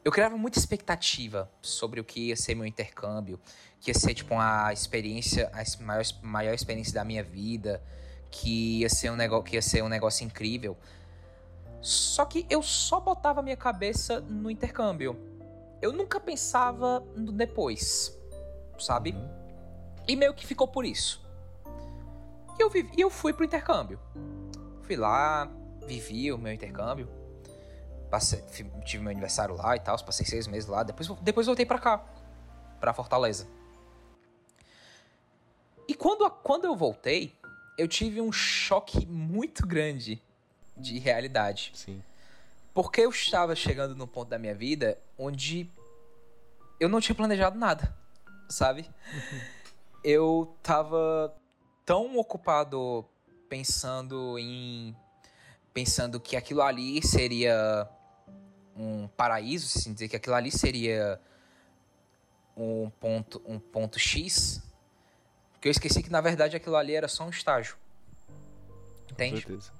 eu 0.06 0.12
criava 0.12 0.36
muita 0.36 0.56
expectativa 0.56 1.50
sobre 1.60 1.98
o 1.98 2.04
que 2.04 2.28
ia 2.28 2.36
ser 2.36 2.54
meu 2.54 2.64
intercâmbio, 2.64 3.40
que 3.80 3.90
ia 3.90 3.94
ser 3.94 4.14
tipo 4.14 4.34
uma 4.34 4.72
experiência, 4.72 5.50
a 5.52 5.82
maior, 5.82 6.04
maior 6.22 6.54
experiência 6.54 6.94
da 6.94 7.04
minha 7.04 7.24
vida, 7.24 7.82
que 8.30 8.82
ia 8.82 8.88
ser 8.88 9.10
um 9.10 9.16
negócio, 9.16 9.42
que 9.42 9.56
ia 9.56 9.62
ser 9.62 9.82
um 9.82 9.88
negócio 9.88 10.24
incrível. 10.24 10.76
Só 11.80 12.24
que 12.24 12.46
eu 12.48 12.62
só 12.62 13.00
botava 13.00 13.42
minha 13.42 13.56
cabeça 13.56 14.20
no 14.20 14.48
intercâmbio. 14.48 15.18
Eu 15.82 15.92
nunca 15.92 16.20
pensava 16.20 17.00
no 17.16 17.32
depois, 17.32 18.16
sabe? 18.78 19.10
Uhum. 19.10 19.28
E 20.06 20.14
meio 20.14 20.32
que 20.34 20.46
ficou 20.46 20.68
por 20.68 20.84
isso. 20.84 21.20
E 22.56 22.62
eu, 22.62 22.70
vivi, 22.70 22.92
eu 22.96 23.10
fui 23.10 23.32
pro 23.32 23.44
intercâmbio. 23.44 23.98
Fui 24.82 24.94
lá, 24.94 25.50
vivi 25.84 26.32
o 26.32 26.38
meu 26.38 26.52
intercâmbio. 26.52 27.15
Passei, 28.10 28.40
tive 28.84 29.02
meu 29.02 29.10
aniversário 29.10 29.54
lá 29.54 29.76
e 29.76 29.80
tal, 29.80 29.98
passei 30.04 30.24
seis 30.24 30.46
meses 30.46 30.68
lá. 30.68 30.82
Depois, 30.82 31.08
depois 31.20 31.46
voltei 31.46 31.66
para 31.66 31.78
cá, 31.78 31.98
para 32.80 32.92
Fortaleza. 32.92 33.46
E 35.88 35.94
quando, 35.94 36.28
quando 36.30 36.64
eu 36.64 36.74
voltei, 36.76 37.36
eu 37.78 37.86
tive 37.86 38.20
um 38.20 38.32
choque 38.32 39.06
muito 39.06 39.66
grande 39.66 40.22
de 40.76 40.98
realidade. 40.98 41.72
Sim. 41.74 42.02
Porque 42.74 43.00
eu 43.00 43.10
estava 43.10 43.54
chegando 43.54 43.94
num 43.94 44.06
ponto 44.06 44.28
da 44.28 44.38
minha 44.38 44.54
vida 44.54 44.98
onde 45.18 45.70
eu 46.78 46.88
não 46.88 47.00
tinha 47.00 47.14
planejado 47.14 47.58
nada, 47.58 47.96
sabe? 48.48 48.88
eu 50.06 50.56
tava 50.62 51.34
tão 51.84 52.16
ocupado 52.16 53.04
pensando 53.48 54.38
em 54.38 54.94
pensando 55.74 56.20
que 56.20 56.36
aquilo 56.36 56.62
ali 56.62 57.04
seria 57.04 57.88
um 58.76 59.08
paraíso, 59.16 59.66
se 59.66 59.78
assim 59.78 59.92
dizer 59.92 60.08
que 60.08 60.16
aquilo 60.16 60.34
ali 60.34 60.50
seria 60.50 61.20
um 62.56 62.90
ponto, 63.00 63.42
um 63.46 63.58
ponto 63.58 63.98
X, 63.98 64.62
que 65.60 65.68
eu 65.68 65.70
esqueci 65.70 66.02
que 66.02 66.10
na 66.10 66.20
verdade 66.20 66.56
aquilo 66.56 66.76
ali 66.76 66.94
era 66.94 67.08
só 67.08 67.24
um 67.24 67.30
estágio. 67.30 67.76
Entende? 69.10 69.42
Com 69.42 69.48
certeza. 69.48 69.72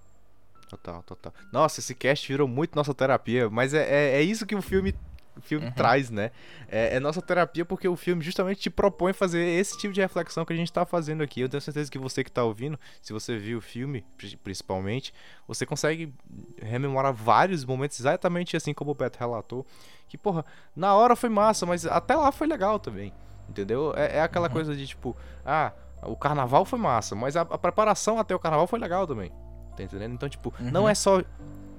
Total, 0.69 1.03
total. 1.03 1.33
Nossa, 1.53 1.81
esse 1.81 1.95
cast 1.95 2.27
virou 2.27 2.49
muito 2.49 2.75
nossa 2.75 2.93
terapia, 2.93 3.49
mas 3.49 3.73
é, 3.73 3.83
é, 3.83 4.17
é 4.17 4.23
isso 4.23 4.45
que 4.45 4.55
o 4.55 4.63
filme 4.63 4.95
o 5.37 5.41
filme 5.41 5.67
uhum. 5.67 5.73
traz, 5.73 6.11
né? 6.11 6.31
É, 6.69 6.97
é, 6.97 7.01
nossa 7.01 7.21
terapia 7.21 7.65
porque 7.65 7.87
o 7.87 7.97
filme 7.97 8.23
justamente 8.23 8.61
te 8.61 8.71
propõe 8.71 9.13
fazer 9.13 9.45
esse 9.45 9.77
tipo 9.79 9.93
de 9.93 10.01
reflexão 10.01 10.45
que 10.45 10.53
a 10.53 10.57
gente 10.57 10.73
tá 10.73 10.87
fazendo 10.87 11.23
aqui. 11.23 11.41
Eu 11.41 11.49
tenho 11.49 11.61
certeza 11.61 11.91
que 11.91 11.99
você 11.99 12.25
que 12.25 12.33
tá 12.33 12.43
ouvindo, 12.43 12.79
se 13.03 13.13
você 13.13 13.37
viu 13.37 13.59
o 13.59 13.61
filme, 13.61 14.05
principalmente, 14.43 15.13
você 15.47 15.67
consegue 15.67 16.13
rememorar 16.61 17.13
vários 17.13 17.65
momentos 17.65 18.01
exatamente 18.01 18.57
assim 18.57 18.73
como 18.73 18.93
o 18.93 18.95
Beto 18.95 19.19
relatou. 19.19 19.67
Que, 20.09 20.17
porra, 20.17 20.45
na 20.75 20.95
hora 20.95 21.17
foi 21.17 21.29
massa, 21.29 21.67
mas 21.67 21.85
até 21.85 22.15
lá 22.15 22.33
foi 22.33 22.47
legal 22.47 22.79
também. 22.79 23.13
Entendeu? 23.49 23.93
É, 23.97 24.19
é 24.19 24.23
aquela 24.23 24.49
uhum. 24.49 24.55
coisa 24.55 24.75
de 24.75 24.87
tipo, 24.87 25.17
ah, 25.45 25.73
o 26.03 26.17
carnaval 26.17 26.65
foi 26.65 26.79
massa, 26.79 27.15
mas 27.15 27.37
a, 27.37 27.43
a, 27.43 27.59
preparação 27.59 28.19
até 28.19 28.35
o 28.35 28.39
carnaval 28.39 28.67
foi 28.67 28.79
legal 28.79 29.07
também. 29.07 29.31
Tá 29.77 29.83
entendendo? 29.83 30.15
Então, 30.15 30.29
tipo, 30.29 30.53
uhum. 30.59 30.71
não 30.71 30.89
é 30.89 30.95
só. 30.95 31.23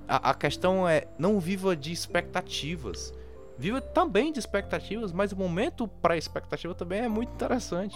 A, 0.07 0.29
a 0.29 0.33
questão 0.33 0.87
é 0.87 1.05
não 1.17 1.39
viva 1.39 1.75
de 1.75 1.91
expectativas 1.91 3.13
viva 3.57 3.81
também 3.81 4.31
de 4.31 4.39
expectativas, 4.39 5.11
mas 5.11 5.31
o 5.31 5.35
momento 5.35 5.87
para 5.87 6.17
expectativa 6.17 6.73
também 6.75 7.01
é 7.01 7.07
muito 7.07 7.33
interessante. 7.33 7.95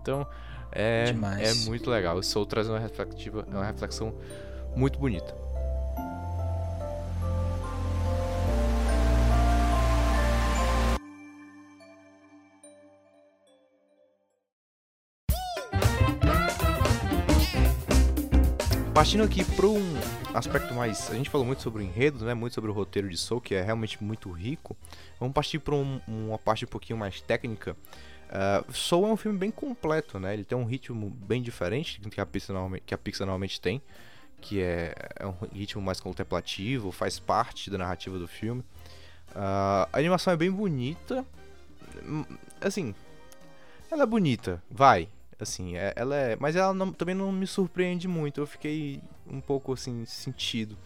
Então, 0.00 0.26
é, 0.70 1.04
Demais. 1.04 1.66
é 1.66 1.68
muito 1.68 1.90
legal. 1.90 2.16
O 2.16 2.22
Soul 2.22 2.46
traz 2.46 2.68
uma, 2.68 2.78
reflexiva, 2.78 3.46
uma 3.48 3.64
reflexão 3.64 4.14
muito 4.74 4.98
bonita. 4.98 5.34
Partindo 18.94 19.24
aqui 19.24 19.44
para 19.44 19.66
um 19.66 19.82
aspecto 20.32 20.72
mais. 20.72 21.10
A 21.10 21.14
gente 21.14 21.28
falou 21.28 21.44
muito 21.44 21.60
sobre 21.60 21.82
o 21.82 21.84
enredo, 21.84 22.24
né? 22.24 22.32
Muito 22.32 22.54
sobre 22.54 22.70
o 22.70 22.72
roteiro 22.72 23.08
de 23.08 23.16
Soul, 23.16 23.40
que 23.40 23.52
é 23.52 23.60
realmente 23.60 24.02
muito 24.02 24.30
rico. 24.30 24.76
Vamos 25.18 25.34
partir 25.34 25.58
para 25.58 25.74
um, 25.74 26.00
uma 26.06 26.38
parte 26.38 26.64
um 26.64 26.68
pouquinho 26.68 26.96
mais 26.96 27.20
técnica. 27.20 27.76
Uh, 28.30 28.72
Soul 28.72 29.08
é 29.08 29.12
um 29.12 29.16
filme 29.16 29.36
bem 29.36 29.50
completo, 29.50 30.20
né? 30.20 30.32
Ele 30.32 30.44
tem 30.44 30.56
um 30.56 30.64
ritmo 30.64 31.10
bem 31.10 31.42
diferente 31.42 32.00
que 32.08 32.20
a 32.20 32.24
Pixar 32.24 32.54
normalmente, 32.54 32.84
que 32.86 32.94
a 32.94 32.98
Pixar 32.98 33.26
normalmente 33.26 33.60
tem, 33.60 33.82
que 34.40 34.62
é, 34.62 34.94
é 35.18 35.26
um 35.26 35.34
ritmo 35.52 35.82
mais 35.82 35.98
contemplativo, 35.98 36.92
faz 36.92 37.18
parte 37.18 37.70
da 37.70 37.76
narrativa 37.76 38.16
do 38.16 38.28
filme. 38.28 38.62
Uh, 39.30 39.90
a 39.92 39.98
animação 39.98 40.32
é 40.32 40.36
bem 40.36 40.52
bonita. 40.52 41.26
Hum, 42.04 42.24
Assim, 42.60 42.94
ela 43.90 44.04
é 44.04 44.06
bonita, 44.06 44.62
vai. 44.70 45.08
Assim, 45.44 45.76
é- 45.76 45.92
ela 45.94 46.16
é. 46.16 46.36
Mas 46.40 46.56
ela 46.56 46.74
não- 46.74 46.92
também 46.92 47.14
não 47.14 47.30
me 47.30 47.46
surpreende 47.46 48.08
muito. 48.08 48.40
Eu 48.40 48.46
fiquei 48.46 49.00
um 49.26 49.40
pouco 49.40 49.72
assim, 49.72 50.04
sentido. 50.04 50.76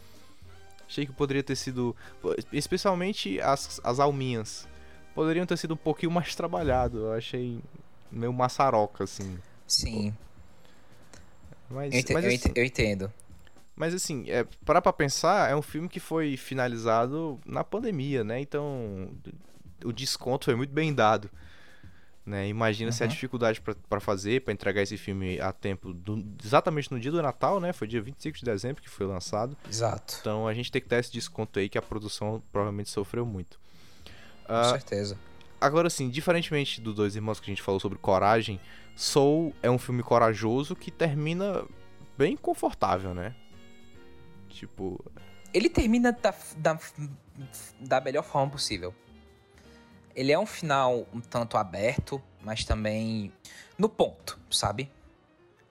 Achei 0.87 1.07
que 1.07 1.13
poderia 1.13 1.43
ter 1.43 1.57
sido. 1.57 1.97
Especialmente 2.53 3.41
as, 3.41 3.81
as 3.83 3.99
alminhas. 3.99 4.69
Poderiam 5.15 5.45
ter 5.47 5.57
sido 5.57 5.75
um 5.75 5.77
pouquinho 5.79 6.13
mais 6.13 6.35
trabalhado. 6.35 6.99
Eu 6.99 7.13
achei 7.13 7.61
meio 8.13 8.33
maçaroca, 8.33 9.05
assim. 9.05 9.39
Sim, 9.67 10.15
Mas, 11.71 11.93
eu, 11.93 12.01
ente- 12.01 12.13
mas, 12.15 12.25
assim, 12.25 12.53
eu 12.55 12.65
entendo. 12.65 13.13
mas 13.77 13.93
assim, 13.95 14.25
é, 14.31 14.47
parar 14.65 14.81
pra 14.81 14.93
pensar, 14.93 15.51
é 15.51 15.55
um 15.55 15.61
filme 15.61 15.89
que 15.89 16.01
foi 16.01 16.37
finalizado 16.39 17.39
na 17.45 17.63
pandemia, 17.63 18.25
né? 18.25 18.41
Então, 18.41 19.11
o 19.85 19.93
desconto 19.93 20.47
foi 20.47 20.55
muito 20.55 20.73
bem 20.73 20.95
dado. 20.95 21.29
Né? 22.29 22.47
Imagina 22.49 22.93
se 22.93 23.03
a 23.03 23.07
Uhum. 23.07 23.11
dificuldade 23.13 23.59
pra- 23.59 23.75
pra 23.89 24.01
fazer, 24.01 24.43
pra 24.43 24.53
entregar 24.53 24.83
esse 24.83 24.99
filme 24.99 25.41
a 25.41 25.51
tempo, 25.51 25.95
do- 25.95 26.23
exatamente 26.45 26.93
no 26.93 27.01
dia 27.01 27.11
do 27.11 27.23
Natal, 27.23 27.59
né? 27.59 27.73
Foi 27.73 27.89
dia 27.89 28.03
25 28.03 28.37
de 28.37 28.45
dezembro 28.45 28.83
que 28.83 28.89
foi 28.91 29.07
lançado. 29.07 29.57
Exato, 29.67 30.19
Então 30.21 30.47
a 30.47 30.53
gente 30.53 30.71
tem 30.71 30.83
que 30.83 30.89
dar 30.89 30.99
esse 30.99 31.11
desconto 31.11 31.59
aí 31.59 31.71
que 31.71 31.79
a 31.79 31.83
produção 31.83 32.43
provavelmente 32.53 32.91
sofreu 32.91 33.25
muito. 33.25 33.59
com 34.47 34.53
Ah, 34.55 34.65
certeza. 34.73 35.19
Agora 35.61 35.89
sim, 35.91 36.09
diferentemente 36.11 36.81
do 36.83 36.93
Dois 36.95 37.17
Irmãos 37.17 37.41
que 37.41 37.51
a 37.51 37.53
gente 37.53 37.63
falou 37.63 37.81
sobre 37.81 37.99
coragem, 37.99 38.61
Soul 38.95 39.55
é 39.63 39.71
um 39.71 39.79
filme 39.79 40.03
corajoso 40.03 40.77
que 40.77 40.91
termina 40.91 41.65
bem 42.17 42.37
confortável, 42.37 43.15
né? 43.15 43.35
Tipo, 44.51 45.03
Ele 45.55 45.69
termina 45.71 46.13
da, 46.13 46.35
da, 46.59 46.79
da 47.81 48.01
melhor 48.01 48.23
forma 48.23 48.51
possível. 48.51 48.95
Ele 50.19 50.32
é 50.32 50.39
um 50.39 50.47
final 50.47 51.07
um 51.15 51.20
tanto 51.20 51.57
aberto, 51.57 52.20
mas 52.43 52.65
também 52.65 53.32
no 53.78 53.89
ponto, 53.89 54.36
sabe? 54.51 54.90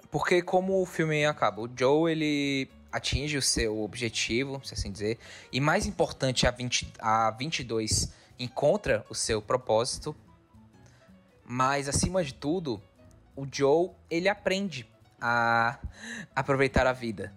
Porque 0.10 0.42
como 0.42 0.82
o 0.82 0.86
filme 0.86 1.26
acaba, 1.26 1.62
o 1.62 1.70
Joe 1.78 2.10
ele 2.10 2.72
atinge 2.90 3.36
o 3.36 3.42
seu 3.42 3.84
objetivo, 3.84 4.62
se 4.64 4.74
assim 4.74 4.90
dizer, 4.90 5.20
e 5.52 5.60
mais 5.60 5.86
importante, 5.86 6.48
a, 6.48 6.52
20, 6.52 6.94
a 6.98 7.30
22 7.32 8.14
encontra 8.40 9.06
o 9.10 9.14
seu 9.14 9.42
propósito, 9.42 10.16
mas 11.44 11.90
acima 11.90 12.24
de 12.24 12.34
tudo, 12.34 12.82
o 13.36 13.46
Joe 13.52 13.90
ele 14.10 14.30
aprende 14.30 14.90
a 15.20 15.78
aproveitar 16.34 16.88
a 16.88 16.94
vida 16.94 17.34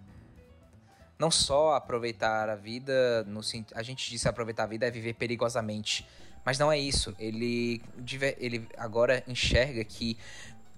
não 1.21 1.29
só 1.29 1.75
aproveitar 1.75 2.49
a 2.49 2.55
vida, 2.55 3.23
no 3.25 3.41
a 3.75 3.83
gente 3.83 4.09
disse 4.09 4.27
aproveitar 4.27 4.63
a 4.63 4.65
vida 4.65 4.87
é 4.87 4.89
viver 4.89 5.13
perigosamente, 5.13 6.03
mas 6.45 6.57
não 6.57 6.71
é 6.71 6.77
isso. 6.79 7.15
Ele, 7.19 7.81
ele 8.39 8.67
agora 8.77 9.23
enxerga 9.27 9.83
que 9.83 10.17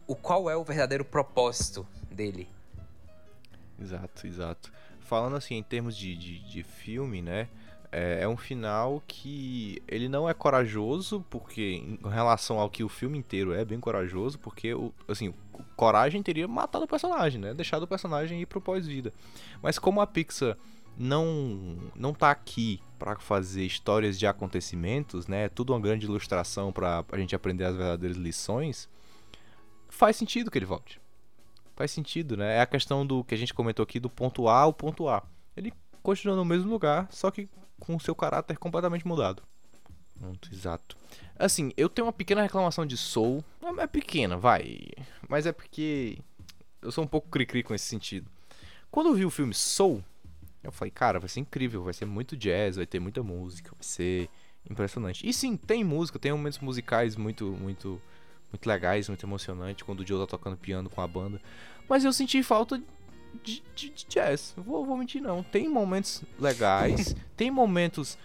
o 0.05 0.15
qual 0.15 0.49
é 0.49 0.55
o 0.55 0.63
verdadeiro 0.63 1.05
propósito 1.05 1.87
dele. 2.11 2.47
Exato, 3.79 4.27
exato. 4.27 4.71
Falando 5.01 5.35
assim, 5.35 5.55
em 5.55 5.63
termos 5.63 5.95
de, 5.95 6.15
de, 6.15 6.39
de 6.39 6.63
filme, 6.63 7.21
né? 7.21 7.47
É, 7.91 8.23
é 8.23 8.27
um 8.27 8.35
final 8.35 9.03
que 9.07 9.81
ele 9.87 10.09
não 10.09 10.27
é 10.27 10.33
corajoso, 10.33 11.23
porque 11.29 11.73
em 11.73 11.99
relação 12.09 12.59
ao 12.59 12.69
que 12.69 12.83
o 12.83 12.89
filme 12.89 13.19
inteiro 13.19 13.53
é 13.53 13.63
bem 13.63 13.79
corajoso, 13.79 14.39
porque 14.39 14.73
o, 14.73 14.91
assim, 15.07 15.29
o 15.29 15.35
coragem 15.75 16.23
teria 16.23 16.47
matado 16.47 16.85
o 16.85 16.87
personagem, 16.87 17.39
né? 17.39 17.53
Deixado 17.53 17.83
o 17.83 17.87
personagem 17.87 18.41
ir 18.41 18.47
pro 18.47 18.59
pós-vida. 18.59 19.13
Mas 19.61 19.77
como 19.77 20.01
a 20.01 20.07
Pixar 20.07 20.57
não 20.97 21.77
não 21.95 22.13
tá 22.13 22.31
aqui 22.31 22.81
para 23.03 23.19
fazer 23.19 23.65
histórias 23.65 24.17
de 24.17 24.25
acontecimentos, 24.25 25.27
né? 25.27 25.43
É 25.43 25.49
tudo 25.49 25.73
uma 25.73 25.79
grande 25.81 26.05
ilustração 26.05 26.71
para 26.71 27.03
a 27.11 27.17
gente 27.17 27.35
aprender 27.35 27.65
as 27.65 27.75
verdadeiras 27.75 28.15
lições. 28.15 28.87
Faz 29.89 30.15
sentido 30.15 30.49
que 30.49 30.57
ele 30.57 30.65
volte. 30.65 31.01
Faz 31.75 31.91
sentido, 31.91 32.37
né? 32.37 32.55
É 32.55 32.61
a 32.61 32.65
questão 32.65 33.05
do 33.05 33.21
que 33.25 33.35
a 33.35 33.37
gente 33.37 33.53
comentou 33.53 33.83
aqui 33.83 33.99
do 33.99 34.09
ponto 34.09 34.47
A 34.47 34.57
ao 34.59 34.71
ponto 34.71 35.09
A. 35.09 35.21
Ele 35.57 35.73
continua 36.01 36.37
no 36.37 36.45
mesmo 36.45 36.71
lugar, 36.71 37.09
só 37.11 37.29
que 37.29 37.49
com 37.77 37.93
o 37.93 37.99
seu 37.99 38.15
caráter 38.15 38.57
completamente 38.57 39.05
mudado. 39.05 39.43
Pronto, 40.17 40.49
exato. 40.53 40.95
Assim, 41.37 41.73
eu 41.75 41.89
tenho 41.89 42.05
uma 42.05 42.13
pequena 42.13 42.41
reclamação 42.41 42.85
de 42.85 42.95
Soul. 42.95 43.43
É 43.61 43.81
é 43.81 43.87
pequena, 43.87 44.37
vai. 44.37 44.87
Mas 45.27 45.45
é 45.45 45.51
porque 45.51 46.19
eu 46.81 46.89
sou 46.89 47.03
um 47.03 47.07
pouco 47.07 47.27
cri-cri 47.27 47.63
com 47.63 47.75
esse 47.75 47.85
sentido. 47.85 48.31
Quando 48.89 49.09
eu 49.09 49.13
vi 49.13 49.25
o 49.25 49.29
filme 49.29 49.53
Soul, 49.53 50.01
eu 50.63 50.71
falei, 50.71 50.91
cara, 50.91 51.19
vai 51.19 51.29
ser 51.29 51.41
incrível, 51.41 51.83
vai 51.83 51.93
ser 51.93 52.05
muito 52.05 52.35
jazz, 52.37 52.77
vai 52.77 52.85
ter 52.85 52.99
muita 52.99 53.21
música, 53.21 53.69
vai 53.71 53.77
ser 53.83 54.29
impressionante. 54.69 55.27
E 55.27 55.33
sim, 55.33 55.57
tem 55.57 55.83
música, 55.83 56.17
tem 56.17 56.31
momentos 56.31 56.59
musicais 56.59 57.15
muito, 57.15 57.45
muito, 57.47 58.01
muito 58.51 58.65
legais, 58.67 59.09
muito 59.09 59.25
emocionantes, 59.25 59.83
quando 59.83 59.99
o 59.99 60.07
Joe 60.07 60.19
tá 60.21 60.27
tocando 60.27 60.55
piano 60.57 60.89
com 60.89 61.01
a 61.01 61.07
banda. 61.07 61.41
Mas 61.89 62.05
eu 62.05 62.13
senti 62.13 62.41
falta 62.41 62.81
de, 63.43 63.61
de- 63.75 63.89
de 63.89 64.05
jazz. 64.07 64.53
Vou, 64.55 64.85
vou 64.85 64.97
mentir 64.97 65.21
não. 65.21 65.43
Tem 65.43 65.67
momentos 65.67 66.23
legais, 66.39 67.15
tem 67.35 67.51
momentos 67.51 68.17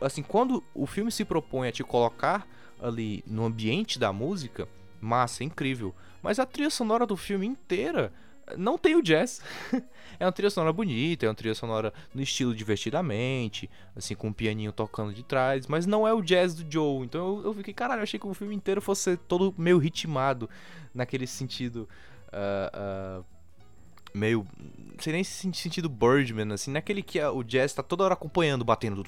assim 0.00 0.22
quando 0.22 0.62
o 0.74 0.86
filme 0.86 1.10
se 1.10 1.24
propõe 1.24 1.68
a 1.68 1.72
te 1.72 1.82
colocar 1.82 2.46
ali 2.80 3.24
no 3.26 3.44
ambiente 3.44 3.98
da 3.98 4.12
música, 4.12 4.68
massa, 5.00 5.44
incrível. 5.44 5.94
Mas 6.22 6.38
a 6.38 6.44
trilha 6.44 6.68
sonora 6.70 7.06
do 7.06 7.16
filme 7.16 7.46
inteira 7.46 8.12
não 8.56 8.78
tem 8.78 8.94
o 8.94 9.02
jazz. 9.02 9.40
é 10.18 10.24
uma 10.24 10.32
trilha 10.32 10.50
sonora 10.50 10.72
bonita, 10.72 11.26
é 11.26 11.28
uma 11.28 11.34
trilha 11.34 11.54
sonora 11.54 11.92
no 12.14 12.22
estilo 12.22 12.54
divertidamente, 12.54 13.68
assim, 13.94 14.14
com 14.14 14.28
um 14.28 14.32
pianinho 14.32 14.72
tocando 14.72 15.12
de 15.12 15.22
trás, 15.22 15.66
mas 15.66 15.86
não 15.86 16.06
é 16.06 16.12
o 16.12 16.22
jazz 16.22 16.54
do 16.54 16.70
Joe. 16.70 17.04
Então 17.04 17.38
eu, 17.38 17.44
eu 17.46 17.54
fiquei, 17.54 17.74
caralho, 17.74 18.00
eu 18.00 18.04
achei 18.04 18.20
que 18.20 18.26
o 18.26 18.34
filme 18.34 18.54
inteiro 18.54 18.80
fosse 18.80 19.16
todo 19.16 19.54
meio 19.58 19.78
ritmado, 19.78 20.48
naquele 20.94 21.26
sentido. 21.26 21.88
ah, 22.32 22.70
ah, 22.72 23.35
meio. 24.16 24.46
Não 24.58 25.02
sei 25.02 25.12
nem 25.12 25.22
se 25.22 25.30
sen- 25.32 25.52
sentido 25.52 25.88
Birdman, 25.88 26.52
assim, 26.52 26.70
naquele 26.70 27.02
que 27.02 27.20
a- 27.20 27.30
o 27.30 27.44
jazz 27.44 27.72
tá 27.74 27.82
toda 27.82 28.02
hora 28.04 28.14
acompanhando, 28.14 28.64
batendo. 28.64 29.02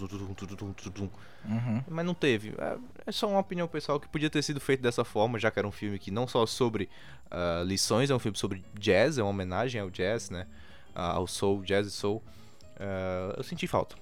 Uhum. 1.45 1.83
Mas 1.89 2.05
não 2.07 2.15
teve. 2.15 2.55
É, 2.59 2.77
é 3.07 3.13
só 3.13 3.27
uma 3.29 3.41
opinião 3.41 3.67
pessoal 3.67 3.99
que 3.99 4.07
podia 4.09 4.29
ter 4.29 4.43
sido 4.43 4.61
feito 4.61 4.83
dessa 4.83 5.05
forma, 5.05 5.39
já 5.39 5.51
que 5.51 5.59
era 5.59 5.67
um 5.67 5.73
filme 5.73 5.99
que 5.99 6.11
não 6.11 6.29
só 6.29 6.45
sobre 6.45 6.89
ah, 7.31 7.63
lições, 7.65 8.11
é 8.11 8.15
um 8.15 8.19
filme 8.19 8.37
sobre 8.37 8.63
jazz, 8.79 9.17
é 9.19 9.23
uma 9.23 9.31
homenagem 9.31 9.81
ao 9.81 9.89
jazz, 9.91 10.29
né? 10.31 10.47
Ah, 10.95 11.13
ao 11.13 11.27
soul, 11.27 11.63
jazz 11.63 11.87
e 11.87 11.91
soul. 11.91 12.23
Ah, 12.79 13.35
eu 13.37 13.43
senti 13.43 13.67
falta. 13.67 13.97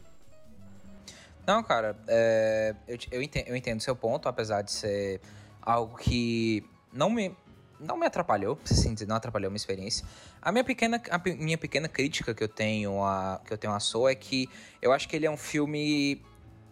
Não, 1.46 1.62
cara, 1.62 1.96
é, 2.08 2.74
eu, 2.88 2.98
eu, 3.12 3.22
entendo, 3.22 3.46
eu 3.46 3.54
entendo 3.54 3.80
seu 3.80 3.94
ponto, 3.94 4.28
apesar 4.28 4.62
de 4.62 4.72
ser 4.72 5.20
algo 5.62 5.96
que 5.96 6.64
não 6.92 7.08
me, 7.08 7.32
não 7.80 7.96
me 7.96 8.06
atrapalhou, 8.06 8.58
dizer, 8.64 9.06
não 9.06 9.16
atrapalhou 9.16 9.50
minha 9.50 9.56
experiência. 9.56 10.06
A 10.40 10.50
minha 10.52 10.64
pequena, 10.64 11.00
a 11.10 11.18
minha 11.18 11.58
pequena 11.58 11.88
crítica 11.88 12.34
que 12.34 12.42
eu 12.42 12.48
tenho 12.48 13.02
a 13.02 13.40
que 13.44 13.52
eu 13.52 13.58
tenho 13.58 13.72
a 13.72 13.80
Soul 13.80 14.08
é 14.08 14.14
que 14.14 14.48
eu 14.80 14.92
acho 14.92 15.08
que 15.08 15.16
ele 15.16 15.26
é 15.26 15.30
um 15.30 15.36
filme, 15.36 16.22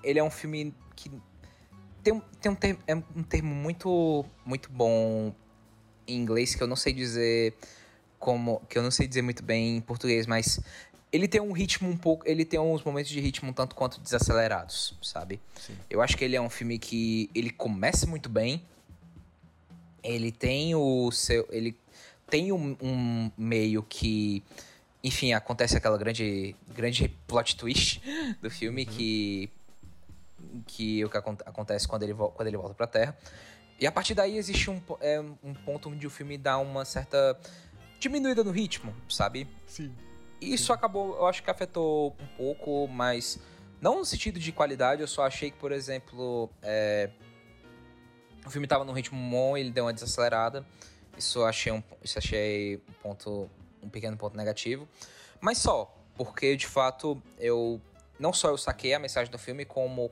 ele 0.02 0.18
é 0.18 0.24
um 0.24 0.30
filme 0.30 0.74
que 0.96 1.10
tem 2.02 2.12
um, 2.12 2.20
tem 2.40 2.52
um 2.52 2.54
termo, 2.54 2.80
é 2.86 2.94
um 2.94 3.22
termo 3.22 3.54
muito 3.54 4.24
muito 4.44 4.70
bom 4.70 5.34
em 6.06 6.16
inglês 6.16 6.54
que 6.54 6.62
eu 6.62 6.66
não 6.66 6.76
sei 6.76 6.92
dizer 6.92 7.54
como 8.18 8.60
que 8.68 8.78
eu 8.78 8.82
não 8.82 8.90
sei 8.90 9.06
dizer 9.06 9.22
muito 9.22 9.42
bem 9.42 9.76
em 9.76 9.80
português, 9.80 10.26
mas 10.26 10.60
ele 11.14 11.28
tem 11.28 11.40
um 11.40 11.52
ritmo 11.52 11.88
um 11.88 11.96
pouco. 11.96 12.28
Ele 12.28 12.44
tem 12.44 12.58
uns 12.58 12.82
momentos 12.82 13.08
de 13.08 13.20
ritmo 13.20 13.50
um 13.50 13.52
tanto 13.52 13.76
quanto 13.76 14.00
desacelerados, 14.00 14.98
sabe? 15.00 15.40
Sim. 15.60 15.76
Eu 15.88 16.02
acho 16.02 16.16
que 16.16 16.24
ele 16.24 16.34
é 16.34 16.40
um 16.40 16.50
filme 16.50 16.76
que 16.76 17.30
ele 17.32 17.50
começa 17.50 18.04
muito 18.04 18.28
bem. 18.28 18.64
Ele 20.04 20.30
tem 20.30 20.74
o 20.74 21.10
seu. 21.10 21.48
Ele 21.50 21.76
tem 22.28 22.52
um, 22.52 22.76
um 22.80 23.30
meio 23.36 23.82
que. 23.82 24.42
Enfim, 25.02 25.32
acontece 25.32 25.76
aquela 25.76 25.98
grande, 25.98 26.54
grande 26.68 27.08
plot 27.26 27.56
twist 27.56 28.00
do 28.40 28.50
filme 28.50 28.84
que. 28.84 29.50
Que 30.66 31.00
é 31.00 31.04
o 31.06 31.10
que 31.10 31.16
acon- 31.16 31.36
acontece 31.46 31.88
quando 31.88 32.02
ele, 32.04 32.14
quando 32.14 32.46
ele 32.46 32.56
volta 32.56 32.74
pra 32.74 32.86
Terra. 32.86 33.16
E 33.80 33.86
a 33.86 33.92
partir 33.92 34.14
daí 34.14 34.36
existe 34.36 34.70
um, 34.70 34.80
é, 35.00 35.20
um 35.42 35.52
ponto 35.52 35.88
onde 35.88 36.06
o 36.06 36.10
filme 36.10 36.38
dá 36.38 36.58
uma 36.58 36.84
certa 36.84 37.38
diminuída 37.98 38.44
no 38.44 38.50
ritmo, 38.50 38.94
sabe? 39.08 39.48
Sim. 39.66 39.92
Isso 40.40 40.72
acabou, 40.72 41.16
eu 41.16 41.26
acho 41.26 41.42
que 41.42 41.50
afetou 41.50 42.14
um 42.20 42.26
pouco, 42.36 42.86
mas 42.86 43.38
não 43.80 43.98
no 43.98 44.04
sentido 44.04 44.38
de 44.38 44.52
qualidade, 44.52 45.00
eu 45.00 45.08
só 45.08 45.26
achei 45.26 45.50
que, 45.50 45.56
por 45.58 45.72
exemplo, 45.72 46.48
é, 46.62 47.10
o 48.44 48.50
filme 48.50 48.66
tava 48.66 48.84
num 48.84 48.92
ritmo 48.92 49.18
bom, 49.30 49.56
ele 49.56 49.70
deu 49.70 49.84
uma 49.84 49.92
desacelerada. 49.92 50.64
Isso 51.16 51.40
eu 51.40 51.46
achei 51.46 51.72
um, 51.72 51.82
isso 52.02 52.18
achei 52.18 52.76
um 52.76 52.92
ponto, 53.02 53.50
um 53.82 53.88
pequeno 53.88 54.16
ponto 54.16 54.36
negativo. 54.36 54.88
Mas 55.40 55.58
só, 55.58 55.94
porque 56.16 56.56
de 56.56 56.66
fato 56.66 57.20
eu 57.38 57.80
não 58.18 58.32
só 58.32 58.48
eu 58.48 58.58
saquei 58.58 58.94
a 58.94 58.98
mensagem 58.98 59.30
do 59.30 59.38
filme, 59.38 59.64
como 59.64 60.10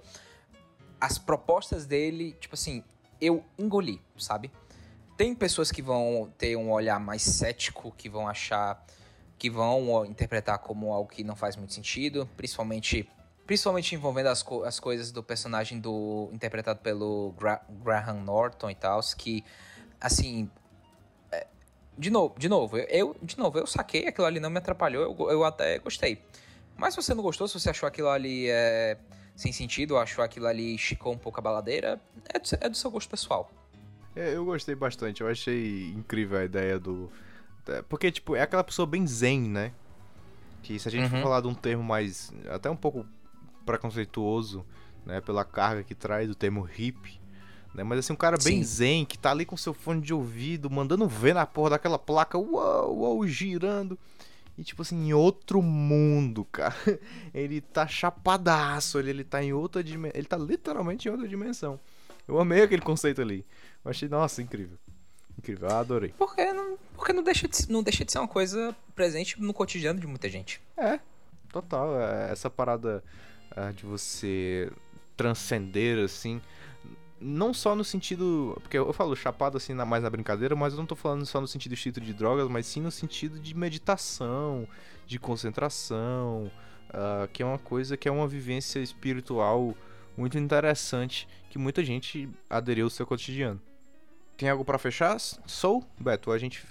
as 1.01 1.19
propostas 1.19 1.87
dele, 1.87 2.37
tipo 2.41 2.55
assim, 2.55 2.85
eu 3.21 3.45
engoli, 3.59 4.01
sabe? 4.17 4.51
Tem 5.17 5.35
pessoas 5.35 5.71
que 5.71 5.83
vão 5.83 6.33
ter 6.39 6.57
um 6.57 6.71
olhar 6.71 6.99
mais 6.99 7.23
cético, 7.23 7.93
que 7.97 8.09
vão 8.09 8.29
achar 8.29 8.85
que 9.39 9.51
vão 9.51 10.07
interpretar 10.07 10.59
como 10.61 10.93
algo 10.93 11.11
que 11.11 11.25
não 11.25 11.35
faz 11.35 11.57
muito 11.57 11.73
sentido, 11.73 12.29
principalmente 12.37 13.09
principalmente 13.47 13.95
envolvendo 13.95 14.27
as, 14.29 14.43
co- 14.43 14.65
as 14.65 14.79
coisas 14.81 15.11
do 15.13 15.23
personagem 15.23 15.79
do 15.81 16.29
interpretado 16.33 16.81
pelo 16.81 17.33
Gra- 17.39 17.63
Graham 17.69 18.23
Norton 18.23 18.71
e 18.71 18.75
tal, 18.75 19.01
que 19.17 19.45
assim, 20.01 20.49
é, 21.31 21.47
de 21.99 22.11
novo, 22.11 22.35
de 22.39 22.49
novo, 22.49 22.77
eu- 22.79 22.87
eu 22.89 23.17
de 23.23 23.37
novo 23.39 23.59
eu 23.59 23.67
saquei 23.67 24.07
aquilo 24.07 24.27
ali 24.27 24.41
não 24.41 24.51
me 24.51 24.59
atrapalhou, 24.59 25.03
eu, 25.19 25.31
eu 25.31 25.45
até 25.45 25.79
gostei. 25.79 26.23
Mas 26.77 26.95
se 26.95 27.03
você 27.03 27.15
não 27.15 27.23
gostou, 27.23 27.47
se 27.49 27.59
você 27.59 27.71
achou 27.71 27.87
aquilo 27.87 28.09
ali 28.09 28.49
é, 28.49 28.97
sem 29.37 29.53
sentido, 29.53 29.93
ou 29.93 30.01
achou 30.01 30.25
aquilo 30.25 30.47
ali 30.47 30.75
esticou 30.75 31.13
um 31.13 31.19
pouco 31.19 31.39
a 31.39 31.43
baladeira, 31.43 32.01
é 32.33 32.39
do, 32.39 32.49
seu- 32.49 32.59
é 32.61 32.69
do 32.69 32.77
seu 32.77 32.91
gosto 32.91 33.11
pessoal. 33.11 33.51
É, 34.17 34.35
eu 34.35 34.45
gostei 34.45 34.75
bastante, 34.75 35.21
eu 35.23 35.29
achei 35.29 35.91
incrível 35.93 36.39
a 36.39 36.45
ideia 36.45 36.79
do. 36.79 37.11
Porque, 37.89 38.11
tipo, 38.11 38.35
é 38.37 38.43
aquela 38.43 38.65
pessoa 38.65 38.85
bem 38.87 39.07
zen, 39.07 39.41
né? 39.41 39.73
Que 40.63 40.79
se 40.79 40.89
a 40.89 40.91
gente 40.91 41.09
for 41.09 41.17
Uhum. 41.17 41.23
falar 41.23 41.41
de 41.41 41.47
um 41.49 41.55
termo 41.55 41.83
mais. 41.83 42.33
até 42.51 42.69
um 42.69 42.77
pouco 42.77 43.07
preconceituoso, 43.63 44.65
né? 45.05 45.21
Pela 45.21 45.45
carga 45.45 45.83
que 45.83 45.95
traz 45.95 46.31
o 46.31 46.35
termo 46.35 46.63
hippie. 46.63 47.21
Né? 47.75 47.83
Mas 47.83 48.01
assim, 48.01 48.13
um 48.13 48.17
cara 48.17 48.37
bem 48.37 48.63
Sim. 48.63 48.65
zen, 48.65 49.05
que 49.05 49.19
tá 49.19 49.31
ali 49.31 49.45
com 49.45 49.57
seu 49.57 49.73
fone 49.73 50.01
de 50.01 50.13
ouvido, 50.13 50.71
mandando 50.71 51.09
ver 51.09 51.35
na 51.35 51.47
porra 51.47 51.71
daquela 51.71 51.99
placa, 51.99 52.39
uau, 52.39 52.99
uau, 52.99 53.27
girando. 53.27 53.99
E 54.57 54.63
tipo 54.63 54.83
assim, 54.83 55.09
em 55.09 55.15
outro 55.15 55.63
mundo, 55.63 56.45
cara. 56.45 56.75
Ele 57.33 57.61
tá 57.61 57.87
chapadaço, 57.87 58.99
ele, 58.99 59.09
ele 59.09 59.25
tá 59.25 59.43
em 59.43 59.53
outra 59.53 59.83
dimensão. 59.83 60.19
Ele 60.19 60.27
tá 60.27 60.37
literalmente 60.37 61.09
em 61.09 61.11
outra 61.11 61.27
dimensão. 61.27 61.81
Eu 62.29 62.39
amei 62.39 62.63
aquele 62.63 62.83
conceito 62.83 63.23
ali. 63.23 63.47
Eu 63.83 63.91
achei, 63.91 64.09
nossa, 64.09 64.43
incrível. 64.43 64.77
Incrível, 65.39 65.69
eu 65.69 65.75
adorei. 65.77 66.15
Porque 66.19 66.53
não, 66.53 66.77
porque 66.95 67.13
não, 67.15 67.23
deixa 67.23 67.49
de, 67.49 67.71
não 67.71 67.83
deixa 67.83 68.05
de 68.05 68.13
ser 68.13 68.19
uma 68.19 68.29
coisa 68.29 68.77
presente 68.95 69.41
no 69.41 69.55
cotidiano 69.55 69.99
de 69.99 70.07
muita 70.07 70.29
gente. 70.29 70.61
É, 70.77 71.01
total. 71.51 71.99
é, 71.99 72.31
Essa 72.31 72.51
parada 72.51 73.03
ah, 73.57 73.73
de 73.73 73.85
você 73.85 74.71
transcender, 75.17 75.99
assim. 76.05 76.41
Não 77.21 77.55
só 77.55 77.77
no 77.77 77.85
sentido. 77.85 78.59
Porque 78.63 78.77
eu 78.77 78.93
falo 78.93 79.15
chapado 79.15 79.57
assim 79.57 79.75
na, 79.75 79.85
mais 79.85 80.03
na 80.03 80.11
brincadeira, 80.11 80.57
mas 80.57 80.73
eu 80.73 80.79
não 80.79 80.87
tô 80.87 80.97
falando 80.97 81.25
só 81.25 81.41
no 81.41 81.47
sentido 81.47 81.75
estrito 81.75 82.01
de 82.01 82.13
drogas, 82.13 82.49
mas 82.49 82.67
sim 82.67 82.81
no 82.81 82.91
sentido 82.91 83.39
de 83.39 83.55
meditação, 83.55 84.67
de 85.07 85.19
concentração, 85.19 86.51
ah, 86.91 87.29
que 87.33 87.43
é 87.43 87.47
uma 87.47 87.59
coisa 87.59 87.97
que 87.97 88.09
é 88.09 88.13
uma 88.13 88.27
vivência 88.27 88.81
espiritual 88.81 89.77
muito 90.17 90.37
interessante 90.37 91.29
que 91.49 91.59
muita 91.59 91.85
gente 91.85 92.29
aderiu 92.51 92.87
ao 92.87 92.91
seu 92.91 93.07
cotidiano. 93.07 93.61
Tem 94.37 94.49
algo 94.49 94.65
pra 94.65 94.79
fechar? 94.79 95.19
Sou, 95.19 95.85
Beto, 95.99 96.33
a 96.33 96.39
gente 96.39 96.65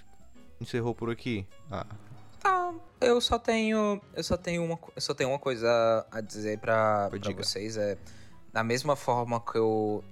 encerrou 0.60 0.94
por 0.94 1.10
aqui. 1.10 1.48
Ah, 1.72 1.86
Tá, 2.42 2.74
eu 3.00 3.22
só 3.22 3.38
tenho. 3.38 4.02
Eu 4.14 4.24
só 4.24 4.36
tenho 4.38 4.64
uma, 4.64 4.80
eu 4.96 5.02
só 5.02 5.14
tenho 5.14 5.30
uma 5.30 5.40
coisa 5.40 6.06
a 6.12 6.22
dizer 6.22 6.60
pra, 6.60 7.10
pra 7.10 7.20
diga. 7.20 7.44
vocês. 7.44 7.78
É, 7.78 7.98
da 8.52 8.64
mesma 8.64 8.96
forma 8.96 9.40
que 9.40 9.58
eu. 9.58 10.04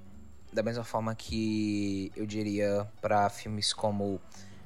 Da 0.51 0.63
mesma 0.63 0.83
forma 0.83 1.13
que 1.13 2.11
eu 2.15 2.25
diria 2.25 2.87
pra 3.01 3.29
filmes 3.29 3.71
como 3.73 4.19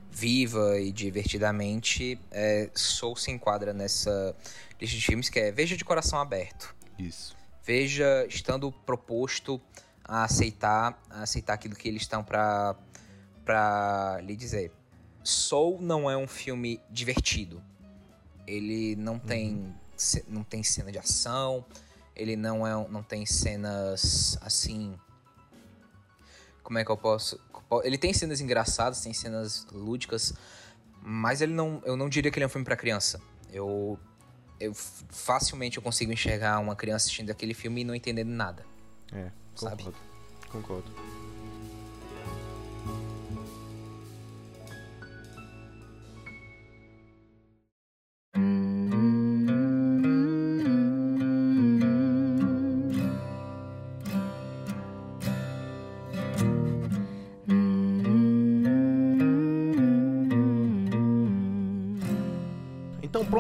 Viva 0.10 0.80
e 0.80 0.92
Divertidamente, 0.92 2.18
é, 2.32 2.70
Soul 2.74 3.16
se 3.18 3.32
enquadra 3.32 3.74
nessa 3.74 4.36
lista 4.80 4.96
de 4.96 5.06
filmes 5.06 5.28
que 5.30 5.40
é 5.40 5.52
Veja 5.52 5.76
de 5.76 5.84
Coração 5.84 6.20
Aberto. 6.20 6.74
isso. 6.98 7.36
Veja 7.66 8.26
estando 8.28 8.72
proposto 8.72 9.60
a 10.04 10.24
aceitar, 10.26 11.02
a 11.10 11.24
aceitar 11.24 11.54
aquilo 11.54 11.76
que 11.76 11.88
eles 11.88 12.02
estão 12.04 12.24
pra 12.24 12.76
lhe 14.22 14.36
dizer. 14.36 14.72
Soul 15.24 15.82
não 15.82 16.10
é 16.10 16.18
um 16.18 16.28
filme 16.28 16.80
divertido. 16.90 17.62
Ele 18.46 18.96
não 18.98 19.18
tem, 19.18 19.74
ce- 19.96 20.26
não 20.28 20.44
tem 20.44 20.62
cena 20.64 20.92
de 20.92 20.98
ação. 21.00 21.66
Ele 22.16 22.36
não 22.36 22.66
é, 22.68 22.88
não 22.90 23.02
tem 23.02 23.26
cenas 23.26 24.38
assim. 24.42 24.96
Como 26.62 26.78
é 26.80 26.86
que 26.86 26.92
eu 26.92 26.98
posso? 26.98 27.40
Ele 27.84 27.98
tem 27.98 28.14
cenas 28.14 28.40
engraçadas, 28.40 29.02
tem 29.02 29.14
cenas 29.14 29.66
lúdicas, 29.72 30.34
mas 31.02 31.42
ele 31.42 31.54
não, 31.54 31.82
eu 31.86 31.96
não 31.98 32.08
diria 32.08 32.30
que 32.32 32.38
ele 32.38 32.44
é 32.44 32.48
um 32.48 32.50
filme 32.50 32.64
pra 32.66 32.76
criança. 32.76 33.20
Eu, 33.52 33.98
eu 34.60 34.74
facilmente 34.74 35.78
eu 35.78 35.84
consigo 35.84 36.12
enxergar 36.12 36.60
uma 36.60 36.76
criança 36.76 37.06
assistindo 37.06 37.30
aquele 37.32 37.54
filme 37.54 37.82
e 37.82 37.84
não 37.84 37.96
entendendo 37.96 38.30
nada. 38.30 38.64
É, 39.12 39.32
Sabe? 39.56 39.84
concordo. 40.52 40.90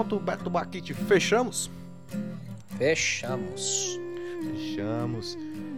Pronto, 0.03 0.19
Beto 0.19 0.49
Baquite, 0.49 0.93
fechamos? 0.93 1.71
Fechamos. 2.77 3.97
Fechamos. 4.41 5.37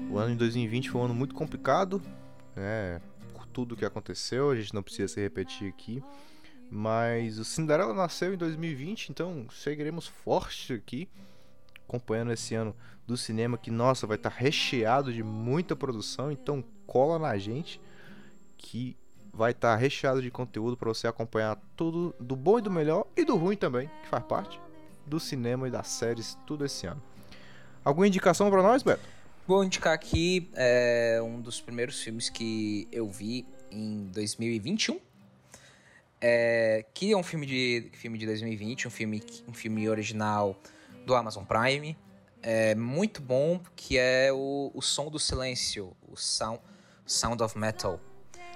O 0.10 0.18
ano 0.18 0.31
de 0.31 0.39
2020 0.39 0.89
foi 0.89 1.02
um 1.02 1.06
ano 1.06 1.14
muito 1.14 1.35
complicado, 1.35 2.02
né? 2.56 2.99
Por 3.34 3.45
tudo 3.45 3.76
que 3.76 3.85
aconteceu, 3.85 4.49
a 4.49 4.56
gente 4.56 4.73
não 4.73 4.81
precisa 4.81 5.14
se 5.14 5.22
repetir 5.22 5.69
aqui. 5.69 6.03
Mas 6.72 7.38
o 7.38 7.45
Cinderela 7.45 7.93
nasceu 7.93 8.34
em 8.34 8.38
2020, 8.38 9.10
então 9.10 9.45
seguiremos 9.52 10.07
forte 10.07 10.73
aqui, 10.73 11.07
acompanhando 11.88 12.31
esse 12.31 12.56
ano 12.56 12.76
do 13.06 13.15
cinema 13.15 13.60
que, 13.60 13.69
nossa, 13.69 14.07
vai 14.07 14.18
estar 14.18 14.30
recheado 14.30 15.14
de 15.14 15.22
muita 15.22 15.76
produção. 15.76 16.31
Então 16.31 16.64
cola 16.88 17.19
na 17.19 17.38
gente 17.38 17.80
que 18.57 18.97
vai 19.36 19.52
estar 19.52 19.76
recheado 19.76 20.22
de 20.22 20.32
conteúdo 20.32 20.78
para 20.78 20.88
você 20.88 21.07
acompanhar 21.07 21.57
tudo 21.76 22.16
do 22.20 22.36
bom 22.36 22.57
e 22.57 22.62
do 22.62 22.72
melhor 22.72 23.06
e 23.18 23.26
do 23.26 23.36
ruim 23.36 23.57
também, 23.57 23.90
que 24.02 24.07
faz 24.07 24.24
parte 24.24 24.60
do 25.06 25.20
cinema 25.20 25.68
e 25.68 25.72
das 25.72 25.90
séries 25.90 26.38
tudo 26.48 26.66
esse 26.66 26.88
ano. 26.88 27.02
Alguma 27.84 28.07
indicação 28.07 28.49
para 28.49 28.64
nós, 28.64 28.82
Beto? 28.82 29.02
Vou 29.45 29.64
indicar 29.64 29.94
aqui 29.94 30.49
é, 30.56 31.20
um 31.22 31.40
dos 31.40 31.62
primeiros 31.62 32.02
filmes 32.02 32.30
que 32.30 32.88
eu 32.91 33.07
vi 33.07 33.45
em 33.70 34.06
2021. 34.06 34.99
É, 36.20 36.86
que 36.94 37.12
é 37.12 37.18
um 37.18 37.22
filme 37.22 37.45
de, 37.45 37.91
filme 37.94 38.18
de 38.18 38.26
2020, 38.26 38.88
um 38.88 38.91
filme, 38.91 39.22
um 39.48 39.53
filme 39.53 39.88
original 39.88 40.60
do 41.06 41.14
Amazon 41.14 41.44
Prime. 41.44 41.95
É 42.41 42.74
muito 42.74 43.22
bom, 43.22 43.60
que 43.76 43.98
é 43.98 44.32
o, 44.32 44.72
o 44.74 44.82
Som 44.82 45.12
do 45.12 45.20
Silêncio, 45.20 45.95
o 46.07 46.16
Sound, 46.16 46.60
Sound 47.06 47.44
of 47.44 47.57
Metal. 47.57 47.99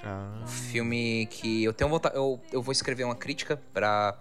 Ah, 0.03 0.39
Um 0.43 0.47
filme 0.47 1.25
que 1.27 1.63
eu 1.63 1.73
tenho 1.73 1.89
vontade. 1.89 2.15
Eu, 2.15 2.39
eu 2.51 2.61
vou 2.61 2.71
escrever 2.71 3.03
uma 3.03 3.15
crítica 3.15 3.57
pra, 3.73 4.17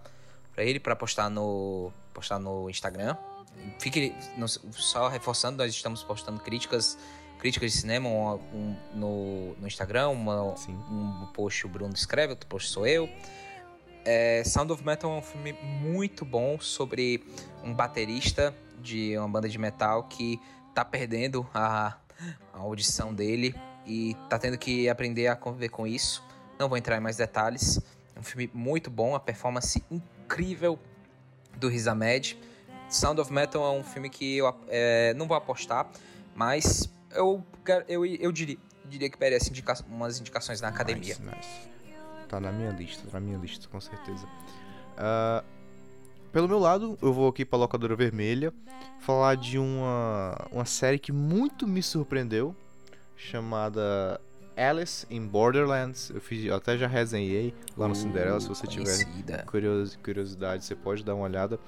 pra 0.54 0.64
ele, 0.64 0.80
pra 0.80 0.96
postar 0.96 1.28
no, 1.30 1.92
postar 2.12 2.38
no 2.38 2.68
Instagram. 2.68 3.16
Fique 3.78 4.14
só 4.72 5.08
reforçando, 5.08 5.58
nós 5.58 5.72
estamos 5.72 6.02
postando 6.02 6.40
críticas 6.40 6.96
críticas 7.40 7.70
de 7.72 7.78
cinema 7.78 8.08
um, 8.08 8.34
um- 8.52 8.76
no, 8.94 9.54
no 9.60 9.66
Instagram. 9.66 10.08
Uma, 10.08 10.56
Sim. 10.56 10.72
um 10.72 11.26
post 11.32 11.66
o 11.66 11.68
Bruno 11.68 11.94
escreve, 11.94 12.32
outro 12.32 12.48
post 12.48 12.68
sou 12.68 12.86
eu. 12.86 13.08
É, 14.04 14.42
Sound 14.44 14.72
of 14.72 14.84
Metal 14.84 15.10
é 15.12 15.18
um 15.18 15.22
filme 15.22 15.52
muito 15.52 16.24
bom 16.24 16.58
sobre 16.58 17.24
um 17.62 17.72
baterista 17.74 18.54
de 18.80 19.16
uma 19.18 19.28
banda 19.28 19.48
de 19.48 19.58
metal 19.58 20.04
que 20.04 20.40
tá 20.74 20.84
perdendo 20.84 21.46
a, 21.54 21.96
a 22.52 22.58
audição 22.58 23.12
dele 23.14 23.54
e 23.88 24.14
tá 24.28 24.38
tendo 24.38 24.58
que 24.58 24.88
aprender 24.88 25.26
a 25.26 25.34
conviver 25.34 25.70
com 25.70 25.86
isso. 25.86 26.22
Não 26.58 26.68
vou 26.68 26.76
entrar 26.76 26.96
em 26.96 27.00
mais 27.00 27.16
detalhes. 27.16 27.80
É 28.14 28.20
um 28.20 28.22
filme 28.22 28.50
muito 28.52 28.90
bom, 28.90 29.14
a 29.14 29.20
performance 29.20 29.82
incrível 29.90 30.78
do 31.56 31.68
Riz 31.68 31.86
Ahmed. 31.86 32.38
Sound 32.88 33.20
of 33.20 33.32
Metal 33.32 33.62
é 33.64 33.78
um 33.78 33.82
filme 33.82 34.08
que 34.08 34.36
eu 34.36 34.54
é, 34.68 35.14
não 35.14 35.26
vou 35.26 35.36
apostar, 35.36 35.90
mas 36.34 36.88
eu, 37.12 37.44
eu, 37.86 38.04
eu 38.04 38.32
diria, 38.32 38.56
diria 38.84 39.10
que 39.10 39.18
merece 39.18 39.50
indica 39.50 39.74
umas 39.88 40.20
indicações 40.20 40.60
na 40.60 40.68
academia. 40.68 41.16
Nice, 41.20 41.22
nice. 41.22 41.68
Tá 42.28 42.40
na 42.40 42.52
minha 42.52 42.70
lista, 42.70 43.02
tá 43.06 43.18
na 43.18 43.26
minha 43.26 43.38
lista, 43.38 43.68
com 43.68 43.80
certeza. 43.80 44.26
Uh, 44.26 45.44
pelo 46.32 46.48
meu 46.48 46.58
lado, 46.58 46.98
eu 47.00 47.12
vou 47.12 47.28
aqui 47.28 47.44
pra 47.44 47.58
Locadora 47.58 47.96
Vermelha 47.96 48.52
falar 49.00 49.34
de 49.34 49.58
uma, 49.58 50.36
uma 50.50 50.64
série 50.64 50.98
que 50.98 51.12
muito 51.12 51.66
me 51.66 51.82
surpreendeu, 51.82 52.54
chamada 53.18 54.20
Alice 54.56 55.06
in 55.10 55.26
Borderlands. 55.26 56.10
Eu, 56.10 56.20
fiz, 56.20 56.44
eu 56.44 56.54
até 56.54 56.78
já 56.78 56.86
resenhei 56.86 57.52
lá 57.76 57.86
no 57.86 57.92
uh, 57.92 57.96
Cinderela. 57.96 58.40
Se 58.40 58.48
você 58.48 58.66
tiver 58.66 59.44
curios, 59.44 59.96
curiosidade, 59.96 60.64
você 60.64 60.74
pode 60.74 61.04
dar 61.04 61.14
uma 61.14 61.24
olhada. 61.24 61.58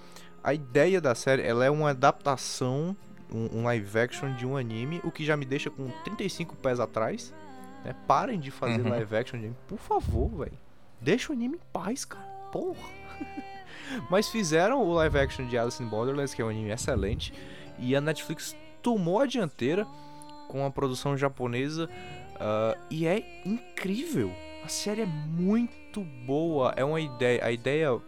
A 0.43 0.55
ideia 0.55 1.01
da 1.01 1.15
série 1.15 1.43
ela 1.43 1.65
é 1.65 1.71
uma 1.71 1.91
adaptação, 1.91 2.97
um, 3.31 3.59
um, 3.59 3.65
live 3.65 3.99
action 3.99 4.35
de 4.35 4.47
um 4.47 4.57
anime, 4.57 5.01
o 5.05 5.11
que 5.11 5.25
já 5.25 5.37
me 5.37 5.45
deixa 5.45 5.69
com 5.69 5.91
35 6.05 6.57
pés 6.57 6.81
atrás. 6.81 7.35
Né? 7.85 7.95
Parem 8.07 8.39
de 8.39 8.51
fazer 8.51 8.81
uhum. 8.81 8.91
live 8.91 9.17
action 9.17 9.39
de 9.39 9.47
anime, 9.47 9.59
por 9.69 9.79
favor, 9.79 10.29
velho. 10.39 10.59
Deixa 11.01 11.33
o 11.33 11.35
anime 11.35 11.57
em 11.57 11.61
paz, 11.73 12.05
cara. 12.05 12.25
Porra. 12.53 12.89
Mas 14.09 14.29
fizeram 14.29 14.83
o 14.83 14.93
live 14.95 15.19
action 15.19 15.47
de 15.47 15.59
Alice 15.59 15.83
in 15.83 15.87
Borderlands, 15.87 16.33
que 16.33 16.41
é 16.41 16.45
um 16.45 16.49
anime 16.49 16.71
excelente, 16.71 17.35
e 17.79 17.95
a 17.97 18.01
Netflix 18.01 18.57
tomou 18.83 19.21
a 19.21 19.27
dianteira 19.27 19.87
com 20.51 20.67
a 20.67 20.71
produção 20.71 21.17
japonesa 21.17 21.89
Uh, 22.41 22.75
e 22.91 23.07
é 23.07 23.43
incrível. 23.45 24.35
A 24.65 24.69
série 24.69 25.03
é 25.03 25.07
muito 25.07 26.03
boa. 26.03 26.73
É 26.75 26.83
uma 26.83 27.01
ideia. 27.01 27.45
A 27.45 27.53
ideia 27.53 28.01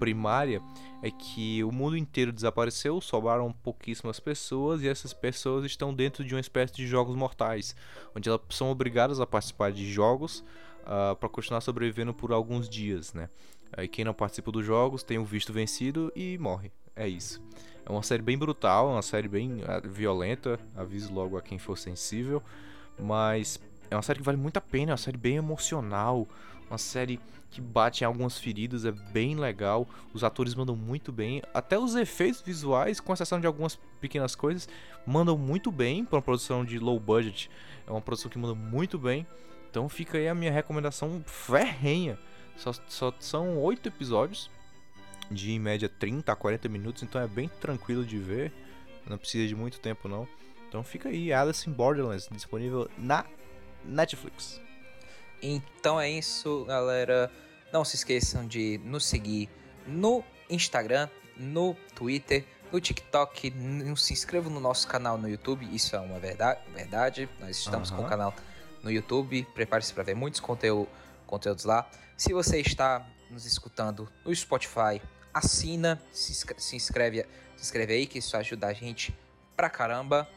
primária 0.00 0.60
é 1.00 1.10
que 1.12 1.62
o 1.62 1.70
mundo 1.70 1.96
inteiro 1.96 2.32
desapareceu, 2.32 3.00
sobraram 3.00 3.52
pouquíssimas 3.52 4.18
pessoas 4.18 4.82
e 4.82 4.88
essas 4.88 5.12
pessoas 5.12 5.64
estão 5.64 5.94
dentro 5.94 6.24
de 6.24 6.34
uma 6.34 6.40
espécie 6.40 6.74
de 6.74 6.86
jogos 6.88 7.14
mortais, 7.14 7.74
onde 8.16 8.28
elas 8.28 8.40
são 8.50 8.68
obrigadas 8.70 9.20
a 9.20 9.26
participar 9.26 9.70
de 9.70 9.90
jogos 9.90 10.44
uh, 10.82 11.14
para 11.14 11.28
continuar 11.28 11.60
sobrevivendo 11.60 12.12
por 12.12 12.32
alguns 12.32 12.68
dias, 12.68 13.14
né? 13.14 13.30
Aí 13.72 13.86
quem 13.86 14.04
não 14.04 14.14
participa 14.14 14.50
dos 14.50 14.66
jogos 14.66 15.04
tem 15.04 15.18
o 15.18 15.24
visto 15.24 15.52
vencido 15.52 16.12
e 16.16 16.36
morre. 16.38 16.72
É 16.96 17.06
isso. 17.06 17.40
É 17.88 17.90
uma 17.90 18.02
série 18.02 18.22
bem 18.22 18.36
brutal, 18.36 18.90
uma 18.90 19.00
série 19.00 19.28
bem 19.28 19.62
uh, 19.62 19.88
violenta. 19.88 20.60
Aviso 20.76 21.10
logo 21.10 21.38
a 21.38 21.42
quem 21.42 21.58
for 21.58 21.78
sensível. 21.78 22.42
Mas 22.98 23.58
é 23.90 23.96
uma 23.96 24.02
série 24.02 24.18
que 24.18 24.24
vale 24.24 24.36
muito 24.36 24.58
a 24.58 24.60
pena, 24.60 24.90
é 24.90 24.92
uma 24.92 24.98
série 24.98 25.16
bem 25.16 25.36
emocional, 25.36 26.28
uma 26.68 26.76
série 26.76 27.18
que 27.50 27.62
bate 27.62 28.04
em 28.04 28.06
algumas 28.06 28.36
feridas, 28.36 28.84
é 28.84 28.90
bem 28.90 29.36
legal. 29.36 29.88
Os 30.12 30.22
atores 30.22 30.54
mandam 30.54 30.76
muito 30.76 31.10
bem, 31.10 31.42
até 31.54 31.78
os 31.78 31.94
efeitos 31.94 32.42
visuais, 32.42 33.00
com 33.00 33.10
exceção 33.10 33.40
de 33.40 33.46
algumas 33.46 33.76
pequenas 34.02 34.34
coisas, 34.34 34.68
mandam 35.06 35.38
muito 35.38 35.72
bem 35.72 36.04
para 36.04 36.16
uma 36.16 36.22
produção 36.22 36.66
de 36.66 36.78
low 36.78 37.00
budget. 37.00 37.50
É 37.86 37.90
uma 37.90 38.02
produção 38.02 38.30
que 38.30 38.38
manda 38.38 38.54
muito 38.54 38.98
bem. 38.98 39.26
Então 39.70 39.88
fica 39.88 40.18
aí 40.18 40.28
a 40.28 40.34
minha 40.34 40.52
recomendação 40.52 41.22
ferrenha. 41.24 42.18
Só, 42.54 42.72
só 42.86 43.14
são 43.18 43.56
oito 43.58 43.88
episódios 43.88 44.50
de 45.30 45.52
em 45.52 45.58
média 45.58 45.88
30 45.88 46.32
a 46.32 46.36
40 46.36 46.68
minutos, 46.68 47.02
então 47.02 47.20
é 47.20 47.26
bem 47.26 47.48
tranquilo 47.60 48.04
de 48.04 48.18
ver. 48.18 48.52
Não 49.06 49.18
precisa 49.18 49.46
de 49.46 49.54
muito 49.54 49.80
tempo 49.80 50.08
não. 50.08 50.28
Então 50.68 50.82
fica 50.84 51.08
aí 51.08 51.32
Alice 51.32 51.68
in 51.68 51.72
Borderlands 51.72 52.28
disponível 52.30 52.90
na 52.98 53.24
Netflix. 53.84 54.60
Então 55.42 56.00
é 56.00 56.10
isso, 56.10 56.64
galera. 56.66 57.30
Não 57.72 57.84
se 57.84 57.96
esqueçam 57.96 58.46
de 58.46 58.78
nos 58.84 59.06
seguir 59.06 59.48
no 59.86 60.22
Instagram, 60.50 61.08
no 61.36 61.74
Twitter, 61.94 62.44
no 62.72 62.80
TikTok. 62.80 63.52
Se 63.96 64.12
inscrevam 64.12 64.52
no 64.52 64.60
nosso 64.60 64.86
canal 64.88 65.16
no 65.16 65.28
YouTube. 65.28 65.66
Isso 65.74 65.96
é 65.96 66.00
uma 66.00 66.18
verdade. 66.18 66.60
verdade. 66.74 67.28
Nós 67.40 67.56
estamos 67.56 67.90
uhum. 67.90 67.98
com 67.98 68.02
o 68.04 68.08
canal 68.08 68.34
no 68.82 68.90
YouTube. 68.90 69.46
Prepare-se 69.54 69.92
para 69.94 70.02
ver 70.02 70.14
muitos 70.14 70.40
conteúdo, 70.40 70.88
conteúdos 71.26 71.64
lá. 71.64 71.88
Se 72.16 72.32
você 72.32 72.60
está 72.60 73.06
nos 73.30 73.46
escutando 73.46 74.08
no 74.24 74.34
Spotify, 74.34 75.00
assina, 75.32 76.00
se 76.12 76.32
inscreve, 76.32 76.62
se 76.62 76.76
inscreve, 76.76 77.26
se 77.56 77.62
inscreve 77.62 77.92
aí, 77.94 78.06
que 78.06 78.18
isso 78.18 78.36
ajuda 78.36 78.66
a 78.66 78.72
gente 78.72 79.14
pra 79.56 79.68
caramba. 79.68 80.28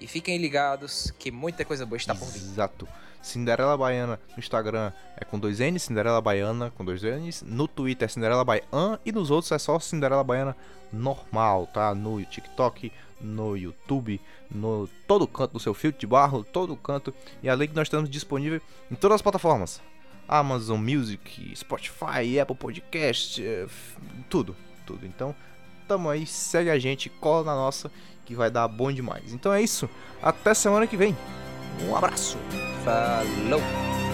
E 0.00 0.06
fiquem 0.06 0.38
ligados 0.38 1.12
que 1.18 1.30
muita 1.30 1.64
coisa 1.64 1.84
boa 1.84 1.96
está 1.96 2.14
por 2.14 2.28
vir. 2.28 2.38
Exato. 2.40 2.86
Cinderela 3.20 3.76
Baiana 3.76 4.20
no 4.30 4.38
Instagram 4.38 4.92
é 5.16 5.24
com 5.24 5.38
dois 5.38 5.58
N's, 5.58 5.82
Cinderela 5.82 6.20
Baiana 6.20 6.70
com 6.70 6.84
dois 6.84 7.02
N's. 7.02 7.42
No 7.42 7.66
Twitter 7.66 8.06
é 8.06 8.08
Cinderela 8.08 8.44
Baiana 8.44 9.00
e 9.04 9.10
nos 9.10 9.30
outros 9.30 9.50
é 9.50 9.58
só 9.58 9.78
Cinderela 9.80 10.22
Baiana 10.22 10.56
normal, 10.92 11.66
tá? 11.66 11.94
No 11.94 12.24
TikTok, 12.24 12.92
no 13.20 13.56
YouTube, 13.56 14.20
no 14.50 14.88
todo 15.06 15.26
canto 15.26 15.54
do 15.54 15.60
seu 15.60 15.74
filtro 15.74 16.00
de 16.00 16.06
barro, 16.06 16.44
todo 16.44 16.76
canto. 16.76 17.12
E 17.42 17.48
além 17.48 17.68
que 17.68 17.74
nós 17.74 17.86
estamos 17.86 18.08
disponível 18.08 18.60
em 18.90 18.94
todas 18.94 19.16
as 19.16 19.22
plataformas. 19.22 19.80
Amazon 20.28 20.78
Music, 20.78 21.52
Spotify, 21.56 22.38
Apple 22.40 22.56
Podcast, 22.56 23.42
eh, 23.42 23.66
tudo, 24.28 24.54
tudo. 24.84 25.06
Então, 25.06 25.34
tamo 25.88 26.10
aí, 26.10 26.26
segue 26.26 26.70
a 26.70 26.78
gente, 26.78 27.08
cola 27.08 27.44
na 27.44 27.54
nossa 27.54 27.90
que 28.28 28.34
vai 28.34 28.50
dar 28.50 28.68
bom 28.68 28.92
demais. 28.92 29.32
Então 29.32 29.52
é 29.54 29.62
isso. 29.62 29.88
Até 30.22 30.52
semana 30.52 30.86
que 30.86 30.98
vem. 30.98 31.16
Um 31.88 31.96
abraço. 31.96 32.36
Falou. 32.84 34.07